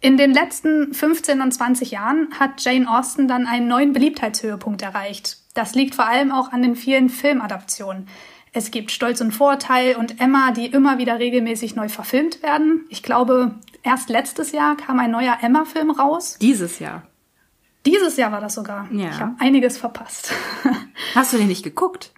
In 0.00 0.16
den 0.16 0.32
letzten 0.32 0.92
15 0.92 1.40
und 1.40 1.52
20 1.52 1.90
Jahren 1.90 2.28
hat 2.38 2.62
Jane 2.64 2.88
Austen 2.88 3.28
dann 3.28 3.46
einen 3.46 3.66
neuen 3.66 3.92
Beliebtheitshöhepunkt 3.92 4.82
erreicht. 4.82 5.38
Das 5.54 5.74
liegt 5.74 5.94
vor 5.94 6.06
allem 6.06 6.32
auch 6.32 6.52
an 6.52 6.62
den 6.62 6.76
vielen 6.76 7.08
Filmadaptionen. 7.08 8.06
Es 8.52 8.70
gibt 8.70 8.90
Stolz 8.90 9.20
und 9.20 9.32
Vorteil 9.32 9.96
und 9.96 10.20
Emma, 10.20 10.50
die 10.50 10.66
immer 10.66 10.98
wieder 10.98 11.18
regelmäßig 11.18 11.76
neu 11.76 11.88
verfilmt 11.88 12.42
werden. 12.42 12.84
Ich 12.88 13.02
glaube, 13.02 13.54
erst 13.82 14.08
letztes 14.08 14.52
Jahr 14.52 14.76
kam 14.76 14.98
ein 14.98 15.10
neuer 15.10 15.38
Emma-Film 15.42 15.90
raus. 15.90 16.38
Dieses 16.40 16.78
Jahr. 16.78 17.02
Dieses 17.84 18.16
Jahr 18.16 18.32
war 18.32 18.40
das 18.40 18.54
sogar. 18.54 18.88
Ja. 18.92 19.10
Ich 19.10 19.20
habe 19.20 19.36
einiges 19.38 19.78
verpasst. 19.78 20.32
Hast 21.14 21.32
du 21.32 21.38
den 21.38 21.48
nicht 21.48 21.62
geguckt? 21.62 22.12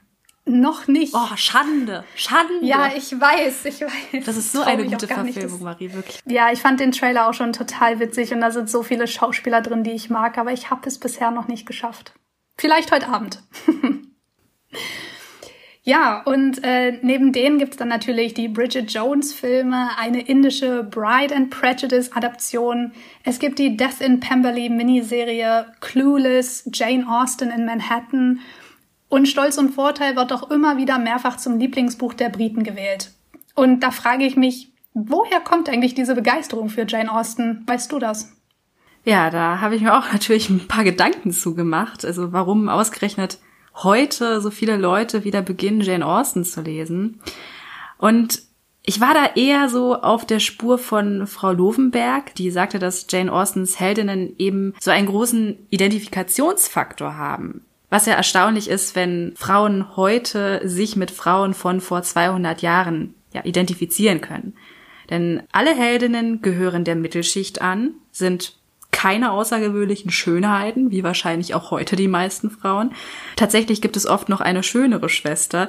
Noch 0.49 0.89
nicht. 0.89 1.15
Oh, 1.15 1.37
Schande. 1.37 2.05
Schande. 2.15 2.55
Ja, 2.63 2.91
ich 2.97 3.13
weiß, 3.13 3.67
ich 3.67 3.83
weiß. 3.83 4.25
Das 4.25 4.37
ist 4.37 4.53
so 4.53 4.63
eine 4.63 4.85
gute 4.87 5.07
Verfilmung, 5.07 5.63
Marie, 5.63 5.93
wirklich. 5.93 6.21
Ja, 6.25 6.51
ich 6.51 6.61
fand 6.61 6.81
den 6.81 6.93
Trailer 6.93 7.29
auch 7.29 7.35
schon 7.35 7.53
total 7.53 8.01
witzig 8.01 8.33
und 8.33 8.41
da 8.41 8.51
sind 8.51 8.71
so 8.71 8.83
viele 8.83 9.07
Schauspieler 9.07 9.61
drin, 9.61 9.85
die 9.85 9.91
ich 9.91 10.09
mag, 10.09 10.39
aber 10.39 10.53
ich 10.53 10.71
habe 10.71 10.89
es 10.89 10.99
bisher 10.99 11.31
noch 11.31 11.49
nicht 11.49 11.67
geschafft. 11.67 12.15
Vielleicht 12.57 12.91
heute 12.93 13.09
Abend. 13.09 13.43
ja, 15.83 16.23
und 16.23 16.65
äh, 16.65 16.99
neben 17.03 17.33
denen 17.33 17.59
gibt's 17.59 17.77
dann 17.77 17.89
natürlich 17.89 18.33
die 18.33 18.49
Bridget 18.49 18.91
Jones-Filme, 18.91 19.91
eine 19.99 20.23
indische 20.23 20.83
Bride 20.83 21.37
and 21.37 21.51
Prejudice-Adaption. 21.51 22.93
Es 23.23 23.39
gibt 23.39 23.59
die 23.59 23.77
Death 23.77 24.01
in 24.01 24.19
Pemberley 24.19 24.71
Miniserie, 24.71 25.67
Clueless, 25.81 26.69
Jane 26.73 27.07
Austen 27.07 27.51
in 27.51 27.67
Manhattan 27.67 28.41
und 29.09 29.27
Stolz 29.27 29.59
und 29.59 29.71
Vorteil 29.71 30.17
wird 30.17 30.33
auch 30.33 30.51
immer 30.51 30.77
wieder 30.77 30.99
mehrfach 30.99 31.37
zum 31.37 31.59
Lieblingsbuch 31.59 32.15
der 32.15 32.29
Briten 32.29 32.63
gewählt. 32.63 33.13
Und 33.55 33.81
da 33.81 33.91
frage 33.91 34.25
ich 34.25 34.37
mich, 34.37 34.73
woher 34.95 35.41
kommt 35.41 35.69
eigentlich 35.69 35.95
diese 35.95 36.15
Begeisterung 36.15 36.69
für 36.69 36.87
Jane 36.87 37.13
Austen? 37.13 37.65
Weißt 37.67 37.91
du 37.91 37.99
das? 37.99 38.33
Ja, 39.05 39.31
da 39.31 39.61
habe 39.61 39.77
ich 39.77 39.83
mir 39.83 39.97
auch 39.97 40.13
natürlich 40.13 40.51
ein 40.51 40.69
paar 40.69 40.85
Gedanken 40.85 41.33
zugemacht. 41.33 42.05
Also 42.05 42.33
warum 42.33 42.69
ausgerechnet 42.69 43.39
heute 43.83 44.41
so 44.41 44.51
viele 44.51 44.77
Leute 44.77 45.25
wieder 45.25 45.43
beginnen, 45.43 45.81
Jane 45.81 46.07
Austen 46.07 46.45
zu 46.45 46.61
lesen. 46.61 47.21
Und 47.97 48.43
ich 48.83 49.01
war 49.01 49.13
da 49.13 49.35
eher 49.35 49.69
so 49.69 49.97
auf 49.97 50.25
der 50.25 50.41
Spur 50.41 50.79
von 50.79 51.27
Frau 51.27 51.53
Lovenberg, 51.53 52.35
die 52.35 52.51
sagte, 52.51 52.79
dass 52.79 53.07
Jane 53.09 53.33
Austens 53.33 53.79
Heldinnen 53.79 54.35
eben 54.39 54.75
so 54.81 54.91
einen 54.91 55.09
großen 55.09 55.67
Identifikationsfaktor 55.71 57.17
haben. 57.17 57.67
Was 57.91 58.07
ja 58.07 58.15
erstaunlich 58.15 58.69
ist, 58.69 58.97
wenn 58.97 59.33
Frauen 59.37 59.97
heute 59.97 60.61
sich 60.69 60.97
mit 60.97 61.11
Frauen 61.11 61.55
von 61.55 61.81
vor 61.81 62.03
200 62.03 62.61
Jahren 62.61 63.15
ja, 63.33 63.45
identifizieren 63.45 64.21
können. 64.21 64.55
Denn 65.11 65.43
alle 65.53 65.75
Heldinnen 65.75 66.43
gehören 66.43 66.85
der 66.85 66.97
Mittelschicht 66.97 67.63
an, 67.63 67.95
sind 68.13 68.59
keine 68.91 69.33
außergewöhnlichen 69.33 70.11
Schönheiten, 70.11 70.91
wie 70.91 71.05
wahrscheinlich 71.05 71.55
auch 71.55 71.71
heute 71.71 71.95
die 71.95 72.09
meisten 72.09 72.51
Frauen. 72.51 72.93
Tatsächlich 73.37 73.81
gibt 73.81 73.97
es 73.97 74.07
oft 74.07 74.29
noch 74.29 74.41
eine 74.41 74.63
schönere 74.63 75.09
Schwester. 75.09 75.69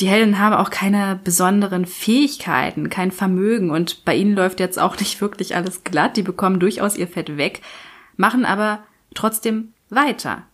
Die 0.00 0.08
Helden 0.08 0.38
haben 0.38 0.54
auch 0.54 0.70
keine 0.70 1.20
besonderen 1.22 1.84
Fähigkeiten, 1.84 2.88
kein 2.88 3.10
Vermögen 3.10 3.70
und 3.70 4.04
bei 4.04 4.14
ihnen 4.14 4.34
läuft 4.34 4.60
jetzt 4.60 4.78
auch 4.78 4.98
nicht 4.98 5.20
wirklich 5.20 5.56
alles 5.56 5.84
glatt. 5.84 6.16
Die 6.16 6.22
bekommen 6.22 6.60
durchaus 6.60 6.96
ihr 6.96 7.08
Fett 7.08 7.36
weg, 7.36 7.60
machen 8.16 8.44
aber 8.44 8.80
trotzdem 9.14 9.74
weiter. 9.90 10.44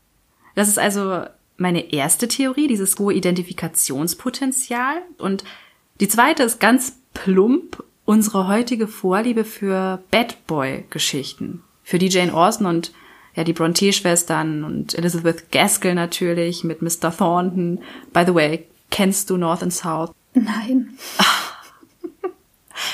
Das 0.57 0.69
ist 0.69 0.79
also 0.79 1.25
meine 1.59 1.93
erste 1.93 2.27
Theorie, 2.27 2.67
dieses 2.67 2.99
hohe 2.99 3.15
Identifikationspotenzial. 3.15 5.03
Und 5.19 5.45
die 6.01 6.09
zweite 6.09 6.43
ist 6.43 6.59
ganz 6.59 6.97
plump 7.15 7.85
unsere 8.05 8.49
heutige 8.49 8.89
Vorliebe 8.89 9.45
für 9.45 10.03
Bad 10.11 10.47
Boy-Geschichten. 10.47 11.63
Für 11.85 11.99
die 11.99 12.09
Jane 12.09 12.35
Austen 12.35 12.67
und 12.67 12.93
ja, 13.35 13.45
die 13.45 13.53
Bronte-Schwestern 13.53 14.65
und 14.65 14.95
Elizabeth 14.95 15.53
Gaskell 15.53 15.95
natürlich 15.95 16.65
mit 16.65 16.81
Mr. 16.81 17.15
Thornton. 17.15 17.81
By 18.13 18.25
the 18.27 18.35
way, 18.35 18.67
kennst 18.91 19.29
du 19.29 19.37
North 19.37 19.63
and 19.63 19.73
South? 19.73 20.11
Nein. 20.35 20.99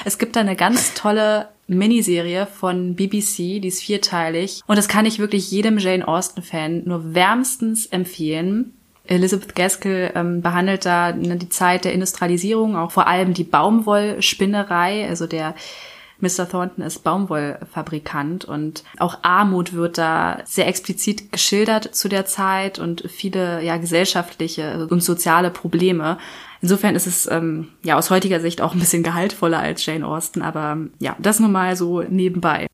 Es 0.04 0.18
gibt 0.18 0.36
da 0.36 0.40
eine 0.40 0.56
ganz 0.56 0.94
tolle 0.94 1.48
Miniserie 1.78 2.46
von 2.46 2.94
BBC, 2.94 3.60
die 3.60 3.68
ist 3.68 3.82
vierteilig. 3.82 4.62
Und 4.66 4.76
das 4.76 4.88
kann 4.88 5.06
ich 5.06 5.18
wirklich 5.18 5.50
jedem 5.50 5.78
Jane 5.78 6.06
Austen-Fan 6.06 6.82
nur 6.84 7.14
wärmstens 7.14 7.86
empfehlen. 7.86 8.74
Elizabeth 9.04 9.54
Gaskell 9.54 10.12
ähm, 10.14 10.42
behandelt 10.42 10.86
da 10.86 11.12
ne, 11.12 11.36
die 11.36 11.48
Zeit 11.48 11.84
der 11.84 11.92
Industrialisierung, 11.92 12.76
auch 12.76 12.92
vor 12.92 13.06
allem 13.06 13.34
die 13.34 13.44
Baumwollspinnerei, 13.44 15.08
also 15.08 15.26
der 15.26 15.54
Mr. 16.22 16.48
Thornton 16.48 16.84
ist 16.84 17.02
Baumwollfabrikant 17.02 18.44
und 18.44 18.84
auch 18.98 19.18
Armut 19.22 19.72
wird 19.72 19.98
da 19.98 20.38
sehr 20.44 20.68
explizit 20.68 21.32
geschildert 21.32 21.96
zu 21.96 22.08
der 22.08 22.26
Zeit 22.26 22.78
und 22.78 23.02
viele 23.10 23.60
ja 23.64 23.76
gesellschaftliche 23.76 24.86
und 24.88 25.02
soziale 25.02 25.50
Probleme. 25.50 26.18
Insofern 26.62 26.94
ist 26.94 27.08
es 27.08 27.26
ähm, 27.26 27.68
ja 27.84 27.98
aus 27.98 28.10
heutiger 28.10 28.40
Sicht 28.40 28.60
auch 28.60 28.72
ein 28.72 28.78
bisschen 28.80 29.02
gehaltvoller 29.02 29.58
als 29.58 29.84
Jane 29.84 30.06
Austen, 30.06 30.42
aber 30.42 30.78
ja, 31.00 31.16
das 31.18 31.40
nur 31.40 31.48
mal 31.48 31.76
so 31.76 32.02
nebenbei. 32.02 32.68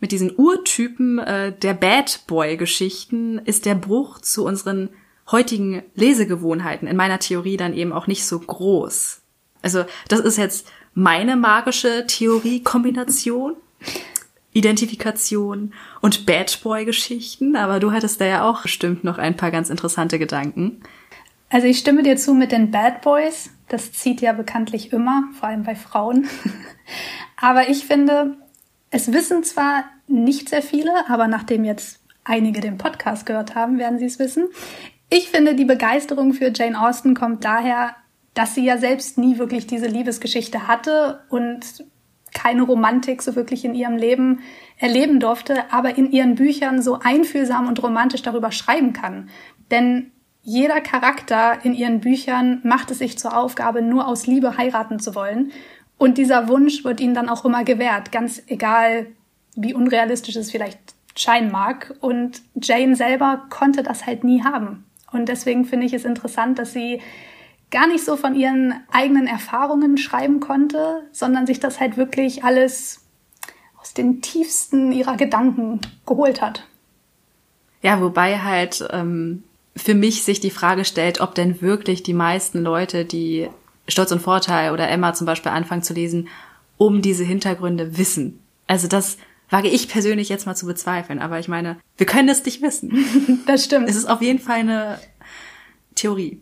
Mit 0.00 0.12
diesen 0.12 0.32
Urtypen 0.34 1.18
äh, 1.18 1.52
der 1.52 1.74
Bad 1.74 2.22
Boy-Geschichten 2.28 3.38
ist 3.38 3.66
der 3.66 3.74
Bruch 3.74 4.20
zu 4.20 4.46
unseren 4.46 4.88
heutigen 5.30 5.82
Lesegewohnheiten 5.94 6.88
in 6.88 6.96
meiner 6.96 7.18
Theorie 7.18 7.56
dann 7.56 7.74
eben 7.74 7.92
auch 7.92 8.06
nicht 8.06 8.24
so 8.24 8.38
groß. 8.38 9.20
Also 9.62 9.84
das 10.08 10.20
ist 10.20 10.38
jetzt 10.38 10.68
meine 10.94 11.36
magische 11.36 12.06
Theorie-Kombination. 12.06 13.56
Identifikation 14.52 15.72
und 16.00 16.26
Bad 16.26 16.60
Boy-Geschichten, 16.62 17.54
aber 17.54 17.78
du 17.78 17.92
hattest 17.92 18.20
da 18.20 18.24
ja 18.24 18.50
auch 18.50 18.62
bestimmt 18.62 19.04
noch 19.04 19.18
ein 19.18 19.36
paar 19.36 19.52
ganz 19.52 19.70
interessante 19.70 20.18
Gedanken. 20.18 20.82
Also 21.50 21.66
ich 21.66 21.78
stimme 21.78 22.04
dir 22.04 22.16
zu 22.16 22.32
mit 22.32 22.52
den 22.52 22.70
Bad 22.70 23.02
Boys. 23.02 23.50
Das 23.68 23.92
zieht 23.92 24.20
ja 24.20 24.32
bekanntlich 24.32 24.92
immer, 24.92 25.24
vor 25.38 25.48
allem 25.48 25.64
bei 25.64 25.74
Frauen. 25.74 26.28
aber 27.36 27.68
ich 27.68 27.84
finde, 27.84 28.36
es 28.90 29.12
wissen 29.12 29.42
zwar 29.42 29.84
nicht 30.06 30.48
sehr 30.48 30.62
viele, 30.62 30.92
aber 31.08 31.26
nachdem 31.26 31.64
jetzt 31.64 32.00
einige 32.24 32.60
den 32.60 32.78
Podcast 32.78 33.26
gehört 33.26 33.56
haben, 33.56 33.78
werden 33.78 33.98
sie 33.98 34.06
es 34.06 34.18
wissen. 34.20 34.48
Ich 35.08 35.28
finde, 35.28 35.56
die 35.56 35.64
Begeisterung 35.64 36.34
für 36.34 36.52
Jane 36.54 36.80
Austen 36.80 37.14
kommt 37.14 37.44
daher, 37.44 37.96
dass 38.34 38.54
sie 38.54 38.64
ja 38.64 38.78
selbst 38.78 39.18
nie 39.18 39.38
wirklich 39.38 39.66
diese 39.66 39.86
Liebesgeschichte 39.86 40.68
hatte 40.68 41.24
und 41.30 41.84
keine 42.32 42.62
Romantik 42.62 43.22
so 43.22 43.34
wirklich 43.34 43.64
in 43.64 43.74
ihrem 43.74 43.96
Leben 43.96 44.40
erleben 44.78 45.18
durfte, 45.18 45.64
aber 45.72 45.98
in 45.98 46.12
ihren 46.12 46.36
Büchern 46.36 46.80
so 46.80 47.00
einfühlsam 47.00 47.66
und 47.66 47.82
romantisch 47.82 48.22
darüber 48.22 48.52
schreiben 48.52 48.92
kann. 48.92 49.30
Denn 49.72 50.12
jeder 50.50 50.80
Charakter 50.80 51.64
in 51.64 51.74
ihren 51.74 52.00
Büchern 52.00 52.60
macht 52.64 52.90
es 52.90 52.98
sich 52.98 53.16
zur 53.16 53.36
Aufgabe, 53.36 53.82
nur 53.82 54.08
aus 54.08 54.26
Liebe 54.26 54.56
heiraten 54.56 54.98
zu 54.98 55.14
wollen. 55.14 55.52
Und 55.96 56.18
dieser 56.18 56.48
Wunsch 56.48 56.82
wird 56.82 56.98
ihnen 56.98 57.14
dann 57.14 57.28
auch 57.28 57.44
immer 57.44 57.62
gewährt, 57.62 58.10
ganz 58.10 58.42
egal, 58.48 59.06
wie 59.54 59.74
unrealistisch 59.74 60.34
es 60.34 60.50
vielleicht 60.50 60.78
scheinen 61.14 61.52
mag. 61.52 61.94
Und 62.00 62.42
Jane 62.60 62.96
selber 62.96 63.46
konnte 63.48 63.84
das 63.84 64.06
halt 64.06 64.24
nie 64.24 64.42
haben. 64.42 64.84
Und 65.12 65.28
deswegen 65.28 65.64
finde 65.66 65.86
ich 65.86 65.92
es 65.92 66.04
interessant, 66.04 66.58
dass 66.58 66.72
sie 66.72 67.00
gar 67.70 67.86
nicht 67.86 68.04
so 68.04 68.16
von 68.16 68.34
ihren 68.34 68.74
eigenen 68.90 69.28
Erfahrungen 69.28 69.98
schreiben 69.98 70.40
konnte, 70.40 71.04
sondern 71.12 71.46
sich 71.46 71.60
das 71.60 71.78
halt 71.78 71.96
wirklich 71.96 72.42
alles 72.42 73.06
aus 73.80 73.94
den 73.94 74.20
tiefsten 74.20 74.90
ihrer 74.90 75.16
Gedanken 75.16 75.80
geholt 76.06 76.42
hat. 76.42 76.66
Ja, 77.82 78.00
wobei 78.00 78.40
halt 78.40 78.84
ähm, 78.90 79.44
für 79.76 79.94
mich 79.94 80.24
sich 80.24 80.40
die 80.40 80.50
Frage 80.50 80.84
stellt, 80.84 81.20
ob 81.20 81.34
denn 81.34 81.60
wirklich 81.62 82.02
die 82.02 82.14
meisten 82.14 82.62
Leute, 82.62 83.04
die 83.04 83.48
Stolz 83.88 84.12
und 84.12 84.20
Vorteil 84.20 84.72
oder 84.72 84.88
Emma 84.88 85.14
zum 85.14 85.26
Beispiel 85.26 85.52
anfangen 85.52 85.82
zu 85.82 85.94
lesen, 85.94 86.28
um 86.76 87.02
diese 87.02 87.24
Hintergründe 87.24 87.98
wissen. 87.98 88.40
Also 88.66 88.88
das 88.88 89.18
wage 89.48 89.68
ich 89.68 89.88
persönlich 89.88 90.28
jetzt 90.28 90.46
mal 90.46 90.54
zu 90.54 90.66
bezweifeln, 90.66 91.18
aber 91.18 91.38
ich 91.38 91.48
meine, 91.48 91.78
wir 91.96 92.06
können 92.06 92.28
es 92.28 92.44
nicht 92.44 92.62
wissen. 92.62 93.42
Das 93.46 93.64
stimmt. 93.64 93.88
Es 93.88 93.96
ist 93.96 94.08
auf 94.08 94.22
jeden 94.22 94.38
Fall 94.38 94.60
eine 94.60 95.00
Theorie. 95.94 96.40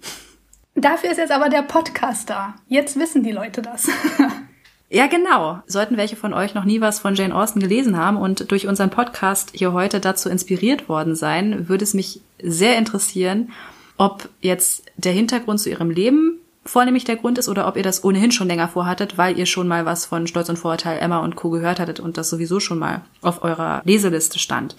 Dafür 0.74 1.10
ist 1.10 1.16
jetzt 1.16 1.32
aber 1.32 1.48
der 1.48 1.62
Podcast 1.62 2.30
da. 2.30 2.54
Jetzt 2.68 2.98
wissen 2.98 3.22
die 3.22 3.32
Leute 3.32 3.62
das. 3.62 3.88
Ja, 4.90 5.06
genau. 5.06 5.62
Sollten 5.66 5.98
welche 5.98 6.16
von 6.16 6.32
euch 6.32 6.54
noch 6.54 6.64
nie 6.64 6.80
was 6.80 6.98
von 6.98 7.14
Jane 7.14 7.34
Austen 7.34 7.60
gelesen 7.60 7.98
haben 7.98 8.16
und 8.16 8.50
durch 8.50 8.66
unseren 8.66 8.88
Podcast 8.88 9.50
hier 9.52 9.72
heute 9.72 10.00
dazu 10.00 10.30
inspiriert 10.30 10.88
worden 10.88 11.14
sein, 11.14 11.68
würde 11.68 11.84
es 11.84 11.92
mich 11.92 12.22
sehr 12.42 12.78
interessieren, 12.78 13.52
ob 13.98 14.28
jetzt 14.40 14.84
der 14.96 15.12
Hintergrund 15.12 15.60
zu 15.60 15.68
ihrem 15.68 15.90
Leben 15.90 16.38
vornehmlich 16.64 17.04
der 17.04 17.16
Grund 17.16 17.38
ist 17.38 17.48
oder 17.48 17.66
ob 17.66 17.76
ihr 17.76 17.82
das 17.82 18.04
ohnehin 18.04 18.32
schon 18.32 18.48
länger 18.48 18.68
vorhattet, 18.68 19.18
weil 19.18 19.38
ihr 19.38 19.46
schon 19.46 19.68
mal 19.68 19.84
was 19.84 20.06
von 20.06 20.26
Stolz 20.26 20.48
und 20.48 20.58
Vorurteil 20.58 20.98
Emma 21.00 21.18
und 21.18 21.36
Co. 21.36 21.50
gehört 21.50 21.80
hattet 21.80 22.00
und 22.00 22.16
das 22.16 22.30
sowieso 22.30 22.60
schon 22.60 22.78
mal 22.78 23.02
auf 23.20 23.42
eurer 23.42 23.82
Leseliste 23.84 24.38
stand. 24.38 24.76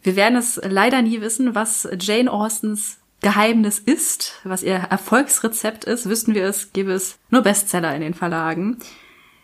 Wir 0.00 0.14
werden 0.14 0.36
es 0.36 0.60
leider 0.62 1.02
nie 1.02 1.20
wissen, 1.20 1.56
was 1.56 1.88
Jane 1.98 2.30
Austens 2.30 2.98
Geheimnis 3.26 3.80
ist, 3.80 4.34
was 4.44 4.62
ihr 4.62 4.76
Erfolgsrezept 4.76 5.84
ist, 5.84 6.08
wüssten 6.08 6.36
wir 6.36 6.44
es, 6.44 6.72
gäbe 6.72 6.92
es 6.92 7.18
nur 7.28 7.42
Bestseller 7.42 7.92
in 7.92 8.00
den 8.00 8.14
Verlagen. 8.14 8.78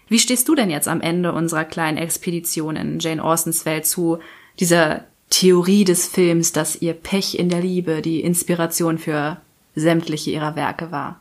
Wie 0.07 0.21
stehst 0.21 0.49
du 0.49 0.55
denn 0.55 0.71
jetzt 0.71 0.87
am 0.87 1.01
Ende 1.01 1.33
unserer 1.33 1.65
kleinen 1.65 1.99
Expedition 1.99 2.77
in 2.77 3.01
Jane 3.01 3.25
Austens 3.25 3.67
Welt 3.67 3.85
zu 3.85 4.21
dieser 4.61 5.03
Theorie 5.31 5.83
des 5.83 6.07
Films, 6.07 6.53
dass 6.53 6.81
ihr 6.81 6.93
Pech 6.93 7.37
in 7.37 7.49
der 7.49 7.59
Liebe 7.59 8.03
die 8.03 8.21
Inspiration 8.21 8.99
für 8.99 9.41
sämtliche 9.75 10.31
ihrer 10.31 10.55
Werke 10.55 10.93
war? 10.93 11.21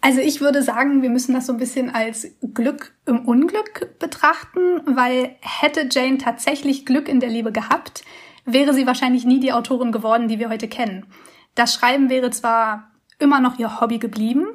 Also 0.00 0.18
ich 0.18 0.40
würde 0.40 0.64
sagen, 0.64 1.00
wir 1.00 1.10
müssen 1.10 1.32
das 1.32 1.46
so 1.46 1.52
ein 1.52 1.60
bisschen 1.60 1.90
als 1.90 2.26
Glück 2.54 2.92
im 3.06 3.20
Unglück 3.20 4.00
betrachten, 4.00 4.80
weil 4.84 5.36
hätte 5.42 5.86
Jane 5.88 6.18
tatsächlich 6.18 6.84
Glück 6.86 7.06
in 7.06 7.20
der 7.20 7.30
Liebe 7.30 7.52
gehabt, 7.52 8.02
wäre 8.44 8.74
sie 8.74 8.86
wahrscheinlich 8.86 9.24
nie 9.24 9.40
die 9.40 9.52
Autorin 9.52 9.92
geworden, 9.92 10.28
die 10.28 10.38
wir 10.38 10.48
heute 10.48 10.68
kennen. 10.68 11.06
Das 11.54 11.74
Schreiben 11.74 12.10
wäre 12.10 12.30
zwar 12.30 12.90
immer 13.18 13.40
noch 13.40 13.58
ihr 13.58 13.80
Hobby 13.80 13.98
geblieben, 13.98 14.46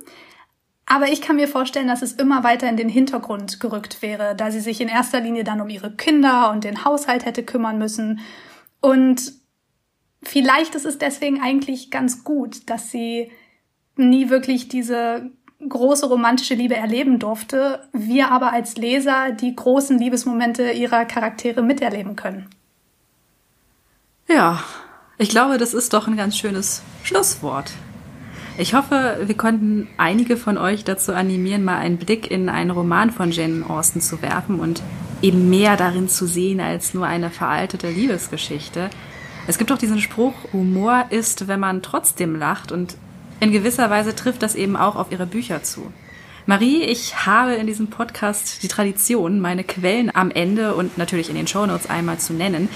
aber 0.86 1.08
ich 1.08 1.22
kann 1.22 1.36
mir 1.36 1.48
vorstellen, 1.48 1.88
dass 1.88 2.02
es 2.02 2.14
immer 2.14 2.44
weiter 2.44 2.70
in 2.70 2.78
den 2.78 2.90
Hintergrund 2.90 3.60
gerückt 3.60 4.02
wäre, 4.02 4.36
da 4.36 4.52
sie 4.52 4.60
sich 4.60 4.82
in 4.82 4.88
erster 4.88 5.20
Linie 5.20 5.44
dann 5.44 5.62
um 5.62 5.70
ihre 5.70 5.92
Kinder 5.92 6.52
und 6.52 6.64
den 6.64 6.86
Haushalt 6.86 7.26
hätte 7.26 7.44
kümmern 7.44 7.80
müssen. 7.80 8.20
Und 8.82 9.34
vielleicht 10.22 10.76
ist 10.76 10.86
es 10.86 11.00
deswegen 11.00 11.42
eigentlich 11.42 11.90
ganz 11.90 12.24
gut, 12.24 12.70
dass 12.70 12.92
sie 12.92 13.32
nie 13.96 14.30
wirklich 14.30 14.68
diese 14.68 15.32
große 15.68 16.08
romantische 16.08 16.54
Liebe 16.54 16.76
erleben 16.76 17.18
durfte, 17.18 17.88
wir 17.92 18.30
aber 18.30 18.54
als 18.54 18.78
Leser 18.78 19.32
die 19.32 19.56
großen 19.56 19.98
Liebesmomente 19.98 20.72
ihrer 20.72 21.06
Charaktere 21.06 21.64
miterleben 21.64 22.16
können. 22.16 22.48
Ja, 24.28 24.64
ich 25.20 25.30
glaube, 25.30 25.60
das 25.60 25.76
ist 25.76 25.94
doch 25.94 26.08
ein 26.08 26.18
ganz 26.18 26.36
schönes 26.36 26.82
Schlusswort. 27.04 27.72
Ich 28.58 28.74
hoffe, 28.74 29.20
wir 29.24 29.38
konnten 29.38 29.88
einige 29.98 30.36
von 30.36 30.58
euch 30.58 30.84
dazu 30.84 31.14
animieren, 31.14 31.64
mal 31.64 31.78
einen 31.78 31.98
Blick 31.98 32.32
in 32.32 32.50
einen 32.50 32.72
Roman 32.72 33.12
von 33.12 33.32
Jane 33.32 33.70
Austen 33.70 34.02
zu 34.02 34.24
werfen 34.24 34.60
und 34.60 34.82
eben 35.22 35.50
mehr 35.52 35.78
darin 35.78 36.10
zu 36.10 36.26
sehen 36.26 36.60
als 36.60 36.96
nur 36.96 37.06
eine 37.06 37.30
veraltete 37.30 37.90
Liebesgeschichte. 37.90 38.90
Es 39.46 39.60
gibt 39.60 39.70
doch 39.70 39.78
diesen 39.78 40.02
Spruch, 40.02 40.34
Humor 40.54 41.06
ist, 41.12 41.48
wenn 41.48 41.60
man 41.60 41.84
trotzdem 41.84 42.36
lacht 42.36 42.72
und 42.72 42.98
in 43.40 43.52
gewisser 43.52 43.92
Weise 43.92 44.16
trifft 44.16 44.42
das 44.42 44.56
eben 44.56 44.76
auch 44.76 44.96
auf 44.96 45.12
ihre 45.12 45.28
Bücher 45.28 45.62
zu. 45.62 45.94
Marie, 46.48 46.82
ich 46.82 47.28
habe 47.28 47.54
in 47.54 47.68
diesem 47.68 47.88
Podcast 47.88 48.64
die 48.64 48.70
Tradition, 48.70 49.40
meine 49.40 49.64
Quellen 49.64 50.16
am 50.16 50.32
Ende 50.32 50.74
und 50.74 50.98
natürlich 50.98 51.30
in 51.30 51.36
den 51.36 51.48
Shownotes 51.48 51.90
einmal 51.90 52.18
zu 52.18 52.34
nennen. 52.34 52.70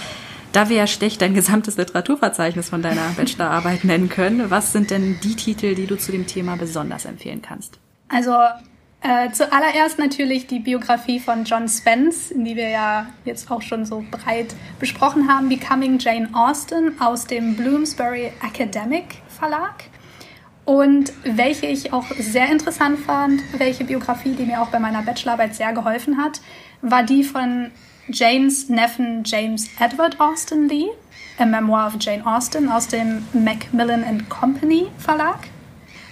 Da 0.51 0.67
wir 0.67 0.77
ja 0.77 0.87
schlecht 0.87 1.21
dein 1.21 1.35
gesamtes 1.35 1.77
Literaturverzeichnis 1.77 2.69
von 2.69 2.81
deiner 2.81 3.09
Bachelorarbeit 3.17 3.83
nennen 3.83 4.09
können, 4.09 4.49
was 4.49 4.71
sind 4.71 4.89
denn 4.89 5.19
die 5.23 5.35
Titel, 5.35 5.75
die 5.75 5.85
du 5.85 5.97
zu 5.97 6.11
dem 6.11 6.25
Thema 6.25 6.55
besonders 6.55 7.05
empfehlen 7.05 7.41
kannst? 7.41 7.79
Also 8.07 8.35
äh, 9.01 9.31
zuallererst 9.31 9.99
natürlich 9.99 10.47
die 10.47 10.59
Biografie 10.59 11.19
von 11.19 11.45
John 11.45 11.69
Spence, 11.69 12.33
die 12.35 12.55
wir 12.55 12.69
ja 12.69 13.05
jetzt 13.23 13.49
auch 13.51 13.61
schon 13.61 13.85
so 13.85 14.03
breit 14.09 14.55
besprochen 14.79 15.29
haben, 15.29 15.47
Becoming 15.49 15.99
Jane 15.99 16.29
Austen 16.33 16.99
aus 16.99 17.25
dem 17.25 17.55
Bloomsbury 17.55 18.31
Academic 18.43 19.21
Verlag. 19.27 19.85
Und 20.65 21.13
welche 21.23 21.67
ich 21.67 21.93
auch 21.93 22.05
sehr 22.19 22.51
interessant 22.51 22.99
fand, 22.99 23.41
welche 23.57 23.85
Biografie, 23.85 24.33
die 24.33 24.45
mir 24.45 24.61
auch 24.61 24.67
bei 24.67 24.79
meiner 24.79 25.01
Bachelorarbeit 25.01 25.55
sehr 25.55 25.73
geholfen 25.73 26.17
hat, 26.17 26.41
war 26.81 27.03
die 27.03 27.23
von 27.23 27.71
Janes 28.11 28.69
Neffen 28.69 29.23
James 29.25 29.69
Edward 29.79 30.19
Austen 30.19 30.67
Lee, 30.67 30.87
A 31.37 31.45
Memoir 31.45 31.87
of 31.87 31.93
Jane 31.99 32.25
Austen 32.25 32.69
aus 32.69 32.87
dem 32.87 33.25
Macmillan 33.33 34.03
and 34.03 34.29
Company 34.29 34.87
Verlag. 34.97 35.47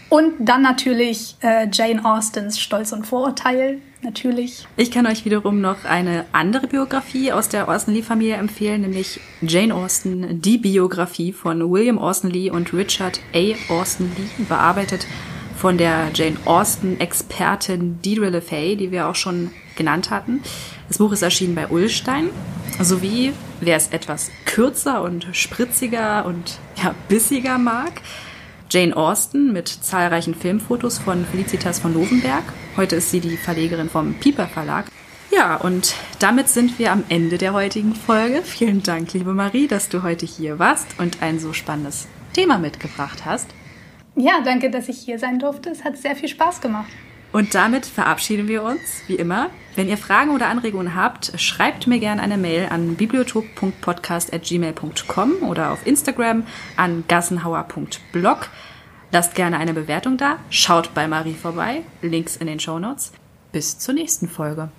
Und 0.09 0.33
dann 0.39 0.61
natürlich 0.61 1.35
äh, 1.41 1.67
Jane 1.71 2.05
Austens 2.05 2.59
Stolz 2.59 2.93
und 2.93 3.05
Vorurteil, 3.05 3.79
natürlich. 4.01 4.65
Ich 4.77 4.89
kann 4.89 5.05
euch 5.05 5.25
wiederum 5.25 5.59
noch 5.59 5.83
eine 5.83 6.25
andere 6.31 6.67
Biografie 6.67 7.33
aus 7.33 7.49
der 7.49 7.67
Austen 7.67 7.91
Lee-Familie 7.91 8.35
empfehlen, 8.35 8.81
nämlich 8.81 9.19
Jane 9.41 9.75
Austen, 9.75 10.41
die 10.41 10.57
Biografie 10.57 11.33
von 11.33 11.69
William 11.69 11.99
Austen 11.99 12.29
Lee 12.29 12.49
und 12.49 12.73
Richard 12.73 13.19
A. 13.33 13.73
Austen 13.73 14.09
Lee, 14.15 14.45
bearbeitet 14.45 15.05
von 15.57 15.77
der 15.77 16.11
Jane 16.13 16.37
Austen-Expertin 16.45 17.99
Deirdre 18.01 18.29
LeFay, 18.29 18.77
die 18.77 18.91
wir 18.91 19.09
auch 19.09 19.15
schon 19.15 19.51
genannt 19.75 20.09
hatten. 20.09 20.41
Das 20.87 20.99
Buch 20.99 21.11
ist 21.11 21.21
erschienen 21.21 21.55
bei 21.55 21.67
Ullstein, 21.67 22.29
sowie, 22.81 23.33
wer 23.59 23.75
es 23.75 23.89
etwas 23.89 24.31
kürzer 24.45 25.01
und 25.01 25.27
spritziger 25.33 26.25
und 26.25 26.59
ja, 26.81 26.95
bissiger 27.09 27.57
mag, 27.57 28.01
Jane 28.69 28.95
Austen 28.95 29.53
mit 29.53 29.67
zahlreichen 29.67 30.35
Filmfotos 30.35 30.97
von 30.97 31.25
Felicitas 31.25 31.79
von 31.79 31.93
Lovenberg. 31.93 32.43
Heute 32.75 32.97
ist 32.97 33.11
sie 33.11 33.21
die 33.21 33.37
Verlegerin 33.37 33.89
vom 33.89 34.13
Pieper 34.15 34.47
Verlag. 34.47 34.85
Ja, 35.31 35.55
und 35.55 35.95
damit 36.19 36.49
sind 36.49 36.77
wir 36.77 36.91
am 36.91 37.03
Ende 37.07 37.37
der 37.37 37.53
heutigen 37.53 37.95
Folge. 37.95 38.41
Vielen 38.43 38.83
Dank, 38.83 39.13
liebe 39.13 39.33
Marie, 39.33 39.67
dass 39.67 39.87
du 39.87 40.03
heute 40.03 40.25
hier 40.25 40.59
warst 40.59 40.87
und 40.99 41.21
ein 41.21 41.39
so 41.39 41.53
spannendes 41.53 42.07
Thema 42.33 42.57
mitgebracht 42.57 43.23
hast. 43.25 43.47
Ja, 44.15 44.41
danke, 44.43 44.69
dass 44.69 44.89
ich 44.89 44.97
hier 44.97 45.19
sein 45.19 45.39
durfte. 45.39 45.69
Es 45.69 45.83
hat 45.83 45.97
sehr 45.97 46.15
viel 46.15 46.29
Spaß 46.29 46.59
gemacht. 46.59 46.91
Und 47.37 47.53
damit 47.53 47.85
verabschieden 47.85 48.47
wir 48.47 48.63
uns, 48.63 49.03
wie 49.05 49.13
immer. 49.13 49.51
Wenn 49.75 49.87
ihr 49.87 49.99
Fragen 49.99 50.31
oder 50.31 50.47
Anregungen 50.47 50.95
habt, 50.95 51.39
schreibt 51.39 51.85
mir 51.85 51.99
gerne 51.99 52.19
eine 52.19 52.35
Mail 52.35 52.67
an 52.71 52.95
bibliothek.podcast.gmail.com 52.95 55.43
oder 55.43 55.69
auf 55.69 55.85
Instagram 55.85 56.47
an 56.77 57.03
gassenhauer.blog. 57.07 58.49
Lasst 59.11 59.35
gerne 59.35 59.59
eine 59.59 59.75
Bewertung 59.75 60.17
da. 60.17 60.37
Schaut 60.49 60.95
bei 60.95 61.07
Marie 61.07 61.35
vorbei. 61.35 61.83
Links 62.01 62.37
in 62.37 62.47
den 62.47 62.59
Show 62.59 62.79
Notes. 62.79 63.11
Bis 63.51 63.77
zur 63.77 63.93
nächsten 63.93 64.27
Folge. 64.27 64.71